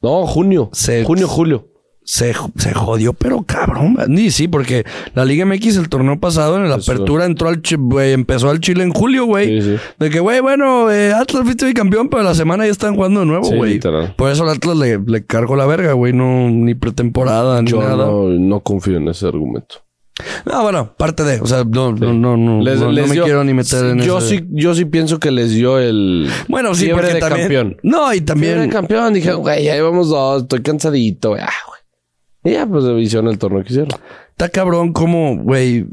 No, 0.00 0.26
junio. 0.26 0.68
Se- 0.72 1.04
Junio, 1.04 1.28
julio. 1.28 1.68
Se, 2.04 2.34
se 2.56 2.74
jodió, 2.74 3.12
pero 3.12 3.44
cabrón. 3.46 3.96
Ni 4.08 4.32
sí, 4.32 4.48
porque 4.48 4.84
la 5.14 5.24
Liga 5.24 5.46
MX 5.46 5.76
el 5.76 5.88
torneo 5.88 6.18
pasado 6.18 6.56
en 6.56 6.68
la 6.68 6.74
Eso. 6.76 6.90
apertura 6.90 7.26
entró 7.26 7.48
al 7.48 7.62
güey, 7.78 8.12
empezó 8.12 8.50
al 8.50 8.58
Chile 8.58 8.82
en 8.82 8.92
julio, 8.92 9.24
güey. 9.26 9.60
Sí, 9.62 9.76
sí. 9.76 9.82
De 10.00 10.10
que, 10.10 10.18
güey, 10.18 10.40
bueno, 10.40 10.90
eh, 10.90 11.12
Atlas 11.12 11.44
fuiste 11.44 11.64
bicampeón, 11.64 12.08
pero 12.08 12.24
la 12.24 12.34
semana 12.34 12.64
ya 12.66 12.72
están 12.72 12.96
jugando 12.96 13.20
de 13.20 13.26
nuevo, 13.26 13.44
Sí, 13.44 13.54
güey. 13.56 13.74
literal. 13.74 14.14
Por 14.16 14.32
eso 14.32 14.42
al 14.42 14.48
Atlas 14.48 14.76
le, 14.78 14.98
le 14.98 15.24
cargó 15.24 15.54
la 15.54 15.64
verga, 15.64 15.92
güey. 15.92 16.12
No, 16.12 16.50
ni 16.50 16.74
pretemporada, 16.74 17.62
ni 17.62 17.70
Yo 17.70 17.80
nada. 17.80 18.06
no, 18.06 18.24
no 18.30 18.60
confío 18.64 18.96
en 18.96 19.06
ese 19.06 19.28
argumento. 19.28 19.76
No, 20.44 20.62
bueno, 20.62 20.94
parte 20.96 21.24
de. 21.24 21.40
O 21.40 21.46
sea, 21.46 21.64
no, 21.64 21.92
no, 21.92 22.12
no, 22.12 22.36
no, 22.36 22.62
Les- 22.62 22.78
no, 22.78 22.90
me 22.92 23.04
dio- 23.06 23.24
quiero 23.24 23.42
ni 23.44 23.54
meter 23.54 23.84
en 23.86 24.00
yo 24.00 24.20
sí, 24.20 24.44
yo 24.50 24.74
sí 24.74 24.84
pienso 24.84 25.18
que 25.18 25.30
les 25.30 25.52
dio 25.52 25.78
el 25.78 26.28
Bueno, 26.48 26.74
sí, 26.74 26.84
fiebre 26.84 27.14
de 27.14 27.20
también. 27.20 27.40
campeón. 27.42 27.76
No, 27.82 28.12
y 28.12 28.16
Fiebre 28.16 28.24
también. 28.26 28.60
de 28.60 28.68
campeón. 28.68 29.14
Dije, 29.14 29.32
güey, 29.32 29.64
ya 29.64 29.74
llevamos 29.74 30.10
dos, 30.10 30.42
estoy 30.42 30.60
cansadito, 30.62 31.30
güey. 31.30 31.40
Ah, 31.42 31.50
güey. 31.66 32.52
Y 32.54 32.56
ya, 32.58 32.66
pues 32.66 32.84
hicieron 32.98 33.28
el 33.28 33.38
torneo 33.38 33.62
que 33.62 33.70
hicieron. 33.72 33.90
Está 34.30 34.48
cabrón 34.50 34.92
como, 34.92 35.36
güey, 35.38 35.86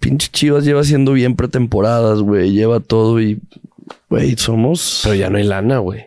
pinche 0.00 0.28
Chivas 0.32 0.64
lleva 0.64 0.80
haciendo 0.80 1.12
bien 1.12 1.36
pretemporadas, 1.36 2.20
güey. 2.20 2.50
Lleva 2.52 2.80
todo 2.80 3.20
y, 3.20 3.40
güey, 4.10 4.36
somos... 4.38 5.00
Pero 5.04 5.14
ya 5.14 5.30
no 5.30 5.38
hay 5.38 5.44
lana, 5.44 5.78
güey. 5.78 6.06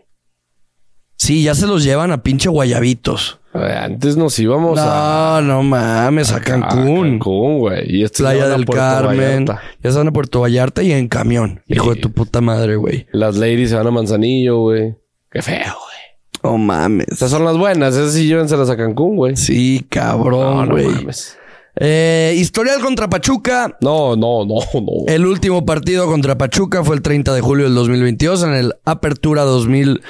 Sí, 1.18 1.44
ya 1.44 1.56
se 1.56 1.66
los 1.68 1.84
llevan 1.84 2.12
a 2.12 2.22
pinche 2.24 2.50
guayabitos. 2.50 3.40
Antes 3.54 4.18
nos 4.18 4.38
íbamos 4.38 4.76
No, 4.76 4.84
a, 4.86 5.40
no 5.42 5.64
mames, 5.64 6.34
a 6.34 6.38
a 6.38 6.42
Cancún. 6.42 7.12
Cancún, 7.20 7.60
güey. 7.60 7.84
Y 8.00 8.04
este 8.04 8.18
Playa 8.24 8.50
del 8.50 8.66
Carmen. 8.66 9.46
Vallarta. 9.46 9.62
Ya 9.82 9.92
se 9.92 9.98
van 9.98 10.08
a 10.10 10.12
Puerto 10.12 10.42
Vallarta 10.42 10.84
y 10.84 10.92
en 10.92 11.08
camión. 11.08 11.62
Hijo 11.68 11.94
de 11.94 12.02
tu 12.02 12.12
puta 12.12 12.42
madre, 12.42 12.76
güey. 12.76 13.08
Las 13.14 13.38
ladies 13.38 13.70
se 13.70 13.78
van 13.78 13.88
a 13.88 13.92
Manzanillo, 13.92 14.60
güey. 14.60 14.96
Qué 15.32 15.42
feo, 15.42 15.56
güey. 15.64 15.96
No 16.44 16.58
mames. 16.58 17.08
Estas 17.10 17.32
son 17.32 17.46
las 17.46 17.58
buenas. 17.58 17.96
Esas 17.96 18.14
sí 18.14 18.28
llévenselas 18.28 18.70
a 18.70 18.76
Cancún, 18.76 19.16
güey. 19.16 19.38
Sí, 19.38 19.80
No, 19.84 19.88
cabrón, 19.90 20.68
no 20.68 20.72
güey. 20.74 20.88
mames. 20.88 21.38
Eh, 21.76 22.34
historial 22.38 22.82
contra 22.82 23.10
Pachuca. 23.10 23.78
No, 23.82 24.16
no, 24.16 24.46
no, 24.46 24.60
no. 24.74 25.06
El 25.08 25.26
último 25.26 25.66
partido 25.66 26.08
contra 26.08 26.38
Pachuca 26.38 26.84
fue 26.84 26.96
el 26.96 27.02
30 27.02 27.34
de 27.34 27.42
julio 27.42 27.66
del 27.66 27.76
2022 27.76 28.44
en 28.44 28.54
el 28.54 28.74
Apertura 28.86 29.44
2000. 29.44 30.02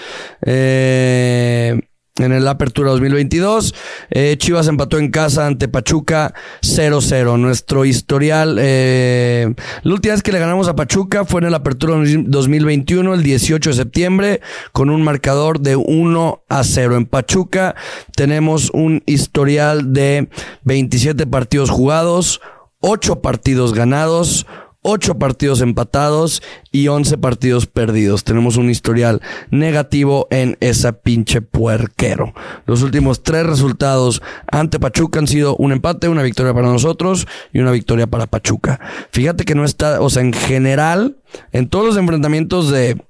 eh, 0.42 1.80
en 2.18 2.32
el 2.32 2.48
Apertura 2.48 2.92
2022. 2.92 3.76
Eh, 4.10 4.36
Chivas 4.38 4.68
empató 4.68 4.98
en 4.98 5.12
casa 5.12 5.48
ante 5.48 5.68
Pachuca 5.68 6.34
0-0. 6.62 7.38
Nuestro 7.38 7.84
historial. 7.84 8.58
eh, 8.60 9.54
la 9.84 9.94
última 9.94 10.14
vez 10.14 10.24
que 10.24 10.32
le 10.32 10.40
ganamos 10.40 10.68
a 10.68 10.76
Pachuca 10.76 11.26
fue 11.26 11.42
en 11.42 11.48
el 11.48 11.54
Apertura 11.54 11.96
2021, 11.98 13.14
el 13.14 13.24
18 13.24 13.70
de 13.70 13.76
septiembre, 13.76 14.42
con 14.72 14.90
un 14.90 15.04
marcador 15.04 15.60
de 15.60 15.76
1 15.76 16.44
a 16.48 16.64
0. 16.64 16.96
En 16.96 17.06
Pachuca 17.06 17.76
tenemos 18.16 18.70
un 18.74 19.04
historial 19.06 19.94
de 19.94 20.30
27 20.64 21.28
partidos 21.28 21.70
jugados, 21.70 22.40
8 22.80 23.22
partidos 23.22 23.74
ganados, 23.74 24.46
8 24.88 25.18
partidos 25.18 25.62
empatados 25.62 26.44
y 26.72 26.90
11 26.90 27.18
partidos 27.18 27.66
perdidos. 27.66 28.24
Tenemos 28.24 28.56
un 28.56 28.70
historial 28.70 29.20
negativo 29.50 30.28
en 30.30 30.58
esa 30.60 30.92
pinche 30.92 31.42
puerquero. 31.42 32.36
Los 32.68 32.84
últimos 32.84 33.24
tres 33.24 33.48
resultados 33.48 34.22
ante 34.52 34.80
Pachuca 34.80 35.18
han 35.18 35.28
sido 35.28 35.56
un 35.56 35.72
empate, 35.72 36.08
una 36.08 36.22
victoria 36.22 36.54
para 36.54 36.68
nosotros 36.68 37.28
y 37.52 37.60
una 37.60 37.72
victoria 37.72 38.06
para 38.06 38.28
Pachuca. 38.28 38.80
Fíjate 39.10 39.44
que 39.44 39.56
no 39.56 39.66
está, 39.66 40.02
o 40.02 40.10
sea, 40.12 40.22
en 40.22 40.34
general, 40.34 41.18
en 41.52 41.68
todos 41.68 41.86
los 41.88 41.98
enfrentamientos 41.98 42.70
de, 42.70 43.02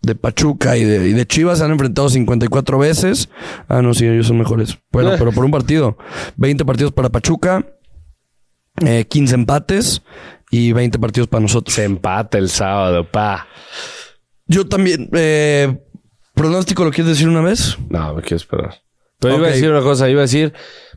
de 0.00 0.14
Pachuca 0.14 0.78
y 0.78 0.84
de, 0.84 1.06
y 1.06 1.12
de 1.12 1.26
Chivas 1.26 1.58
se 1.58 1.64
han 1.64 1.72
enfrentado 1.72 2.08
54 2.08 2.78
veces. 2.78 3.28
Ah, 3.68 3.82
no, 3.82 3.92
sí, 3.92 4.06
ellos 4.06 4.28
son 4.28 4.38
mejores. 4.38 4.78
Bueno, 4.90 5.10
pero 5.18 5.32
por 5.32 5.44
un 5.44 5.50
partido. 5.50 5.98
20 6.36 6.64
partidos 6.64 6.92
para 6.92 7.10
Pachuca, 7.10 7.66
eh, 8.86 9.04
15 9.06 9.34
empates 9.34 10.02
y 10.56 10.72
20 10.72 10.98
partidos 10.98 11.28
para 11.28 11.40
nosotros. 11.42 11.74
Se 11.74 11.84
empata 11.84 12.38
el 12.38 12.48
sábado, 12.48 13.04
pa. 13.10 13.48
Yo 14.46 14.68
también, 14.68 15.08
eh, 15.12 15.76
pronóstico, 16.34 16.84
¿lo 16.84 16.90
quieres 16.90 17.14
decir 17.14 17.28
una 17.28 17.40
vez? 17.40 17.76
No, 17.88 18.14
me 18.14 18.22
quiero 18.22 18.36
esperar. 18.36 18.74
Pero 19.18 19.36
iba 19.38 19.48
a 19.48 19.50
decir 19.50 19.70
una 19.70 19.80
cosa. 19.80 20.08
Iba 20.08 20.20
a 20.20 20.22
decir, 20.28 20.52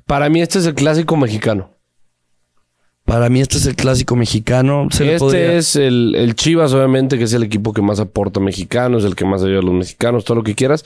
para 0.06 0.30
mí 0.30 0.42
este 0.42 0.60
es 0.60 0.66
el 0.66 0.76
clásico 0.76 1.16
mexicano. 1.18 1.74
Para 3.06 3.30
mí 3.30 3.40
este 3.40 3.58
es 3.58 3.66
el 3.66 3.76
clásico 3.76 4.16
mexicano. 4.18 4.90
Se 4.92 5.06
este 5.06 5.20
podría- 5.20 5.54
es 5.54 5.76
el, 5.78 6.14
el 6.16 6.36
Chivas, 6.36 6.74
obviamente, 6.74 7.18
que 7.18 7.24
es 7.24 7.34
el 7.34 7.44
equipo 7.44 7.72
que 7.74 7.82
más 7.82 8.00
aporta 8.02 8.40
a 8.42 8.44
mexicanos, 8.44 9.06
el 9.06 9.16
que 9.16 9.24
más 9.26 9.42
ayuda 9.44 9.60
a 9.60 9.64
los 9.64 9.74
mexicanos, 9.74 10.26
todo 10.26 10.36
lo 10.38 10.44
que 10.44 10.56
quieras. 10.56 10.84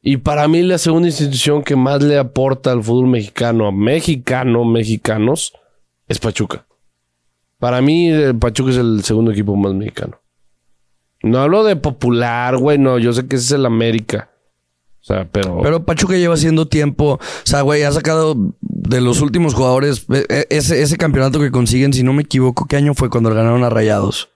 Y 0.00 0.16
para 0.16 0.48
mí 0.48 0.62
la 0.62 0.78
segunda 0.78 1.08
institución 1.08 1.62
que 1.62 1.76
más 1.76 2.02
le 2.02 2.16
aporta 2.18 2.72
al 2.72 2.82
fútbol 2.82 3.08
mexicano, 3.08 3.66
a 3.66 3.72
mexicano, 3.72 4.64
mexicanos, 4.64 5.52
es 6.06 6.18
Pachuca. 6.18 6.64
Para 7.58 7.80
mí 7.80 8.08
el 8.08 8.38
Pachuca 8.38 8.70
es 8.70 8.76
el 8.76 9.02
segundo 9.04 9.32
equipo 9.32 9.56
más 9.56 9.74
mexicano. 9.74 10.20
No 11.22 11.38
hablo 11.38 11.64
de 11.64 11.76
popular, 11.76 12.56
güey, 12.56 12.78
no, 12.78 12.98
yo 12.98 13.12
sé 13.12 13.26
que 13.26 13.36
ese 13.36 13.46
es 13.46 13.52
el 13.52 13.66
América. 13.66 14.30
O 15.00 15.04
sea, 15.04 15.28
pero... 15.30 15.60
Pero 15.62 15.84
Pachuca 15.84 16.16
lleva 16.16 16.34
haciendo 16.34 16.68
tiempo. 16.68 17.14
O 17.14 17.20
sea, 17.44 17.62
güey, 17.62 17.82
ha 17.82 17.92
sacado 17.92 18.36
de 18.60 19.00
los 19.00 19.20
últimos 19.20 19.54
jugadores 19.54 20.06
eh, 20.12 20.24
eh, 20.28 20.46
ese, 20.50 20.82
ese 20.82 20.96
campeonato 20.96 21.40
que 21.40 21.50
consiguen, 21.50 21.92
si 21.92 22.02
no 22.02 22.12
me 22.12 22.22
equivoco, 22.22 22.66
¿qué 22.66 22.76
año 22.76 22.94
fue 22.94 23.10
cuando 23.10 23.30
ganaron 23.34 23.64
a 23.64 23.70
Rayados? 23.70 24.28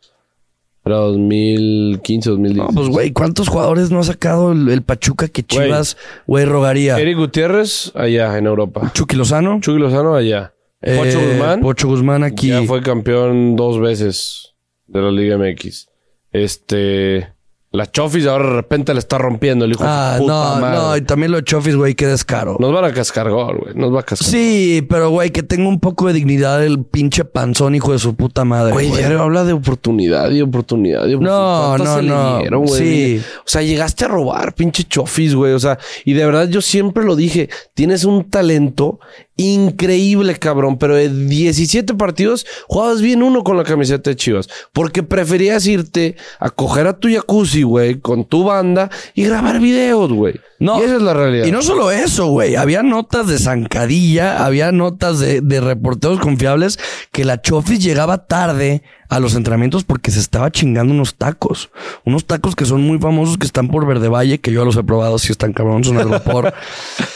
Pero 0.82 1.12
2015, 1.12 2.30
2016. 2.30 2.56
No, 2.56 2.74
pues, 2.74 2.88
güey, 2.88 3.12
¿cuántos 3.12 3.48
jugadores 3.48 3.92
no 3.92 4.00
ha 4.00 4.04
sacado 4.04 4.50
el, 4.50 4.68
el 4.68 4.82
Pachuca 4.82 5.28
que. 5.28 5.44
Chivas, 5.44 5.96
güey, 6.26 6.44
rogaría? 6.44 6.98
Eric 6.98 7.18
Gutiérrez, 7.18 7.92
allá 7.94 8.36
en 8.36 8.46
Europa. 8.46 8.90
Chucky 8.92 9.14
Lozano. 9.14 9.60
Chucky 9.60 9.78
Lozano, 9.78 10.16
allá. 10.16 10.54
Eh, 10.82 10.96
Pocho 10.98 11.20
Guzmán. 11.20 11.60
Pocho 11.60 11.88
Guzmán 11.88 12.24
aquí. 12.24 12.48
Ya 12.48 12.62
fue 12.64 12.82
campeón 12.82 13.56
dos 13.56 13.80
veces 13.80 14.54
de 14.86 15.00
la 15.00 15.10
Liga 15.10 15.38
MX. 15.38 15.88
Este. 16.32 17.28
La 17.74 17.90
Chofis 17.90 18.26
ahora 18.26 18.44
de 18.50 18.56
repente 18.56 18.92
le 18.92 18.98
está 19.00 19.16
rompiendo 19.16 19.64
el 19.64 19.70
hijo 19.70 19.82
Ah, 19.86 20.10
de 20.12 20.18
su 20.18 20.24
puta 20.24 20.34
no, 20.56 20.60
madre. 20.60 20.76
no, 20.78 20.96
y 20.98 21.00
también 21.00 21.32
lo 21.32 21.38
de 21.38 21.44
Chofis, 21.44 21.74
güey, 21.74 21.94
qué 21.94 22.06
descaro. 22.06 22.58
Nos 22.60 22.70
van 22.70 22.84
a 22.84 22.92
cascar 22.92 23.30
gol, 23.30 23.60
güey. 23.62 23.74
Nos 23.74 23.94
va 23.94 24.00
a 24.00 24.02
cascar. 24.02 24.28
Sí, 24.28 24.86
pero 24.90 25.08
güey, 25.08 25.30
que 25.30 25.42
tenga 25.42 25.66
un 25.70 25.80
poco 25.80 26.06
de 26.08 26.12
dignidad 26.12 26.62
el 26.62 26.84
pinche 26.84 27.24
panzón, 27.24 27.74
hijo 27.74 27.92
de 27.92 27.98
su 27.98 28.14
puta 28.14 28.44
madre. 28.44 28.74
Güey, 28.74 28.90
diario 28.90 29.22
habla 29.22 29.44
de 29.44 29.54
oportunidad 29.54 30.30
y 30.32 30.42
oportunidad 30.42 31.06
y 31.06 31.14
oportunidad. 31.14 31.70
No, 31.70 31.74
¿Cuántas 31.78 32.02
no, 32.04 32.32
no. 32.32 32.38
dieron? 32.40 32.68
Sí. 32.68 33.22
O 33.38 33.48
sea, 33.48 33.62
llegaste 33.62 34.04
a 34.04 34.08
robar, 34.08 34.52
pinche 34.54 34.84
chofis, 34.84 35.34
güey. 35.34 35.54
O 35.54 35.58
sea, 35.58 35.78
y 36.04 36.12
de 36.12 36.26
verdad 36.26 36.50
yo 36.50 36.60
siempre 36.60 37.04
lo 37.04 37.16
dije, 37.16 37.48
tienes 37.72 38.04
un 38.04 38.28
talento 38.28 39.00
increíble, 39.42 40.36
cabrón. 40.38 40.78
Pero 40.78 40.96
de 40.96 41.08
17 41.08 41.94
partidos, 41.94 42.46
jugabas 42.68 43.00
bien 43.02 43.22
uno 43.22 43.44
con 43.44 43.56
la 43.56 43.64
camiseta 43.64 44.10
de 44.10 44.16
Chivas. 44.16 44.48
Porque 44.72 45.02
preferías 45.02 45.66
irte 45.66 46.16
a 46.40 46.50
coger 46.50 46.86
a 46.86 46.98
tu 46.98 47.08
jacuzzi, 47.08 47.62
güey, 47.62 48.00
con 48.00 48.24
tu 48.24 48.44
banda 48.44 48.90
y 49.14 49.24
grabar 49.24 49.60
videos, 49.60 50.12
güey. 50.12 50.34
No. 50.58 50.80
Y 50.80 50.84
esa 50.84 50.96
es 50.96 51.02
la 51.02 51.14
realidad. 51.14 51.44
Y 51.46 51.50
no 51.50 51.60
solo 51.62 51.90
eso, 51.90 52.28
güey. 52.28 52.54
Había 52.54 52.82
notas 52.82 53.26
de 53.26 53.38
zancadilla, 53.38 54.44
había 54.44 54.70
notas 54.70 55.18
de, 55.18 55.40
de 55.40 55.60
reporteros 55.60 56.20
confiables 56.20 56.78
que 57.10 57.24
la 57.24 57.42
Chofis 57.42 57.82
llegaba 57.82 58.26
tarde 58.26 58.82
a 59.12 59.20
los 59.20 59.34
entrenamientos 59.34 59.84
porque 59.84 60.10
se 60.10 60.20
estaba 60.20 60.50
chingando 60.50 60.92
unos 60.94 61.14
tacos. 61.16 61.70
Unos 62.04 62.24
tacos 62.24 62.56
que 62.56 62.64
son 62.64 62.80
muy 62.82 62.98
famosos 62.98 63.36
que 63.36 63.44
están 63.46 63.68
por 63.68 63.86
Verde 63.86 64.08
Valle, 64.08 64.40
que 64.40 64.52
yo 64.52 64.64
los 64.64 64.76
he 64.76 64.82
probado, 64.82 65.18
si 65.18 65.30
están 65.32 65.52
cabrones, 65.52 65.86
son 65.86 65.98
al 65.98 66.08
vapor. 66.08 66.52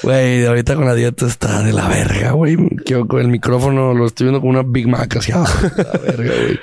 Güey, 0.03 0.45
ahorita 0.47 0.77
con 0.77 0.85
la 0.85 0.95
dieta 0.95 1.27
está 1.27 1.63
de 1.63 1.73
la 1.73 1.89
verga, 1.89 2.31
güey. 2.33 2.57
Yo 2.85 3.09
con 3.09 3.21
el 3.21 3.29
micrófono 3.29 3.93
lo 3.95 4.07
estoy 4.07 4.27
viendo 4.27 4.41
como 4.41 4.51
una 4.51 4.63
Big 4.63 4.87
Mac 4.87 5.17
así. 5.17 5.33
ah, 5.35 5.45
de 5.77 5.83
la 5.85 5.93
verga, 6.07 6.33
güey. 6.43 6.61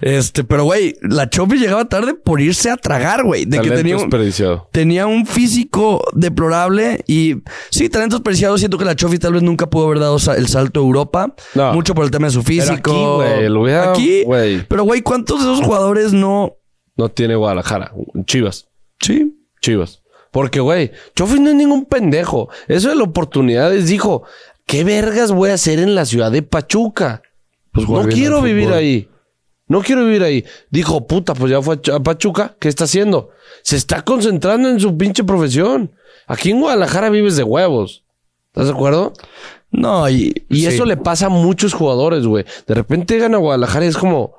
Este, 0.00 0.44
pero 0.44 0.64
güey, 0.64 0.94
la 1.02 1.28
Chofis 1.28 1.60
llegaba 1.60 1.84
tarde 1.86 2.14
por 2.14 2.40
irse 2.40 2.70
a 2.70 2.76
tragar, 2.76 3.22
güey. 3.24 3.44
De 3.44 3.58
que 3.58 3.68
Talento 3.68 3.76
tenía 3.76 3.96
un, 3.96 4.02
desperdiciado. 4.02 4.68
tenía 4.72 5.06
un 5.06 5.26
físico 5.26 6.02
deplorable 6.14 7.02
y 7.06 7.36
sí, 7.70 7.88
talentos 7.88 8.20
preciados. 8.22 8.60
Siento 8.60 8.78
que 8.78 8.84
la 8.84 8.94
Chofi 8.96 9.18
tal 9.18 9.34
vez 9.34 9.42
nunca 9.42 9.68
pudo 9.68 9.86
haber 9.86 9.98
dado 9.98 10.16
el 10.36 10.48
salto 10.48 10.80
a 10.80 10.82
Europa. 10.82 11.34
No. 11.54 11.72
Mucho 11.74 11.94
por 11.94 12.04
el 12.04 12.10
tema 12.10 12.28
de 12.28 12.32
su 12.32 12.42
físico. 12.42 12.92
aquí, 13.22 13.34
güey, 13.34 13.48
lo 13.48 13.62
hubiera- 13.62 13.90
Aquí, 13.92 14.22
güey. 14.24 14.66
Pero, 14.76 14.84
güey, 14.84 15.00
¿cuántos 15.00 15.42
de 15.42 15.50
esos 15.54 15.64
jugadores 15.64 16.12
no? 16.12 16.56
No 16.98 17.08
tiene 17.08 17.34
Guadalajara. 17.34 17.92
Chivas. 18.26 18.68
Sí. 19.00 19.34
Chivas. 19.62 20.02
Porque, 20.30 20.60
güey, 20.60 20.92
Chofis 21.14 21.40
no 21.40 21.48
es 21.48 21.54
ningún 21.54 21.86
pendejo. 21.86 22.50
Eso 22.68 22.90
de 22.90 22.94
las 22.96 23.06
oportunidades 23.08 23.86
dijo, 23.86 24.24
¿qué 24.66 24.84
vergas 24.84 25.32
voy 25.32 25.48
a 25.48 25.54
hacer 25.54 25.78
en 25.78 25.94
la 25.94 26.04
ciudad 26.04 26.30
de 26.30 26.42
Pachuca? 26.42 27.22
Pues 27.72 27.88
no 27.88 28.02
quiero 28.06 28.42
vivir 28.42 28.68
ahí. 28.68 29.08
No 29.66 29.80
quiero 29.80 30.04
vivir 30.04 30.22
ahí. 30.22 30.44
Dijo, 30.70 31.06
puta, 31.06 31.32
pues 31.32 31.50
ya 31.50 31.62
fue 31.62 31.76
a 31.76 31.78
Ch- 31.78 31.94
a 31.94 32.00
Pachuca. 32.02 32.54
¿Qué 32.60 32.68
está 32.68 32.84
haciendo? 32.84 33.30
Se 33.62 33.76
está 33.76 34.02
concentrando 34.02 34.68
en 34.68 34.78
su 34.78 34.94
pinche 34.98 35.24
profesión. 35.24 35.92
Aquí 36.26 36.50
en 36.50 36.60
Guadalajara 36.60 37.08
vives 37.08 37.36
de 37.36 37.44
huevos. 37.44 38.04
¿Estás 38.48 38.66
de 38.66 38.72
acuerdo? 38.74 39.14
No, 39.70 40.06
y, 40.10 40.34
Y 40.50 40.60
sí. 40.60 40.66
eso 40.66 40.84
le 40.84 40.98
pasa 40.98 41.26
a 41.26 41.30
muchos 41.30 41.72
jugadores, 41.72 42.26
güey. 42.26 42.44
De 42.66 42.74
repente 42.74 43.14
llegan 43.14 43.34
a 43.34 43.38
Guadalajara 43.38 43.86
y 43.86 43.88
es 43.88 43.96
como, 43.96 44.34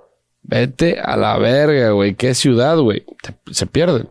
vete 0.47 0.99
a 0.99 1.15
la 1.17 1.37
verga, 1.37 1.91
güey. 1.91 2.15
¿Qué 2.15 2.33
ciudad, 2.33 2.77
güey? 2.77 3.05
Se 3.51 3.65
pierden. 3.67 4.09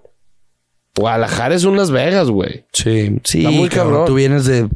Guadalajara 0.95 1.55
es 1.55 1.65
un 1.65 1.77
Las 1.77 1.91
Vegas, 1.91 2.31
güey. 2.31 2.65
Sí, 2.73 3.19
sí, 3.25 3.39
Está 3.39 3.51
muy 3.51 3.69
cabrón. 3.69 3.93
cabrón. 3.93 4.07
Tú 4.07 4.15
vienes 4.15 4.47
de, 4.47 4.69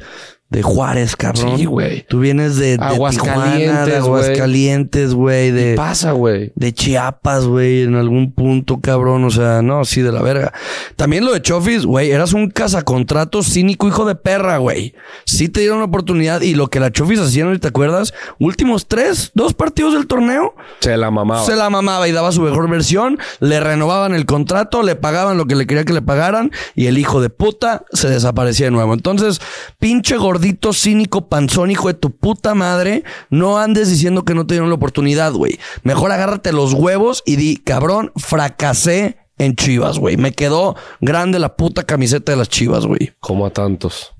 de 0.51 0.65
Juárez, 0.65 1.15
cabrón. 1.15 1.57
Sí, 1.57 1.65
güey. 1.65 2.05
Tú 2.09 2.19
vienes 2.19 2.57
de, 2.57 2.77
de 2.77 2.85
Aguascalientes, 2.85 3.63
Tijuana, 3.63 3.87
de. 3.87 3.97
Aguascalientes, 3.97 5.15
güey. 5.15 5.51
De, 5.53 5.75
Pasa, 5.77 6.11
güey. 6.11 6.53
de 6.57 6.75
Chiapas, 6.75 7.47
güey, 7.47 7.83
en 7.83 7.95
algún 7.95 8.33
punto, 8.33 8.81
cabrón. 8.81 9.25
O 9.25 9.31
sea, 9.31 9.63
no, 9.63 9.85
sí, 9.85 10.03
de 10.03 10.11
la 10.11 10.23
verga. 10.23 10.53
También 10.97 11.25
lo 11.25 11.33
de 11.33 11.41
Chofis, 11.41 11.87
güey, 11.87 12.11
eras 12.11 12.33
un 12.33 12.51
cazacontrato 12.51 13.45
cínico 13.45 13.87
hijo 13.87 14.05
de 14.05 14.17
perra, 14.17 14.59
güey. 14.59 14.93
Sí 15.25 15.49
te 15.49 15.61
dieron 15.61 15.79
la 15.79 15.85
oportunidad 15.85 16.41
y 16.41 16.57
lo 16.57 16.67
que 16.67 16.81
la 16.81 16.91
Chofis 16.91 17.21
hacía, 17.21 17.45
¿no 17.45 17.57
te 17.59 17.69
acuerdas? 17.69 18.13
Últimos 18.41 18.89
tres, 18.89 19.31
dos 19.35 19.55
partidos 19.55 19.95
del 19.95 20.09
torneo. 20.09 20.57
Se 20.81 20.97
la 20.97 21.13
mamaba. 21.13 21.45
Se 21.45 21.55
la 21.55 21.71
mamaba 21.71 22.09
y 22.09 22.13
daba 22.13 22.33
su 22.33 22.43
mejor 22.43 22.69
versión, 22.69 23.21
le 23.39 23.61
renovaban 23.61 24.15
el 24.17 24.27
contrato, 24.27 24.83
le 24.83 24.97
pagaban 24.97 25.37
lo 25.37 25.47
que 25.47 25.55
le 25.55 25.69
quería 25.69 25.85
que 25.85 25.93
le 25.93 26.03
pagaran 26.03 26.51
y 26.75 26.87
el 26.87 26.99
hijo 26.99 27.21
de 27.21 27.31
puta 27.31 27.85
se 27.93 28.09
desaparecía 28.09 28.67
de 28.67 28.73
nuevo. 28.73 28.95
Entonces, 28.95 29.41
pinche 29.79 30.17
gordito 30.17 30.40
gordito, 30.41 30.73
cínico, 30.73 31.29
panzón, 31.29 31.71
hijo 31.71 31.89
de 31.89 31.95
tu 31.95 32.13
puta 32.13 32.55
madre, 32.55 33.05
no 33.29 33.59
andes 33.59 33.91
diciendo 33.91 34.25
que 34.25 34.35
no 34.35 34.47
te 34.47 34.55
dieron 34.55 34.71
la 34.71 34.75
oportunidad, 34.75 35.35
güey. 35.35 35.59
Mejor 35.83 36.13
agárrate 36.13 36.51
los 36.55 36.73
huevos 36.73 37.23
y 37.27 37.37
di, 37.37 37.59
cabrón, 37.59 38.11
fracasé 38.17 39.19
en 39.37 39.55
Chivas, 39.55 39.99
güey. 39.99 40.17
Me 40.17 40.33
quedó 40.33 40.77
grande 41.03 41.39
la 41.39 41.57
puta 41.57 41.83
camiseta 41.83 42.33
de 42.33 42.39
las 42.39 42.49
Chivas, 42.49 42.87
güey. 42.87 43.13
Como 43.21 43.45
a 43.45 43.51
tantos. 43.51 44.13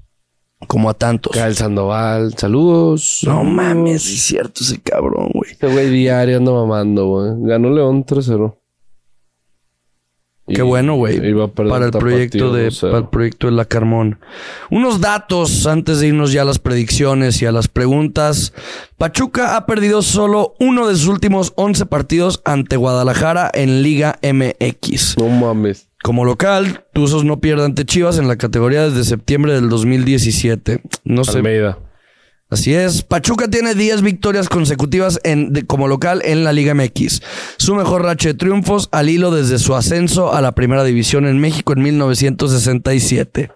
Como 0.67 0.91
a 0.91 0.95
tantos. 0.95 1.35
Gael 1.35 1.57
Sandoval, 1.57 2.35
saludos. 2.37 3.21
No 3.25 3.43
mames, 3.43 4.05
es 4.05 4.21
cierto 4.21 4.63
ese 4.63 4.79
cabrón, 4.79 5.31
güey. 5.33 5.53
Este 5.53 5.69
güey 5.69 5.89
diario 5.89 6.37
anda 6.37 6.53
mamando, 6.53 7.07
güey. 7.07 7.31
Ganó 7.49 7.71
León 7.71 8.05
3-0. 8.05 8.60
Qué 10.55 10.63
bueno, 10.63 10.95
güey. 10.95 11.21
Para 11.55 11.87
el 11.87 11.91
proyecto 11.91 12.53
de 12.53 12.69
2-0. 12.69 12.81
para 12.81 12.99
el 12.99 13.09
proyecto 13.09 13.47
de 13.47 13.53
la 13.53 13.65
Carmón. 13.65 14.19
Unos 14.71 15.01
datos 15.01 15.67
antes 15.67 16.01
de 16.01 16.09
irnos 16.09 16.33
ya 16.33 16.43
a 16.43 16.45
las 16.45 16.59
predicciones 16.59 17.41
y 17.43 17.47
a 17.47 17.53
las 17.53 17.69
preguntas. 17.69 18.53
Pachuca 18.99 19.57
ha 19.57 19.67
perdido 19.67 20.03
solo 20.03 20.55
uno 20.59 20.89
de 20.89 20.97
sus 20.97 21.09
últimos 21.09 21.53
11 21.57 21.87
partidos 21.87 22.43
ante 22.45 22.77
Guadalajara 22.77 23.51
en 23.53 23.83
Liga 23.83 24.19
MX. 24.23 25.17
No 25.19 25.29
mames. 25.29 25.89
Como 26.03 26.25
local, 26.25 26.85
Tuzos 26.95 27.25
no 27.25 27.41
pierde 27.41 27.65
ante 27.65 27.85
Chivas 27.85 28.19
en 28.19 28.27
la 28.27 28.37
categoría 28.37 28.89
desde 28.89 29.05
septiembre 29.05 29.53
del 29.53 29.69
2017. 29.69 30.81
No 31.05 31.25
sé. 31.25 31.39
Almeida. 31.39 31.79
Así 32.51 32.75
es. 32.75 33.03
Pachuca 33.03 33.49
tiene 33.49 33.75
10 33.75 34.03
victorias 34.03 34.49
consecutivas 34.49 35.21
en, 35.23 35.53
como 35.67 35.87
local 35.87 36.21
en 36.25 36.43
la 36.43 36.53
Liga 36.53 36.75
MX. 36.75 37.23
Su 37.57 37.77
mejor 37.77 38.03
racha 38.03 38.29
de 38.29 38.35
triunfos 38.35 38.89
al 38.91 39.09
hilo 39.09 39.31
desde 39.31 39.59
su 39.59 39.75
ascenso 39.77 40.35
a 40.35 40.41
la 40.41 40.53
primera 40.53 40.83
división 40.83 41.27
en 41.27 41.39
México 41.39 41.73
en 41.73 41.83
1967. 41.83 43.53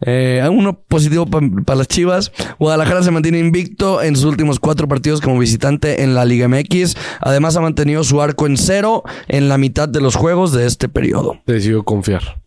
Eh, 0.00 0.46
uno 0.50 0.80
positivo 0.80 1.26
para 1.26 1.76
las 1.76 1.88
Chivas. 1.88 2.32
Guadalajara 2.58 3.02
se 3.02 3.10
mantiene 3.10 3.40
invicto 3.40 4.02
en 4.02 4.16
sus 4.16 4.24
últimos 4.24 4.60
cuatro 4.60 4.88
partidos 4.88 5.20
como 5.20 5.38
visitante 5.38 6.02
en 6.02 6.14
la 6.14 6.24
Liga 6.24 6.48
MX. 6.48 6.96
Además 7.20 7.56
ha 7.56 7.60
mantenido 7.60 8.04
su 8.04 8.22
arco 8.22 8.46
en 8.46 8.56
cero 8.56 9.02
en 9.26 9.48
la 9.48 9.58
mitad 9.58 9.88
de 9.88 10.00
los 10.00 10.16
juegos 10.16 10.52
de 10.52 10.66
este 10.66 10.88
periodo. 10.88 11.40
Decidió 11.46 11.82
confiar. 11.84 12.40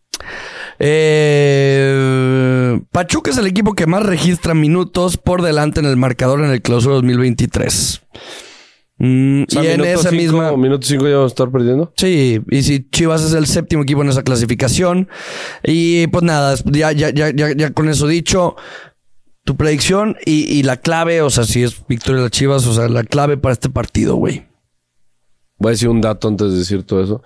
Eh, 0.83 2.81
Pachuca 2.91 3.31
es 3.31 3.37
el 3.37 3.47
equipo 3.47 3.73
que 3.73 3.85
más 3.87 4.03
registra 4.03 4.53
minutos 4.53 5.17
por 5.17 5.41
delante 5.41 5.79
en 5.79 5.85
el 5.85 5.97
marcador 5.97 6.43
en 6.43 6.51
el 6.51 6.61
clausura 6.61 6.95
2023. 6.95 8.01
Mm, 8.97 9.43
O 9.43 9.45
sea, 9.49 9.63
y 9.63 9.67
en 9.67 9.81
esa 9.85 10.09
cinco- 10.09 10.15
misma... 10.21 10.55
Minuto 10.57 10.85
5 10.85 11.07
ya 11.07 11.15
vamos 11.15 11.31
a 11.31 11.33
estar 11.33 11.49
perdiendo. 11.51 11.91
Sí, 11.97 12.41
y 12.49 12.61
si 12.63 12.87
Chivas 12.89 13.23
es 13.23 13.33
el 13.33 13.47
séptimo 13.47 13.83
equipo 13.83 14.01
en 14.03 14.09
esa 14.09 14.23
clasificación. 14.23 15.07
Y 15.63 16.07
pues 16.07 16.23
nada, 16.23 16.55
ya, 16.65 16.91
ya, 16.91 17.09
ya, 17.09 17.31
ya, 17.31 17.51
ya 17.55 17.71
con 17.71 17.89
eso 17.89 18.07
dicho, 18.07 18.55
tu 19.43 19.55
predicción 19.57 20.17
y, 20.25 20.43
y 20.53 20.63
la 20.63 20.77
clave, 20.77 21.21
o 21.21 21.29
sea, 21.29 21.45
si 21.45 21.63
es 21.63 21.85
victoria 21.87 22.17
de 22.17 22.23
las 22.23 22.31
Chivas, 22.31 22.65
o 22.67 22.73
sea, 22.73 22.87
la 22.89 23.03
clave 23.03 23.37
para 23.37 23.53
este 23.53 23.69
partido, 23.69 24.15
güey. 24.15 24.45
Voy 25.57 25.69
a 25.69 25.71
decir 25.71 25.89
un 25.89 26.01
dato 26.01 26.27
antes 26.27 26.51
de 26.51 26.57
decir 26.59 26.83
todo 26.83 27.03
eso. 27.03 27.23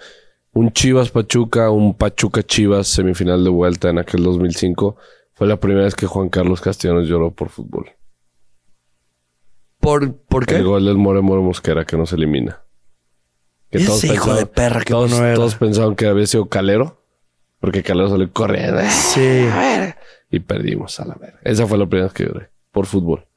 Un 0.58 0.72
Chivas 0.72 1.12
Pachuca, 1.12 1.70
un 1.70 1.96
Pachuca 1.98 2.42
Chivas 2.42 2.88
semifinal 2.88 3.44
de 3.44 3.50
vuelta 3.50 3.90
en 3.90 4.00
aquel 4.00 4.24
2005. 4.24 4.96
Fue 5.34 5.48
la 5.48 5.58
primera 5.60 5.84
vez 5.84 5.96
que 5.96 6.06
Juan 6.08 6.30
Carlos 6.30 6.62
Castellanos 6.62 7.10
lloró 7.10 7.32
por 7.32 7.50
fútbol. 7.50 7.92
¿Por, 9.82 10.16
¿por 10.16 10.46
qué? 10.46 10.56
El 10.56 10.64
gol 10.64 10.86
del 10.86 10.96
More 10.98 11.22
More 11.22 11.42
Mosquera 11.42 11.84
que 11.86 11.98
no 11.98 12.06
se 12.06 12.16
elimina. 12.16 12.64
Que 13.70 13.80
Ese 13.80 14.14
hijo 14.14 14.34
de 14.34 14.46
perra, 14.46 14.80
qué 14.80 14.92
todos, 14.94 15.12
era. 15.12 15.34
todos 15.34 15.56
pensaban 15.56 15.96
que 15.96 16.08
había 16.08 16.26
sido 16.26 16.48
Calero. 16.48 17.04
Porque 17.60 17.84
Calero 17.84 18.10
salió 18.10 18.32
corriendo. 18.32 18.80
Sí. 18.90 19.46
Y 20.32 20.40
perdimos 20.40 21.00
a 21.02 21.06
la 21.06 21.16
verga. 21.16 21.40
Esa 21.44 21.68
fue 21.68 21.78
la 21.78 21.86
primera 21.86 22.06
vez 22.06 22.14
que 22.14 22.26
lloré. 22.26 22.50
Por 22.72 22.86
fútbol. 22.86 23.28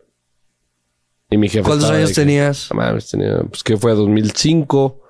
Y 1.31 1.37
mi 1.37 1.49
jefe 1.49 1.65
¿Cuántos 1.67 1.91
años 1.91 2.11
que- 2.11 2.15
tenías? 2.15 2.69
No 2.71 2.77
mames, 2.77 3.11
tenía... 3.11 3.41
Pues 3.41 3.65
que 3.65 3.77
fue 3.77 3.93
2005. 3.95 5.03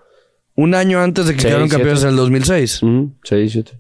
Un 0.59 0.75
año 0.75 1.01
antes 1.01 1.27
de 1.27 1.35
que 1.35 1.41
Seis, 1.43 1.53
quedaron 1.53 1.69
campeones 1.69 2.03
en 2.03 2.09
el 2.09 2.17
2006. 2.17 2.83
Ujú, 2.83 3.13
seis, 3.23 3.53
siete. 3.53 3.79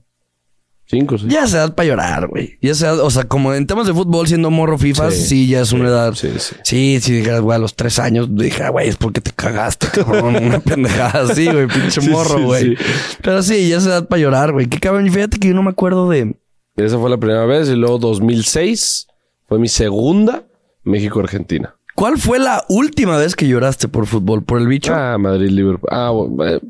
Cinco, 0.86 1.18
seis. 1.18 1.32
Ya 1.32 1.42
es 1.44 1.52
edad 1.52 1.74
para 1.74 1.88
llorar, 1.88 2.28
güey. 2.28 2.56
Ya 2.62 2.70
es 2.70 2.80
edad, 2.80 3.00
o 3.00 3.10
sea, 3.10 3.24
como 3.24 3.52
en 3.52 3.66
temas 3.66 3.86
de 3.88 3.92
fútbol, 3.92 4.28
siendo 4.28 4.50
morro 4.50 4.78
FIFA, 4.78 5.10
sí, 5.10 5.16
Sí, 5.26 5.48
ya 5.48 5.60
es 5.62 5.72
una 5.72 5.88
edad. 5.88 6.14
sí, 6.14 6.30
sí. 6.38 6.54
Sí, 6.62 6.98
si 7.02 7.12
dijeras, 7.14 7.40
güey, 7.40 7.56
a 7.56 7.58
los 7.58 7.74
tres 7.74 7.98
años, 7.98 8.28
dije, 8.34 8.62
"Ah, 8.62 8.70
güey, 8.70 8.88
es 8.88 8.96
porque 8.96 9.20
te 9.20 9.32
cagaste, 9.32 9.88
cabrón. 9.88 10.36
Una 10.36 10.60
pendejada 10.60 11.30
así, 11.30 11.46
güey, 11.46 11.66
pinche 11.66 12.00
Sí, 12.00 12.08
morro, 12.08 12.42
güey. 12.44 12.76
sí. 12.76 12.82
Pero 13.22 13.42
sí, 13.42 13.68
ya 13.68 13.78
es 13.78 13.86
edad 13.86 14.06
para 14.06 14.22
llorar, 14.22 14.52
güey. 14.52 14.66
Qué 14.66 14.78
cabrón. 14.78 15.10
Fíjate 15.10 15.38
que 15.38 15.48
yo 15.48 15.54
no 15.54 15.62
me 15.64 15.70
acuerdo 15.70 16.08
de. 16.08 16.36
Esa 16.76 16.96
fue 16.98 17.10
la 17.10 17.18
primera 17.18 17.44
vez. 17.44 17.68
Y 17.68 17.74
luego 17.74 17.98
2006 17.98 19.08
fue 19.46 19.58
mi 19.58 19.68
segunda 19.68 20.44
México-Argentina. 20.84 21.74
¿Cuál 21.98 22.16
fue 22.16 22.38
la 22.38 22.64
última 22.68 23.16
vez 23.16 23.34
que 23.34 23.48
lloraste 23.48 23.88
por 23.88 24.06
fútbol? 24.06 24.44
¿Por 24.44 24.60
el 24.60 24.68
bicho? 24.68 24.94
Ah, 24.94 25.18
Madrid-Liverpool. 25.18 25.88
Ah, 25.90 26.10
bueno, 26.10 26.46
eh, 26.46 26.60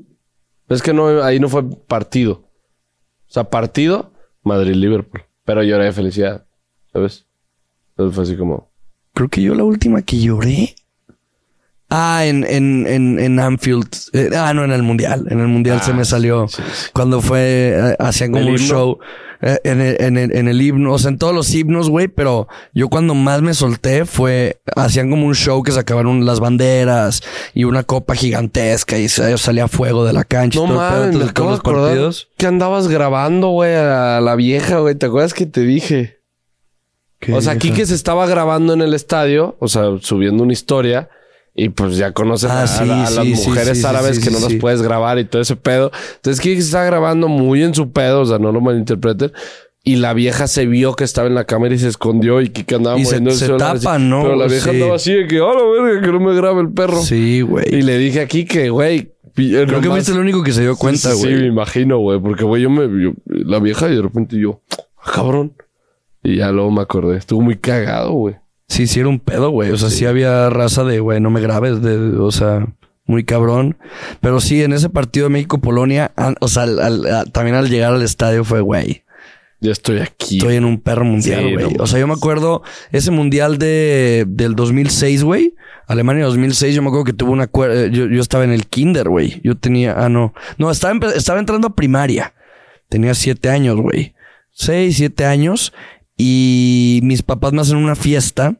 es 0.70 0.80
que 0.80 0.94
no, 0.94 1.22
ahí 1.22 1.38
no 1.38 1.50
fue 1.50 1.68
partido. 1.68 2.32
O 2.32 3.30
sea, 3.30 3.44
partido, 3.44 4.10
Madrid-Liverpool. 4.42 5.24
Pero 5.44 5.62
lloré 5.62 5.84
de 5.84 5.92
felicidad, 5.92 6.46
¿sabes? 6.94 7.26
Entonces 7.90 8.14
fue 8.14 8.24
así 8.24 8.36
como... 8.38 8.70
Creo 9.12 9.28
que 9.28 9.42
yo 9.42 9.54
la 9.54 9.64
última 9.64 10.00
que 10.00 10.18
lloré. 10.18 10.74
Ah, 11.90 12.26
en, 12.26 12.44
en, 12.44 12.86
en, 12.86 13.18
en 13.18 13.40
Anfield. 13.40 13.88
Eh, 14.12 14.30
ah, 14.36 14.52
no, 14.52 14.64
en 14.64 14.72
el 14.72 14.82
Mundial. 14.82 15.26
En 15.30 15.40
el 15.40 15.48
Mundial 15.48 15.78
Ah, 15.80 15.84
se 15.84 15.94
me 15.94 16.04
salió. 16.04 16.46
sí, 16.48 16.62
sí. 16.72 16.86
Cuando 16.92 17.20
fue, 17.22 17.72
eh, 17.74 17.96
hacían 17.98 18.32
como 18.32 18.44
¿El 18.44 18.50
un 18.50 18.56
himno? 18.56 18.68
show 18.68 18.98
eh, 19.40 19.58
en, 19.64 19.80
el, 19.80 19.96
en, 20.00 20.18
el, 20.18 20.36
en 20.36 20.48
el 20.48 20.60
himno, 20.60 20.92
o 20.92 20.98
sea, 20.98 21.10
en 21.10 21.16
todos 21.16 21.32
los 21.34 21.54
himnos, 21.54 21.88
güey, 21.88 22.08
pero 22.08 22.48
yo 22.74 22.88
cuando 22.88 23.14
más 23.14 23.40
me 23.40 23.54
solté 23.54 24.04
fue, 24.04 24.60
hacían 24.76 25.08
como 25.10 25.26
un 25.26 25.34
show 25.34 25.62
que 25.62 25.70
sacaban 25.72 26.26
las 26.26 26.40
banderas 26.40 27.22
y 27.54 27.64
una 27.64 27.84
copa 27.84 28.14
gigantesca 28.16 28.98
y 28.98 29.08
salía 29.08 29.68
fuego 29.68 30.04
de 30.04 30.12
la 30.12 30.24
cancha. 30.24 30.58
No 30.58 30.66
mames, 30.66 31.14
los 31.14 31.60
partidos. 31.60 32.28
que 32.36 32.46
andabas 32.46 32.88
grabando, 32.88 33.48
güey, 33.50 33.74
a 33.76 34.20
la 34.20 34.34
vieja, 34.34 34.80
güey. 34.80 34.94
¿Te 34.96 35.06
acuerdas 35.06 35.32
que 35.34 35.46
te 35.46 35.60
dije? 35.62 36.18
¿Qué 37.20 37.32
O 37.32 37.40
sea, 37.40 37.52
aquí 37.52 37.68
vieja? 37.68 37.76
que 37.82 37.86
se 37.86 37.94
estaba 37.94 38.26
grabando 38.26 38.72
en 38.74 38.80
el 38.82 38.92
estadio, 38.92 39.56
o 39.60 39.68
sea, 39.68 39.84
subiendo 40.00 40.42
una 40.42 40.52
historia. 40.52 41.08
Y 41.54 41.70
pues 41.70 41.96
ya 41.96 42.12
conoces 42.12 42.50
Ah, 42.50 42.62
a, 42.62 42.66
sí, 42.68 42.84
a 42.84 42.86
las 43.10 43.14
sí, 43.14 43.34
mujeres 43.46 43.80
sí, 43.80 43.86
árabes 43.86 44.20
que 44.20 44.30
no 44.30 44.38
las 44.38 44.54
puedes 44.54 44.80
grabar 44.80 45.18
y 45.18 45.24
todo 45.24 45.42
ese 45.42 45.56
pedo. 45.56 45.90
Entonces, 46.16 46.40
Kike 46.40 46.60
se 46.60 46.66
está 46.68 46.84
grabando 46.84 47.26
muy 47.28 47.62
en 47.64 47.74
su 47.74 47.90
pedo, 47.90 48.20
o 48.20 48.26
sea, 48.26 48.38
no 48.38 48.52
lo 48.52 48.60
malinterpreten. 48.60 49.32
Y 49.82 49.96
la 49.96 50.12
vieja 50.14 50.46
se 50.46 50.66
vio 50.66 50.94
que 50.94 51.02
estaba 51.04 51.26
en 51.28 51.34
la 51.34 51.44
cámara 51.44 51.74
y 51.74 51.78
se 51.78 51.88
escondió 51.88 52.40
y 52.42 52.50
Kike 52.50 52.74
andaba 52.76 52.98
Y 52.98 53.04
se- 53.04 53.12
moviendo 53.20 53.30
se 53.32 53.46
así. 53.46 53.56
tapan, 53.56 54.08
¿no? 54.10 54.22
Pero 54.22 54.36
la 54.36 54.46
vieja 54.46 54.70
andaba 54.70 54.96
así 54.96 55.12
de 55.14 55.26
que, 55.26 55.40
oh, 55.40 55.52
la 55.52 55.82
verga, 55.84 56.00
que 56.06 56.12
no 56.12 56.20
me 56.20 56.34
grabe 56.34 56.60
el 56.60 56.70
perro. 56.72 57.00
Sí, 57.02 57.40
güey. 57.40 57.64
Y 57.74 57.82
le 57.82 57.96
dije 57.98 58.20
a 58.20 58.26
Kike, 58.28 58.70
güey. 58.70 59.12
Creo 59.34 59.80
que 59.80 59.88
fuiste 59.88 60.12
el 60.12 60.18
único 60.18 60.42
que 60.42 60.52
se 60.52 60.62
dio 60.62 60.76
cuenta, 60.76 61.10
Sí, 61.12 61.16
sí, 61.16 61.22
güey. 61.22 61.34
Sí, 61.36 61.40
me 61.42 61.46
imagino, 61.48 61.98
güey. 61.98 62.20
Porque, 62.20 62.44
güey, 62.44 62.62
yo 62.62 62.70
me... 62.70 62.82
yo- 63.02 63.12
la 63.26 63.58
vieja 63.60 63.88
y 63.88 63.94
de 63.96 64.02
repente 64.02 64.36
yo... 64.38 64.60
"Ah, 64.98 65.10
cabrón. 65.14 65.54
Y 66.22 66.36
ya 66.36 66.50
luego 66.50 66.70
me 66.72 66.82
acordé. 66.82 67.16
Estuvo 67.16 67.40
muy 67.40 67.56
cagado, 67.56 68.12
güey. 68.12 68.36
Sí, 68.68 68.86
sí 68.86 69.00
era 69.00 69.08
un 69.08 69.18
pedo, 69.18 69.50
güey. 69.50 69.70
O 69.70 69.76
sea, 69.78 69.90
sí, 69.90 70.04
había 70.06 70.50
raza 70.50 70.84
de, 70.84 71.00
güey, 71.00 71.20
no 71.20 71.30
me 71.30 71.40
grabes, 71.40 71.80
de, 71.82 71.96
o 72.18 72.30
sea, 72.30 72.66
muy 73.06 73.24
cabrón. 73.24 73.78
Pero 74.20 74.40
sí, 74.40 74.62
en 74.62 74.72
ese 74.74 74.90
partido 74.90 75.26
de 75.26 75.30
México-Polonia, 75.30 76.12
o 76.40 76.48
sea, 76.48 76.64
al- 76.64 76.78
al- 76.80 77.06
a- 77.06 77.24
también 77.24 77.56
al 77.56 77.70
llegar 77.70 77.94
al 77.94 78.02
estadio 78.02 78.44
fue, 78.44 78.60
güey, 78.60 79.04
Ya 79.60 79.72
estoy 79.72 79.98
aquí. 80.00 80.36
estoy 80.38 80.56
en 80.56 80.64
un 80.66 80.80
perro 80.80 81.04
mundial, 81.06 81.44
Sí, 81.48 81.52
güey. 81.54 81.72
no 81.74 81.82
o 81.82 81.86
sea, 81.86 81.98
yo 81.98 82.06
me 82.06 82.12
acuerdo 82.12 82.62
ese 82.92 83.10
mundial 83.10 83.56
de, 83.58 84.24
del 84.28 84.54
2006, 84.54 85.24
güey. 85.24 85.54
Alemania 85.86 86.26
2006, 86.26 86.74
yo 86.74 86.82
me 86.82 86.88
acuerdo 86.88 87.06
que 87.06 87.14
tuvo 87.14 87.32
una... 87.32 87.44
eh, 87.44 87.88
Yo, 87.90 88.06
yo 88.06 88.20
estaba 88.20 88.44
en 88.44 88.52
el 88.52 88.66
kinder, 88.66 89.08
güey. 89.08 89.40
Yo 89.42 89.56
tenía... 89.56 89.94
Ah, 89.96 90.10
no. 90.10 90.34
No, 90.58 90.70
estaba, 90.70 90.94
estaba 91.16 91.38
entrando 91.40 91.68
a 91.68 91.74
primaria. 91.74 92.34
Tenía 92.90 93.14
siete 93.14 93.48
años, 93.48 93.76
güey. 93.80 94.14
Seis, 94.52 94.98
siete 94.98 95.24
años. 95.24 95.72
Y 96.18 97.00
mis 97.04 97.22
papás 97.22 97.52
me 97.52 97.62
hacen 97.62 97.76
una 97.76 97.94
fiesta 97.94 98.56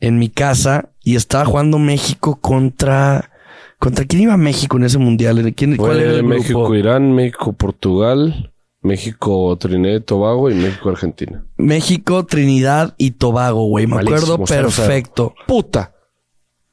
en 0.00 0.18
mi 0.18 0.28
casa 0.28 0.90
y 1.02 1.16
estaba 1.16 1.46
jugando 1.46 1.78
México 1.78 2.38
contra... 2.40 3.30
¿Contra 3.78 4.04
quién 4.04 4.22
iba 4.22 4.36
México 4.36 4.76
en 4.76 4.84
ese 4.84 4.98
mundial? 4.98 5.54
¿Quién, 5.54 5.76
¿Cuál 5.76 6.00
era 6.00 6.10
el 6.10 6.24
México, 6.24 6.62
grupo? 6.62 6.74
Irán, 6.74 7.14
México, 7.14 7.52
Portugal, 7.52 8.52
México, 8.82 9.56
Trinidad 9.56 9.94
y 9.94 10.00
Tobago 10.00 10.50
y 10.50 10.54
México, 10.54 10.88
Argentina. 10.88 11.44
México, 11.56 12.26
Trinidad 12.26 12.96
y 12.98 13.12
Tobago, 13.12 13.66
güey. 13.66 13.86
Me 13.86 14.00
acuerdo 14.00 14.44
perfecto. 14.44 15.32
¡Puta! 15.46 15.94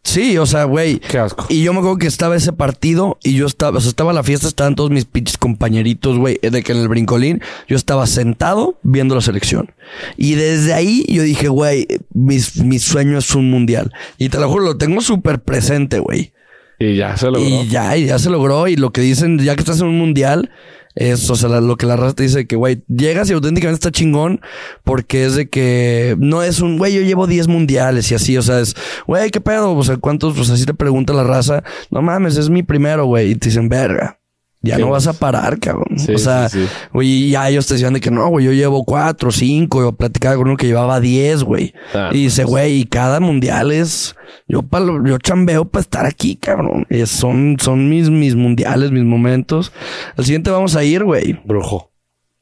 Sí, 0.05 0.37
o 0.37 0.45
sea, 0.45 0.65
güey. 0.65 0.99
¡Qué 0.99 1.17
asco! 1.17 1.47
Y 1.49 1.63
yo 1.63 1.73
me 1.73 1.79
acuerdo 1.79 1.97
que 1.97 2.05
estaba 2.05 2.35
ese 2.35 2.53
partido 2.53 3.17
y 3.23 3.33
yo 3.33 3.47
estaba, 3.47 3.79
o 3.79 3.81
sea, 3.81 3.89
estaba 3.89 4.13
la 4.13 4.21
fiesta, 4.21 4.47
estaban 4.47 4.75
todos 4.75 4.91
mis 4.91 5.05
pinches 5.05 5.37
compañeritos, 5.39 6.19
güey, 6.19 6.39
de 6.41 6.61
que 6.61 6.73
en 6.73 6.77
el 6.77 6.87
brincolín 6.87 7.41
yo 7.67 7.75
estaba 7.75 8.05
sentado 8.05 8.77
viendo 8.83 9.15
la 9.15 9.21
selección. 9.21 9.73
Y 10.15 10.35
desde 10.35 10.73
ahí 10.73 11.03
yo 11.09 11.23
dije, 11.23 11.47
güey, 11.47 11.87
mis, 12.13 12.57
mi 12.57 12.77
sueño 12.77 13.17
es 13.17 13.33
un 13.33 13.49
mundial. 13.49 13.91
Y 14.19 14.29
te 14.29 14.37
lo 14.39 14.47
juro, 14.47 14.63
lo 14.63 14.77
tengo 14.77 15.01
súper 15.01 15.39
presente, 15.39 15.97
güey. 15.97 16.33
Y 16.77 16.95
ya 16.97 17.17
se 17.17 17.25
logró. 17.25 17.41
Y 17.41 17.67
ya, 17.67 17.97
y 17.97 18.05
ya 18.05 18.19
se 18.19 18.29
logró. 18.29 18.67
Y 18.67 18.75
lo 18.75 18.91
que 18.91 19.01
dicen, 19.01 19.39
ya 19.39 19.55
que 19.55 19.61
estás 19.61 19.81
en 19.81 19.87
un 19.87 19.97
mundial, 19.97 20.51
Es, 20.95 21.29
o 21.29 21.35
sea, 21.35 21.49
lo 21.59 21.75
que 21.75 21.85
la 21.85 21.97
raza 21.97 22.15
te 22.15 22.23
dice 22.23 22.47
que, 22.47 22.55
güey, 22.55 22.83
llegas 22.87 23.29
y 23.29 23.33
auténticamente 23.33 23.75
está 23.75 23.91
chingón 23.91 24.41
porque 24.83 25.25
es 25.25 25.35
de 25.35 25.49
que 25.49 26.15
no 26.19 26.41
es 26.41 26.61
un, 26.61 26.77
güey, 26.77 26.93
yo 26.93 27.01
llevo 27.01 27.27
10 27.27 27.47
mundiales 27.49 28.09
y 28.11 28.15
así, 28.15 28.37
o 28.37 28.41
sea, 28.41 28.61
es, 28.61 28.75
güey, 29.05 29.29
¿qué 29.29 29.41
pedo? 29.41 29.73
O 29.73 29.83
sea, 29.83 29.97
¿cuántos? 29.97 30.35
Pues 30.35 30.49
así 30.49 30.65
te 30.65 30.73
pregunta 30.73 31.13
la 31.13 31.23
raza. 31.23 31.63
No 31.91 32.01
mames, 32.01 32.37
es 32.37 32.49
mi 32.49 32.63
primero, 32.63 33.05
güey. 33.05 33.31
Y 33.31 33.35
te 33.35 33.49
dicen, 33.49 33.69
verga. 33.69 34.19
Ya 34.65 34.77
no 34.77 34.89
vas 34.89 35.07
a 35.07 35.13
parar, 35.13 35.59
cabrón. 35.59 35.97
Sí, 35.97 36.13
o 36.13 36.17
sea, 36.17 36.49
sí, 36.49 36.65
sí. 36.65 36.69
güey, 36.91 37.07
y 37.07 37.29
ya 37.31 37.49
ellos 37.49 37.67
te 37.67 37.75
decían 37.75 37.93
de 37.93 38.01
que 38.01 38.11
no, 38.11 38.27
güey, 38.27 38.45
yo 38.45 38.51
llevo 38.51 38.83
cuatro, 38.83 39.31
cinco. 39.31 39.81
Yo 39.81 39.91
platicaba 39.91 40.35
con 40.35 40.47
uno 40.47 40.57
que 40.57 40.67
llevaba 40.67 40.99
10, 40.99 41.43
güey. 41.43 41.73
Ah, 41.93 42.09
y 42.11 42.23
dice, 42.23 42.43
güey, 42.43 42.79
y 42.81 42.85
cada 42.85 43.19
mundial 43.19 43.71
es, 43.71 44.15
yo, 44.47 44.63
pa 44.63 44.79
yo 44.79 45.17
chambeo 45.17 45.65
para 45.65 45.81
estar 45.81 46.05
aquí, 46.05 46.35
cabrón. 46.35 46.85
Y 46.89 47.05
son, 47.05 47.57
son 47.59 47.89
mis, 47.89 48.09
mis 48.09 48.35
mundiales, 48.35 48.91
mis 48.91 49.03
momentos. 49.03 49.71
Al 50.17 50.25
siguiente 50.25 50.49
vamos 50.49 50.75
a 50.75 50.83
ir, 50.83 51.03
güey. 51.03 51.39
Brujo. 51.45 51.91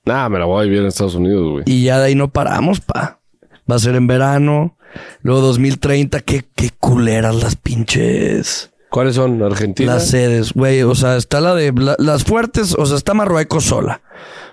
Nah, 0.05 0.28
me 0.30 0.39
la 0.39 0.45
voy 0.45 0.61
a 0.61 0.63
vivir 0.63 0.80
en 0.80 0.88
Estados 0.88 1.15
Unidos, 1.15 1.51
güey. 1.51 1.63
Y 1.65 1.84
ya 1.84 1.99
de 1.99 2.07
ahí 2.07 2.15
no 2.15 2.30
paramos, 2.30 2.82
pa. 2.82 3.21
Va 3.69 3.76
a 3.76 3.80
ser 3.80 3.95
en 3.95 4.07
verano. 4.07 4.78
Luego 5.21 5.41
2030, 5.41 6.19
qué, 6.21 6.43
qué 6.55 6.69
culeras 6.78 7.36
las 7.36 7.55
pinches. 7.55 8.72
¿Cuáles 8.94 9.16
son? 9.16 9.41
¿Argentina? 9.41 9.96
Las 9.96 10.08
sedes, 10.08 10.54
güey. 10.54 10.84
O 10.84 10.94
sea, 10.94 11.16
está 11.18 11.41
la 11.41 11.56
de 11.56 11.72
la- 11.74 11.96
las 11.98 12.24
fuertes, 12.24 12.76
o 12.78 12.86
sea, 12.86 12.96
está 12.96 13.16
Marruecos 13.16 13.64
sola. 13.66 14.02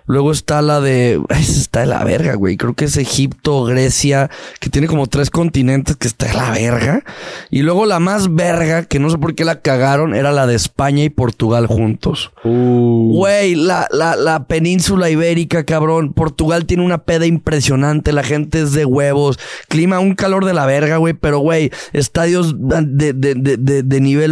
Luego 0.07 0.33
está 0.33 0.61
la 0.63 0.81
de. 0.81 1.21
Está 1.31 1.81
de 1.81 1.87
la 1.87 2.03
verga, 2.03 2.35
güey. 2.35 2.57
Creo 2.57 2.73
que 2.75 2.87
es 2.87 2.97
Egipto, 2.97 3.63
Grecia, 3.65 4.29
que 4.59 4.69
tiene 4.69 4.89
como 4.89 5.07
tres 5.07 5.31
continentes 5.31 5.95
que 5.97 6.09
está 6.09 6.27
de 6.27 6.35
la 6.35 6.51
verga. 6.51 7.05
Y 7.51 7.63
luego 7.63 7.87
la 7.87 8.01
más 8.01 8.35
verga, 8.35 8.87
que 8.87 8.99
no 8.99 9.09
sé 9.11 9.19
por 9.19 9.37
qué 9.37 9.45
la 9.45 9.61
cagaron, 9.61 10.17
era 10.17 10.33
la 10.33 10.49
de 10.49 10.57
España 10.57 11.05
y 11.05 11.11
Portugal 11.11 11.67
juntos. 11.69 12.33
Uh, 12.43 13.13
Güey, 13.15 13.55
la, 13.55 13.87
la, 13.93 14.17
la 14.17 14.45
península 14.49 15.11
ibérica, 15.11 15.63
cabrón. 15.65 16.13
Portugal 16.13 16.65
tiene 16.67 16.85
una 16.85 16.99
peda 17.05 17.27
impresionante. 17.27 18.13
La 18.13 18.25
gente 18.25 18.63
es 18.63 18.73
de 18.73 18.85
huevos. 18.87 19.39
Clima, 19.69 20.01
un 20.01 20.15
calor 20.17 20.45
de 20.45 20.55
la 20.55 20.67
verga, 20.67 20.97
güey. 20.97 21.13
Pero, 21.15 21.39
güey, 21.39 21.71
estadios 21.93 22.57
de, 22.59 23.13
de, 23.13 23.35
de, 23.35 23.57
de, 23.59 23.83
de 23.85 24.01
nivel 24.01 24.30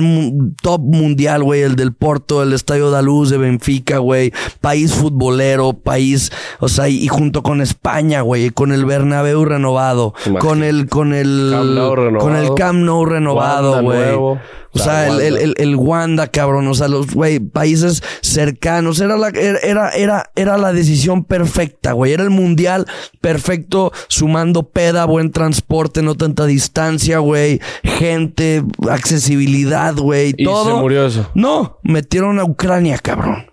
top 0.63 0.81
mundial, 0.81 1.43
güey. 1.43 1.63
El 1.63 1.77
del 1.77 1.93
Porto, 1.93 2.43
el 2.43 2.53
Estadio 2.53 2.91
da 2.91 3.03
Luz 3.03 3.31
de 3.31 3.39
Benfica, 3.39 3.99
güey. 3.99 4.33
País 4.61 4.93
futbolero, 4.95 5.73
país, 5.73 6.33
o 6.61 6.69
sea, 6.69 6.89
y, 6.89 7.05
y 7.05 7.09
junto 7.09 7.43
con 7.43 7.61
España, 7.61 8.21
güey. 8.23 8.51
Con 8.51 8.73
el 8.73 8.85
Bernabéu 8.85 9.45
renovado. 9.45 10.15
Imagínate. 10.27 10.47
Con 10.47 10.63
el, 10.63 10.89
con 10.89 11.13
el, 11.15 11.51
renovado. 11.51 12.19
con 12.19 12.37
el 12.37 12.55
Camp 12.55 12.81
Nou 12.81 13.05
renovado, 13.05 13.83
güey. 13.83 14.39
O 14.73 14.79
sea, 14.79 15.07
el, 15.07 15.11
Wanda. 15.11 15.27
el, 15.27 15.37
el, 15.39 15.55
el 15.57 15.77
Wanda, 15.77 16.27
cabrón. 16.29 16.69
O 16.69 16.75
sea, 16.75 16.89
los, 16.89 17.15
güey, 17.15 17.39
países 17.41 18.03
cercanos. 18.21 19.01
Era 19.01 19.17
la, 19.17 19.29
era, 19.29 19.59
era, 19.61 19.91
era, 19.91 20.31
era 20.37 20.59
la 20.59 20.73
decisión 20.73 21.25
perfecta, 21.25 21.93
güey. 21.93 22.13
Era 22.13 22.23
el 22.23 22.31
mundial 22.31 22.87
perfecto, 23.21 23.93
sumando 24.09 24.69
peda, 24.69 25.07
buen 25.07 25.33
transporte, 25.33 26.03
no 26.03 26.17
tanta 26.17 26.47
distancia, 26.47 27.19
güey. 27.19 27.61
Gente, 27.83 28.63
accesibilidad, 28.91 29.88
güey. 29.97 30.35
Y 30.37 30.45
Todo. 30.45 30.77
se 30.77 30.81
murió 30.81 31.07
eso. 31.07 31.31
No, 31.35 31.79
metieron 31.83 32.39
a 32.39 32.45
Ucrania, 32.45 32.99
cabrón. 32.99 33.47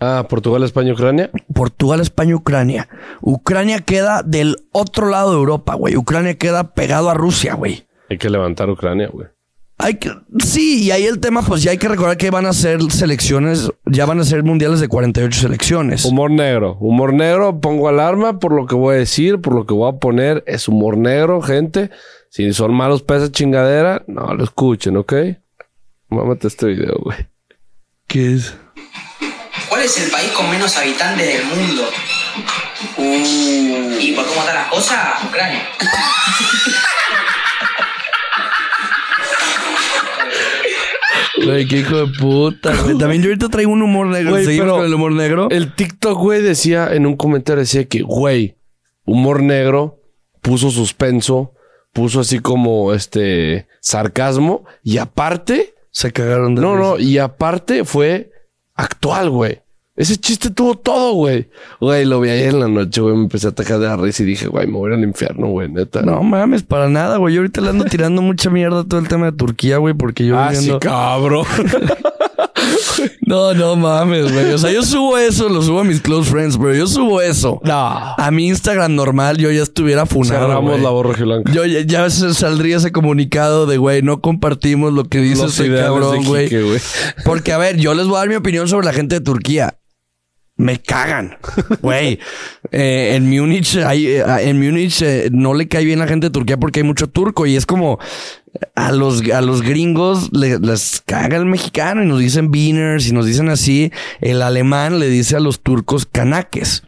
Ah, 0.00 0.26
Portugal, 0.28 0.62
España, 0.62 0.92
Ucrania. 0.92 1.30
Portugal, 1.52 2.00
España, 2.00 2.36
Ucrania. 2.36 2.88
Ucrania 3.20 3.80
queda 3.80 4.22
del 4.22 4.56
otro 4.72 5.08
lado 5.08 5.32
de 5.32 5.38
Europa, 5.38 5.74
güey. 5.74 5.96
Ucrania 5.96 6.38
queda 6.38 6.72
pegado 6.74 7.10
a 7.10 7.14
Rusia, 7.14 7.54
güey. 7.54 7.86
Hay 8.08 8.16
que 8.18 8.30
levantar 8.30 8.70
Ucrania, 8.70 9.08
güey. 9.12 9.26
Hay 9.80 9.94
que, 9.94 10.10
sí, 10.38 10.84
y 10.84 10.90
ahí 10.90 11.04
el 11.04 11.20
tema, 11.20 11.40
pues 11.42 11.62
ya 11.62 11.70
hay 11.70 11.78
que 11.78 11.86
recordar 11.86 12.16
que 12.16 12.30
van 12.30 12.46
a 12.46 12.52
ser 12.52 12.82
selecciones, 12.90 13.70
ya 13.86 14.06
van 14.06 14.18
a 14.18 14.24
ser 14.24 14.42
mundiales 14.42 14.80
de 14.80 14.88
48 14.88 15.40
selecciones. 15.40 16.04
Humor 16.04 16.32
negro. 16.32 16.76
Humor 16.80 17.12
negro, 17.14 17.60
pongo 17.60 17.88
alarma 17.88 18.40
por 18.40 18.52
lo 18.52 18.66
que 18.66 18.74
voy 18.74 18.96
a 18.96 18.98
decir, 18.98 19.40
por 19.40 19.54
lo 19.54 19.66
que 19.66 19.74
voy 19.74 19.88
a 19.88 19.98
poner. 19.98 20.42
Es 20.48 20.66
humor 20.66 20.96
negro, 20.96 21.40
gente. 21.42 21.90
Si 22.28 22.52
son 22.52 22.74
malos 22.74 23.02
para 23.02 23.20
esa 23.22 23.30
chingadera, 23.32 24.02
no 24.08 24.34
lo 24.34 24.42
escuchen, 24.42 24.96
¿ok? 24.96 25.12
Mámate 26.08 26.48
este 26.48 26.66
video, 26.66 26.98
güey. 27.02 27.18
¿Qué 28.06 28.34
es? 28.34 28.54
¿Cuál 29.68 29.82
es 29.82 29.98
el 30.02 30.10
país 30.10 30.30
con 30.32 30.50
menos 30.50 30.76
habitantes 30.78 31.26
del 31.26 31.44
mundo? 31.44 31.82
Uh. 32.96 33.98
Y 34.00 34.12
por 34.16 34.26
cómo 34.26 34.40
están 34.40 34.54
las 34.54 34.68
cosas, 34.68 35.24
Ucrania. 35.28 35.68
Güey, 41.44 41.66
qué 41.66 41.76
hijo 41.78 41.96
de 41.96 42.06
puta, 42.18 42.74
güey. 42.82 42.98
También 42.98 43.22
yo 43.22 43.28
ahorita 43.28 43.48
traigo 43.48 43.70
un 43.70 43.82
humor 43.82 44.06
negro. 44.06 44.30
Güey, 44.30 44.44
¿Seguimos 44.44 44.64
pero 44.64 44.76
con 44.76 44.86
el 44.86 44.94
humor 44.94 45.12
negro? 45.12 45.48
El 45.50 45.74
TikTok, 45.74 46.18
güey, 46.18 46.42
decía 46.42 46.88
en 46.92 47.06
un 47.06 47.16
comentario, 47.16 47.60
decía 47.60 47.84
que, 47.84 48.02
güey, 48.02 48.56
humor 49.04 49.42
negro, 49.42 50.00
puso 50.40 50.70
suspenso, 50.70 51.54
puso 51.92 52.20
así 52.20 52.38
como 52.38 52.92
este 52.94 53.68
sarcasmo 53.80 54.64
y 54.82 54.98
aparte, 54.98 55.74
Se 55.98 56.12
cagaron 56.12 56.54
de 56.54 56.62
no, 56.62 56.76
risa. 56.76 56.88
no, 56.90 56.98
y 57.00 57.18
aparte 57.18 57.84
fue 57.84 58.30
actual, 58.76 59.30
güey. 59.30 59.62
Ese 59.96 60.16
chiste 60.16 60.48
tuvo 60.50 60.76
todo, 60.76 61.14
güey. 61.14 61.48
Güey, 61.80 62.04
lo 62.04 62.20
vi 62.20 62.30
ayer 62.30 62.50
en 62.50 62.60
la 62.60 62.68
noche, 62.68 63.00
güey. 63.00 63.16
Me 63.16 63.22
empecé 63.22 63.48
a 63.48 63.50
atacar 63.50 63.80
de 63.80 63.88
la 63.88 63.96
risa 63.96 64.22
y 64.22 64.26
dije, 64.26 64.46
güey, 64.46 64.68
me 64.68 64.74
voy 64.74 64.92
al 64.92 65.02
infierno, 65.02 65.48
güey, 65.48 65.68
neta. 65.68 66.02
No 66.02 66.22
mames, 66.22 66.62
para 66.62 66.88
nada, 66.88 67.16
güey. 67.16 67.34
Yo 67.34 67.40
ahorita 67.40 67.62
le 67.62 67.70
ando 67.70 67.84
tirando 67.84 68.22
mucha 68.22 68.48
mierda 68.48 68.82
a 68.82 68.84
todo 68.84 69.00
el 69.00 69.08
tema 69.08 69.26
de 69.26 69.32
Turquía, 69.32 69.78
güey, 69.78 69.92
porque 69.92 70.24
yo 70.24 70.38
Ah, 70.38 70.54
sí, 70.54 70.70
cabrón. 70.80 71.44
No, 73.26 73.54
no 73.54 73.76
mames, 73.76 74.32
güey. 74.32 74.52
O 74.52 74.58
sea, 74.58 74.70
yo 74.72 74.82
subo 74.82 75.18
eso, 75.18 75.48
lo 75.48 75.62
subo 75.62 75.80
a 75.80 75.84
mis 75.84 76.00
close 76.00 76.30
friends, 76.30 76.56
pero 76.56 76.74
yo 76.74 76.86
subo 76.86 77.20
eso. 77.20 77.60
no. 77.64 78.14
A 78.18 78.30
mi 78.30 78.48
Instagram 78.48 78.94
normal 78.94 79.36
yo 79.38 79.50
ya 79.50 79.62
estuviera 79.62 80.06
funado, 80.06 80.46
Cerramos 80.46 80.70
güey. 80.72 80.82
la 80.82 80.90
voz 80.90 81.18
blanca. 81.18 81.52
Yo 81.52 81.64
ya, 81.64 81.80
ya 81.82 82.10
saldría 82.10 82.78
ese 82.78 82.92
comunicado 82.92 83.66
de, 83.66 83.76
güey, 83.78 84.02
no 84.02 84.20
compartimos 84.20 84.92
lo 84.92 85.04
que 85.04 85.18
dice 85.20 85.46
ese 85.46 85.74
cabrón, 85.74 86.24
güey. 86.24 86.48
Porque, 87.24 87.52
a 87.52 87.58
ver, 87.58 87.76
yo 87.76 87.94
les 87.94 88.06
voy 88.06 88.16
a 88.16 88.20
dar 88.20 88.28
mi 88.28 88.34
opinión 88.36 88.68
sobre 88.68 88.86
la 88.86 88.92
gente 88.92 89.16
de 89.16 89.20
Turquía. 89.20 89.74
Me 90.56 90.80
cagan, 90.80 91.38
güey. 91.80 92.18
Eh, 92.70 93.14
en 93.14 93.30
Múnich, 93.30 93.76
hay, 93.78 94.06
eh, 94.08 94.24
en 94.40 94.58
Múnich 94.60 95.00
eh, 95.00 95.30
no 95.32 95.54
le 95.54 95.68
cae 95.68 95.86
bien 95.86 96.00
la 96.00 96.06
gente 96.06 96.26
de 96.26 96.30
Turquía 96.30 96.58
porque 96.58 96.80
hay 96.80 96.84
mucho 96.84 97.06
turco 97.06 97.46
y 97.46 97.56
es 97.56 97.64
como 97.64 97.98
a 98.74 98.92
los, 98.92 99.22
a 99.30 99.40
los 99.40 99.62
gringos 99.62 100.30
le- 100.32 100.58
les 100.58 101.02
caga 101.04 101.36
el 101.36 101.46
mexicano 101.46 102.02
y 102.02 102.06
nos 102.06 102.18
dicen 102.20 102.50
beaners 102.50 103.06
y 103.08 103.12
nos 103.12 103.26
dicen 103.26 103.48
así. 103.48 103.92
El 104.20 104.42
alemán 104.42 104.98
le 104.98 105.08
dice 105.08 105.36
a 105.36 105.40
los 105.40 105.60
turcos 105.60 106.06
canaques 106.06 106.82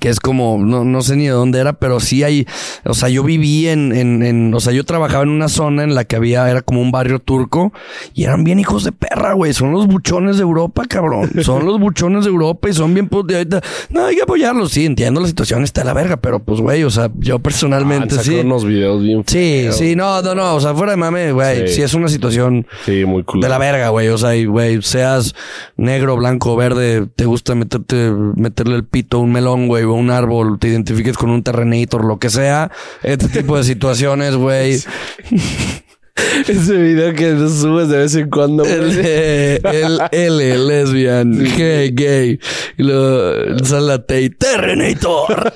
que 0.00 0.08
es 0.08 0.20
como, 0.20 0.58
no, 0.58 0.84
no 0.84 1.02
sé 1.02 1.16
ni 1.16 1.24
de 1.24 1.30
dónde 1.30 1.58
era, 1.60 1.72
pero 1.74 2.00
sí 2.00 2.22
hay, 2.22 2.46
o 2.84 2.94
sea, 2.94 3.08
yo 3.08 3.22
viví 3.22 3.68
en, 3.68 3.92
en, 3.94 4.22
en, 4.22 4.54
o 4.54 4.60
sea, 4.60 4.72
yo 4.72 4.84
trabajaba 4.84 5.22
en 5.24 5.28
una 5.30 5.48
zona 5.48 5.82
en 5.84 5.94
la 5.94 6.04
que 6.04 6.16
había, 6.16 6.48
era 6.50 6.62
como 6.62 6.80
un 6.80 6.90
barrio 6.92 7.18
turco 7.18 7.72
y 8.14 8.24
eran 8.24 8.44
bien 8.44 8.58
hijos 8.58 8.84
de 8.84 8.92
perra, 8.92 9.34
güey, 9.34 9.52
son 9.52 9.72
los 9.72 9.86
buchones 9.86 10.36
de 10.36 10.42
Europa, 10.42 10.84
cabrón, 10.88 11.30
son 11.42 11.66
los 11.66 11.78
buchones 11.78 12.24
de 12.24 12.30
Europa 12.30 12.68
y 12.68 12.72
son 12.72 12.94
bien, 12.94 13.08
de 13.26 13.36
ahorita, 13.36 13.60
no, 13.90 14.06
hay 14.06 14.16
que 14.16 14.22
apoyarlos, 14.22 14.72
sí, 14.72 14.86
entiendo 14.86 15.20
la 15.20 15.26
situación, 15.26 15.62
está 15.64 15.82
de 15.82 15.86
la 15.86 15.94
verga, 15.94 16.16
pero 16.16 16.38
pues, 16.40 16.60
güey, 16.60 16.84
o 16.84 16.90
sea, 16.90 17.10
yo 17.18 17.38
personalmente 17.38 18.14
Han 18.14 18.20
sí. 18.24 18.30
sacado 18.30 18.44
unos 18.46 18.64
videos 18.64 19.02
bien 19.02 19.22
Sí, 19.26 19.62
feos. 19.64 19.76
sí, 19.76 19.96
no, 19.96 20.22
no, 20.22 20.34
no, 20.34 20.54
o 20.54 20.60
sea, 20.60 20.74
fuera 20.74 20.92
de 20.92 20.96
mame, 20.96 21.32
güey, 21.32 21.68
Sí. 21.68 21.74
sí 21.74 21.82
es 21.82 21.94
una 21.94 22.08
situación 22.08 22.66
Sí, 22.86 23.04
muy 23.04 23.22
cool. 23.24 23.40
de 23.40 23.48
la 23.48 23.58
verga, 23.58 23.90
güey. 23.90 24.08
O 24.08 24.18
sea, 24.18 24.34
y, 24.34 24.46
güey, 24.46 24.80
seas 24.82 25.34
negro, 25.76 26.16
blanco, 26.16 26.56
verde, 26.56 27.06
te 27.14 27.24
gusta 27.24 27.54
meterte, 27.54 28.10
meterle 28.36 28.76
el 28.76 28.84
pito 28.84 29.18
a 29.18 29.20
un 29.20 29.32
melón, 29.32 29.68
güey, 29.68 29.81
o 29.84 29.92
a 29.92 29.94
un 29.94 30.10
árbol, 30.10 30.58
te 30.58 30.68
identifiques 30.68 31.16
con 31.16 31.30
un 31.30 31.42
terrenator, 31.42 32.04
lo 32.04 32.18
que 32.18 32.30
sea. 32.30 32.70
Este 33.02 33.28
tipo 33.28 33.56
de 33.56 33.64
situaciones, 33.64 34.36
güey. 34.36 34.80
Ese 36.46 36.76
video 36.76 37.14
que 37.14 37.36
subes 37.48 37.88
de 37.88 37.98
vez 37.98 38.14
en 38.14 38.28
cuando, 38.28 38.64
güey. 38.64 38.74
El, 38.74 39.00
eh, 39.02 39.60
el 39.64 40.00
L, 40.12 40.58
lesbian, 40.58 41.32
G, 41.32 41.90
gay. 41.94 42.38
Y 42.76 42.82
luego 42.82 43.58
sale 43.64 43.86
la 43.86 44.04
T 44.04 44.22
y 44.22 44.30
Terrenator. 44.30 45.52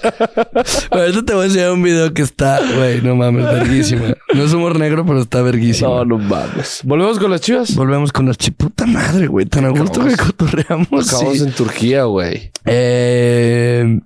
Ahorita 0.90 1.24
te 1.24 1.34
voy 1.34 1.42
a 1.42 1.46
enseñar 1.46 1.72
un 1.72 1.82
video 1.82 2.12
que 2.14 2.22
está, 2.22 2.60
güey, 2.76 3.02
no 3.02 3.16
mames, 3.16 3.44
verguísima. 3.44 4.14
No 4.34 4.44
es 4.44 4.52
humor 4.52 4.78
negro, 4.78 5.04
pero 5.04 5.20
está 5.20 5.42
verguísima. 5.42 5.88
No, 5.88 6.04
no 6.04 6.18
mames. 6.18 6.80
¿Volvemos 6.84 7.18
con 7.18 7.30
las 7.30 7.40
chivas? 7.42 7.74
Volvemos 7.74 8.12
con 8.12 8.26
la 8.26 8.34
chiputa 8.34 8.86
madre, 8.86 9.26
güey. 9.26 9.46
Tan 9.46 9.66
a 9.66 9.70
gusto 9.70 10.04
que 10.04 10.16
cotorreamos. 10.16 11.08
Acabamos 11.08 11.38
sí. 11.38 11.44
en 11.44 11.52
Turquía, 11.52 12.04
güey. 12.04 12.50
Eh, 12.64 14.00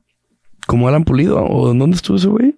¿Cómo 0.70 0.86
Alan 0.86 1.02
Pulido? 1.02 1.44
¿O 1.44 1.74
dónde 1.74 1.96
estuvo 1.96 2.16
ese 2.16 2.28
güey? 2.28 2.54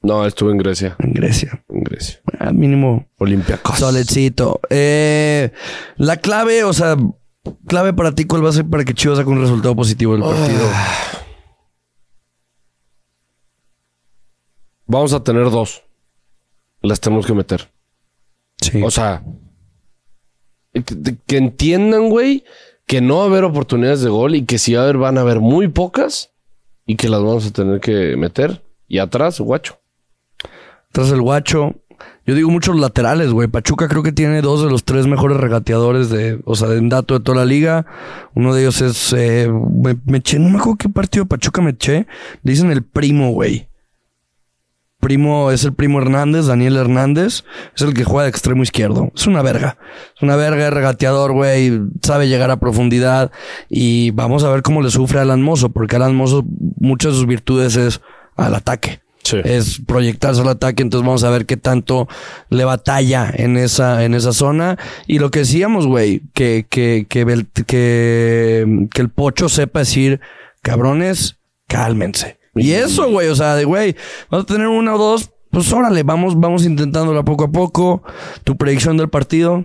No, 0.00 0.24
estuve 0.24 0.52
en 0.52 0.56
Grecia. 0.56 0.96
En 0.98 1.12
Grecia. 1.12 1.62
En 1.68 1.84
Grecia. 1.84 2.22
Ah, 2.38 2.52
mínimo. 2.52 3.06
Olympiacos. 3.18 3.78
Solecito. 3.78 4.62
Eh, 4.70 5.52
la 5.98 6.16
clave, 6.16 6.64
o 6.64 6.72
sea, 6.72 6.96
clave 7.66 7.92
para 7.92 8.14
ti, 8.14 8.24
¿cuál 8.24 8.42
va 8.42 8.48
a 8.48 8.54
ser 8.54 8.64
para 8.64 8.86
que 8.86 8.94
Chivas 8.94 9.18
saque 9.18 9.28
un 9.28 9.42
resultado 9.42 9.76
positivo 9.76 10.14
del 10.14 10.22
partido? 10.22 10.70
Vamos 14.86 15.12
a 15.12 15.22
tener 15.22 15.50
dos. 15.50 15.82
Las 16.80 16.98
tenemos 16.98 17.26
que 17.26 17.34
meter. 17.34 17.68
Sí. 18.56 18.82
O 18.82 18.90
sea, 18.90 19.22
que, 20.72 21.16
que 21.26 21.36
entiendan, 21.36 22.08
güey, 22.08 22.44
que 22.86 23.02
no 23.02 23.18
va 23.18 23.24
a 23.24 23.26
haber 23.26 23.44
oportunidades 23.44 24.00
de 24.00 24.08
gol 24.08 24.34
y 24.34 24.46
que 24.46 24.56
si 24.56 24.72
va 24.72 24.80
a 24.80 24.84
haber, 24.84 24.96
van 24.96 25.18
a 25.18 25.20
haber 25.20 25.40
muy 25.40 25.68
pocas 25.68 26.31
y 26.86 26.96
que 26.96 27.08
las 27.08 27.20
vamos 27.22 27.46
a 27.46 27.52
tener 27.52 27.80
que 27.80 28.16
meter. 28.16 28.62
Y 28.88 28.98
atrás, 28.98 29.40
guacho. 29.40 29.78
Tras 30.92 31.10
el 31.10 31.20
guacho. 31.22 31.74
Yo 32.26 32.34
digo 32.34 32.50
muchos 32.50 32.78
laterales, 32.78 33.32
güey. 33.32 33.48
Pachuca 33.48 33.88
creo 33.88 34.02
que 34.02 34.12
tiene 34.12 34.42
dos 34.42 34.62
de 34.62 34.70
los 34.70 34.84
tres 34.84 35.06
mejores 35.06 35.38
regateadores 35.38 36.08
de, 36.10 36.40
o 36.44 36.54
sea, 36.54 36.68
de 36.68 36.80
dato 36.88 37.18
de 37.18 37.24
toda 37.24 37.38
la 37.38 37.44
liga. 37.44 37.86
Uno 38.34 38.54
de 38.54 38.62
ellos 38.62 38.80
es, 38.80 39.12
eh, 39.12 39.50
me, 40.06 40.18
eché, 40.18 40.38
no 40.38 40.48
me 40.48 40.58
acuerdo 40.58 40.78
qué 40.78 40.88
partido 40.88 41.26
Pachuca 41.26 41.62
me 41.62 41.70
eché. 41.70 42.06
Le 42.42 42.52
dicen 42.52 42.70
el 42.70 42.82
primo, 42.82 43.32
güey. 43.32 43.68
Primo, 45.02 45.50
es 45.50 45.64
el 45.64 45.72
primo 45.74 46.00
Hernández, 46.00 46.46
Daniel 46.46 46.76
Hernández. 46.76 47.42
Es 47.74 47.82
el 47.82 47.92
que 47.92 48.04
juega 48.04 48.22
de 48.22 48.30
extremo 48.30 48.62
izquierdo. 48.62 49.10
Es 49.16 49.26
una 49.26 49.42
verga. 49.42 49.76
Es 50.14 50.22
una 50.22 50.36
verga, 50.36 50.68
es 50.68 50.72
regateador, 50.72 51.32
güey. 51.32 51.80
Sabe 52.02 52.28
llegar 52.28 52.52
a 52.52 52.60
profundidad. 52.60 53.32
Y 53.68 54.12
vamos 54.12 54.44
a 54.44 54.50
ver 54.50 54.62
cómo 54.62 54.80
le 54.80 54.90
sufre 54.90 55.18
a 55.18 55.22
Alan 55.22 55.42
Mozo, 55.42 55.70
porque 55.70 55.96
Alan 55.96 56.14
Mozo, 56.14 56.44
muchas 56.78 57.14
de 57.14 57.18
sus 57.18 57.26
virtudes 57.26 57.74
es 57.74 58.00
al 58.36 58.54
ataque 58.54 59.00
Sí. 59.24 59.38
es 59.44 59.80
proyectarse 59.86 60.40
al 60.40 60.48
ataque, 60.48 60.82
entonces 60.82 61.06
vamos 61.06 61.22
a 61.24 61.30
ver 61.30 61.46
qué 61.46 61.56
tanto 61.56 62.08
le 62.48 62.64
batalla 62.64 63.28
en 63.32 63.56
esa, 63.56 64.04
en 64.04 64.14
esa 64.14 64.32
zona. 64.32 64.78
Y 65.08 65.18
lo 65.18 65.32
que 65.32 65.40
decíamos, 65.40 65.86
güey, 65.86 66.22
que, 66.32 66.66
que, 66.68 67.06
que, 67.08 67.24
que, 67.66 68.88
que 68.88 69.00
el 69.00 69.08
pocho 69.10 69.48
sepa 69.48 69.80
decir, 69.80 70.20
cabrones, 70.62 71.38
cálmense. 71.66 72.38
Y 72.54 72.72
eso, 72.72 73.10
güey, 73.10 73.28
o 73.28 73.34
sea, 73.34 73.54
de 73.54 73.64
güey, 73.64 73.96
vamos 74.30 74.44
a 74.44 74.52
tener 74.52 74.66
una 74.68 74.94
o 74.94 74.98
dos, 74.98 75.30
pues 75.50 75.72
órale, 75.72 76.02
vamos, 76.02 76.38
vamos 76.38 76.64
intentándola 76.64 77.22
poco 77.24 77.44
a 77.44 77.50
poco. 77.50 78.02
Tu 78.44 78.56
predicción 78.56 78.96
del 78.96 79.08
partido. 79.08 79.64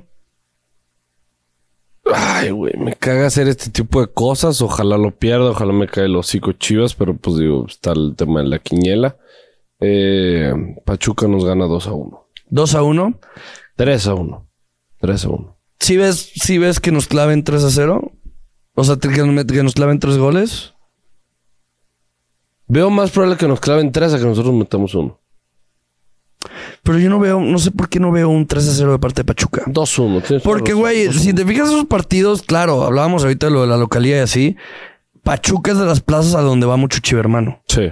Ay, 2.14 2.52
güey, 2.52 2.74
me 2.78 2.94
caga 2.96 3.28
hacer 3.28 3.48
este 3.50 3.70
tipo 3.70 4.00
de 4.00 4.08
cosas. 4.08 4.62
Ojalá 4.62 4.98
lo 4.98 5.12
pierda, 5.12 5.52
ojalá 5.52 5.74
me 5.74 5.88
cae 5.88 6.06
el 6.06 6.16
hocico 6.16 6.54
chivas, 6.54 6.96
pero 6.96 7.18
pues 7.18 7.38
digo, 7.38 7.66
está 7.68 7.92
el 7.92 8.16
tema 8.16 8.42
de 8.42 8.48
la 8.48 8.60
quiniela. 8.60 9.18
Eh, 9.82 10.54
Pachuca 10.86 11.28
nos 11.28 11.44
gana 11.44 11.66
2 11.66 11.88
a 11.88 11.92
1. 11.92 12.28
2 12.50 12.76
a 12.76 12.82
1. 12.84 13.20
3 13.76 14.08
a 14.08 14.14
1. 14.14 14.50
3 15.00 15.26
a 15.26 15.30
1. 15.30 15.58
Si 15.80 15.98
ves, 15.98 16.32
si 16.36 16.58
ves 16.58 16.80
que 16.80 16.92
nos 16.92 17.08
claven 17.08 17.44
3 17.44 17.64
a 17.66 17.70
0. 17.70 18.12
O 18.76 18.84
sea, 18.84 18.96
que 18.98 19.10
nos, 19.10 19.28
met- 19.36 19.52
que 19.52 19.64
nos 19.64 19.74
claven 19.74 20.00
3 20.00 20.18
goles. 20.18 20.74
Veo 22.68 22.90
más 22.90 23.12
probable 23.12 23.38
que 23.38 23.48
nos 23.48 23.60
claven 23.60 23.92
3 23.92 24.14
a 24.14 24.18
que 24.20 24.26
nosotros 24.26 24.54
metamos 24.54 24.94
uno. 24.94 25.20
Pero 26.84 27.00
yo 27.00 27.10
no 27.10 27.20
veo, 27.20 27.40
no 27.40 27.58
sé 27.60 27.72
por 27.72 27.90
qué 27.90 28.00
no 28.00 28.12
veo 28.12 28.30
un 28.30 28.46
3 28.46 28.68
a 28.68 28.72
0 28.72 28.92
de 28.94 29.00
parte 29.00 29.22
de 29.22 29.26
Pachuca. 29.26 29.64
2-1. 29.66 30.24
tienes 30.24 30.44
Porque, 30.44 30.74
güey, 30.74 31.12
si 31.14 31.34
te 31.34 31.46
fijas 31.46 31.68
esos 31.68 31.86
partidos, 31.86 32.42
claro, 32.42 32.84
hablábamos 32.84 33.24
ahorita 33.24 33.48
de 33.48 33.54
lo 33.54 33.62
de 33.62 33.68
la 33.68 33.78
localidad 33.78 34.18
y 34.18 34.22
así. 34.22 34.56
Pachuca 35.24 35.72
es 35.72 35.78
de 35.78 35.86
las 35.86 36.02
plazas 36.02 36.36
a 36.36 36.42
donde 36.42 36.66
va 36.66 36.78
mucho 36.78 37.00
chivermano. 37.00 37.62
Sí. 37.68 37.92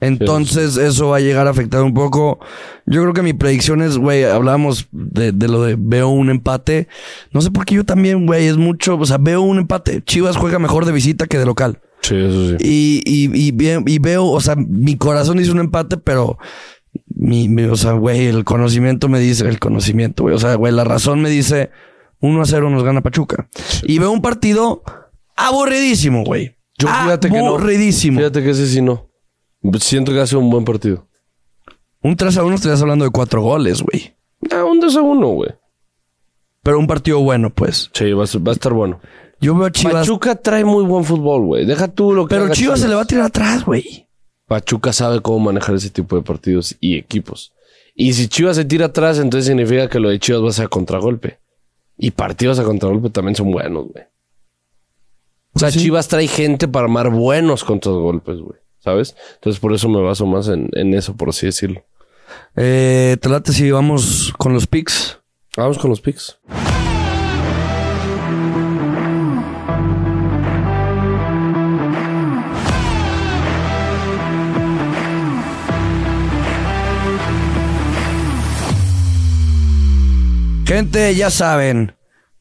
Entonces, 0.00 0.76
eso 0.76 1.08
va 1.08 1.18
a 1.18 1.20
llegar 1.20 1.46
a 1.46 1.50
afectar 1.50 1.82
un 1.82 1.94
poco. 1.94 2.38
Yo 2.86 3.02
creo 3.02 3.14
que 3.14 3.22
mi 3.22 3.32
predicción 3.32 3.82
es, 3.82 3.96
güey, 3.96 4.24
hablábamos 4.24 4.88
de, 4.92 5.32
de 5.32 5.48
lo 5.48 5.62
de 5.62 5.76
veo 5.78 6.08
un 6.08 6.30
empate. 6.30 6.88
No 7.32 7.40
sé 7.40 7.50
por 7.50 7.64
qué 7.64 7.74
yo 7.76 7.84
también, 7.84 8.26
güey, 8.26 8.46
es 8.46 8.56
mucho, 8.56 8.96
o 8.96 9.06
sea, 9.06 9.18
veo 9.18 9.40
un 9.42 9.58
empate. 9.58 10.02
Chivas 10.04 10.36
juega 10.36 10.58
mejor 10.58 10.84
de 10.84 10.92
visita 10.92 11.26
que 11.26 11.38
de 11.38 11.46
local. 11.46 11.80
Sí, 12.06 12.14
eso 12.16 12.48
sí. 12.50 12.56
Y, 12.60 13.02
y, 13.06 13.48
y, 13.48 13.52
ve- 13.52 13.82
y 13.86 13.98
veo, 13.98 14.26
o 14.26 14.40
sea, 14.40 14.54
mi 14.56 14.96
corazón 14.96 15.38
dice 15.38 15.50
un 15.52 15.58
empate, 15.60 15.96
pero 15.96 16.38
mi, 17.06 17.48
mi- 17.48 17.64
o 17.64 17.76
sea, 17.76 17.92
güey, 17.92 18.26
el 18.26 18.44
conocimiento 18.44 19.08
me 19.08 19.18
dice, 19.20 19.48
el 19.48 19.58
conocimiento, 19.58 20.24
güey, 20.24 20.34
o 20.34 20.38
sea, 20.38 20.54
güey, 20.56 20.72
la 20.72 20.84
razón 20.84 21.22
me 21.22 21.30
dice 21.30 21.70
1 22.20 22.42
a 22.42 22.44
0 22.44 22.70
nos 22.70 22.84
gana 22.84 23.00
Pachuca. 23.02 23.48
Y 23.84 23.98
veo 23.98 24.10
un 24.10 24.20
partido 24.22 24.82
aburridísimo, 25.36 26.24
güey. 26.24 26.56
Yo 26.78 26.88
fíjate 26.88 27.30
que 27.30 27.38
no. 27.38 27.48
Aburridísimo. 27.48 28.18
Fíjate 28.18 28.42
que 28.42 28.50
ese 28.50 28.66
sí 28.66 28.82
no. 28.82 29.08
Siento 29.80 30.12
que 30.12 30.20
hace 30.20 30.36
un 30.36 30.50
buen 30.50 30.64
partido. 30.64 31.08
Un 32.02 32.16
3 32.16 32.36
a 32.36 32.44
1 32.44 32.54
estarías 32.56 32.82
hablando 32.82 33.04
de 33.04 33.10
cuatro 33.10 33.40
goles, 33.42 33.80
güey. 33.82 34.14
Ah, 34.50 34.64
un 34.64 34.78
2 34.80 34.96
a 34.96 35.00
1, 35.02 35.26
güey. 35.28 35.50
Pero 36.62 36.78
un 36.78 36.86
partido 36.86 37.20
bueno, 37.20 37.50
pues. 37.54 37.90
Sí, 37.94 38.12
va 38.12 38.24
a, 38.24 38.26
ser- 38.26 38.46
va 38.46 38.52
a 38.52 38.54
estar 38.54 38.72
bueno. 38.72 39.00
Yo 39.40 39.54
veo 39.54 39.66
a 39.66 39.72
Chivas. 39.72 39.94
Pachuca 39.94 40.36
trae 40.36 40.64
muy 40.64 40.84
buen 40.84 41.04
fútbol, 41.04 41.44
güey. 41.44 41.66
Deja 41.66 41.88
tú 41.88 42.12
lo 42.12 42.26
que 42.26 42.34
pero 42.34 42.48
Chivas 42.50 42.80
se 42.80 42.88
le 42.88 42.94
va 42.94 43.02
a 43.02 43.06
tirar 43.06 43.26
atrás, 43.26 43.64
güey. 43.64 44.08
Pachuca 44.46 44.92
sabe 44.92 45.20
cómo 45.20 45.38
manejar 45.40 45.74
ese 45.74 45.90
tipo 45.90 46.16
de 46.16 46.22
partidos 46.22 46.76
y 46.80 46.96
equipos. 46.96 47.52
Y 47.94 48.12
si 48.14 48.28
Chivas 48.28 48.56
se 48.56 48.64
tira 48.64 48.86
atrás, 48.86 49.18
entonces 49.18 49.46
significa 49.46 49.88
que 49.88 50.00
lo 50.00 50.08
de 50.10 50.18
Chivas 50.18 50.42
va 50.42 50.48
a 50.48 50.52
ser 50.52 50.66
a 50.66 50.68
contragolpe. 50.68 51.38
Y 51.96 52.10
partidos 52.10 52.58
a 52.58 52.64
contragolpe 52.64 53.10
también 53.10 53.36
son 53.36 53.50
buenos, 53.52 53.86
güey. 53.92 54.04
O 55.52 55.58
sea, 55.58 55.70
Sí. 55.70 55.78
Chivas 55.80 56.08
trae 56.08 56.26
gente 56.26 56.66
para 56.66 56.84
armar 56.84 57.10
buenos 57.10 57.62
contragolpes, 57.64 58.38
güey. 58.40 58.58
¿Sabes? 58.80 59.14
Entonces 59.36 59.60
por 59.60 59.72
eso 59.72 59.88
me 59.88 60.00
baso 60.02 60.26
más 60.26 60.48
en, 60.48 60.68
en 60.72 60.92
eso, 60.92 61.16
por 61.16 61.30
así 61.30 61.46
decirlo. 61.46 61.84
Eh, 62.56 63.16
te 63.20 63.28
late 63.28 63.52
si 63.52 63.70
vamos 63.70 64.32
con 64.36 64.52
los 64.52 64.66
picks. 64.66 65.20
Vamos 65.56 65.78
con 65.78 65.88
los 65.90 66.00
picks. 66.00 66.38
Gente, 80.66 81.14
ya 81.14 81.30
saben. 81.30 81.94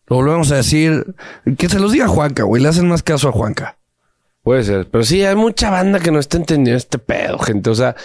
Lo 0.08 0.18
volvemos 0.18 0.52
a 0.52 0.56
decir. 0.56 1.16
Que 1.58 1.70
se 1.70 1.80
los 1.80 1.92
diga 1.92 2.08
Juanca, 2.08 2.44
güey. 2.44 2.62
Le 2.62 2.70
hacen 2.70 2.88
más 2.88 3.04
caso 3.04 3.30
a 3.30 3.32
Juanca. 3.32 3.78
Puede 4.44 4.64
ser, 4.64 4.90
pero 4.90 5.06
sí, 5.06 5.24
hay 5.24 5.36
mucha 5.36 5.70
banda 5.70 6.02
que 6.02 6.12
no 6.12 6.20
está 6.20 6.36
entendiendo 6.36 6.78
este 6.78 6.98
pedo, 7.00 7.40
gente. 7.40 7.70
O 7.70 7.76
sea, 7.76 7.96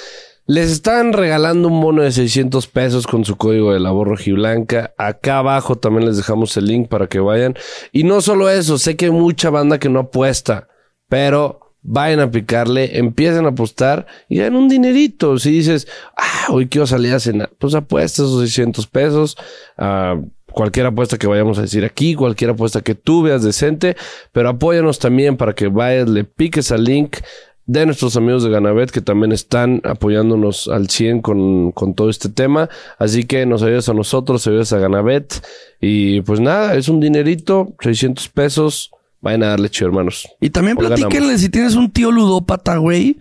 les 0.46 0.70
están 0.70 1.12
regalando 1.12 1.66
un 1.66 1.80
bono 1.80 2.02
de 2.02 2.12
600 2.12 2.68
pesos 2.68 3.06
con 3.08 3.24
su 3.24 3.36
código 3.36 3.72
de 3.72 3.80
labor 3.80 4.08
rojiblanca. 4.08 4.94
Acá 4.98 5.38
abajo 5.38 5.76
también 5.76 6.06
les 6.06 6.16
dejamos 6.16 6.56
el 6.56 6.66
link 6.66 6.88
para 6.88 7.08
que 7.08 7.18
vayan. 7.18 7.54
Y 7.90 8.04
no 8.04 8.20
solo 8.20 8.48
eso, 8.48 8.78
sé 8.78 8.96
que 8.96 9.06
hay 9.06 9.10
mucha 9.10 9.50
banda 9.50 9.78
que 9.78 9.88
no 9.88 9.98
apuesta, 9.98 10.68
pero 11.08 11.67
vayan 11.88 12.20
a 12.20 12.30
picarle, 12.30 12.98
empiecen 12.98 13.46
a 13.46 13.48
apostar 13.48 14.06
y 14.28 14.36
ganen 14.36 14.56
un 14.56 14.68
dinerito. 14.68 15.38
Si 15.38 15.50
dices, 15.50 15.88
ah, 16.16 16.48
hoy 16.50 16.68
quiero 16.68 16.86
salir 16.86 17.14
a 17.14 17.20
cenar, 17.20 17.50
pues 17.58 17.74
apuesta 17.74 18.22
esos 18.22 18.40
600 18.40 18.86
pesos. 18.86 19.36
Ah, 19.78 20.20
cualquier 20.52 20.86
apuesta 20.86 21.16
que 21.16 21.26
vayamos 21.26 21.58
a 21.58 21.62
decir 21.62 21.84
aquí, 21.84 22.14
cualquier 22.14 22.50
apuesta 22.50 22.82
que 22.82 22.94
tú 22.94 23.22
veas 23.22 23.42
decente, 23.42 23.96
pero 24.32 24.50
apóyanos 24.50 24.98
también 24.98 25.36
para 25.36 25.54
que 25.54 25.68
vayas, 25.68 26.08
le 26.10 26.24
piques 26.24 26.72
al 26.72 26.84
link 26.84 27.16
de 27.64 27.86
nuestros 27.86 28.16
amigos 28.16 28.44
de 28.44 28.50
Ganabet 28.50 28.90
que 28.90 29.00
también 29.00 29.32
están 29.32 29.80
apoyándonos 29.84 30.68
al 30.68 30.90
100 30.90 31.22
con, 31.22 31.72
con 31.72 31.94
todo 31.94 32.10
este 32.10 32.28
tema. 32.28 32.68
Así 32.98 33.24
que 33.24 33.46
nos 33.46 33.62
ayudas 33.62 33.88
a 33.88 33.94
nosotros, 33.94 34.46
ayudas 34.46 34.72
a 34.74 34.78
Ganabet. 34.78 35.42
Y 35.80 36.20
pues 36.22 36.40
nada, 36.40 36.74
es 36.74 36.88
un 36.88 37.00
dinerito, 37.00 37.74
600 37.80 38.28
pesos. 38.28 38.90
Vayan 39.20 39.42
a 39.42 39.48
darle 39.48 39.68
chido, 39.68 39.88
hermanos. 39.88 40.28
Y 40.40 40.50
también 40.50 40.76
Hoy 40.78 40.86
platíquenle 40.86 41.18
ganamos. 41.18 41.40
si 41.40 41.48
tienes 41.48 41.74
un 41.74 41.90
tío 41.90 42.10
ludópata, 42.10 42.76
güey. 42.76 43.18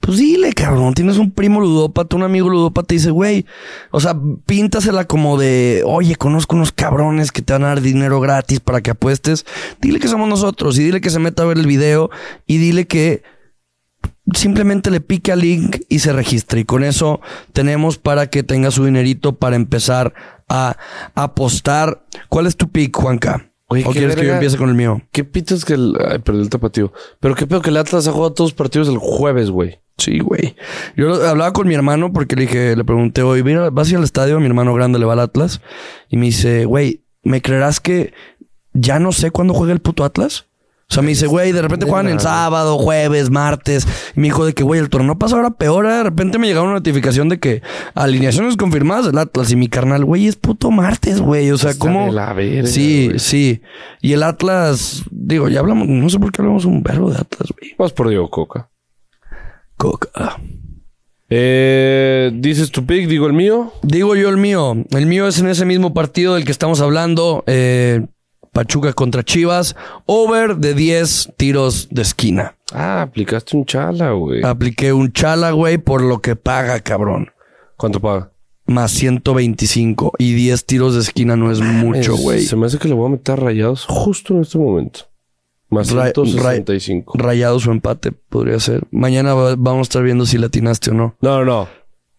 Pues 0.00 0.18
dile, 0.18 0.52
cabrón. 0.52 0.94
Tienes 0.94 1.16
un 1.16 1.30
primo 1.30 1.60
ludópata, 1.60 2.16
un 2.16 2.24
amigo 2.24 2.48
ludópata 2.48 2.92
y 2.92 2.96
dice, 2.98 3.12
güey, 3.12 3.46
o 3.92 4.00
sea, 4.00 4.16
píntasela 4.46 5.04
como 5.06 5.38
de, 5.38 5.84
oye, 5.86 6.16
conozco 6.16 6.56
unos 6.56 6.72
cabrones 6.72 7.30
que 7.30 7.40
te 7.40 7.52
van 7.52 7.62
a 7.62 7.68
dar 7.68 7.80
dinero 7.80 8.20
gratis 8.20 8.58
para 8.58 8.80
que 8.80 8.90
apuestes. 8.90 9.46
Dile 9.80 10.00
que 10.00 10.08
somos 10.08 10.28
nosotros 10.28 10.76
y 10.78 10.84
dile 10.84 11.00
que 11.00 11.10
se 11.10 11.20
meta 11.20 11.44
a 11.44 11.46
ver 11.46 11.56
el 11.56 11.68
video 11.68 12.10
y 12.46 12.58
dile 12.58 12.88
que 12.88 13.22
simplemente 14.34 14.90
le 14.90 15.00
pique 15.00 15.30
al 15.30 15.40
link 15.40 15.82
y 15.88 16.00
se 16.00 16.12
registre. 16.12 16.60
Y 16.60 16.64
con 16.64 16.82
eso 16.82 17.20
tenemos 17.52 17.96
para 17.96 18.28
que 18.28 18.42
tenga 18.42 18.72
su 18.72 18.84
dinerito 18.84 19.36
para 19.36 19.54
empezar 19.54 20.14
a 20.48 20.76
apostar. 21.14 22.04
¿Cuál 22.28 22.48
es 22.48 22.56
tu 22.56 22.68
pick, 22.68 22.96
Juanca? 22.96 23.51
Oye, 23.72 23.84
¿O 23.86 23.90
quieres 23.90 24.16
que 24.16 24.26
yo 24.26 24.34
empiece 24.34 24.56
con 24.56 24.68
el 24.68 24.74
mío? 24.74 25.00
¿Qué 25.12 25.24
pitos 25.24 25.64
que 25.64 25.74
el... 25.74 25.96
Ay, 26.08 26.18
perdí 26.18 26.40
el 26.40 26.50
tapatío. 26.50 26.92
Pero 27.20 27.34
qué 27.34 27.46
pedo 27.46 27.62
que 27.62 27.70
el 27.70 27.76
Atlas 27.76 28.06
ha 28.06 28.12
jugado 28.12 28.32
todos 28.32 28.50
los 28.50 28.56
partidos 28.56 28.88
el 28.88 28.98
jueves, 28.98 29.50
güey. 29.50 29.80
Sí, 29.98 30.18
güey. 30.20 30.56
Yo 30.96 31.14
hablaba 31.26 31.52
con 31.52 31.68
mi 31.68 31.74
hermano 31.74 32.12
porque 32.12 32.36
le 32.36 32.42
dije, 32.42 32.76
le 32.76 32.84
pregunté 32.84 33.22
hoy, 33.22 33.42
mira, 33.42 33.70
vas 33.70 33.88
a 33.88 33.90
ir 33.92 33.96
al 33.96 34.04
estadio, 34.04 34.40
mi 34.40 34.46
hermano 34.46 34.74
grande 34.74 34.98
le 34.98 35.04
va 35.04 35.14
al 35.14 35.20
Atlas. 35.20 35.60
Y 36.08 36.16
me 36.16 36.26
dice, 36.26 36.64
güey, 36.64 37.04
¿me 37.22 37.40
creerás 37.40 37.80
que 37.80 38.12
ya 38.72 38.98
no 38.98 39.12
sé 39.12 39.30
cuándo 39.30 39.54
juega 39.54 39.72
el 39.72 39.80
puto 39.80 40.04
Atlas? 40.04 40.46
O 40.92 40.94
sea, 40.94 41.02
me 41.02 41.08
dice, 41.08 41.26
güey, 41.26 41.52
de 41.52 41.62
repente 41.62 41.86
juegan 41.86 42.06
en 42.10 42.20
sábado, 42.20 42.76
jueves, 42.76 43.30
martes. 43.30 43.86
Y 44.14 44.20
me 44.20 44.24
dijo 44.24 44.44
de 44.44 44.52
que, 44.52 44.62
güey, 44.62 44.78
el 44.78 44.90
torneo 44.90 45.18
pasa 45.18 45.36
ahora 45.36 45.52
peor. 45.52 45.86
De 45.86 46.02
repente 46.02 46.38
me 46.38 46.46
llegaba 46.46 46.66
una 46.66 46.74
notificación 46.74 47.30
de 47.30 47.38
que 47.40 47.62
alineaciones 47.94 48.58
confirmadas 48.58 49.06
del 49.06 49.16
Atlas. 49.16 49.50
Y 49.50 49.56
mi 49.56 49.68
carnal, 49.68 50.04
güey, 50.04 50.26
es 50.26 50.36
puto 50.36 50.70
martes, 50.70 51.22
güey. 51.22 51.50
O 51.50 51.56
sea, 51.56 51.72
verga, 51.80 52.66
sí, 52.66 53.12
sí. 53.16 53.62
Y 54.02 54.12
el 54.12 54.22
Atlas, 54.22 55.02
digo, 55.10 55.48
ya 55.48 55.60
hablamos, 55.60 55.88
no 55.88 56.10
sé 56.10 56.18
por 56.18 56.30
qué 56.30 56.42
hablamos 56.42 56.66
un 56.66 56.82
verbo 56.82 57.10
de 57.10 57.16
Atlas, 57.16 57.50
güey. 57.58 57.74
Vamos 57.78 57.94
por 57.94 58.10
Diego 58.10 58.28
Coca. 58.28 58.68
Coca. 59.78 60.38
Eh, 61.30 62.30
dices 62.34 62.70
tu 62.70 62.84
pick, 62.84 63.08
digo 63.08 63.26
el 63.26 63.32
mío. 63.32 63.72
Digo 63.80 64.14
yo 64.14 64.28
el 64.28 64.36
mío. 64.36 64.76
El 64.90 65.06
mío 65.06 65.26
es 65.26 65.38
en 65.38 65.48
ese 65.48 65.64
mismo 65.64 65.94
partido 65.94 66.34
del 66.34 66.44
que 66.44 66.52
estamos 66.52 66.82
hablando. 66.82 67.44
Eh, 67.46 68.04
Pachuca 68.52 68.92
contra 68.92 69.22
Chivas. 69.22 69.76
Over 70.06 70.56
de 70.56 70.74
10 70.74 71.32
tiros 71.36 71.88
de 71.90 72.02
esquina. 72.02 72.56
Ah, 72.72 73.02
aplicaste 73.02 73.56
un 73.56 73.64
chala, 73.64 74.10
güey. 74.12 74.44
Apliqué 74.44 74.92
un 74.92 75.12
chala, 75.12 75.50
güey, 75.52 75.78
por 75.78 76.02
lo 76.02 76.20
que 76.20 76.36
paga, 76.36 76.80
cabrón. 76.80 77.30
¿Cuánto 77.76 78.00
paga? 78.00 78.32
Más 78.66 78.92
125. 78.92 80.12
Y 80.18 80.34
10 80.34 80.66
tiros 80.66 80.94
de 80.94 81.00
esquina 81.00 81.36
no 81.36 81.50
es 81.50 81.60
mucho, 81.60 82.16
güey. 82.16 82.40
Se 82.42 82.56
me 82.56 82.66
hace 82.66 82.78
que 82.78 82.88
le 82.88 82.94
voy 82.94 83.06
a 83.06 83.10
meter 83.12 83.40
rayados 83.40 83.86
justo 83.86 84.34
en 84.34 84.42
este 84.42 84.58
momento. 84.58 85.00
Más 85.68 85.90
Ra- 85.90 86.12
165. 86.12 87.14
Rayados 87.16 87.66
o 87.66 87.72
empate, 87.72 88.12
podría 88.12 88.60
ser. 88.60 88.82
Mañana 88.90 89.32
va- 89.32 89.54
vamos 89.56 89.80
a 89.80 89.82
estar 89.88 90.02
viendo 90.02 90.26
si 90.26 90.36
le 90.36 90.46
atinaste 90.46 90.90
o 90.90 90.94
no. 90.94 91.16
No, 91.22 91.38
no, 91.38 91.44
no. 91.46 91.68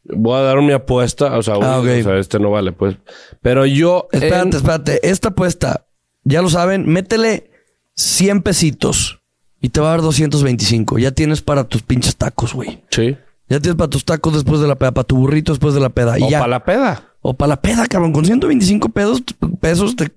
Voy 0.05 0.37
a 0.37 0.41
dar 0.41 0.61
mi 0.61 0.73
apuesta. 0.73 1.37
O 1.37 1.43
sea, 1.43 1.53
Ah, 1.61 1.77
o 1.79 1.83
sea, 1.83 2.17
este 2.17 2.39
no 2.39 2.49
vale, 2.49 2.71
pues. 2.71 2.97
Pero 3.41 3.65
yo. 3.67 4.07
Espérate, 4.11 4.41
en- 4.49 4.55
espérate. 4.55 5.07
Esta 5.09 5.29
apuesta, 5.29 5.85
ya 6.23 6.41
lo 6.41 6.49
saben, 6.49 6.87
métele 6.87 7.49
100 7.95 8.41
pesitos 8.41 9.19
y 9.61 9.69
te 9.69 9.79
va 9.79 9.87
a 9.87 9.91
dar 9.91 10.01
225. 10.01 10.99
Ya 10.99 11.11
tienes 11.11 11.41
para 11.41 11.63
tus 11.65 11.81
pinches 11.81 12.15
tacos, 12.15 12.53
güey. 12.53 12.83
Sí. 12.89 13.15
Ya 13.49 13.59
tienes 13.59 13.75
para 13.77 13.89
tus 13.89 14.05
tacos 14.05 14.33
después 14.33 14.61
de 14.61 14.67
la 14.67 14.75
peda, 14.75 14.91
para 14.91 15.05
tu 15.07 15.17
burrito 15.17 15.51
después 15.51 15.73
de 15.73 15.79
la 15.81 15.89
peda. 15.89 16.17
Y 16.19 16.23
O 16.23 16.29
para 16.29 16.47
la 16.47 16.63
peda. 16.63 17.13
O 17.21 17.33
para 17.33 17.49
la 17.49 17.61
peda, 17.61 17.85
cabrón. 17.87 18.11
Con 18.13 18.25
125 18.25 18.89
pesos, 18.89 19.21
pesos 19.61 19.95
te, 19.95 20.09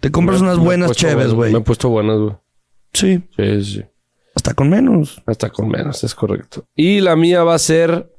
te 0.00 0.10
compras 0.10 0.40
Me- 0.40 0.48
unas 0.48 0.58
buenas 0.58 1.02
buenas- 1.02 1.32
güey. 1.34 1.52
Me 1.52 1.58
he 1.58 1.62
puesto 1.62 1.88
buenas, 1.88 2.18
güey. 2.18 2.34
Sí. 2.92 3.22
Sí, 3.36 3.64
sí. 3.64 3.84
Hasta 4.34 4.54
con 4.54 4.68
menos. 4.70 5.20
Hasta 5.26 5.50
con 5.50 5.68
menos, 5.68 6.04
es 6.04 6.14
correcto. 6.14 6.64
Y 6.76 7.00
la 7.00 7.16
mía 7.16 7.42
va 7.42 7.54
a 7.54 7.58
ser 7.58 8.10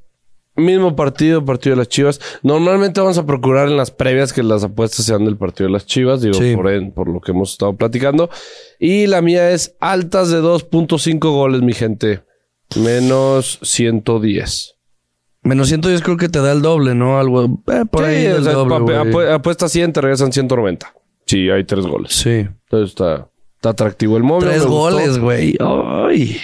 mismo 0.60 0.95
partido, 0.95 1.43
partido 1.45 1.76
de 1.76 1.78
las 1.82 1.89
Chivas. 1.89 2.20
Normalmente 2.43 2.99
vamos 3.01 3.18
a 3.18 3.26
procurar 3.26 3.68
en 3.68 3.78
las 3.78 3.91
previas 3.91 4.34
que 4.34 4.43
las 4.43 4.64
apuestas 4.64 5.05
sean 5.05 5.26
del 5.26 5.38
partido 5.38 5.68
de 5.68 5.74
las 5.74 5.86
Chivas, 5.86 6.22
digo, 6.22 6.34
Sí. 6.36 6.55
por, 6.55 6.72
en- 6.72 6.91
por 6.91 7.07
lo 7.10 7.20
que 7.22 7.32
hemos 7.32 7.51
estado 7.51 7.76
platicando. 7.76 8.30
Y 8.80 9.07
la 9.07 9.22
mía 9.22 9.51
es 9.51 9.76
altas 9.80 10.30
de 10.30 10.41
2.5 10.41 11.32
goles, 11.32 11.62
mi 11.62 11.74
gente. 11.74 12.22
Menos 12.76 13.60
110. 13.64 14.76
Menos 15.41 15.68
110 15.70 16.01
creo 16.01 16.18
que 16.18 16.30
te 16.30 16.39
da 16.39 16.51
el 16.51 16.62
doble, 16.62 16.95
¿no? 16.95 17.18
Algo 17.20 17.45
eh, 17.45 17.86
por 17.89 18.03
Sí, 18.05 18.10
ahí 18.12 18.28
o 18.28 18.38
el 18.38 18.43
sea, 18.43 18.53
doble, 18.53 18.76
apu- 18.76 19.32
apuesta 19.34 19.70
100, 19.70 19.93
te 19.93 20.01
regresan 20.01 20.32
190. 20.32 20.93
Sí, 21.26 21.49
hay 21.49 21.64
tres 21.64 21.86
goles. 21.86 22.12
Sí. 22.14 22.30
Entonces 22.30 22.89
está, 22.89 23.30
está 23.55 23.70
atractivo 23.70 24.18
el 24.18 24.24
móvil. 24.24 24.49
Tres 24.49 24.66
goles, 24.66 25.18
güey. 25.18 25.55
Ay. 25.60 26.38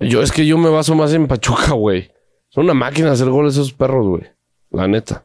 Yo 0.00 0.22
es 0.22 0.30
que 0.32 0.44
yo 0.46 0.58
me 0.58 0.68
baso 0.68 0.94
más 0.94 1.12
en 1.14 1.26
Pachuca, 1.26 1.72
güey. 1.72 2.10
Son 2.54 2.64
una 2.64 2.74
máquina 2.74 3.08
de 3.08 3.14
hacer 3.14 3.28
goles 3.30 3.54
esos 3.54 3.72
perros, 3.72 4.06
güey. 4.06 4.22
La 4.70 4.86
neta. 4.86 5.24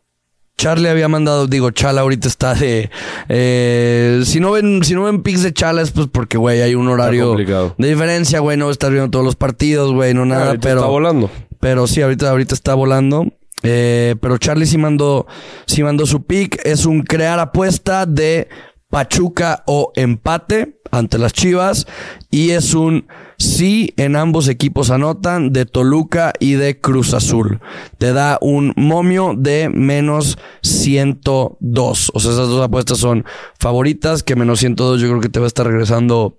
Charlie 0.57 0.89
había 0.89 1.07
mandado, 1.07 1.47
digo, 1.47 1.71
Chala 1.71 2.01
ahorita 2.01 2.27
está 2.27 2.53
de. 2.55 2.89
eh, 3.29 4.21
si 4.25 4.39
no 4.39 4.51
ven, 4.51 4.83
si 4.83 4.93
no 4.95 5.03
ven 5.03 5.21
pics 5.21 5.43
de 5.43 5.53
Chala 5.53 5.81
es 5.81 5.91
pues 5.91 6.07
porque, 6.11 6.37
güey, 6.37 6.61
hay 6.61 6.75
un 6.75 6.87
horario 6.89 7.35
de 7.35 7.87
diferencia, 7.87 8.39
güey. 8.39 8.57
No 8.57 8.69
estar 8.69 8.91
viendo 8.91 9.09
todos 9.09 9.23
los 9.23 9.35
partidos, 9.35 9.93
güey, 9.93 10.13
no 10.13 10.25
nada, 10.25 10.47
Ahorita 10.47 10.67
pero. 10.67 10.79
Está 10.81 10.89
volando. 10.89 11.29
Pero 11.59 11.87
sí, 11.87 12.01
ahorita, 12.01 12.29
ahorita 12.29 12.55
está 12.55 12.73
volando. 12.73 13.25
Eh, 13.61 14.15
pero 14.21 14.37
Charlie 14.37 14.65
sí 14.65 14.77
mandó, 14.77 15.27
sí 15.65 15.83
mandó 15.83 16.05
su 16.05 16.23
pick. 16.23 16.59
Es 16.65 16.85
un 16.85 17.03
crear 17.03 17.39
apuesta 17.39 18.05
de 18.05 18.47
Pachuca 18.89 19.63
o 19.67 19.91
empate 19.95 20.79
ante 20.91 21.19
las 21.19 21.31
Chivas. 21.31 21.85
Y 22.31 22.51
es 22.51 22.73
un 22.73 23.07
sí 23.39 23.93
en 23.97 24.15
ambos 24.15 24.47
equipos 24.47 24.91
anotan 24.91 25.51
de 25.51 25.65
Toluca 25.65 26.33
y 26.39 26.53
de 26.53 26.79
Cruz 26.79 27.13
Azul. 27.13 27.59
Te 27.97 28.13
da 28.13 28.37
un 28.41 28.73
momio 28.75 29.33
de 29.35 29.69
menos 29.69 30.37
102. 30.61 32.11
O 32.13 32.19
sea, 32.19 32.31
esas 32.31 32.49
dos 32.49 32.63
apuestas 32.63 32.99
son 32.99 33.25
favoritas. 33.57 34.21
Que 34.21 34.35
menos 34.35 34.59
102 34.59 35.01
yo 35.01 35.07
creo 35.07 35.21
que 35.21 35.29
te 35.29 35.39
va 35.39 35.45
a 35.45 35.47
estar 35.47 35.65
regresando 35.65 36.37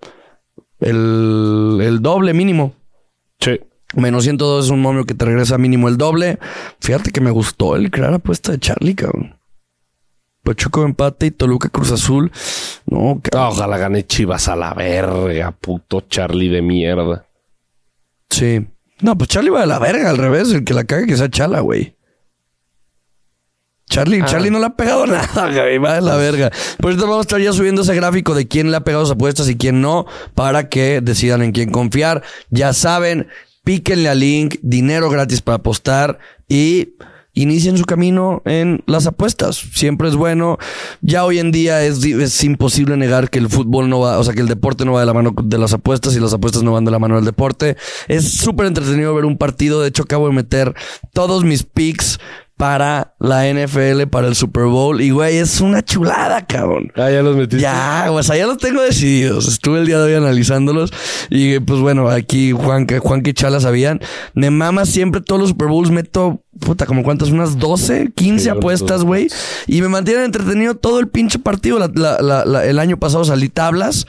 el, 0.79 1.79
el 1.81 2.01
doble 2.01 2.33
mínimo. 2.33 2.73
Sí. 3.39 3.59
Menos 3.95 4.23
102 4.23 4.65
es 4.65 4.71
un 4.71 4.81
momio 4.81 5.03
que 5.03 5.15
te 5.15 5.25
regresa 5.25 5.57
mínimo 5.57 5.89
el 5.89 5.97
doble. 5.97 6.39
Fíjate 6.79 7.11
que 7.11 7.19
me 7.19 7.31
gustó 7.31 7.75
el 7.75 7.91
crear 7.91 8.13
apuesta 8.13 8.53
de 8.53 8.59
Charlie, 8.59 8.95
cabrón. 8.95 9.40
Pachuco 10.43 10.83
empate 10.83 11.27
y 11.27 11.31
Toluca 11.31 11.69
Cruz 11.69 11.91
Azul. 11.91 12.31
No, 12.87 13.21
Ah. 13.33 13.49
Ojalá 13.49 13.77
gane 13.77 14.05
Chivas 14.05 14.47
a 14.47 14.55
la 14.55 14.73
verga, 14.73 15.51
puto 15.51 16.01
Charlie 16.01 16.49
de 16.49 16.61
mierda. 16.61 17.25
Sí. 18.29 18.65
No, 19.01 19.17
pues 19.17 19.29
Charlie 19.29 19.49
va 19.51 19.61
de 19.61 19.67
la 19.67 19.79
verga, 19.79 20.09
al 20.09 20.17
revés. 20.17 20.51
El 20.51 20.63
que 20.63 20.73
la 20.73 20.83
caga 20.83 21.05
que 21.05 21.17
sea 21.17 21.29
Chala, 21.29 21.59
güey. 21.59 21.95
Charlie, 23.89 24.23
Charlie 24.25 24.51
no 24.51 24.59
le 24.59 24.67
ha 24.67 24.75
pegado 24.75 25.05
nada, 25.07 25.51
güey. 25.51 25.77
Va 25.77 25.95
de 25.95 26.01
la 26.01 26.15
verga. 26.15 26.49
Por 26.79 26.91
eso 26.93 27.01
vamos 27.01 27.17
a 27.17 27.21
estar 27.21 27.41
ya 27.41 27.51
subiendo 27.51 27.81
ese 27.81 27.93
gráfico 27.93 28.33
de 28.33 28.47
quién 28.47 28.71
le 28.71 28.77
ha 28.77 28.83
pegado 28.83 29.03
sus 29.05 29.13
apuestas 29.15 29.49
y 29.49 29.57
quién 29.57 29.81
no, 29.81 30.05
para 30.33 30.69
que 30.69 31.01
decidan 31.01 31.41
en 31.41 31.51
quién 31.51 31.71
confiar. 31.71 32.23
Ya 32.49 32.71
saben, 32.73 33.27
píquenle 33.65 34.07
al 34.07 34.19
link, 34.21 34.55
dinero 34.61 35.09
gratis 35.09 35.41
para 35.41 35.57
apostar 35.57 36.19
y 36.47 36.93
inicien 37.33 37.77
su 37.77 37.85
camino 37.85 38.41
en 38.45 38.83
las 38.87 39.07
apuestas. 39.07 39.55
Siempre 39.73 40.09
es 40.09 40.15
bueno. 40.15 40.57
Ya 41.01 41.25
hoy 41.25 41.39
en 41.39 41.51
día 41.51 41.83
es, 41.83 42.03
es 42.03 42.43
imposible 42.43 42.97
negar 42.97 43.29
que 43.29 43.39
el 43.39 43.49
fútbol 43.49 43.89
no 43.89 43.99
va, 43.99 44.19
o 44.19 44.23
sea, 44.23 44.33
que 44.33 44.41
el 44.41 44.47
deporte 44.47 44.85
no 44.85 44.93
va 44.93 45.01
de 45.01 45.05
la 45.05 45.13
mano 45.13 45.33
de 45.43 45.57
las 45.57 45.73
apuestas 45.73 46.15
y 46.15 46.19
las 46.19 46.33
apuestas 46.33 46.63
no 46.63 46.73
van 46.73 46.85
de 46.85 46.91
la 46.91 46.99
mano 46.99 47.15
del 47.15 47.25
deporte. 47.25 47.77
Es 48.07 48.31
súper 48.31 48.67
entretenido 48.67 49.15
ver 49.15 49.25
un 49.25 49.37
partido. 49.37 49.81
De 49.81 49.89
hecho, 49.89 50.03
acabo 50.03 50.27
de 50.27 50.33
meter 50.33 50.73
todos 51.13 51.43
mis 51.43 51.63
picks 51.63 52.19
para 52.61 53.15
la 53.17 53.47
NFL, 53.51 54.03
para 54.11 54.27
el 54.27 54.35
Super 54.35 54.65
Bowl. 54.65 55.01
Y, 55.01 55.09
güey, 55.09 55.37
es 55.37 55.61
una 55.61 55.81
chulada, 55.83 56.45
cabrón. 56.45 56.91
Ah, 56.95 57.09
ya 57.09 57.23
los 57.23 57.35
metiste. 57.35 57.57
Ya, 57.63 58.05
o 58.11 58.21
sea, 58.21 58.37
ya 58.37 58.45
los 58.45 58.59
tengo 58.59 58.83
decididos. 58.83 59.47
Estuve 59.47 59.79
el 59.79 59.87
día 59.87 59.97
de 59.97 60.03
hoy 60.03 60.13
analizándolos. 60.13 60.93
Y 61.31 61.59
pues 61.59 61.79
bueno, 61.79 62.07
aquí 62.07 62.51
Juan, 62.51 62.85
que 62.85 62.99
Juan 62.99 63.23
que 63.23 63.33
Chala 63.33 63.59
sabían. 63.59 63.99
Me 64.35 64.51
mama 64.51 64.85
siempre 64.85 65.21
todos 65.21 65.41
los 65.41 65.49
Super 65.49 65.69
Bowls. 65.69 65.89
Meto, 65.89 66.43
puta, 66.59 66.85
como 66.85 67.01
cuántas, 67.01 67.31
unas 67.31 67.57
12, 67.57 68.11
15 68.13 68.43
Sí, 68.43 68.49
apuestas, 68.49 69.03
güey. 69.03 69.27
Y 69.65 69.81
me 69.81 69.87
mantienen 69.87 70.25
entretenido 70.25 70.75
todo 70.75 70.99
el 70.99 71.07
pinche 71.07 71.39
partido. 71.39 71.79
La- 71.79 71.89
la- 71.95 72.21
la- 72.21 72.45
la- 72.45 72.63
el 72.67 72.77
año 72.77 72.97
pasado 72.99 73.25
salí 73.25 73.49
tablas. 73.49 74.05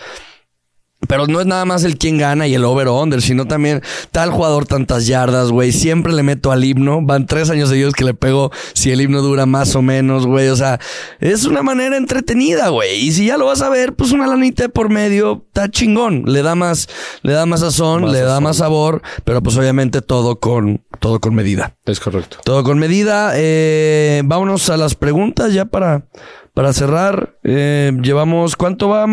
Pero 1.09 1.27
no 1.27 1.41
es 1.41 1.47
nada 1.47 1.65
más 1.65 1.85
el 1.85 1.99
quién 1.99 2.17
gana 2.17 2.47
y 2.47 2.55
el 2.55 2.65
over 2.65 2.89
o 2.89 3.01
under, 3.01 3.21
sino 3.21 3.47
también 3.47 3.83
tal 4.13 4.31
jugador 4.31 4.67
tantas 4.67 5.07
yardas, 5.07 5.51
güey. 5.51 5.73
Siempre 5.73 6.13
le 6.13 6.23
meto 6.23 6.53
al 6.53 6.65
himno. 6.65 7.01
Van 7.03 7.27
tres 7.27 7.51
años 7.51 7.69
seguidos 7.69 7.95
que 7.95 8.05
le 8.05 8.15
pego 8.15 8.51
si 8.73 8.91
el 8.91 9.01
himno 9.01 9.21
dura 9.21 9.47
más 9.47 9.75
o 9.75 9.83
menos, 9.83 10.27
güey. 10.27 10.49
O 10.49 10.57
sea, 10.57 10.79
es 11.21 11.45
una 11.45 11.63
manera 11.63 11.97
entretenida, 11.97 12.69
güey. 12.69 13.01
Y 13.01 13.13
si 13.13 13.27
ya 13.27 13.37
lo 13.37 13.47
vas 13.47 13.63
a 13.63 13.69
ver, 13.69 13.95
pues 13.95 14.13
una 14.13 14.27
lanita 14.27 14.63
de 14.65 14.69
por 14.69 14.91
medio, 14.91 15.45
está 15.49 15.69
chingón. 15.69 16.25
Le 16.27 16.43
da 16.43 16.55
más, 16.55 16.89
le 17.23 17.33
da 17.33 17.47
más 17.47 17.61
sazón, 17.61 18.03
Más 18.03 18.13
le 18.13 18.21
da 18.21 18.41
más 18.41 18.59
sabor, 18.59 19.03
pero 19.25 19.43
pues 19.43 19.57
obviamente 19.57 20.03
todo 20.03 20.39
con, 20.39 20.85
todo 21.01 21.21
con 21.21 21.35
medida. 21.35 21.77
Es 21.85 22.01
correcto. 22.01 22.39
Todo 22.45 22.63
con 22.65 22.79
medida. 22.79 23.33
Eh, 23.35 24.23
vámonos 24.25 24.71
a 24.71 24.77
las 24.77 24.95
preguntas 24.95 25.53
ya 25.53 25.65
para, 25.65 26.07
para 26.55 26.73
cerrar. 26.73 27.37
Eh, 27.43 27.93
llevamos, 28.03 28.57
¿cuánto 28.57 28.89
va? 28.89 29.07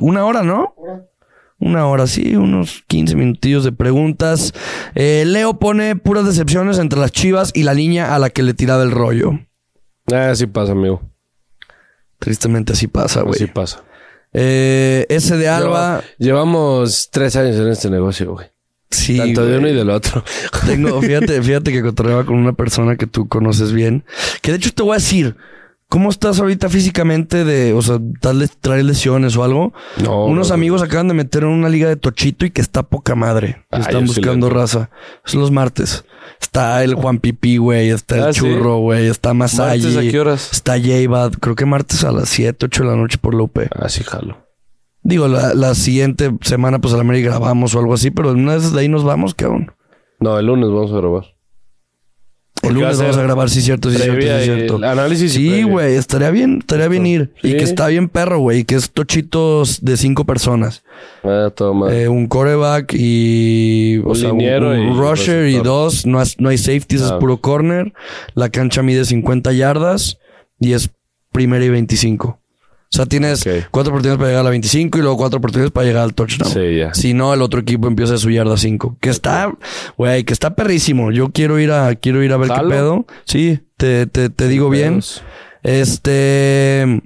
Una 0.00 0.24
hora, 0.24 0.42
¿no? 0.42 0.74
Una 0.76 1.11
hora, 1.66 2.06
sí, 2.06 2.34
unos 2.36 2.82
15 2.88 3.14
minutillos 3.16 3.64
de 3.64 3.72
preguntas. 3.72 4.52
Eh, 4.94 5.24
Leo 5.26 5.58
pone 5.58 5.96
puras 5.96 6.24
decepciones 6.26 6.78
entre 6.78 6.98
las 6.98 7.12
chivas 7.12 7.50
y 7.54 7.62
la 7.62 7.74
niña 7.74 8.14
a 8.14 8.18
la 8.18 8.30
que 8.30 8.42
le 8.42 8.54
tiraba 8.54 8.82
el 8.82 8.90
rollo. 8.90 9.32
Ah, 10.12 10.30
así 10.30 10.46
pasa, 10.46 10.72
amigo. 10.72 11.02
Tristemente 12.18 12.72
así 12.72 12.86
pasa, 12.86 13.22
güey. 13.22 13.34
Así 13.34 13.46
pasa. 13.46 13.82
Eh, 14.32 15.06
ese 15.08 15.36
de 15.36 15.48
Alba. 15.48 16.00
Lleva- 16.00 16.04
llevamos 16.18 17.08
tres 17.10 17.36
años 17.36 17.56
en 17.56 17.68
este 17.68 17.90
negocio, 17.90 18.32
güey. 18.32 18.46
Sí. 18.90 19.16
Tanto 19.16 19.44
de 19.46 19.58
uno 19.58 19.68
y 19.68 19.74
del 19.74 19.90
otro. 19.90 20.22
Tengo, 20.66 21.00
fíjate, 21.00 21.42
fíjate 21.42 21.72
que 21.72 21.82
cotorreaba 21.82 22.24
con 22.24 22.36
una 22.36 22.52
persona 22.52 22.96
que 22.96 23.06
tú 23.06 23.26
conoces 23.28 23.72
bien. 23.72 24.04
Que 24.42 24.50
de 24.52 24.58
hecho 24.58 24.72
te 24.72 24.82
voy 24.82 24.92
a 24.92 24.96
decir, 24.96 25.36
¿cómo 25.92 26.08
estás 26.08 26.40
ahorita 26.40 26.70
físicamente 26.70 27.44
de, 27.44 27.74
o 27.74 27.82
sea, 27.82 27.98
tal 28.22 28.38
vez 28.38 28.56
traes 28.58 28.82
lesiones 28.82 29.36
o 29.36 29.44
algo? 29.44 29.74
No, 30.02 30.24
Unos 30.24 30.48
no, 30.48 30.54
amigos 30.54 30.80
acaban 30.80 31.06
de 31.08 31.12
meter 31.12 31.42
en 31.42 31.50
una 31.50 31.68
liga 31.68 31.86
de 31.86 31.96
tochito 31.96 32.46
y 32.46 32.50
que 32.50 32.62
está 32.62 32.82
poca 32.82 33.14
madre. 33.14 33.66
Ah, 33.70 33.80
Están 33.80 34.08
sí 34.08 34.14
buscando 34.20 34.48
raza. 34.48 34.88
Es 35.26 35.34
los 35.34 35.50
martes. 35.50 36.06
Está 36.40 36.82
el 36.82 36.94
Juan 36.94 37.18
Pipí, 37.18 37.58
güey. 37.58 37.90
Está 37.90 38.16
el 38.16 38.22
Ah, 38.22 38.32
churro, 38.32 38.78
güey. 38.78 39.06
Está 39.06 39.34
Masayi. 39.34 39.82
¿Martes 39.82 40.08
a 40.08 40.10
qué 40.10 40.18
horas? 40.18 40.48
Está 40.50 40.78
J-Bad. 40.78 41.32
Creo 41.34 41.56
que 41.56 41.66
martes 41.66 42.04
a 42.04 42.10
las 42.10 42.30
7, 42.30 42.64
8 42.64 42.84
de 42.84 42.88
la 42.88 42.96
noche 42.96 43.18
por 43.20 43.34
la 43.34 43.42
UP. 43.42 43.58
Ah, 43.76 43.90
sí, 43.90 44.02
jalo. 44.02 44.38
Digo, 45.02 45.28
la, 45.28 45.52
la 45.52 45.74
siguiente 45.74 46.30
semana, 46.40 46.78
pues 46.78 46.94
a 46.94 46.96
la 46.96 47.02
América 47.02 47.28
grabamos 47.28 47.74
o 47.74 47.78
algo 47.80 47.92
así, 47.92 48.10
pero 48.10 48.32
una 48.32 48.54
vez 48.54 48.72
de 48.72 48.80
ahí 48.80 48.88
nos 48.88 49.04
vamos, 49.04 49.34
cabrón. 49.34 49.72
No, 50.20 50.38
el 50.38 50.46
lunes 50.46 50.70
vamos 50.70 50.90
a 50.90 50.96
grabar. 50.96 51.24
El 52.62 52.74
lunes 52.74 52.98
a 52.98 53.02
vamos 53.02 53.16
a 53.16 53.22
grabar, 53.22 53.50
sí, 53.50 53.60
cierto, 53.60 53.90
sí, 53.90 53.96
cierto, 53.98 54.20
sí, 54.38 54.44
cierto. 54.44 54.76
el 54.76 54.84
análisis 54.84 55.32
Sí, 55.32 55.62
güey, 55.64 55.96
estaría 55.96 56.30
bien, 56.30 56.58
estaría 56.60 56.86
bien 56.88 57.04
ir. 57.06 57.32
Y 57.42 57.56
que 57.56 57.64
está 57.64 57.88
bien 57.88 58.08
perro, 58.08 58.38
güey, 58.38 58.64
que 58.64 58.76
es 58.76 58.90
tochitos 58.90 59.84
de 59.84 59.96
cinco 59.96 60.24
personas. 60.24 60.84
Ah, 61.24 61.50
todo 61.54 61.74
mal. 61.74 61.92
Eh, 61.92 62.08
un 62.08 62.26
coreback 62.28 62.94
y... 62.96 63.98
O 64.04 64.10
Un 64.10 64.16
sea, 64.16 64.32
un, 64.32 64.38
liniero 64.38 64.70
un 64.70 64.78
y 64.78 64.96
rusher 64.96 65.48
y 65.48 65.56
dos. 65.58 66.06
No, 66.06 66.20
has- 66.20 66.38
no 66.38 66.50
hay 66.50 66.58
safeties, 66.58 67.02
es 67.02 67.10
Ah. 67.10 67.18
puro 67.18 67.38
corner. 67.38 67.92
La 68.34 68.48
cancha 68.48 68.82
mide 68.82 69.04
50 69.04 69.52
yardas 69.52 70.18
y 70.60 70.72
es 70.72 70.90
primera 71.32 71.64
y 71.64 71.68
25. 71.70 72.38
O 72.92 72.94
sea, 72.94 73.06
tienes 73.06 73.42
cuatro 73.70 73.90
oportunidades 73.90 74.18
para 74.18 74.28
llegar 74.28 74.40
a 74.40 74.44
la 74.44 74.50
25 74.50 74.98
y 74.98 75.00
luego 75.00 75.16
cuatro 75.16 75.38
oportunidades 75.38 75.72
para 75.72 75.86
llegar 75.86 76.02
al 76.02 76.12
touchdown. 76.12 76.52
Sí, 76.52 76.76
ya. 76.76 76.92
Si 76.92 77.14
no, 77.14 77.32
el 77.32 77.40
otro 77.40 77.60
equipo 77.60 77.88
empieza 77.88 78.14
a 78.14 78.18
su 78.18 78.28
yarda 78.30 78.58
5. 78.58 78.98
Que 79.00 79.08
está, 79.08 79.50
güey, 79.96 80.24
que 80.24 80.34
está 80.34 80.54
perrísimo. 80.54 81.10
Yo 81.10 81.30
quiero 81.30 81.58
ir 81.58 81.70
a, 81.70 81.94
quiero 81.94 82.22
ir 82.22 82.32
a 82.34 82.36
ver 82.36 82.50
qué 82.50 82.60
pedo. 82.68 83.06
Sí, 83.24 83.60
te, 83.78 84.06
te, 84.06 84.28
te 84.28 84.46
digo 84.46 84.68
bien. 84.68 85.00
Este. 85.62 87.00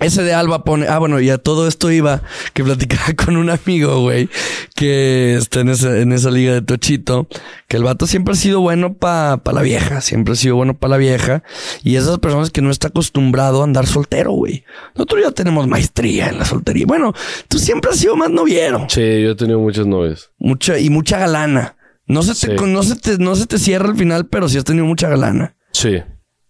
Ese 0.00 0.22
de 0.22 0.34
Alba 0.34 0.64
pone. 0.64 0.88
Ah, 0.88 0.98
bueno, 0.98 1.20
y 1.20 1.30
a 1.30 1.38
todo 1.38 1.68
esto 1.68 1.90
iba 1.90 2.22
que 2.54 2.64
platicaba 2.64 3.12
con 3.24 3.36
un 3.36 3.50
amigo, 3.50 4.00
güey, 4.00 4.28
que 4.74 5.36
está 5.36 5.60
en 5.60 5.68
esa, 5.68 5.98
en 6.00 6.12
esa 6.12 6.30
liga 6.30 6.54
de 6.54 6.62
Tochito, 6.62 7.28
que 7.68 7.76
el 7.76 7.84
vato 7.84 8.06
siempre 8.06 8.32
ha 8.32 8.36
sido 8.36 8.60
bueno 8.60 8.94
para 8.94 9.36
pa 9.38 9.52
la 9.52 9.62
vieja, 9.62 10.00
siempre 10.00 10.32
ha 10.32 10.36
sido 10.36 10.56
bueno 10.56 10.74
para 10.76 10.92
la 10.92 10.96
vieja, 10.96 11.44
y 11.84 11.96
esas 11.96 12.18
personas 12.18 12.50
que 12.50 12.62
no 12.62 12.70
está 12.70 12.88
acostumbrado 12.88 13.60
a 13.60 13.64
andar 13.64 13.86
soltero, 13.86 14.32
güey. 14.32 14.64
Nosotros 14.96 15.22
ya 15.22 15.30
tenemos 15.30 15.68
maestría 15.68 16.28
en 16.28 16.38
la 16.38 16.44
soltería. 16.46 16.86
Bueno, 16.86 17.12
tú 17.48 17.58
siempre 17.58 17.90
has 17.90 17.98
sido 17.98 18.16
más 18.16 18.30
noviero, 18.30 18.86
Sí, 18.88 19.00
yo 19.22 19.30
he 19.32 19.36
tenido 19.36 19.60
muchas 19.60 19.86
novias. 19.86 20.30
mucha, 20.38 20.78
y 20.78 20.90
mucha 20.90 21.18
galana. 21.18 21.76
No 22.06 22.22
se 22.22 22.32
te, 22.48 22.58
Sí. 22.58 22.64
no 22.66 22.82
se 22.82 22.96
te, 22.96 23.18
no 23.18 23.36
se 23.36 23.46
te 23.46 23.58
cierra 23.58 23.88
al 23.88 23.96
final, 23.96 24.26
pero 24.26 24.48
sí 24.48 24.58
has 24.58 24.64
tenido 24.64 24.84
mucha 24.86 25.08
galana. 25.08 25.54
Sí. 25.72 25.98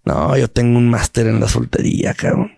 No, 0.05 0.37
yo 0.37 0.49
tengo 0.49 0.79
un 0.79 0.89
máster 0.89 1.27
en 1.27 1.39
la 1.39 1.49
soltería, 1.49 2.15
cabrón. 2.15 2.53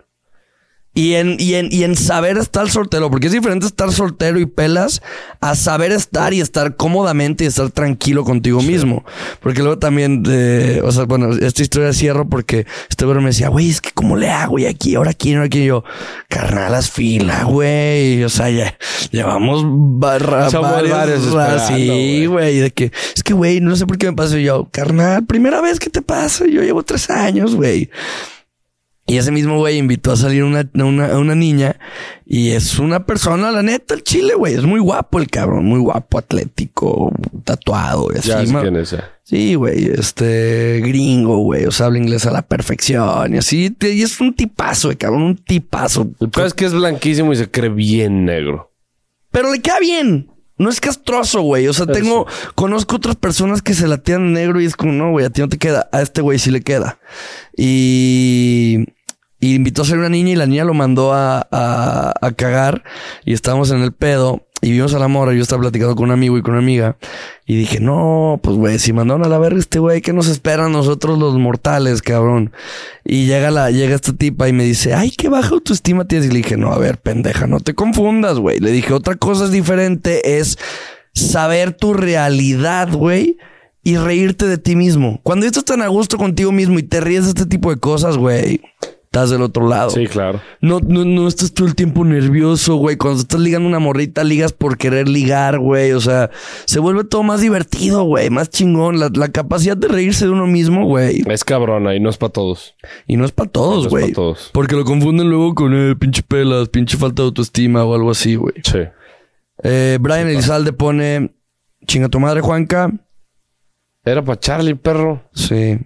Y 0.97 1.15
en, 1.15 1.35
y, 1.39 1.55
en, 1.55 1.67
y 1.71 1.83
en 1.83 1.95
saber 1.97 2.37
estar 2.37 2.69
soltero, 2.69 3.11
porque 3.11 3.27
es 3.27 3.33
diferente 3.33 3.65
estar 3.65 3.91
soltero 3.91 4.39
y 4.39 4.45
pelas 4.45 5.01
a 5.41 5.53
saber 5.53 5.91
estar 5.91 6.33
y 6.33 6.39
estar 6.39 6.77
cómodamente 6.77 7.43
y 7.43 7.47
estar 7.47 7.69
tranquilo 7.69 8.23
contigo 8.23 8.61
mismo. 8.61 9.03
Porque 9.41 9.59
luego 9.61 9.77
también, 9.77 10.23
eh, 10.27 10.79
o 10.85 10.91
sea, 10.93 11.03
bueno, 11.03 11.33
esta 11.33 11.61
historia 11.61 11.91
cierro 11.91 12.27
porque 12.29 12.65
este 12.89 13.03
güey 13.03 13.17
me 13.17 13.25
decía, 13.25 13.49
güey, 13.49 13.69
es 13.69 13.81
que 13.81 13.91
cómo 13.91 14.15
le 14.15 14.29
hago, 14.29 14.57
y 14.57 14.65
aquí, 14.67 14.95
ahora 14.95 15.11
aquí, 15.11 15.33
ahora 15.33 15.47
aquí, 15.47 15.63
y 15.63 15.65
yo, 15.65 15.83
carnal, 16.29 16.71
las 16.71 16.89
fila, 16.89 17.43
güey. 17.43 18.23
O 18.23 18.29
sea, 18.29 18.49
ya 18.49 18.77
llevamos 19.11 19.63
barra, 19.65 20.49
varios 20.49 21.33
ra- 21.33 21.55
esperando, 21.57 21.67
sí, 21.67 22.25
güey. 22.25 22.59
de 22.59 22.71
que 22.71 22.91
es 23.13 23.21
que, 23.21 23.33
güey, 23.33 23.59
no 23.59 23.75
sé 23.75 23.85
por 23.85 23.97
qué 23.97 24.05
me 24.05 24.13
pasa. 24.13 24.39
Y 24.39 24.45
yo, 24.45 24.69
carnal, 24.71 25.25
primera 25.25 25.59
vez 25.59 25.77
que 25.77 25.89
te 25.89 26.01
pasa. 26.01 26.45
Yo 26.47 26.61
llevo 26.63 26.83
tres 26.83 27.09
años, 27.09 27.53
güey. 27.53 27.89
Y 29.07 29.17
ese 29.17 29.31
mismo 29.31 29.59
güey 29.59 29.77
invitó 29.77 30.13
a 30.13 30.15
salir 30.17 30.43
una, 30.43 30.67
una, 30.73 31.17
una 31.19 31.35
niña 31.35 31.77
y 32.25 32.51
es 32.51 32.79
una 32.79 33.05
persona, 33.05 33.51
la 33.51 33.61
neta, 33.61 33.93
el 33.93 34.01
chile, 34.03 34.33
güey. 34.33 34.55
Es 34.55 34.63
muy 34.63 34.79
guapo 34.79 35.19
el 35.19 35.29
cabrón, 35.29 35.65
muy 35.65 35.79
guapo, 35.79 36.17
atlético, 36.17 37.13
tatuado 37.43 38.07
y 38.13 38.17
así. 38.17 38.29
Ya 38.29 38.43
sé 38.43 38.51
ma- 38.51 38.61
quién 38.61 38.77
es. 38.77 38.95
Sí, 39.21 39.53
güey, 39.53 39.85
este 39.93 40.81
gringo, 40.83 41.37
güey. 41.37 41.65
O 41.65 41.71
sea, 41.71 41.85
habla 41.85 41.99
inglés 41.99 42.25
a 42.25 42.31
la 42.31 42.41
perfección 42.41 43.35
y 43.35 43.37
así. 43.37 43.75
Y 43.79 44.01
es 44.01 44.19
un 44.19 44.33
tipazo, 44.33 44.87
güey, 44.87 44.97
cabrón, 44.97 45.21
un 45.21 45.35
tipazo. 45.37 46.09
El 46.19 46.29
peor 46.29 46.47
es 46.47 46.55
que 46.55 46.65
es 46.65 46.73
blanquísimo 46.73 47.31
y 47.31 47.35
se 47.35 47.49
cree 47.51 47.69
bien 47.69 48.25
negro. 48.25 48.71
Pero 49.29 49.51
le 49.51 49.61
queda 49.61 49.79
bien. 49.79 50.31
No 50.57 50.69
es 50.69 50.79
castroso, 50.79 51.41
güey. 51.41 51.67
O 51.67 51.73
sea, 51.73 51.85
tengo, 51.85 52.25
conozco 52.55 52.95
otras 52.95 53.17
personas 53.17 53.61
que 53.61 53.73
se 53.73 53.87
la 53.89 53.97
tiran 53.97 54.31
negro 54.31 54.61
y 54.61 54.65
es 54.65 54.75
como, 54.77 54.93
no, 54.93 55.11
güey, 55.11 55.25
a 55.25 55.29
ti 55.29 55.41
no 55.41 55.49
te 55.49 55.57
queda. 55.57 55.89
A 55.91 56.01
este 56.01 56.21
güey 56.21 56.39
sí 56.39 56.49
le 56.49 56.61
queda. 56.61 56.97
Y, 57.57 58.85
y 59.45 59.53
invitó 59.53 59.83
a 59.83 59.85
ser 59.85 59.99
una 59.99 60.09
niña 60.09 60.31
y 60.31 60.35
la 60.35 60.47
niña 60.47 60.63
lo 60.63 60.73
mandó 60.73 61.13
a, 61.13 61.47
a, 61.51 62.13
a 62.19 62.31
cagar 62.31 62.83
y 63.25 63.33
estábamos 63.33 63.69
en 63.69 63.83
el 63.83 63.91
pedo 63.91 64.47
y 64.59 64.71
vimos 64.71 64.95
a 64.95 64.99
la 64.99 65.07
morra. 65.07 65.35
Yo 65.35 65.43
estaba 65.43 65.61
platicando 65.61 65.95
con 65.95 66.05
un 66.05 66.11
amigo 66.11 66.35
y 66.35 66.41
con 66.41 66.53
una 66.55 66.63
amiga 66.63 66.97
y 67.45 67.55
dije, 67.55 67.79
no, 67.79 68.39
pues 68.41 68.57
güey, 68.57 68.79
si 68.79 68.91
mandaron 68.91 69.23
a 69.23 69.29
la 69.29 69.37
verga 69.37 69.59
este 69.59 69.77
güey, 69.77 70.01
¿qué 70.01 70.13
nos 70.13 70.27
espera 70.27 70.65
a 70.65 70.69
nosotros 70.69 71.19
los 71.19 71.35
mortales, 71.35 72.01
cabrón? 72.01 72.53
Y 73.03 73.27
llega 73.27 73.51
la, 73.51 73.69
llega 73.69 73.93
esta 73.93 74.13
tipa 74.13 74.49
y 74.49 74.53
me 74.53 74.63
dice, 74.63 74.95
ay, 74.95 75.11
qué 75.11 75.29
baja 75.29 75.49
autoestima 75.49 76.07
tienes. 76.07 76.29
Y 76.29 76.31
le 76.31 76.37
dije, 76.37 76.57
no, 76.57 76.73
a 76.73 76.79
ver, 76.79 76.97
pendeja, 76.97 77.45
no 77.45 77.59
te 77.59 77.75
confundas, 77.75 78.39
güey. 78.39 78.59
Le 78.59 78.71
dije, 78.71 78.93
otra 78.93 79.13
cosa 79.13 79.45
es 79.45 79.51
diferente, 79.51 80.39
es 80.39 80.57
saber 81.13 81.73
tu 81.73 81.93
realidad, 81.93 82.91
güey. 82.91 83.37
Y 83.83 83.97
reírte 83.97 84.47
de 84.47 84.57
ti 84.57 84.75
mismo. 84.75 85.19
Cuando 85.21 85.45
estás 85.45 85.63
tan 85.63 85.83
a 85.83 85.87
gusto 85.89 86.17
contigo 86.17 86.51
mismo 86.51 86.79
y 86.79 86.83
te 86.83 87.01
ríes 87.01 87.25
de 87.25 87.29
este 87.29 87.45
tipo 87.45 87.69
de 87.69 87.79
cosas, 87.79 88.17
güey, 88.17 88.61
estás 89.15 89.29
del 89.29 89.43
otro 89.43 89.67
lado. 89.69 89.91
Sí, 89.91 90.07
claro. 90.07 90.41
No, 90.59 90.81
no, 90.85 91.05
no 91.05 91.27
estás 91.29 91.53
todo 91.53 91.67
el 91.67 91.75
tiempo 91.75 92.03
nervioso, 92.03 92.75
güey. 92.75 92.97
Cuando 92.97 93.21
estás 93.21 93.39
ligando 93.39 93.65
una 93.67 93.79
morrita, 93.79 94.25
ligas 94.25 94.51
por 94.51 94.77
querer 94.77 95.07
ligar, 95.07 95.57
güey. 95.57 95.93
O 95.93 96.01
sea, 96.01 96.31
se 96.65 96.79
vuelve 96.79 97.05
todo 97.05 97.23
más 97.23 97.39
divertido, 97.39 98.03
güey. 98.03 98.29
Más 98.29 98.49
chingón. 98.49 98.99
La, 98.99 99.09
la 99.13 99.29
capacidad 99.29 99.77
de 99.77 99.87
reírse 99.87 100.25
de 100.25 100.31
uno 100.31 100.47
mismo, 100.47 100.85
güey. 100.85 101.23
Es 101.29 101.45
cabrona 101.45 101.95
y 101.95 102.01
no 102.01 102.09
es 102.09 102.17
para 102.17 102.33
todos. 102.33 102.75
Y 103.07 103.15
no 103.15 103.23
es 103.23 103.31
para 103.31 103.49
todos, 103.49 103.83
No 103.83 103.85
es 103.85 103.89
güey. 103.89 104.09
pa' 104.09 104.15
todos. 104.15 104.49
Porque 104.51 104.75
lo 104.75 104.83
confunden 104.83 105.29
luego 105.29 105.55
con 105.55 105.73
eh, 105.73 105.95
pinche 105.95 106.21
pelas, 106.21 106.67
pinche 106.67 106.97
falta 106.97 107.21
de 107.21 107.27
autoestima 107.27 107.85
o 107.85 107.95
algo 107.95 108.11
así, 108.11 108.35
güey. 108.35 108.55
Sí. 108.63 108.79
Eh, 109.63 109.97
Brian 110.01 110.27
Elizalde 110.27 110.73
pone... 110.73 111.31
Chinga 111.87 112.09
tu 112.09 112.19
madre, 112.19 112.41
Juanca. 112.41 112.91
Era 114.05 114.23
para 114.23 114.39
Charlie, 114.39 114.75
perro. 114.75 115.23
Sí. 115.33 115.79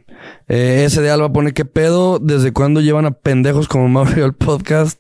Eh, 0.49 0.84
ese 0.86 1.01
de 1.01 1.09
Alba 1.09 1.32
pone 1.32 1.53
qué 1.53 1.63
pedo. 1.65 2.20
¿Desde 2.20 2.51
cuándo 2.51 2.82
llevan 2.82 3.05
a 3.05 3.11
pendejos 3.11 3.67
como 3.67 3.88
Mario 3.88 4.26
al 4.26 4.34
podcast? 4.34 4.99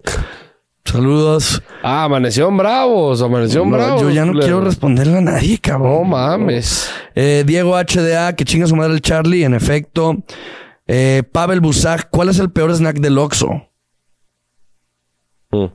Saludos. 0.85 1.61
Ah, 1.83 2.05
amanecieron 2.05 2.55
bravos, 2.57 3.21
amanecieron 3.21 3.69
No, 3.69 3.77
bravos. 3.77 4.01
yo 4.01 4.09
ya 4.09 4.25
no 4.25 4.33
quiero 4.33 4.61
responderle 4.61 5.17
a 5.17 5.21
nadie, 5.21 5.59
cabrón. 5.59 5.91
No 5.91 6.03
mames. 6.05 6.89
Eh, 7.13 7.43
Diego 7.45 7.75
HDA, 7.77 8.33
que 8.35 8.45
chinga 8.45 8.65
su 8.65 8.75
madre 8.75 8.93
el 8.93 9.01
Charlie, 9.01 9.43
en 9.43 9.53
efecto. 9.53 10.23
Eh, 10.87 11.21
Pavel 11.31 11.59
Busak, 11.59 12.09
¿cuál 12.09 12.29
es 12.29 12.39
el 12.39 12.49
peor 12.51 12.73
snack 12.73 12.99
del 12.99 13.17
Oxxo? 13.19 13.67
Mm. 15.51 15.65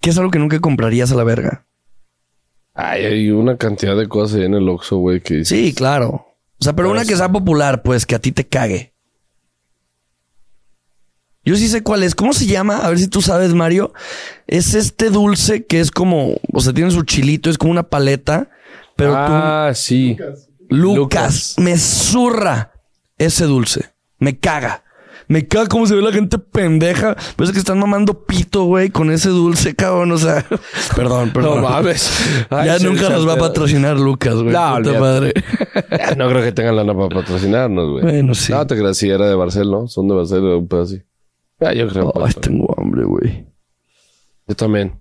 ¿Qué 0.00 0.10
es 0.10 0.18
algo 0.18 0.30
que 0.30 0.38
nunca 0.38 0.60
comprarías 0.60 1.10
a 1.10 1.16
la 1.16 1.24
verga? 1.24 1.65
Ay, 2.76 3.04
hay 3.06 3.30
una 3.30 3.56
cantidad 3.56 3.96
de 3.96 4.06
cosas 4.06 4.38
ahí 4.38 4.44
en 4.44 4.54
el 4.54 4.68
Oxxo, 4.68 4.98
güey, 4.98 5.20
que 5.22 5.36
dices, 5.36 5.48
Sí, 5.48 5.72
claro. 5.74 6.08
O 6.58 6.64
sea, 6.64 6.72
pero 6.74 6.88
Pero 6.88 6.90
una 6.90 7.02
es- 7.02 7.08
que 7.08 7.16
sea 7.16 7.30
popular, 7.32 7.82
pues, 7.82 8.04
que 8.06 8.14
a 8.14 8.18
ti 8.18 8.32
te 8.32 8.46
cague. 8.46 8.92
Yo 11.44 11.54
sí 11.56 11.68
sé 11.68 11.82
cuál 11.82 12.02
es. 12.02 12.14
¿Cómo 12.14 12.32
se 12.32 12.46
llama? 12.46 12.78
A 12.78 12.88
ver 12.88 12.98
si 12.98 13.06
tú 13.08 13.22
sabes, 13.22 13.54
Mario. 13.54 13.92
Es 14.48 14.74
este 14.74 15.10
dulce 15.10 15.64
que 15.64 15.78
es 15.80 15.90
como, 15.92 16.34
o 16.52 16.60
sea, 16.60 16.72
tiene 16.72 16.90
su 16.90 17.02
chilito, 17.04 17.50
es 17.50 17.56
como 17.58 17.70
una 17.70 17.84
paleta, 17.88 18.50
pero 18.96 19.14
Ah, 19.16 19.70
sí. 19.74 20.16
tú, 20.18 20.24
Lucas, 20.68 20.96
Lucas. 20.96 21.54
me 21.58 21.78
zurra 21.78 22.72
ese 23.18 23.44
dulce. 23.44 23.92
Me 24.18 24.38
caga. 24.38 24.82
Me 25.28 25.46
caga 25.48 25.66
cómo 25.66 25.86
se 25.86 25.94
ve 25.94 26.02
la 26.02 26.12
gente 26.12 26.38
pendeja. 26.38 27.16
Pues 27.36 27.48
es 27.48 27.52
que 27.52 27.58
están 27.58 27.78
mamando 27.78 28.24
pito, 28.26 28.64
güey, 28.64 28.90
con 28.90 29.10
ese 29.10 29.28
dulce, 29.30 29.74
cabrón. 29.74 30.12
O 30.12 30.18
sea, 30.18 30.44
perdón, 30.96 31.30
perdón. 31.32 31.62
No 31.62 31.68
mames. 31.68 32.10
Ay, 32.50 32.66
ya 32.66 32.78
sí, 32.78 32.84
nunca 32.86 33.08
nos 33.10 33.26
va 33.26 33.32
a 33.34 33.36
patrocinar 33.38 33.98
Lucas, 33.98 34.34
güey. 34.34 34.52
No, 34.52 34.76
Puta 34.76 35.00
madre. 35.00 35.34
No 36.16 36.28
creo 36.28 36.42
que 36.42 36.52
tengan 36.52 36.76
lana 36.76 36.94
para 36.94 37.08
patrocinarnos, 37.08 37.90
güey. 37.90 38.02
Bueno, 38.04 38.34
sí. 38.34 38.52
No, 38.52 38.66
te 38.66 38.76
creas, 38.76 38.96
sí, 38.96 39.08
era 39.10 39.26
de 39.28 39.34
Barcel, 39.34 39.70
¿no? 39.70 39.88
Son 39.88 40.06
de 40.06 40.14
Barcel, 40.14 40.42
un 40.44 40.68
pedo 40.68 40.82
así. 40.82 41.02
Ah, 41.60 41.72
yo 41.72 41.88
creo. 41.88 42.12
Ay, 42.24 42.32
tengo 42.40 42.72
hambre, 42.78 43.04
güey. 43.04 43.46
Yo 44.46 44.54
también. 44.54 45.00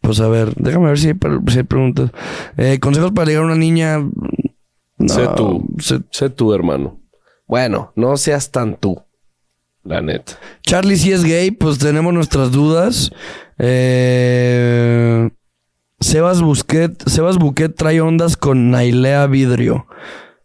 Pues 0.00 0.20
a 0.20 0.28
ver, 0.28 0.54
déjame 0.56 0.86
ver 0.86 0.98
si 0.98 1.08
hay, 1.08 1.14
si 1.48 1.58
hay 1.58 1.64
preguntas. 1.64 2.10
Eh, 2.56 2.78
consejos 2.80 3.10
para 3.12 3.26
ligar 3.26 3.42
a 3.42 3.46
una 3.46 3.56
niña. 3.56 3.98
No, 3.98 5.08
Sé 5.08 5.28
tú. 5.36 5.66
sé- 5.78 6.00
Sé 6.10 6.30
tú, 6.30 6.54
hermano. 6.54 6.97
Bueno, 7.48 7.92
no 7.96 8.16
seas 8.16 8.52
tan 8.52 8.76
tú. 8.76 9.02
La 9.82 10.00
neta. 10.02 10.34
Charlie, 10.62 10.96
si 10.96 11.12
es 11.12 11.24
gay, 11.24 11.50
pues 11.50 11.78
tenemos 11.78 12.12
nuestras 12.12 12.52
dudas. 12.52 13.10
Eh, 13.58 15.30
Sebas 16.00 16.42
Busquet, 16.42 17.02
Sebas 17.08 17.38
Buquet 17.38 17.74
trae 17.74 18.00
ondas 18.00 18.36
con 18.36 18.70
Nailea 18.70 19.26
Vidrio. 19.26 19.86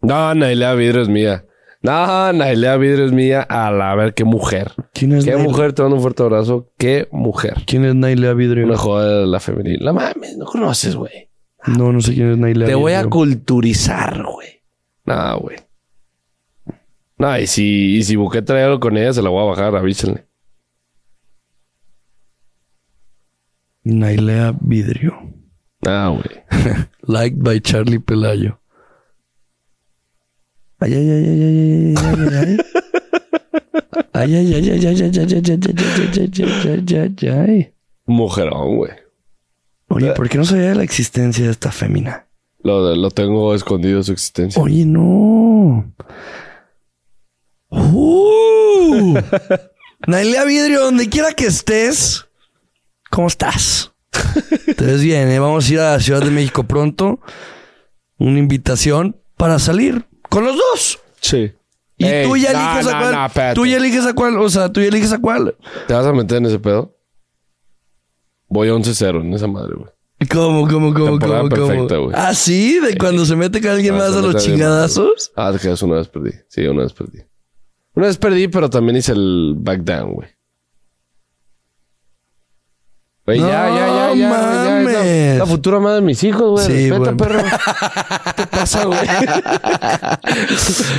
No, 0.02 0.34
Nailea 0.34 0.74
Vidrio 0.74 1.02
es 1.02 1.10
mía. 1.10 1.46
No, 1.82 2.32
Nailea 2.32 2.78
Vidrio 2.78 3.06
es 3.06 3.12
mía. 3.12 3.42
A 3.42 3.70
la 3.72 3.94
ver, 3.96 4.14
qué 4.14 4.24
mujer. 4.24 4.72
¿Quién 4.94 5.12
es 5.12 5.26
Qué 5.26 5.32
Nailea? 5.32 5.48
mujer, 5.50 5.74
te 5.74 5.82
mando 5.82 5.98
un 5.98 6.02
fuerte 6.02 6.24
abrazo. 6.24 6.72
Qué 6.78 7.10
mujer. 7.12 7.64
¿Quién 7.68 7.84
es 7.84 7.96
Nailea 7.96 8.34
Vidrio? 8.34 8.66
Una 8.66 8.78
joda 8.78 9.20
de 9.20 9.28
la 9.28 9.40
femenil. 9.42 9.80
La 9.84 9.92
mames, 9.92 10.38
no 10.38 10.46
conoces, 10.46 10.96
güey. 10.96 11.30
No, 11.68 11.92
no 11.92 12.00
sé 12.02 12.14
quién 12.14 12.32
es 12.32 12.38
Nailea 12.38 12.68
Te 12.68 12.76
voy 12.76 12.94
a 12.94 13.06
culturizar, 13.10 14.24
güey. 14.24 14.62
No, 15.06 15.40
güey. 15.40 15.58
No, 17.18 17.38
y 17.38 17.48
si, 17.48 17.98
y 17.98 18.04
si 18.04 18.16
Buquet 18.16 18.46
trae 18.46 18.64
algo 18.64 18.80
con 18.80 18.98
ella, 18.98 19.14
se 19.14 19.22
la 19.22 19.30
voy 19.30 19.44
a 19.44 19.50
bajar, 19.50 19.76
avísenle. 19.76 20.26
Nailea 23.84 24.56
Vidrio. 24.62 25.14
No, 25.86 26.16
güey. 26.16 26.44
Liked 27.02 27.44
by 27.44 27.60
Charlie 27.60 28.00
Pelayo. 28.00 28.60
Ay, 30.80 30.94
ay, 30.94 31.10
ay, 31.10 31.26
ay, 31.28 31.42
ay, 31.42 31.58
ay, 31.58 31.96
ay, 31.98 32.16
ay, 32.18 32.36
ay. 32.36 32.58
Ay, 34.14 34.36
ay, 34.36 34.54
ay, 34.54 34.70
ay, 34.70 34.70
ay, 34.70 34.86
ay, 34.86 34.86
ay, 34.86 35.02
ay, 35.04 35.12
ay, 35.14 35.42
ay, 35.44 35.64
ay, 35.64 36.32
ay, 36.66 36.84
ay, 36.88 37.16
ay, 37.22 37.30
ay. 37.30 37.74
Mujerón, 38.06 38.78
güey. 38.78 38.92
Oye, 39.88 40.12
¿por 40.14 40.28
qué 40.30 40.38
no 40.38 40.46
sabía 40.46 40.70
de 40.70 40.76
la 40.76 40.84
existencia 40.84 41.46
de 41.46 41.52
esta 41.52 41.72
fémina? 41.72 42.28
Lo, 42.64 42.96
lo 42.96 43.12
tengo 43.12 43.54
escondido 43.54 44.02
su 44.04 44.12
existencia. 44.14 44.62
Oye, 44.62 44.86
no. 44.86 45.94
Uh, 47.76 49.20
Nailea 50.08 50.46
Vidrio, 50.46 50.82
donde 50.82 51.10
quiera 51.10 51.34
que 51.34 51.48
estés, 51.48 52.26
¿cómo 53.10 53.28
estás? 53.28 53.92
Te 54.78 54.86
ves 54.86 55.02
bien, 55.02 55.28
¿eh? 55.30 55.40
Vamos 55.40 55.68
a 55.70 55.74
ir 55.74 55.80
a 55.80 55.92
la 55.94 56.00
Ciudad 56.00 56.22
de 56.22 56.30
México 56.30 56.64
pronto. 56.64 57.20
Una 58.18 58.38
invitación 58.38 59.20
para 59.38 59.58
salir 59.58 60.06
con 60.30 60.46
los 60.46 60.56
dos. 60.56 61.00
Sí. 61.20 61.52
Y 61.98 62.06
Ey, 62.06 62.28
tú 62.28 62.38
ya 62.38 62.52
eliges 62.52 62.86
no, 62.86 62.92
a 62.92 63.30
cuál. 63.30 63.48
no, 63.48 63.54
tú 63.56 63.66
ya 63.66 63.78
eliges 63.78 64.06
a 64.06 64.14
cuál. 64.14 64.38
O 64.38 64.50
sea, 64.50 64.72
tú 64.72 64.82
ya 64.82 64.88
eliges 64.88 65.12
a 65.12 65.20
cuál. 65.20 65.56
¿Te 65.88 65.94
vas 65.94 66.06
a 66.06 66.14
meter 66.14 66.38
en 66.38 66.46
ese 66.46 66.60
pedo? 66.60 66.96
Voy 68.50 68.68
11-0 68.68 69.22
en 69.22 69.34
esa 69.34 69.48
madre, 69.48 69.74
güey. 69.76 69.90
¿Cómo, 70.32 70.68
cómo, 70.68 70.94
cómo, 70.94 71.06
Temporada 71.06 71.42
cómo, 71.42 71.56
cómo? 71.56 71.68
perfecta, 71.68 71.98
güey. 71.98 72.16
Ah, 72.16 72.34
sí, 72.36 72.80
de 72.80 72.98
cuando 72.98 73.26
se 73.26 73.36
mete 73.36 73.62
con 73.62 73.72
alguien 73.72 73.98
más 73.98 74.14
a 74.16 74.22
los 74.22 74.44
chingadazos. 74.44 75.32
Ah, 75.36 75.52
te 75.52 75.60
quedas 75.60 75.82
una 75.82 75.96
vez 75.96 76.08
perdí. 76.08 76.32
Sí, 76.50 76.66
una 76.68 76.84
vez 76.84 76.94
perdí. 76.94 77.20
Una 77.96 78.08
vez 78.08 78.18
perdí, 78.18 78.48
pero 78.48 78.70
también 78.70 78.96
hice 78.98 79.12
el 79.12 79.54
back 79.58 79.82
down, 79.82 80.14
güey. 80.14 80.30
Güey, 83.26 83.40
ya, 83.40 83.46
No 83.46 83.52
ya, 83.52 83.70
ya, 83.70 83.88
ya, 83.88 83.88
ya, 83.88 84.14
ya. 84.14 84.14
es 84.14 84.20
la- 84.20 84.28
mames. 85.00 85.38
La, 85.40 85.46
futura 85.46 85.80
madre 85.80 85.96
de 85.96 86.02
mis 86.02 86.22
hijos, 86.24 86.52
güey. 86.52 86.66
Sí, 86.66 86.90
Respeta, 86.90 87.12
güey. 87.12 87.18
perro. 87.18 87.44
¿Qué 88.26 88.34
te 88.34 88.48
pasa, 88.48 88.86
güey? 88.86 89.00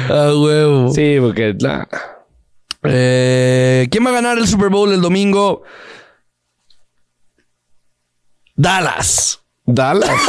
Ah, 0.09 0.33
huevo. 0.35 0.91
sí, 0.95 1.16
porque... 1.21 1.55
la- 1.59 1.87
Eh, 2.85 3.89
¿Quién 3.91 4.07
va 4.07 4.11
a 4.11 4.15
ganar 4.15 4.39
el 4.39 4.47
Super 4.47 4.69
Bowl 4.71 4.91
el 4.93 5.01
domingo? 5.03 5.62
Dallas. 8.57 9.41
Dallas. 9.66 10.11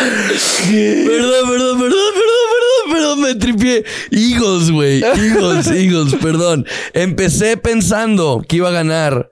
Perdón, 0.00 1.48
perdón, 1.48 1.78
perdón, 1.78 1.78
perdón, 1.78 2.12
perdón, 2.14 2.92
perdón, 2.92 3.20
me 3.20 3.34
tripié. 3.34 3.84
Eagles, 4.10 4.70
güey. 4.70 5.02
Eagles, 5.02 5.66
Eagles, 5.70 6.14
perdón. 6.16 6.66
Empecé 6.94 7.56
pensando 7.56 8.42
que 8.46 8.56
iba 8.56 8.68
a 8.68 8.72
ganar 8.72 9.30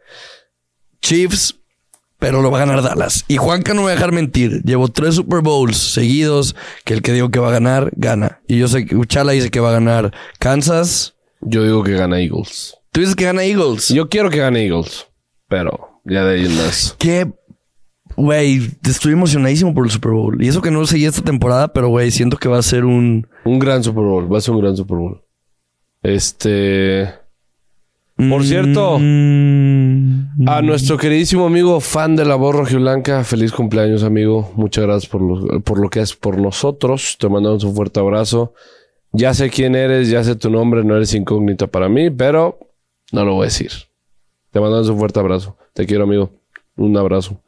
Chiefs, 1.00 1.56
pero 2.18 2.42
lo 2.42 2.50
va 2.50 2.58
a 2.58 2.66
ganar 2.66 2.82
Dallas. 2.82 3.24
Y 3.28 3.36
Juanca 3.36 3.72
no 3.72 3.82
me 3.82 3.86
va 3.86 3.92
a 3.92 3.94
dejar 3.94 4.12
mentir. 4.12 4.62
Llevo 4.64 4.88
tres 4.88 5.14
Super 5.14 5.40
Bowls 5.40 5.76
seguidos 5.78 6.54
que 6.84 6.94
el 6.94 7.02
que 7.02 7.12
digo 7.12 7.30
que 7.30 7.38
va 7.38 7.48
a 7.48 7.52
ganar, 7.52 7.90
gana. 7.96 8.40
Y 8.46 8.58
yo 8.58 8.68
sé 8.68 8.84
que 8.84 8.96
Uchala 8.96 9.32
dice 9.32 9.50
que 9.50 9.60
va 9.60 9.70
a 9.70 9.72
ganar 9.72 10.12
Kansas. 10.38 11.14
Yo 11.40 11.62
digo 11.64 11.82
que 11.84 11.92
gana 11.92 12.20
Eagles. 12.20 12.74
Tú 12.92 13.00
dices 13.00 13.14
que 13.16 13.24
gana 13.24 13.44
Eagles. 13.44 13.88
Yo 13.88 14.08
quiero 14.08 14.30
que 14.30 14.38
gane 14.38 14.64
Eagles. 14.66 15.06
Pero 15.48 16.00
ya 16.04 16.24
de 16.24 16.34
ahí 16.34 16.46
en 16.46 16.56
más. 16.56 16.96
Qué, 16.98 17.30
güey, 18.18 18.70
estoy 18.84 19.12
emocionadísimo 19.12 19.72
por 19.72 19.84
el 19.84 19.90
Super 19.90 20.12
Bowl. 20.12 20.42
Y 20.42 20.48
eso 20.48 20.60
que 20.60 20.70
no 20.70 20.80
lo 20.80 20.86
seguí 20.86 21.06
esta 21.06 21.22
temporada, 21.22 21.72
pero 21.72 21.88
güey, 21.88 22.10
siento 22.10 22.36
que 22.36 22.48
va 22.48 22.58
a 22.58 22.62
ser 22.62 22.84
un... 22.84 23.26
Un 23.44 23.58
gran 23.58 23.82
Super 23.82 24.04
Bowl. 24.04 24.32
Va 24.32 24.38
a 24.38 24.40
ser 24.40 24.54
un 24.54 24.60
gran 24.60 24.76
Super 24.76 24.96
Bowl. 24.96 25.22
Este... 26.02 27.08
Por 28.16 28.44
cierto, 28.44 28.98
Mm, 30.38 30.48
a 30.48 30.62
nuestro 30.62 30.96
queridísimo 30.96 31.46
amigo 31.46 31.80
fan 31.80 32.14
de 32.14 32.24
la 32.24 32.36
voz 32.36 32.54
rojiblanca, 32.54 33.24
feliz 33.24 33.52
cumpleaños, 33.52 34.04
amigo. 34.04 34.52
Muchas 34.54 34.84
gracias 34.84 35.10
por 35.10 35.22
lo, 35.22 35.60
por 35.60 35.80
lo 35.80 35.88
que 35.90 36.00
haces 36.00 36.16
por 36.16 36.38
nosotros. 36.38 37.16
Te 37.18 37.28
mandamos 37.28 37.64
un 37.64 37.74
fuerte 37.74 37.98
abrazo. 37.98 38.54
Ya 39.12 39.34
sé 39.34 39.50
quién 39.50 39.74
eres, 39.74 40.10
ya 40.10 40.22
sé 40.22 40.36
tu 40.36 40.50
nombre, 40.50 40.84
no 40.84 40.96
eres 40.96 41.14
incógnita 41.14 41.66
para 41.66 41.88
mí, 41.88 42.10
pero 42.10 42.58
no 43.12 43.24
lo 43.24 43.34
voy 43.34 43.42
a 43.42 43.44
decir. 43.46 43.70
Te 44.50 44.60
mandamos 44.60 44.88
un 44.88 44.98
fuerte 44.98 45.18
abrazo. 45.18 45.56
Te 45.72 45.86
quiero, 45.86 46.04
amigo. 46.04 46.30
Un 46.76 46.96
abrazo. 46.96 47.40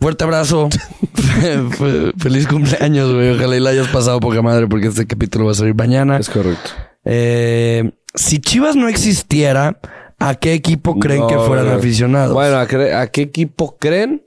Fuerte 0.00 0.24
abrazo. 0.24 0.68
Fe- 1.34 2.12
Feliz 2.18 2.46
cumpleaños, 2.46 3.12
güey. 3.12 3.30
Ojalá 3.36 3.56
y 3.56 3.60
la 3.60 3.70
hayas 3.70 3.88
pasado 3.88 4.20
poca 4.20 4.42
madre 4.42 4.66
porque 4.68 4.88
este 4.88 5.06
capítulo 5.06 5.46
va 5.46 5.52
a 5.52 5.54
salir 5.54 5.74
mañana. 5.74 6.18
Es 6.18 6.28
correcto. 6.30 6.70
Eh, 7.04 7.90
si 8.14 8.38
Chivas 8.38 8.76
no 8.76 8.88
existiera, 8.88 9.78
¿a 10.18 10.34
qué 10.34 10.52
equipo 10.54 10.98
creen 10.98 11.26
que 11.26 11.36
fueran 11.38 11.66
no. 11.66 11.72
aficionados? 11.72 12.32
Bueno, 12.34 12.56
¿a, 12.58 12.66
cre- 12.68 12.94
a 12.94 13.06
qué 13.08 13.22
equipo 13.22 13.76
creen? 13.78 14.22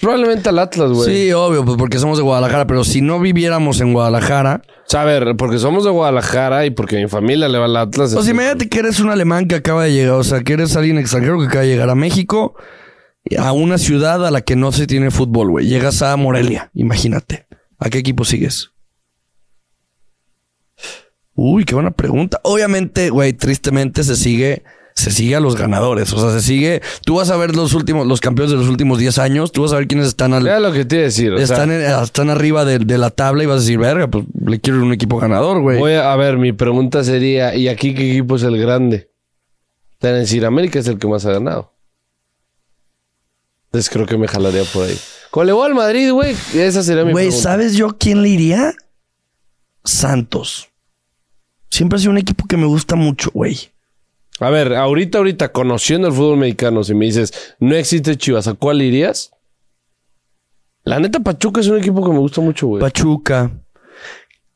Probablemente 0.00 0.48
al 0.48 0.58
Atlas, 0.60 0.90
güey. 0.92 1.12
sí, 1.26 1.32
obvio, 1.32 1.64
pues 1.64 1.76
porque 1.76 1.98
somos 1.98 2.18
de 2.18 2.22
Guadalajara, 2.22 2.68
pero 2.68 2.84
si 2.84 3.00
no 3.00 3.18
viviéramos 3.18 3.80
en 3.80 3.92
Guadalajara, 3.92 4.62
O 4.64 4.90
sea, 4.90 5.02
a 5.02 5.04
ver, 5.04 5.34
porque 5.36 5.58
somos 5.58 5.82
de 5.84 5.90
Guadalajara 5.90 6.66
y 6.66 6.70
porque 6.70 6.96
mi 7.02 7.08
familia 7.08 7.48
le 7.48 7.58
va 7.58 7.64
al 7.64 7.76
Atlas. 7.76 8.14
O 8.14 8.22
sea, 8.22 8.30
imagínate 8.32 8.68
que 8.68 8.78
eres 8.78 9.00
un 9.00 9.10
alemán 9.10 9.48
que 9.48 9.56
acaba 9.56 9.82
de 9.84 9.92
llegar, 9.92 10.14
o 10.14 10.22
sea, 10.22 10.42
que 10.42 10.52
eres 10.52 10.76
alguien 10.76 10.98
extranjero 10.98 11.40
que 11.40 11.46
acaba 11.46 11.62
de 11.62 11.68
llegar 11.70 11.90
a 11.90 11.96
México, 11.96 12.54
a 13.36 13.52
una 13.52 13.78
ciudad 13.78 14.24
a 14.26 14.30
la 14.30 14.40
que 14.40 14.56
no 14.56 14.72
se 14.72 14.86
tiene 14.86 15.10
fútbol, 15.10 15.50
güey. 15.50 15.66
Llegas 15.66 16.02
a 16.02 16.16
Morelia, 16.16 16.70
imagínate. 16.74 17.46
¿A 17.78 17.90
qué 17.90 17.98
equipo 17.98 18.24
sigues? 18.24 18.70
Uy, 21.34 21.64
qué 21.64 21.74
buena 21.74 21.92
pregunta. 21.92 22.40
Obviamente, 22.42 23.10
güey, 23.10 23.32
tristemente 23.32 24.02
se 24.02 24.16
sigue, 24.16 24.64
se 24.94 25.12
sigue 25.12 25.36
a 25.36 25.40
los 25.40 25.54
ganadores. 25.54 26.12
O 26.12 26.20
sea, 26.20 26.32
se 26.40 26.44
sigue. 26.44 26.82
Tú 27.04 27.16
vas 27.16 27.30
a 27.30 27.36
ver 27.36 27.54
los 27.54 27.74
últimos, 27.74 28.06
los 28.08 28.20
campeones 28.20 28.50
de 28.50 28.56
los 28.58 28.66
últimos 28.68 28.98
10 28.98 29.18
años. 29.18 29.52
Tú 29.52 29.62
vas 29.62 29.72
a 29.72 29.76
ver 29.76 29.86
quiénes 29.86 30.08
están 30.08 30.34
al, 30.34 30.42
Mira 30.42 30.58
lo 30.58 30.72
que 30.72 30.84
te 30.84 30.96
iba 30.96 31.02
a 31.02 31.04
decir. 31.04 31.32
o 31.32 31.36
sea, 31.36 31.44
están, 31.44 31.70
en- 31.70 31.82
están 32.02 32.30
arriba 32.30 32.64
de, 32.64 32.80
de 32.80 32.98
la 32.98 33.10
tabla 33.10 33.44
y 33.44 33.46
vas 33.46 33.58
a 33.58 33.60
decir, 33.60 33.78
verga, 33.78 34.08
pues 34.08 34.24
le 34.44 34.60
quiero 34.60 34.82
un 34.82 34.92
equipo 34.92 35.18
ganador, 35.18 35.60
güey. 35.60 35.78
Voy 35.78 35.92
a, 35.92 36.12
a 36.12 36.16
ver, 36.16 36.38
mi 36.38 36.52
pregunta 36.52 37.04
sería, 37.04 37.54
¿y 37.54 37.68
aquí 37.68 37.94
qué 37.94 38.10
equipo 38.10 38.34
es 38.34 38.42
el 38.42 38.58
grande? 38.58 39.10
Te 39.98 40.08
van 40.08 40.16
a 40.16 40.20
decir, 40.20 40.44
América 40.44 40.80
es 40.80 40.88
el 40.88 40.98
que 40.98 41.06
más 41.06 41.24
ha 41.24 41.32
ganado. 41.32 41.72
Entonces 43.68 43.90
creo 43.90 44.06
que 44.06 44.16
me 44.16 44.28
jalaría 44.28 44.64
por 44.64 44.86
ahí. 44.86 44.98
Con 45.30 45.46
le 45.46 45.52
voy 45.52 45.66
al 45.66 45.74
Madrid, 45.74 46.10
güey. 46.10 46.34
Esa 46.54 46.82
sería 46.82 47.04
mi 47.04 47.12
Güey. 47.12 47.30
¿sabes 47.30 47.74
yo 47.76 47.88
a 47.88 47.96
quién 47.96 48.22
le 48.22 48.30
iría? 48.30 48.74
Santos. 49.84 50.68
Siempre 51.70 51.96
ha 51.96 52.00
sido 52.00 52.12
un 52.12 52.18
equipo 52.18 52.46
que 52.46 52.56
me 52.56 52.66
gusta 52.66 52.96
mucho, 52.96 53.30
güey. 53.32 53.70
A 54.40 54.50
ver, 54.50 54.74
ahorita, 54.74 55.18
ahorita, 55.18 55.52
conociendo 55.52 56.08
el 56.08 56.14
fútbol 56.14 56.38
mexicano, 56.38 56.82
si 56.82 56.94
me 56.94 57.06
dices, 57.06 57.56
no 57.58 57.74
existe 57.74 58.16
Chivas, 58.16 58.46
¿a 58.48 58.54
cuál 58.54 58.80
irías? 58.80 59.32
La 60.84 60.98
neta, 60.98 61.20
Pachuca 61.20 61.60
es 61.60 61.66
un 61.66 61.78
equipo 61.78 62.02
que 62.02 62.10
me 62.12 62.18
gusta 62.18 62.40
mucho, 62.40 62.68
güey. 62.68 62.80
Pachuca. 62.80 63.50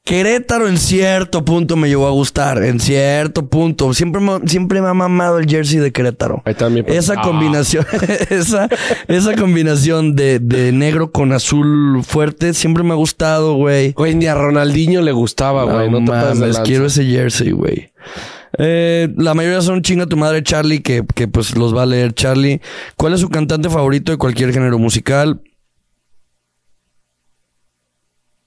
Querétaro 0.04 0.66
en 0.66 0.78
cierto 0.78 1.44
punto 1.44 1.76
me 1.76 1.88
llegó 1.88 2.08
a 2.08 2.10
gustar. 2.10 2.62
En 2.64 2.80
cierto 2.80 3.46
punto. 3.48 3.94
Siempre 3.94 4.20
me, 4.20 4.40
siempre 4.46 4.82
me 4.82 4.88
ha 4.88 4.94
mamado 4.94 5.38
el 5.38 5.46
jersey 5.48 5.78
de 5.78 5.92
Querétaro. 5.92 6.42
Ahí 6.44 6.52
está 6.52 6.68
mi- 6.68 6.82
Esa 6.86 7.14
Ah. 7.18 7.22
combinación, 7.22 7.86
esa, 8.30 8.68
esa 9.06 9.36
combinación 9.36 10.16
de, 10.16 10.40
de 10.40 10.72
negro 10.72 11.12
con 11.12 11.32
azul 11.32 12.02
fuerte 12.02 12.52
siempre 12.52 12.82
me 12.82 12.90
ha 12.90 12.96
gustado, 12.96 13.54
güey. 13.54 13.92
Güey, 13.92 14.16
ni 14.16 14.26
a 14.26 14.34
Ronaldinho 14.34 15.02
le 15.02 15.12
gustaba, 15.12 15.64
güey. 15.64 15.88
No, 15.88 16.00
te 16.00 16.06
pases 16.06 16.28
de 16.30 16.34
mames, 16.34 16.40
lanza. 16.56 16.62
quiero 16.64 16.86
ese 16.86 17.04
jersey, 17.04 17.52
güey. 17.52 17.92
Eh, 18.58 19.08
la 19.16 19.34
mayoría 19.34 19.60
son 19.60 19.82
chinga 19.82 20.06
tu 20.06 20.16
madre 20.16 20.42
Charlie, 20.42 20.82
que, 20.82 21.04
que 21.14 21.28
pues 21.28 21.56
los 21.56 21.74
va 21.76 21.84
a 21.84 21.86
leer 21.86 22.12
Charlie. 22.12 22.60
¿Cuál 22.96 23.14
es 23.14 23.20
su 23.20 23.28
cantante 23.28 23.70
favorito 23.70 24.10
de 24.10 24.18
cualquier 24.18 24.52
género 24.52 24.80
musical? 24.80 25.40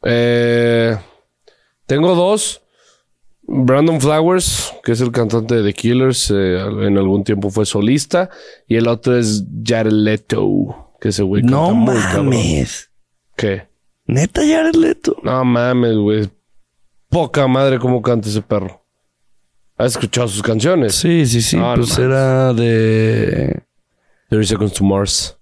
Eh, 0.04 0.96
tengo 1.86 2.16
dos. 2.16 2.62
Brandon 3.48 4.02
Flowers, 4.02 4.74
que 4.84 4.92
es 4.94 5.02
el 5.02 5.12
cantante 5.12 5.54
de 5.56 5.64
The 5.64 5.74
Killers, 5.74 6.32
eh, 6.32 6.58
en 6.58 6.98
algún 6.98 7.24
tiempo 7.24 7.52
fue 7.52 7.66
solista. 7.66 8.30
Y 8.68 8.76
el 8.76 8.88
otro 8.88 9.16
es 9.18 9.44
Jared 9.64 9.92
Leto, 9.92 10.94
que 11.00 11.10
ese 11.10 11.22
güey 11.22 11.44
No 11.44 11.68
canta 11.70 11.94
cabrón. 12.08 12.26
mames. 12.30 12.90
¿Qué? 13.38 13.68
Neta 14.08 14.42
Jared 14.42 14.74
Leto. 14.76 15.16
No 15.24 15.46
mames, 15.46 15.96
güey. 15.96 16.30
Poca 17.10 17.48
madre 17.48 17.78
cómo 17.78 18.02
canta 18.02 18.30
ese 18.30 18.42
perro. 18.42 18.84
¿Has 19.78 19.92
escuchado 19.92 20.28
sus 20.28 20.42
canciones? 20.42 20.96
Sí, 20.96 21.26
sí, 21.28 21.42
sí. 21.42 21.56
No, 21.58 21.76
no 21.76 21.84
pues 21.84 21.98
era 22.00 22.52
de 22.54 23.62
30 24.30 24.48
Seconds 24.48 24.74
to 24.74 24.84
Mars. 24.86 25.38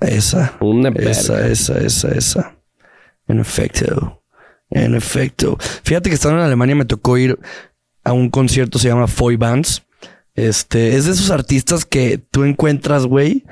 esa. 0.00 0.56
Una 0.60 0.88
Esa, 0.90 1.46
esa, 1.48 1.78
esa, 1.78 2.08
esa. 2.12 2.56
En 3.28 3.40
efecto. 3.40 4.21
En 4.74 4.94
efecto. 4.94 5.58
Fíjate 5.84 6.08
que 6.08 6.14
estando 6.14 6.38
en 6.38 6.44
Alemania 6.44 6.74
me 6.74 6.84
tocó 6.84 7.18
ir 7.18 7.38
a 8.04 8.12
un 8.12 8.30
concierto, 8.30 8.78
se 8.78 8.88
llama 8.88 9.06
Foy 9.06 9.36
Bands. 9.36 9.82
Este, 10.34 10.96
es 10.96 11.04
de 11.04 11.12
esos 11.12 11.30
artistas 11.30 11.84
que 11.84 12.18
tú 12.30 12.44
encuentras, 12.44 13.06
güey. 13.06 13.44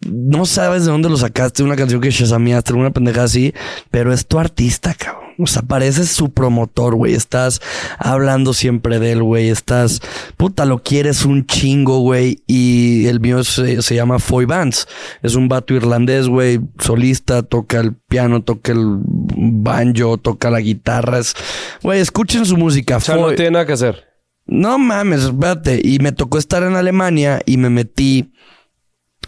No 0.00 0.46
sabes 0.46 0.84
de 0.84 0.90
dónde 0.90 1.08
lo 1.08 1.16
sacaste, 1.16 1.62
una 1.62 1.76
canción 1.76 2.00
que 2.00 2.10
shazameaste, 2.10 2.72
una 2.72 2.90
pendeja 2.90 3.22
así, 3.22 3.54
pero 3.90 4.12
es 4.12 4.26
tu 4.26 4.38
artista, 4.38 4.94
cabrón. 4.94 5.21
O 5.38 5.46
sea, 5.46 5.62
pareces 5.62 6.10
su 6.10 6.30
promotor, 6.32 6.94
güey. 6.94 7.14
Estás 7.14 7.60
hablando 7.98 8.52
siempre 8.52 8.98
de 8.98 9.12
él, 9.12 9.22
güey. 9.22 9.48
Estás, 9.48 10.00
puta, 10.36 10.64
lo 10.64 10.82
quieres 10.82 11.24
un 11.24 11.46
chingo, 11.46 12.00
güey. 12.00 12.42
Y 12.46 13.06
el 13.06 13.20
mío 13.20 13.42
se, 13.44 13.82
se 13.82 13.94
llama 13.94 14.18
Foy 14.18 14.44
Bands. 14.44 14.86
Es 15.22 15.34
un 15.34 15.48
vato 15.48 15.74
irlandés, 15.74 16.28
güey. 16.28 16.60
Solista, 16.78 17.42
toca 17.42 17.80
el 17.80 17.94
piano, 17.94 18.42
toca 18.42 18.72
el 18.72 18.98
banjo, 19.04 20.18
toca 20.18 20.50
la 20.50 20.60
guitarra. 20.60 21.18
Es- 21.18 21.34
Güey, 21.82 22.00
escuchen 22.00 22.44
su 22.46 22.56
música. 22.56 22.98
O 22.98 23.00
sea, 23.00 23.16
no 23.16 23.32
tiene 23.34 23.52
nada 23.52 23.66
que 23.66 23.72
hacer. 23.72 24.04
no 24.46 24.78
mames, 24.78 25.22
espérate. 25.24 25.80
Y 25.82 25.98
me 26.00 26.12
tocó 26.12 26.38
estar 26.38 26.62
en 26.62 26.76
Alemania 26.76 27.40
y 27.46 27.56
me 27.56 27.70
metí 27.70 28.32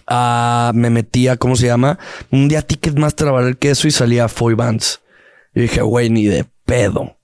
a. 0.06 0.72
Me 0.74 0.90
metí 0.90 1.28
a, 1.28 1.36
¿cómo 1.36 1.56
se 1.56 1.66
llama? 1.66 1.98
Un 2.30 2.48
día 2.48 2.62
Ticketmaster 2.62 3.28
a 3.28 3.32
valer 3.32 3.56
queso 3.56 3.88
y 3.88 3.90
salía 3.90 4.28
Foy 4.28 4.54
Bands. 4.54 5.00
Y 5.54 5.60
dije, 5.62 5.82
güey, 5.82 6.10
ni 6.10 6.24
de 6.26 6.44
pedo. 6.64 7.16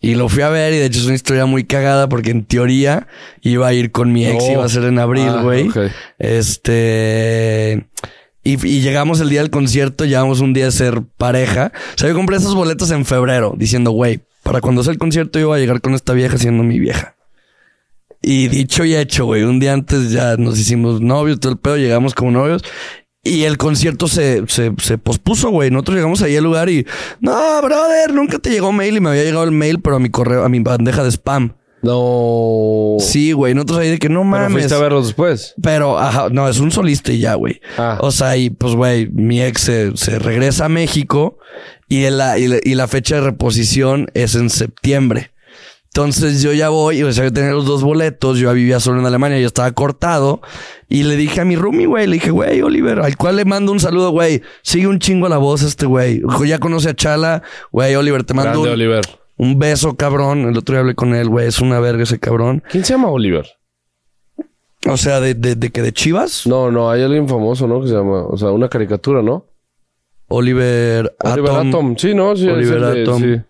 Y 0.00 0.14
lo 0.14 0.28
fui 0.28 0.42
a 0.42 0.50
ver 0.50 0.72
y 0.74 0.76
de 0.76 0.86
hecho 0.86 0.98
es 1.00 1.06
una 1.06 1.14
historia 1.14 1.46
muy 1.46 1.64
cagada 1.64 2.08
porque 2.08 2.30
en 2.30 2.44
teoría 2.44 3.06
iba 3.40 3.66
a 3.66 3.72
ir 3.72 3.90
con 3.92 4.12
mi 4.12 4.26
ex, 4.26 4.44
Oh. 4.44 4.52
iba 4.52 4.64
a 4.64 4.68
ser 4.68 4.84
en 4.84 4.98
abril, 4.98 5.28
Ah, 5.28 5.42
güey. 5.42 5.68
Este... 6.18 7.86
Y, 8.44 8.64
y 8.64 8.80
llegamos 8.80 9.20
el 9.20 9.28
día 9.28 9.40
del 9.40 9.50
concierto, 9.50 10.04
llevamos 10.04 10.38
un 10.40 10.52
día 10.52 10.66
de 10.66 10.70
ser 10.72 11.02
pareja. 11.16 11.72
O 11.94 11.98
sea, 11.98 12.08
yo 12.08 12.14
compré 12.14 12.36
esos 12.36 12.54
boletos 12.54 12.92
en 12.92 13.04
febrero 13.04 13.54
diciendo, 13.56 13.90
güey, 13.90 14.20
para 14.44 14.60
cuando 14.60 14.84
sea 14.84 14.92
el 14.92 14.98
concierto 14.98 15.40
yo 15.40 15.48
voy 15.48 15.56
a 15.58 15.60
llegar 15.60 15.80
con 15.80 15.94
esta 15.94 16.12
vieja 16.12 16.38
siendo 16.38 16.62
mi 16.62 16.78
vieja. 16.78 17.16
Y 18.22 18.46
dicho 18.48 18.84
y 18.84 18.94
hecho, 18.94 19.24
güey. 19.24 19.42
Un 19.42 19.58
día 19.58 19.72
antes 19.72 20.12
ya 20.12 20.36
nos 20.36 20.58
hicimos 20.60 21.00
novios, 21.00 21.40
todo 21.40 21.52
el 21.52 21.58
pedo, 21.58 21.76
llegamos 21.76 22.14
como 22.14 22.30
novios. 22.30 22.62
Y 23.26 23.44
el 23.44 23.58
concierto 23.58 24.08
se, 24.08 24.44
se, 24.48 24.72
se 24.80 24.98
pospuso, 24.98 25.50
güey. 25.50 25.70
Nosotros 25.70 25.96
llegamos 25.96 26.22
ahí 26.22 26.36
al 26.36 26.44
lugar 26.44 26.68
y... 26.68 26.86
No, 27.20 27.60
brother, 27.62 28.12
nunca 28.14 28.38
te 28.38 28.50
llegó 28.50 28.72
mail. 28.72 28.96
Y 28.96 29.00
me 29.00 29.10
había 29.10 29.24
llegado 29.24 29.44
el 29.44 29.52
mail, 29.52 29.80
pero 29.80 29.96
a 29.96 29.98
mi 29.98 30.08
correo, 30.10 30.44
a 30.44 30.48
mi 30.48 30.60
bandeja 30.60 31.02
de 31.02 31.10
spam. 31.10 31.54
No. 31.82 32.96
Sí, 33.00 33.32
güey. 33.32 33.54
Nosotros 33.54 33.78
ahí 33.78 33.90
de 33.90 33.98
que 33.98 34.08
no 34.08 34.20
Pero 34.20 34.24
mames. 34.30 34.52
fuiste 34.52 34.74
a 34.74 34.78
verlos 34.78 35.06
después. 35.06 35.54
Pero, 35.62 35.98
ajá, 35.98 36.28
no, 36.30 36.48
es 36.48 36.58
un 36.58 36.70
solista 36.70 37.12
y 37.12 37.18
ya, 37.20 37.34
güey. 37.34 37.60
Ah. 37.78 37.98
O 38.00 38.10
sea, 38.10 38.36
y 38.36 38.50
pues, 38.50 38.74
güey, 38.74 39.08
mi 39.12 39.42
ex 39.42 39.60
se, 39.62 39.96
se 39.96 40.18
regresa 40.18 40.66
a 40.66 40.68
México 40.68 41.38
y 41.88 42.08
la, 42.10 42.38
y, 42.38 42.48
la, 42.48 42.58
y 42.62 42.74
la 42.74 42.88
fecha 42.88 43.16
de 43.16 43.20
reposición 43.22 44.08
es 44.14 44.34
en 44.34 44.50
septiembre. 44.50 45.30
Entonces 45.96 46.42
yo 46.42 46.52
ya 46.52 46.68
voy, 46.68 47.02
o 47.02 47.10
sea, 47.10 47.24
yo 47.24 47.32
tenía 47.32 47.52
los 47.52 47.64
dos 47.64 47.82
boletos, 47.82 48.36
yo 48.36 48.50
ya 48.50 48.52
vivía 48.52 48.80
solo 48.80 49.00
en 49.00 49.06
Alemania, 49.06 49.40
yo 49.40 49.46
estaba 49.46 49.72
cortado 49.72 50.42
y 50.90 51.04
le 51.04 51.16
dije 51.16 51.40
a 51.40 51.46
mi 51.46 51.56
roomie, 51.56 51.86
güey, 51.86 52.06
le 52.06 52.16
dije, 52.16 52.30
güey, 52.30 52.60
Oliver, 52.60 53.00
al 53.00 53.16
cual 53.16 53.36
le 53.36 53.46
mando 53.46 53.72
un 53.72 53.80
saludo, 53.80 54.10
güey, 54.10 54.42
sigue 54.60 54.88
un 54.88 54.98
chingo 54.98 55.26
la 55.30 55.38
voz 55.38 55.62
este 55.62 55.86
güey. 55.86 56.20
Ya 56.44 56.58
conoce 56.58 56.90
a 56.90 56.94
Chala, 56.94 57.42
güey, 57.72 57.94
Oliver, 57.94 58.24
te 58.24 58.34
mando 58.34 58.60
Grande 58.60 58.68
un, 58.68 58.74
Oliver. 58.74 59.04
un 59.38 59.58
beso, 59.58 59.96
cabrón. 59.96 60.40
El 60.40 60.58
otro 60.58 60.74
día 60.74 60.80
hablé 60.80 60.94
con 60.94 61.14
él, 61.14 61.30
güey, 61.30 61.46
es 61.46 61.60
una 61.60 61.80
verga 61.80 62.02
ese 62.02 62.20
cabrón. 62.20 62.62
¿Quién 62.68 62.84
se 62.84 62.92
llama 62.92 63.08
Oliver? 63.08 63.46
O 64.86 64.98
sea, 64.98 65.18
de, 65.20 65.32
de, 65.32 65.54
de 65.54 65.70
que 65.70 65.80
de 65.80 65.94
Chivas, 65.94 66.46
No, 66.46 66.70
no, 66.70 66.90
hay 66.90 67.04
alguien 67.04 67.26
famoso, 67.26 67.66
¿no? 67.66 67.80
Que 67.80 67.88
se 67.88 67.94
llama, 67.94 68.22
o 68.26 68.36
sea, 68.36 68.50
una 68.50 68.68
caricatura, 68.68 69.22
¿no? 69.22 69.46
Oliver 70.28 71.16
Oliver 71.24 71.50
Atom. 71.52 71.68
Atom. 71.68 71.96
Sí, 71.96 72.12
¿no? 72.12 72.36
Sí, 72.36 72.46
Oliver 72.46 72.84
Atom. 72.84 73.22
sí. 73.22 73.40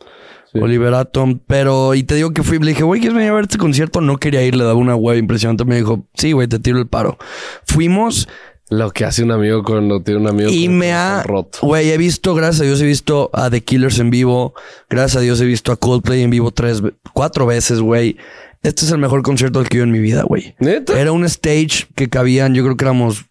Sí. 0.57 0.63
Oliver 0.63 0.95
Atom. 0.95 1.39
Pero, 1.47 1.95
y 1.95 2.03
te 2.03 2.15
digo 2.15 2.33
que 2.33 2.43
fui, 2.43 2.59
le 2.59 2.69
dije, 2.69 2.83
güey, 2.83 3.01
¿quieres 3.01 3.17
venir 3.17 3.31
a 3.31 3.35
ver 3.35 3.45
este 3.45 3.59
concierto? 3.59 4.01
No 4.01 4.17
quería 4.19 4.43
ir, 4.45 4.55
le 4.57 4.65
daba 4.65 4.75
una 4.75 4.97
web 4.97 5.19
impresionante. 5.19 5.65
Me 5.65 5.77
dijo, 5.77 6.07
sí, 6.15 6.33
güey, 6.33 6.49
te 6.49 6.59
tiro 6.59 6.79
el 6.79 6.87
paro. 6.87 7.19
Fuimos 7.65 8.29
Lo 8.69 8.91
que 8.91 9.05
hace 9.05 9.23
un 9.23 9.31
amigo 9.31 9.63
cuando 9.63 10.03
tiene 10.03 10.21
un 10.21 10.29
amigo 10.29 10.51
y 10.51 10.69
me 10.69 10.93
ha, 10.93 11.23
roto. 11.23 11.59
güey, 11.63 11.91
he 11.91 11.97
visto, 11.99 12.35
gracias 12.35 12.63
a 12.63 12.65
Dios, 12.65 12.81
he 12.81 12.87
visto 12.87 13.31
a 13.33 13.49
The 13.51 13.63
Killers 13.63 13.99
en 14.01 14.11
vivo. 14.11 14.55
Gracias 14.91 15.17
a 15.17 15.21
Dios, 15.21 15.41
he 15.41 15.45
visto 15.45 15.71
a 15.73 15.77
Coldplay 15.77 16.23
en 16.23 16.31
vivo 16.31 16.51
tres, 16.51 16.83
cuatro 17.13 17.47
veces, 17.47 17.81
güey. 17.81 18.17
Este 18.63 18.85
es 18.85 18.91
el 18.91 18.99
mejor 18.99 19.23
concierto 19.23 19.61
del 19.61 19.69
que 19.69 19.77
yo 19.77 19.85
en 19.85 19.93
mi 19.93 20.01
vida, 20.01 20.25
güey. 20.25 20.57
Era 20.97 21.13
un 21.13 21.25
stage 21.25 21.87
que 21.95 22.09
cabían, 22.09 22.55
yo 22.55 22.65
creo 22.65 22.77
que 22.77 22.85
éramos 22.85 23.27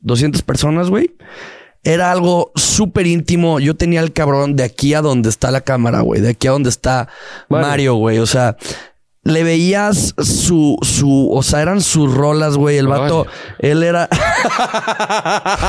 200 0.00 0.40
personas, 0.42 0.88
güey. 0.88 1.10
Era 1.88 2.12
algo 2.12 2.52
súper 2.54 3.06
íntimo. 3.06 3.60
Yo 3.60 3.74
tenía 3.74 4.02
el 4.02 4.12
cabrón 4.12 4.56
de 4.56 4.62
aquí 4.62 4.92
a 4.92 5.00
donde 5.00 5.30
está 5.30 5.50
la 5.50 5.62
cámara, 5.62 6.02
güey. 6.02 6.20
De 6.20 6.28
aquí 6.28 6.46
a 6.46 6.50
donde 6.50 6.68
está 6.68 7.08
Mario. 7.48 7.94
Güey. 7.94 8.18
O 8.18 8.26
sea, 8.26 8.58
le 9.24 9.42
veías 9.44 10.14
su, 10.16 10.78
su, 10.82 11.28
o 11.30 11.42
sea, 11.42 11.60
eran 11.60 11.82
sus 11.82 12.14
rolas, 12.14 12.56
güey. 12.56 12.78
El 12.78 12.86
vato, 12.86 13.26
él 13.58 13.82
era. 13.82 14.08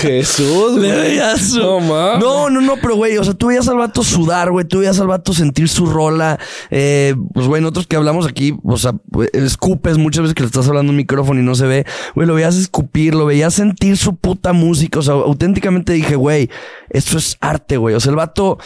Jesús, 0.00 0.78
Le 0.78 0.88
güey. 0.88 1.00
veías 1.02 1.40
su... 1.50 1.58
No, 1.60 2.18
no, 2.18 2.50
no, 2.50 2.60
no, 2.60 2.76
pero 2.80 2.96
güey, 2.96 3.16
o 3.18 3.24
sea, 3.24 3.34
tú 3.34 3.48
veías 3.48 3.68
al 3.68 3.76
vato 3.76 4.02
sudar, 4.02 4.50
güey, 4.50 4.66
tú 4.66 4.78
veías 4.78 4.98
al 5.00 5.08
vato 5.08 5.32
sentir 5.32 5.68
su 5.68 5.86
rola. 5.86 6.38
Eh, 6.70 7.14
pues, 7.34 7.46
güey, 7.46 7.60
nosotros 7.60 7.86
que 7.86 7.96
hablamos 7.96 8.26
aquí, 8.26 8.54
o 8.64 8.76
sea, 8.76 8.92
escupes 9.32 9.98
muchas 9.98 10.22
veces 10.22 10.34
que 10.34 10.42
le 10.42 10.46
estás 10.46 10.68
hablando 10.68 10.90
un 10.90 10.96
micrófono 10.96 11.40
y 11.40 11.44
no 11.44 11.54
se 11.54 11.66
ve. 11.66 11.86
Güey, 12.14 12.26
lo 12.26 12.34
veías 12.34 12.56
escupir, 12.56 13.14
lo 13.14 13.26
veías 13.26 13.54
sentir 13.54 13.96
su 13.96 14.16
puta 14.16 14.52
música. 14.52 14.98
O 14.98 15.02
sea, 15.02 15.14
auténticamente 15.14 15.92
dije, 15.92 16.16
güey, 16.16 16.50
esto 16.90 17.18
es 17.18 17.36
arte, 17.40 17.76
güey. 17.76 17.94
O 17.94 18.00
sea, 18.00 18.10
el 18.10 18.16
vato. 18.16 18.58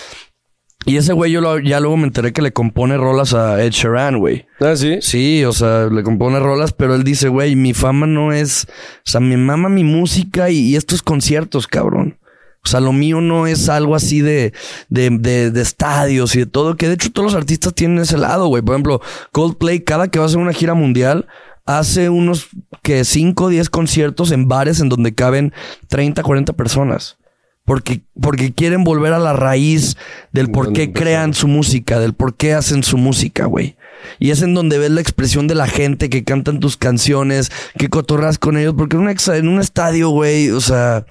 Y 0.87 0.97
ese 0.97 1.13
güey, 1.13 1.33
yo 1.33 1.41
lo- 1.41 1.59
ya 1.59 1.81
luego 1.81 1.97
me 1.97 2.05
enteré 2.07 2.33
que 2.33 2.41
le 2.43 2.53
compone 2.53 2.97
rolas 2.97 3.35
a 3.35 3.63
Ed 3.63 3.73
Sheeran, 3.73 4.19
güey. 4.19 4.47
Ah, 4.61 4.77
sí. 4.77 4.99
Sí, 5.03 5.45
o 5.45 5.53
sea, 5.53 5.87
le 5.87 6.03
compone 6.05 6.39
rolas, 6.39 6.73
pero 6.73 6.95
él 6.95 7.03
dice, 7.05 7.29
güey, 7.29 7.57
mi 7.57 7.75
fama 7.75 8.07
no 8.07 8.33
es, 8.33 8.67
o 8.69 9.03
sea, 9.11 9.21
me 9.21 9.37
mama 9.37 9.69
mi 9.69 9.83
música 9.85 10.49
y, 10.49 10.59
y 10.59 10.77
estos 10.77 11.03
conciertos, 11.03 11.67
cabrón. 11.67 12.19
O 12.65 12.69
sea, 12.69 12.81
lo 12.81 12.93
mío 12.93 13.21
no 13.21 13.47
es 13.47 13.69
algo 13.69 13.95
así 13.95 14.21
de, 14.23 14.53
de, 14.89 15.11
de, 15.11 15.51
de 15.51 15.61
estadios 15.63 16.35
y 16.35 16.41
de 16.41 16.47
todo, 16.47 16.77
que 16.77 16.89
de 16.89 16.95
hecho 16.95 17.13
todos 17.13 17.33
los 17.33 17.41
artistas 17.41 17.75
tienen 17.75 17.99
ese 17.99 18.17
lado, 18.19 18.47
güey. 18.49 18.63
Por 18.63 18.75
ejemplo, 18.75 19.01
Coldplay, 19.33 19.81
cada 19.81 20.09
que 20.09 20.19
va 20.19 20.25
a 20.25 20.29
hacer 20.29 20.39
una 20.41 20.53
gira 20.53 20.75
mundial, 20.75 21.27
hace 21.65 22.09
unos 22.11 22.49
que 22.83 23.05
5 23.05 23.45
o 23.45 23.49
10 23.49 23.71
conciertos 23.71 24.31
en 24.33 24.49
bares 24.49 24.81
en 24.81 24.89
donde 24.89 25.15
caben 25.15 25.53
30, 25.89 26.23
40 26.23 26.53
personas. 26.55 27.19
Porque, 27.67 28.01
porque 28.19 28.55
quieren 28.55 28.85
volver 28.85 29.13
a 29.13 29.19
la 29.19 29.35
raíz 29.35 29.97
del 30.33 30.51
por 30.51 30.73
qué 30.73 30.93
crean 30.95 31.35
su 31.35 31.49
música, 31.49 31.99
del 32.01 32.15
por 32.15 32.35
qué 32.37 32.55
hacen 32.55 32.83
su 32.83 32.97
música, 32.97 33.45
güey. 33.45 33.77
Y 34.19 34.31
es 34.31 34.41
en 34.41 34.55
donde 34.55 34.79
ves 34.79 34.91
la 34.91 35.01
expresión 35.03 35.49
de 35.49 35.55
la 35.57 35.67
gente 35.67 36.09
que 36.09 36.25
cantan 36.25 36.61
tus 36.61 36.77
canciones, 36.79 37.51
que 37.77 37.89
cotorras 37.91 38.39
con 38.39 38.57
ellos, 38.57 38.75
porque 38.79 38.97
en 38.97 39.03
un, 39.03 39.09
ex- 39.11 39.29
en 39.29 39.49
un 39.49 39.61
estadio, 39.61 40.11
güey, 40.11 40.51
o 40.51 40.61
sea, 40.61 41.05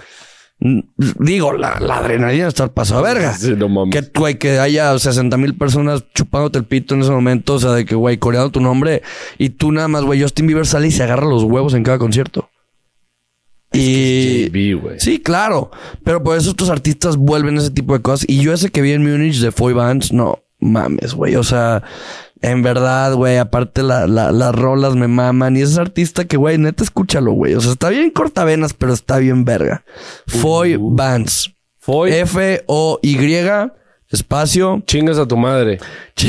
digo, 1.19 1.53
la, 1.53 1.79
la 1.79 1.97
adrenalina 1.97 2.47
está 2.47 2.63
al 2.63 2.71
paso 2.71 2.97
a 2.97 3.01
verga. 3.01 3.33
Sí, 3.33 3.53
no 3.57 3.67
mames. 3.69 3.93
Que, 3.93 4.09
güey, 4.17 4.37
que 4.39 4.59
haya 4.59 4.97
60 4.97 5.35
mil 5.37 5.55
personas 5.55 6.05
chupándote 6.13 6.57
el 6.59 6.65
pito 6.65 6.95
en 6.95 7.01
ese 7.01 7.11
momento, 7.11 7.55
o 7.55 7.59
sea, 7.59 7.71
de 7.71 7.85
que, 7.85 7.95
güey, 7.95 8.17
coreando 8.17 8.49
tu 8.51 8.61
nombre 8.61 9.01
y 9.37 9.49
tú 9.49 9.71
nada 9.71 9.87
más, 9.87 10.03
güey, 10.03 10.21
Justin 10.21 10.47
Bieber 10.47 10.65
sale 10.65 10.87
y 10.87 10.91
se 10.91 11.03
agarra 11.03 11.27
los 11.27 11.43
huevos 11.43 11.73
en 11.73 11.83
cada 11.83 11.97
concierto. 11.97 12.49
Y... 13.77 14.49
JB. 14.49 14.99
Sí, 14.99 15.19
claro. 15.19 15.71
Pero 16.03 16.23
por 16.23 16.37
eso 16.37 16.49
estos 16.51 16.69
artistas 16.69 17.17
vuelven 17.17 17.57
ese 17.57 17.71
tipo 17.71 17.93
de 17.93 18.01
cosas. 18.01 18.25
Y 18.29 18.41
yo 18.41 18.53
ese 18.53 18.69
que 18.69 18.81
vi 18.81 18.91
en 18.91 19.03
Múnich 19.03 19.39
de 19.39 19.51
Foy 19.51 19.73
Bands, 19.73 20.11
no 20.11 20.43
mames, 20.59 21.13
güey. 21.13 21.35
O 21.35 21.43
sea, 21.43 21.83
en 22.41 22.61
verdad, 22.63 23.13
güey, 23.13 23.37
aparte 23.37 23.83
la, 23.83 24.07
la- 24.07 24.31
las 24.31 24.53
rolas 24.55 24.95
me 24.95 25.07
maman. 25.07 25.57
Y 25.57 25.61
ese 25.61 25.79
artista 25.79 26.25
que, 26.25 26.37
güey, 26.37 26.57
neta, 26.57 26.83
escúchalo, 26.83 27.31
güey. 27.33 27.53
O 27.55 27.61
sea, 27.61 27.71
está 27.71 27.89
bien 27.89 28.09
cortavenas, 28.11 28.73
pero 28.73 28.93
está 28.93 29.17
bien 29.17 29.45
verga. 29.45 29.83
Foy 30.27 30.77
Bands. 30.79 31.51
Foy. 31.77 32.11
F-O-Y, 32.13 33.15
espacio. 34.09 34.81
Chingas 34.87 35.17
a 35.19 35.27
tu 35.27 35.37
madre. 35.37 35.77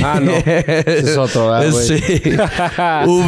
Ah, 0.03 0.21
no. 0.23 0.33
Es 0.47 1.17
otro, 1.17 1.51
¿verdad, 1.51 1.71
güey? 1.71 1.87
Sí. 1.87 2.03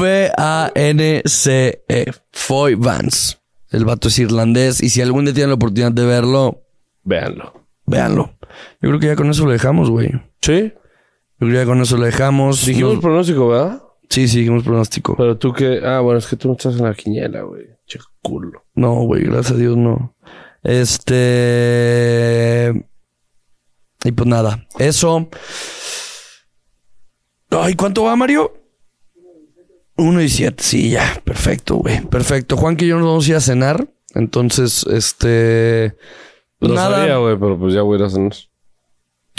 V-A-N-C-E. 0.79 2.13
Foy 2.33 2.75
Vance. 2.75 3.37
El 3.71 3.85
vato 3.85 4.09
es 4.09 4.19
irlandés. 4.19 4.83
Y 4.83 4.89
si 4.91 5.03
algún 5.03 5.25
día 5.27 5.35
tienen 5.35 5.51
la 5.51 5.55
oportunidad 5.57 5.93
de 5.93 6.05
verlo, 6.07 6.63
Véanlo. 7.05 7.53
véanlo. 7.87 8.35
Yo 8.81 8.89
creo 8.89 8.99
que 9.01 9.07
ya 9.07 9.17
con 9.17 9.29
eso 9.31 9.45
lo 9.45 9.53
dejamos, 9.53 9.91
güey. 9.91 10.11
Yo 10.13 10.19
Sí. 10.41 10.73
creo 11.39 11.51
que 11.51 11.55
ya 11.55 11.65
con 11.67 11.81
eso 11.81 11.97
lo 11.97 12.05
dejamos. 12.07 12.65
Dijimos 12.67 12.95
Nos- 12.95 13.03
pronóstico, 13.03 13.49
¿verdad? 13.49 13.83
Sí, 14.11 14.27
sí, 14.27 14.39
dijimos 14.39 14.65
pronóstico. 14.65 15.17
Pero 15.17 15.37
tú 15.37 15.53
que... 15.53 15.83
Ah, 15.85 16.01
bueno, 16.01 16.19
es 16.19 16.27
que 16.27 16.37
tú 16.37 16.49
no 16.49 16.55
estás 16.55 16.77
en 16.77 16.85
la 16.85 16.95
quiniela, 16.95 17.43
güey. 17.43 17.67
Che 17.87 17.99
culo. 18.23 18.65
No, 18.75 18.95
güey, 19.03 19.25
gracias 19.25 19.53
a 19.53 19.57
Dios 19.57 19.77
no. 19.77 20.15
Este. 20.63 21.29
Y 24.05 24.13
pues 24.13 24.29
nada, 24.29 24.67
eso. 24.79 25.29
Ay, 27.51 27.75
¿cuánto 27.75 28.05
va, 28.05 28.17
Mario? 28.17 28.53
Uno 29.99 30.23
y 30.23 30.29
siete, 30.29 30.63
sí, 30.63 30.91
ya, 30.91 31.21
perfecto, 31.25 31.77
güey. 31.77 32.01
Perfecto. 32.07 32.57
Juan 32.57 32.77
que 32.77 32.87
yo 32.87 32.97
nos 32.99 33.07
vamos 33.07 33.27
a 33.27 33.31
ir 33.31 33.37
a 33.37 33.41
cenar. 33.41 33.89
Entonces, 34.15 34.85
este. 34.91 35.97
Pues 36.59 36.71
No 36.71 36.77
nada. 36.77 36.99
sabía, 36.99 37.17
güey, 37.19 37.37
pero 37.39 37.59
pues 37.59 37.75
ya 37.75 37.83
voy 37.83 37.97
a 37.97 37.99
ir 38.01 38.05
a 38.07 38.11
cenar. 38.11 38.33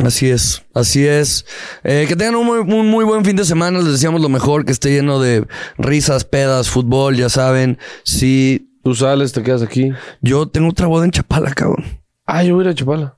Así 0.03 0.29
es, 0.29 0.63
así 0.73 1.05
es. 1.05 1.45
Eh, 1.83 2.05
que 2.07 2.15
tengan 2.15 2.35
un 2.35 2.45
muy, 2.45 2.59
un 2.59 2.87
muy 2.89 3.03
buen 3.03 3.25
fin 3.25 3.35
de 3.35 3.43
semana. 3.43 3.79
Les 3.79 3.91
deseamos 3.93 4.21
lo 4.21 4.29
mejor, 4.29 4.63
que 4.65 4.71
esté 4.71 4.91
lleno 4.91 5.19
de 5.19 5.45
risas, 5.77 6.23
pedas, 6.23 6.69
fútbol, 6.69 7.15
ya 7.17 7.27
saben. 7.29 7.77
Sí, 8.03 8.65
Tú 8.83 8.95
sales, 8.95 9.33
te 9.33 9.43
quedas 9.43 9.61
aquí. 9.61 9.91
yo 10.21 10.47
tengo 10.47 10.69
otra 10.69 10.87
boda 10.87 11.03
en 11.03 11.11
Chapala, 11.11 11.53
cabrón. 11.53 11.83
Ah, 12.25 12.43
yo 12.43 12.55
voy 12.55 12.63
a 12.63 12.67
ir 12.67 12.71
a 12.71 12.75
Chapala. 12.75 13.17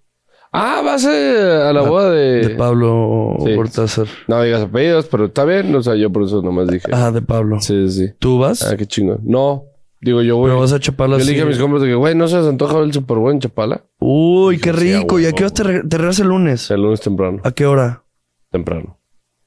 Ah, 0.54 0.82
vas 0.84 1.06
a, 1.06 1.70
a 1.70 1.74
la 1.74 1.82
boda 1.82 2.12
de... 2.12 2.48
De 2.48 2.50
Pablo 2.56 3.38
Sí. 3.46 3.56
Cortázar. 3.56 4.08
No 4.28 4.42
digas 4.42 4.62
apellidos, 4.64 5.08
pero 5.10 5.26
está 5.26 5.46
bien. 5.46 5.74
O 5.74 5.82
sea, 5.82 5.96
yo 5.96 6.10
por 6.12 6.24
eso 6.24 6.42
nomás 6.42 6.68
dije. 6.68 6.88
Ah, 6.92 7.10
de 7.12 7.22
Pablo. 7.22 7.62
Sí, 7.62 7.90
sí, 7.90 8.08
sí. 8.08 8.14
¿Tú 8.20 8.38
vas? 8.40 8.62
Ah, 8.64 8.76
qué 8.76 8.86
chingón. 8.86 9.20
No, 9.24 9.64
digo 10.02 10.22
yo 10.22 10.36
voy. 10.36 10.50
Pero 10.50 10.60
vas 10.60 10.74
a 10.74 10.80
Chapala 10.80 11.18
Yo 11.18 11.24
le 11.24 11.32
dije 11.32 11.44
a 11.44 11.46
mis 11.46 11.58
compas 11.58 11.82
de 11.82 11.88
que, 11.88 11.96
güey, 11.96 12.16
¿no 12.16 12.28
se 12.28 12.36
les 12.38 12.48
antoja 12.48 12.74
ver 12.76 12.84
el 12.84 12.94
Super 12.94 13.18
Bowl 13.18 13.32
en 13.32 13.40
Chapala? 13.40 13.86
Uy, 14.00 14.60
qué 14.60 14.74
Dije, 14.74 14.84
sí, 14.84 14.94
a 14.94 15.00
rico. 15.00 15.20
¿Y 15.20 15.24
a 15.24 15.28
huevo, 15.28 15.38
qué 15.38 15.44
hora 15.46 15.54
te, 15.54 15.64
re- 15.64 15.84
te 15.88 15.98
regresas 15.98 16.20
el 16.20 16.28
lunes? 16.28 16.70
El 16.72 16.82
lunes 16.82 17.00
temprano. 17.00 17.40
¿A 17.46 17.52
qué 17.52 17.66
hora? 17.66 18.04
Temprano. 18.52 18.98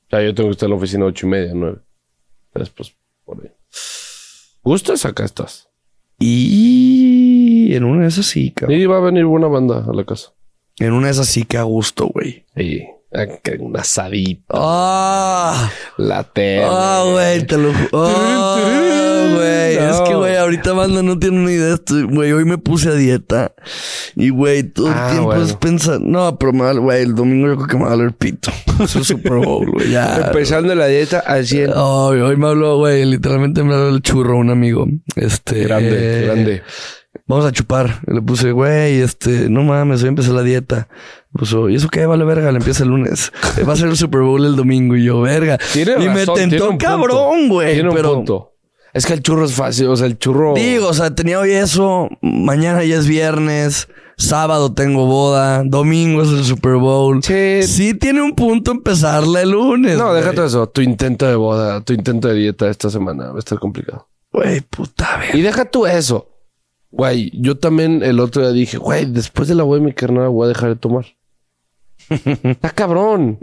O 0.07 0.11
sea, 0.11 0.23
yo 0.23 0.35
tengo 0.35 0.49
que 0.49 0.53
estar 0.53 0.67
en 0.69 0.71
la 0.71 0.77
oficina 0.79 1.05
a 1.05 1.09
ocho 1.09 1.27
y 1.27 1.31
media, 1.31 1.53
nueve. 1.55 1.79
Después, 2.55 2.95
por 3.27 3.43
ahí. 3.43 3.51
¿Gustas? 4.63 5.05
Acá 5.05 5.25
estás. 5.25 5.69
Y 6.19 7.75
en 7.75 7.85
una 7.85 8.03
de 8.03 8.09
esas 8.09 8.25
sí, 8.27 8.53
cabrón. 8.53 8.79
Y 8.79 8.87
va 8.87 8.97
a 8.97 9.01
venir 9.01 9.27
buena 9.27 9.49
banda 9.49 9.85
a 9.87 9.93
la 9.93 10.05
casa. 10.05 10.31
En 10.79 10.93
una 10.93 11.07
de 11.07 11.13
esas 11.13 11.29
sí 11.29 11.45
que 11.45 11.57
a 11.59 11.63
gusto, 11.63 12.07
güey. 12.13 12.45
Sí. 12.57 12.83
Ah, 13.17 13.27
Un 13.61 13.77
asadito. 13.77 14.43
¡Ah! 14.51 15.71
La 15.99 16.25
tele. 16.25 16.65
¡Ah, 16.69 17.05
güey! 17.13 17.47
Te 17.47 17.57
lo 17.57 17.73
ju- 17.73 17.89
¡Ah, 17.93 19.31
güey! 19.37 19.77
Es 19.77 20.01
que, 20.09 20.15
güey, 20.17 20.35
ahorita 20.37 20.73
banda 20.73 21.01
no 21.05 21.17
tiene 21.17 21.37
ni 21.47 21.53
idea. 21.53 21.75
Estoy- 21.75 22.03
Güey, 22.13 22.33
hoy 22.33 22.45
me 22.45 22.59
puse 22.59 22.89
a 22.89 22.95
dieta. 22.95 23.55
Y, 24.17 24.31
güey, 24.31 24.65
todo 24.65 24.89
Ah, 24.89 25.05
el 25.07 25.11
tiempo 25.13 25.27
bueno. 25.29 25.45
es 25.45 25.55
pensar... 25.55 26.01
No, 26.01 26.37
pero 26.41 26.53
me 26.53 26.63
va- 26.65 26.73
güey, 26.73 27.03
el 27.03 27.15
domingo 27.15 27.47
yo 27.47 27.55
creo 27.55 27.69
que 27.69 27.77
me 27.77 27.83
va 27.85 27.93
a 27.93 27.97
doler 27.97 28.13
pito. 28.15 28.51
Es 28.83 28.97
el 28.97 29.05
Super 29.05 29.35
Bowl, 29.35 29.71
güey. 29.71 29.91
Ya. 29.93 30.17
Empezando 30.27 30.75
la 30.75 30.87
dieta 30.89 31.21
al 31.21 31.47
100. 31.47 31.71
Ay, 31.71 32.19
hoy 32.21 32.37
me 32.37 32.49
habló, 32.49 32.79
güey, 32.79 33.05
literalmente 33.05 33.63
me 33.63 33.75
habló 33.75 33.91
el 33.91 34.03
churro 34.03 34.37
un 34.39 34.51
amigo. 34.51 34.89
Este. 35.15 35.63
Grande, 35.63 35.91
eh, 36.23 36.25
grande. 36.27 36.63
Vamos 37.27 37.47
a 37.47 37.53
chupar. 37.53 38.01
Le 38.07 38.21
puse, 38.21 38.53
güey, 38.53 39.01
este, 39.01 39.49
no 39.49 39.63
mames, 39.63 40.03
hoy 40.03 40.09
empecé 40.09 40.31
la 40.33 40.43
dieta. 40.43 40.89
Puso, 41.33 41.69
¿y 41.69 41.77
eso 41.77 41.89
qué? 41.89 42.07
Vale, 42.07 42.25
verga, 42.25 42.53
le 42.53 42.59
empieza 42.59 42.85
el 42.85 42.91
lunes. 42.91 43.33
Va 43.69 43.73
a 43.73 43.77
ser 43.77 43.89
el 43.89 43.97
Super 43.97 44.21
Bowl 44.21 44.45
el 44.45 44.57
domingo. 44.57 44.97
Y 44.97 45.05
yo, 45.05 45.21
verga. 45.21 45.59
Tiene 45.73 45.95
y 45.95 46.09
me 46.09 46.21
razón, 46.21 46.35
tiene 46.35 46.51
tentó 46.51 46.79
cabrón, 46.79 47.49
güey. 47.49 47.75
Tiene 47.75 47.89
un 47.89 47.95
Pero 47.95 48.15
punto. 48.15 48.51
Es 48.93 49.07
que 49.07 49.15
el 49.15 49.23
churro 49.23 49.45
es 49.45 49.53
fácil. 49.53 49.89
O 49.89 49.97
sea, 49.97 50.07
el 50.07 50.19
churro. 50.19 50.55
digo, 50.55 50.89
o 50.89 50.95
sea, 50.95 51.15
tenía 51.15 51.41
hoy 51.41 51.51
eso. 51.51 52.09
Mañana 52.23 52.85
ya 52.85 52.97
es 52.97 53.09
viernes. 53.09 53.89
Sábado 54.17 54.73
tengo 54.73 55.07
boda. 55.07 55.65
Domingo 55.65 56.23
es 56.23 56.29
el 56.29 56.45
Super 56.45 56.77
Bowl. 56.77 57.21
Sí. 57.23 57.65
Sí 57.65 57.95
tiene 57.95 58.23
un 58.23 58.37
punto 58.37 58.71
empezarla 58.71 59.43
el 59.43 59.51
lunes. 59.51 59.99
No, 59.99 60.15
déjate 60.15 60.45
eso. 60.45 60.69
Tu 60.69 60.83
intento 60.83 61.27
de 61.27 61.35
boda, 61.35 61.81
tu 61.81 61.93
intento 61.93 62.29
de 62.29 62.35
dieta 62.35 62.69
esta 62.71 62.91
semana 62.91 63.31
va 63.31 63.37
a 63.37 63.39
estar 63.41 63.59
complicado. 63.59 64.09
Güey, 64.33 64.61
puta, 64.61 65.17
ver. 65.17 65.35
Y 65.35 65.43
deja 65.43 65.65
tú 65.65 65.87
eso. 65.87 66.29
Güey, 66.97 67.33
yo 67.35 67.57
también 67.57 68.03
el 68.05 68.21
otro 68.21 68.43
día 68.43 68.53
dije, 68.53 68.79
güey, 68.79 69.05
después 69.07 69.49
de 69.49 69.57
la 69.57 69.65
de 69.65 69.81
mi 69.81 69.93
carnal 69.93 70.29
voy 70.29 70.45
a 70.45 70.49
dejar 70.49 70.69
de 70.69 70.77
tomar. 70.77 71.05
está 72.45 72.71
cabrón. 72.71 73.39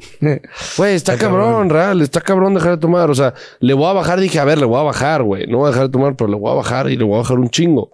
Güey, 0.77 0.95
está, 0.95 1.17
cabrón, 1.17 1.69
real. 1.69 2.01
Está 2.01 2.21
cabrón 2.21 2.53
dejar 2.53 2.71
de 2.71 2.77
tomar. 2.77 3.09
O 3.09 3.15
sea, 3.15 3.33
le 3.59 3.73
voy 3.73 3.87
a 3.87 3.93
bajar. 3.93 4.21
Dije, 4.21 4.39
a 4.39 4.45
ver, 4.45 4.57
le 4.57 4.65
voy 4.65 4.79
a 4.79 4.83
bajar, 4.83 5.23
güey. 5.23 5.47
No 5.47 5.57
voy 5.57 5.67
a 5.67 5.71
dejar 5.71 5.87
de 5.87 5.91
tomar, 5.91 6.15
pero 6.15 6.29
le 6.29 6.37
voy 6.37 6.51
a 6.51 6.55
bajar 6.55 6.89
y 6.89 6.95
le 6.95 7.03
voy 7.03 7.15
a 7.15 7.19
bajar 7.19 7.39
un 7.39 7.49
chingo. 7.49 7.91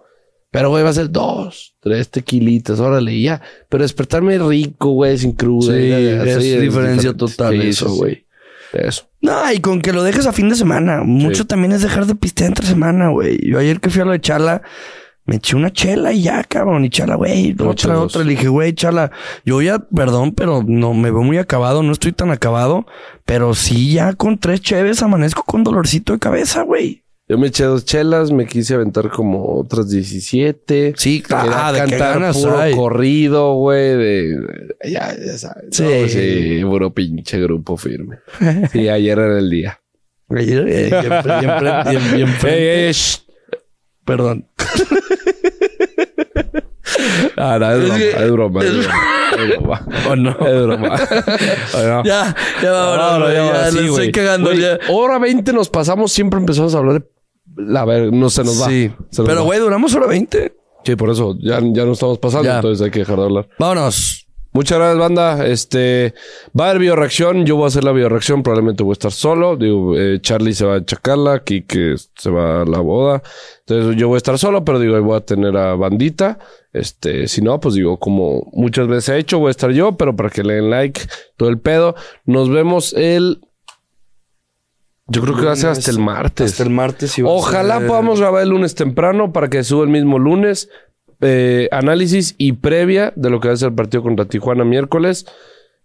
Pero, 0.50 0.70
güey, 0.70 0.84
va 0.84 0.90
a 0.90 0.94
ser 0.94 1.10
dos, 1.10 1.76
tres 1.80 2.08
tequilitas, 2.08 2.78
órale, 2.80 3.12
y 3.12 3.24
ya. 3.24 3.42
Pero 3.68 3.82
despertarme 3.82 4.38
rico, 4.38 4.90
güey, 4.90 5.18
sin 5.18 5.32
cruda. 5.32 5.74
Sí, 5.74 5.88
ya, 5.88 6.24
es 6.24 6.42
sí, 6.42 6.56
diferencia 6.56 7.12
total 7.12 7.60
Sí, 7.60 7.68
eso, 7.68 7.88
sí. 7.88 7.96
güey. 7.96 8.26
Eso. 8.72 9.08
No, 9.20 9.52
y 9.52 9.60
con 9.60 9.80
que 9.82 9.92
lo 9.92 10.02
dejes 10.02 10.26
a 10.26 10.32
fin 10.32 10.48
de 10.48 10.54
semana. 10.54 11.02
Mucho 11.02 11.46
también 11.46 11.72
es 11.72 11.82
dejar 11.82 12.06
de 12.06 12.14
pistear 12.14 12.48
entre 12.48 12.66
semana, 12.66 13.08
güey. 13.08 13.38
Yo 13.42 13.58
ayer 13.58 13.80
que 13.80 13.90
fui 13.90 14.02
a 14.02 14.04
lo 14.04 14.12
de 14.12 14.20
Chala, 14.20 14.62
me 15.28 15.36
eché 15.36 15.54
una 15.54 15.70
chela 15.72 16.12
y 16.12 16.22
ya, 16.22 16.42
cabrón. 16.42 16.84
Y 16.84 16.90
Chala, 16.90 17.14
güey, 17.16 17.54
No, 17.54 17.70
otra, 17.70 17.74
chelos. 17.74 18.04
otra. 18.16 18.24
Le 18.24 18.30
dije, 18.30 18.48
güey, 18.48 18.72
Chala, 18.72 19.12
yo 19.44 19.60
ya, 19.62 19.78
perdón, 19.78 20.32
pero 20.32 20.64
no 20.66 20.94
me 20.94 21.10
veo 21.10 21.22
muy 21.22 21.36
acabado. 21.38 21.82
No 21.82 21.92
estoy 21.92 22.12
tan 22.12 22.30
acabado. 22.30 22.86
Pero 23.26 23.54
sí, 23.54 23.92
ya 23.92 24.14
con 24.14 24.38
tres 24.38 24.62
cheves 24.62 25.02
amanezco 25.02 25.44
con 25.44 25.62
dolorcito 25.64 26.14
de 26.14 26.18
cabeza, 26.18 26.62
güey. 26.62 27.04
Yo 27.28 27.36
me 27.36 27.48
eché 27.48 27.64
dos 27.64 27.84
chelas, 27.84 28.32
me 28.32 28.46
quise 28.46 28.72
aventar 28.72 29.10
como 29.10 29.58
otras 29.58 29.90
17. 29.90 30.94
Sí, 30.96 31.20
claro, 31.20 31.50
ah, 31.54 31.72
de 31.72 31.78
cantar 31.80 32.14
ganas 32.14 32.38
puro 32.38 32.58
hay. 32.58 32.74
corrido, 32.74 33.52
güey, 33.56 33.96
de... 33.98 34.36
Ya, 34.84 35.14
ya 35.14 35.36
sabes. 35.36 35.66
Sí. 35.72 35.84
Sí. 36.08 36.58
sí, 36.58 36.64
puro 36.64 36.94
pinche 36.94 37.38
grupo 37.38 37.76
firme. 37.76 38.20
Sí, 38.72 38.88
ayer 38.88 39.18
era 39.18 39.38
el 39.38 39.50
día. 39.50 39.78
Ayer, 40.30 40.64
eh, 40.68 40.90
bien, 41.40 42.08
bien, 42.14 42.28
Perdón. 44.08 44.46
Ah, 47.36 47.58
no, 47.60 47.70
es 47.70 47.78
broma, 47.84 47.98
que- 47.98 48.10
es 48.10 48.30
broma, 48.32 48.64
es 48.64 48.78
broma. 48.78 48.94
Es 49.38 49.48
broma. 49.58 49.86
¿O 50.08 50.16
no? 50.16 50.30
Es 50.46 50.62
broma. 50.66 50.96
Bueno. 51.74 52.02
Ya, 52.04 52.34
ya 52.62 52.72
va, 52.72 52.96
No, 52.96 53.18
no, 53.20 53.32
ya 53.32 53.52
ya, 53.52 53.70
le 53.70 53.80
sí, 53.80 53.86
estoy 53.86 54.10
cagando 54.12 54.50
Güey, 54.50 54.62
ya. 54.62 54.78
Hora 54.90 55.18
20 55.18 55.52
nos 55.52 55.68
pasamos, 55.68 56.10
siempre 56.12 56.40
empezamos 56.40 56.74
a 56.74 56.78
hablar 56.78 57.00
de... 57.00 57.08
La 57.56 57.84
ver, 57.84 58.12
no 58.12 58.30
se 58.30 58.42
nos 58.42 58.60
va. 58.60 58.66
Sí, 58.66 58.90
Se 59.10 59.22
nos 59.22 59.28
pero 59.28 59.44
güey, 59.44 59.60
duramos 59.60 59.94
hora 59.94 60.06
20. 60.06 60.52
Sí, 60.84 60.96
por 60.96 61.10
eso. 61.10 61.36
Ya, 61.40 61.60
ya 61.60 61.84
no 61.84 61.92
estamos 61.92 62.18
pasando, 62.18 62.48
Ya. 62.48 62.56
entonces 62.56 62.84
hay 62.84 62.90
que 62.90 63.00
dejar 63.00 63.16
de 63.18 63.24
hablar. 63.24 63.48
Vámonos. 63.58 64.17
Muchas 64.58 64.76
gracias, 64.78 64.98
banda. 64.98 65.46
Este 65.46 66.14
va 66.58 66.64
a 66.66 66.70
haber 66.70 66.80
bioreacción. 66.80 67.46
Yo 67.46 67.54
voy 67.54 67.66
a 67.66 67.68
hacer 67.68 67.84
la 67.84 67.92
bioreacción. 67.92 68.42
Probablemente 68.42 68.82
voy 68.82 68.90
a 68.90 68.94
estar 68.94 69.12
solo. 69.12 69.56
Digo, 69.56 69.96
eh, 69.96 70.18
Charlie 70.20 70.52
se 70.52 70.66
va 70.66 70.74
a 70.74 70.84
chacarla, 70.84 71.44
Kike 71.44 71.94
se 72.16 72.28
va 72.28 72.62
a 72.62 72.64
la 72.64 72.80
boda. 72.80 73.22
Entonces 73.60 73.94
yo 73.94 74.08
voy 74.08 74.16
a 74.16 74.18
estar 74.18 74.36
solo, 74.36 74.64
pero 74.64 74.80
digo, 74.80 74.96
ahí 74.96 75.00
voy 75.00 75.16
a 75.16 75.20
tener 75.20 75.56
a 75.56 75.76
bandita. 75.76 76.40
Este, 76.72 77.28
si 77.28 77.40
no, 77.40 77.60
pues 77.60 77.76
digo, 77.76 78.00
como 78.00 78.50
muchas 78.52 78.88
veces 78.88 79.10
he 79.10 79.18
hecho, 79.18 79.38
voy 79.38 79.46
a 79.46 79.50
estar 79.52 79.70
yo, 79.70 79.96
pero 79.96 80.16
para 80.16 80.28
que 80.28 80.42
le 80.42 80.54
den 80.54 80.70
like, 80.70 81.02
todo 81.36 81.50
el 81.50 81.60
pedo. 81.60 81.94
Nos 82.24 82.50
vemos 82.50 82.94
el. 82.94 83.40
Yo 85.06 85.22
creo 85.22 85.36
que 85.36 85.44
va 85.46 85.52
a 85.52 85.56
ser 85.56 85.70
hasta 85.70 85.92
el 85.92 86.00
martes. 86.00 86.50
Hasta 86.50 86.64
el 86.64 86.70
martes. 86.70 87.16
y 87.16 87.22
va 87.22 87.30
a 87.30 87.32
Ojalá 87.32 87.78
ser- 87.78 87.86
podamos 87.86 88.18
grabar 88.18 88.42
el 88.42 88.48
lunes 88.48 88.74
temprano 88.74 89.32
para 89.32 89.48
que 89.48 89.62
suba 89.62 89.84
el 89.84 89.90
mismo 89.90 90.18
lunes. 90.18 90.68
Eh, 91.20 91.68
análisis 91.72 92.34
y 92.38 92.52
previa 92.52 93.12
de 93.16 93.30
lo 93.30 93.40
que 93.40 93.48
va 93.48 93.54
a 93.54 93.56
ser 93.56 93.70
el 93.70 93.74
partido 93.74 94.02
contra 94.02 94.26
Tijuana 94.26 94.64
miércoles. 94.64 95.26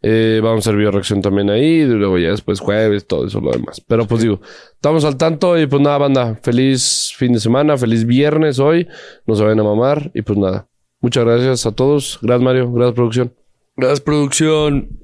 Eh, 0.05 0.41
vamos 0.43 0.67
a 0.67 0.69
hacer 0.69 0.77
bioreacción 0.77 1.21
también 1.21 1.49
ahí. 1.49 1.81
Y 1.81 1.85
luego 1.85 2.17
ya 2.17 2.29
después 2.29 2.59
jueves, 2.59 3.07
todo 3.07 3.25
eso, 3.25 3.39
lo 3.39 3.51
demás. 3.51 3.81
Pero 3.87 4.05
pues 4.05 4.21
digo, 4.21 4.41
estamos 4.73 5.05
al 5.05 5.17
tanto. 5.17 5.57
Y 5.57 5.65
pues 5.65 5.81
nada, 5.81 5.97
banda. 5.97 6.39
Feliz 6.43 7.13
fin 7.15 7.33
de 7.33 7.39
semana. 7.39 7.77
Feliz 7.77 8.05
viernes 8.05 8.59
hoy. 8.59 8.87
No 9.25 9.35
se 9.35 9.43
vayan 9.43 9.61
a 9.61 9.63
mamar. 9.63 10.11
Y 10.13 10.21
pues 10.21 10.37
nada. 10.37 10.67
Muchas 10.99 11.25
gracias 11.25 11.65
a 11.65 11.71
todos. 11.71 12.19
Gracias, 12.21 12.43
Mario. 12.43 12.71
Gracias, 12.71 12.95
producción. 12.95 13.33
Gracias, 13.75 14.01
producción. 14.01 15.02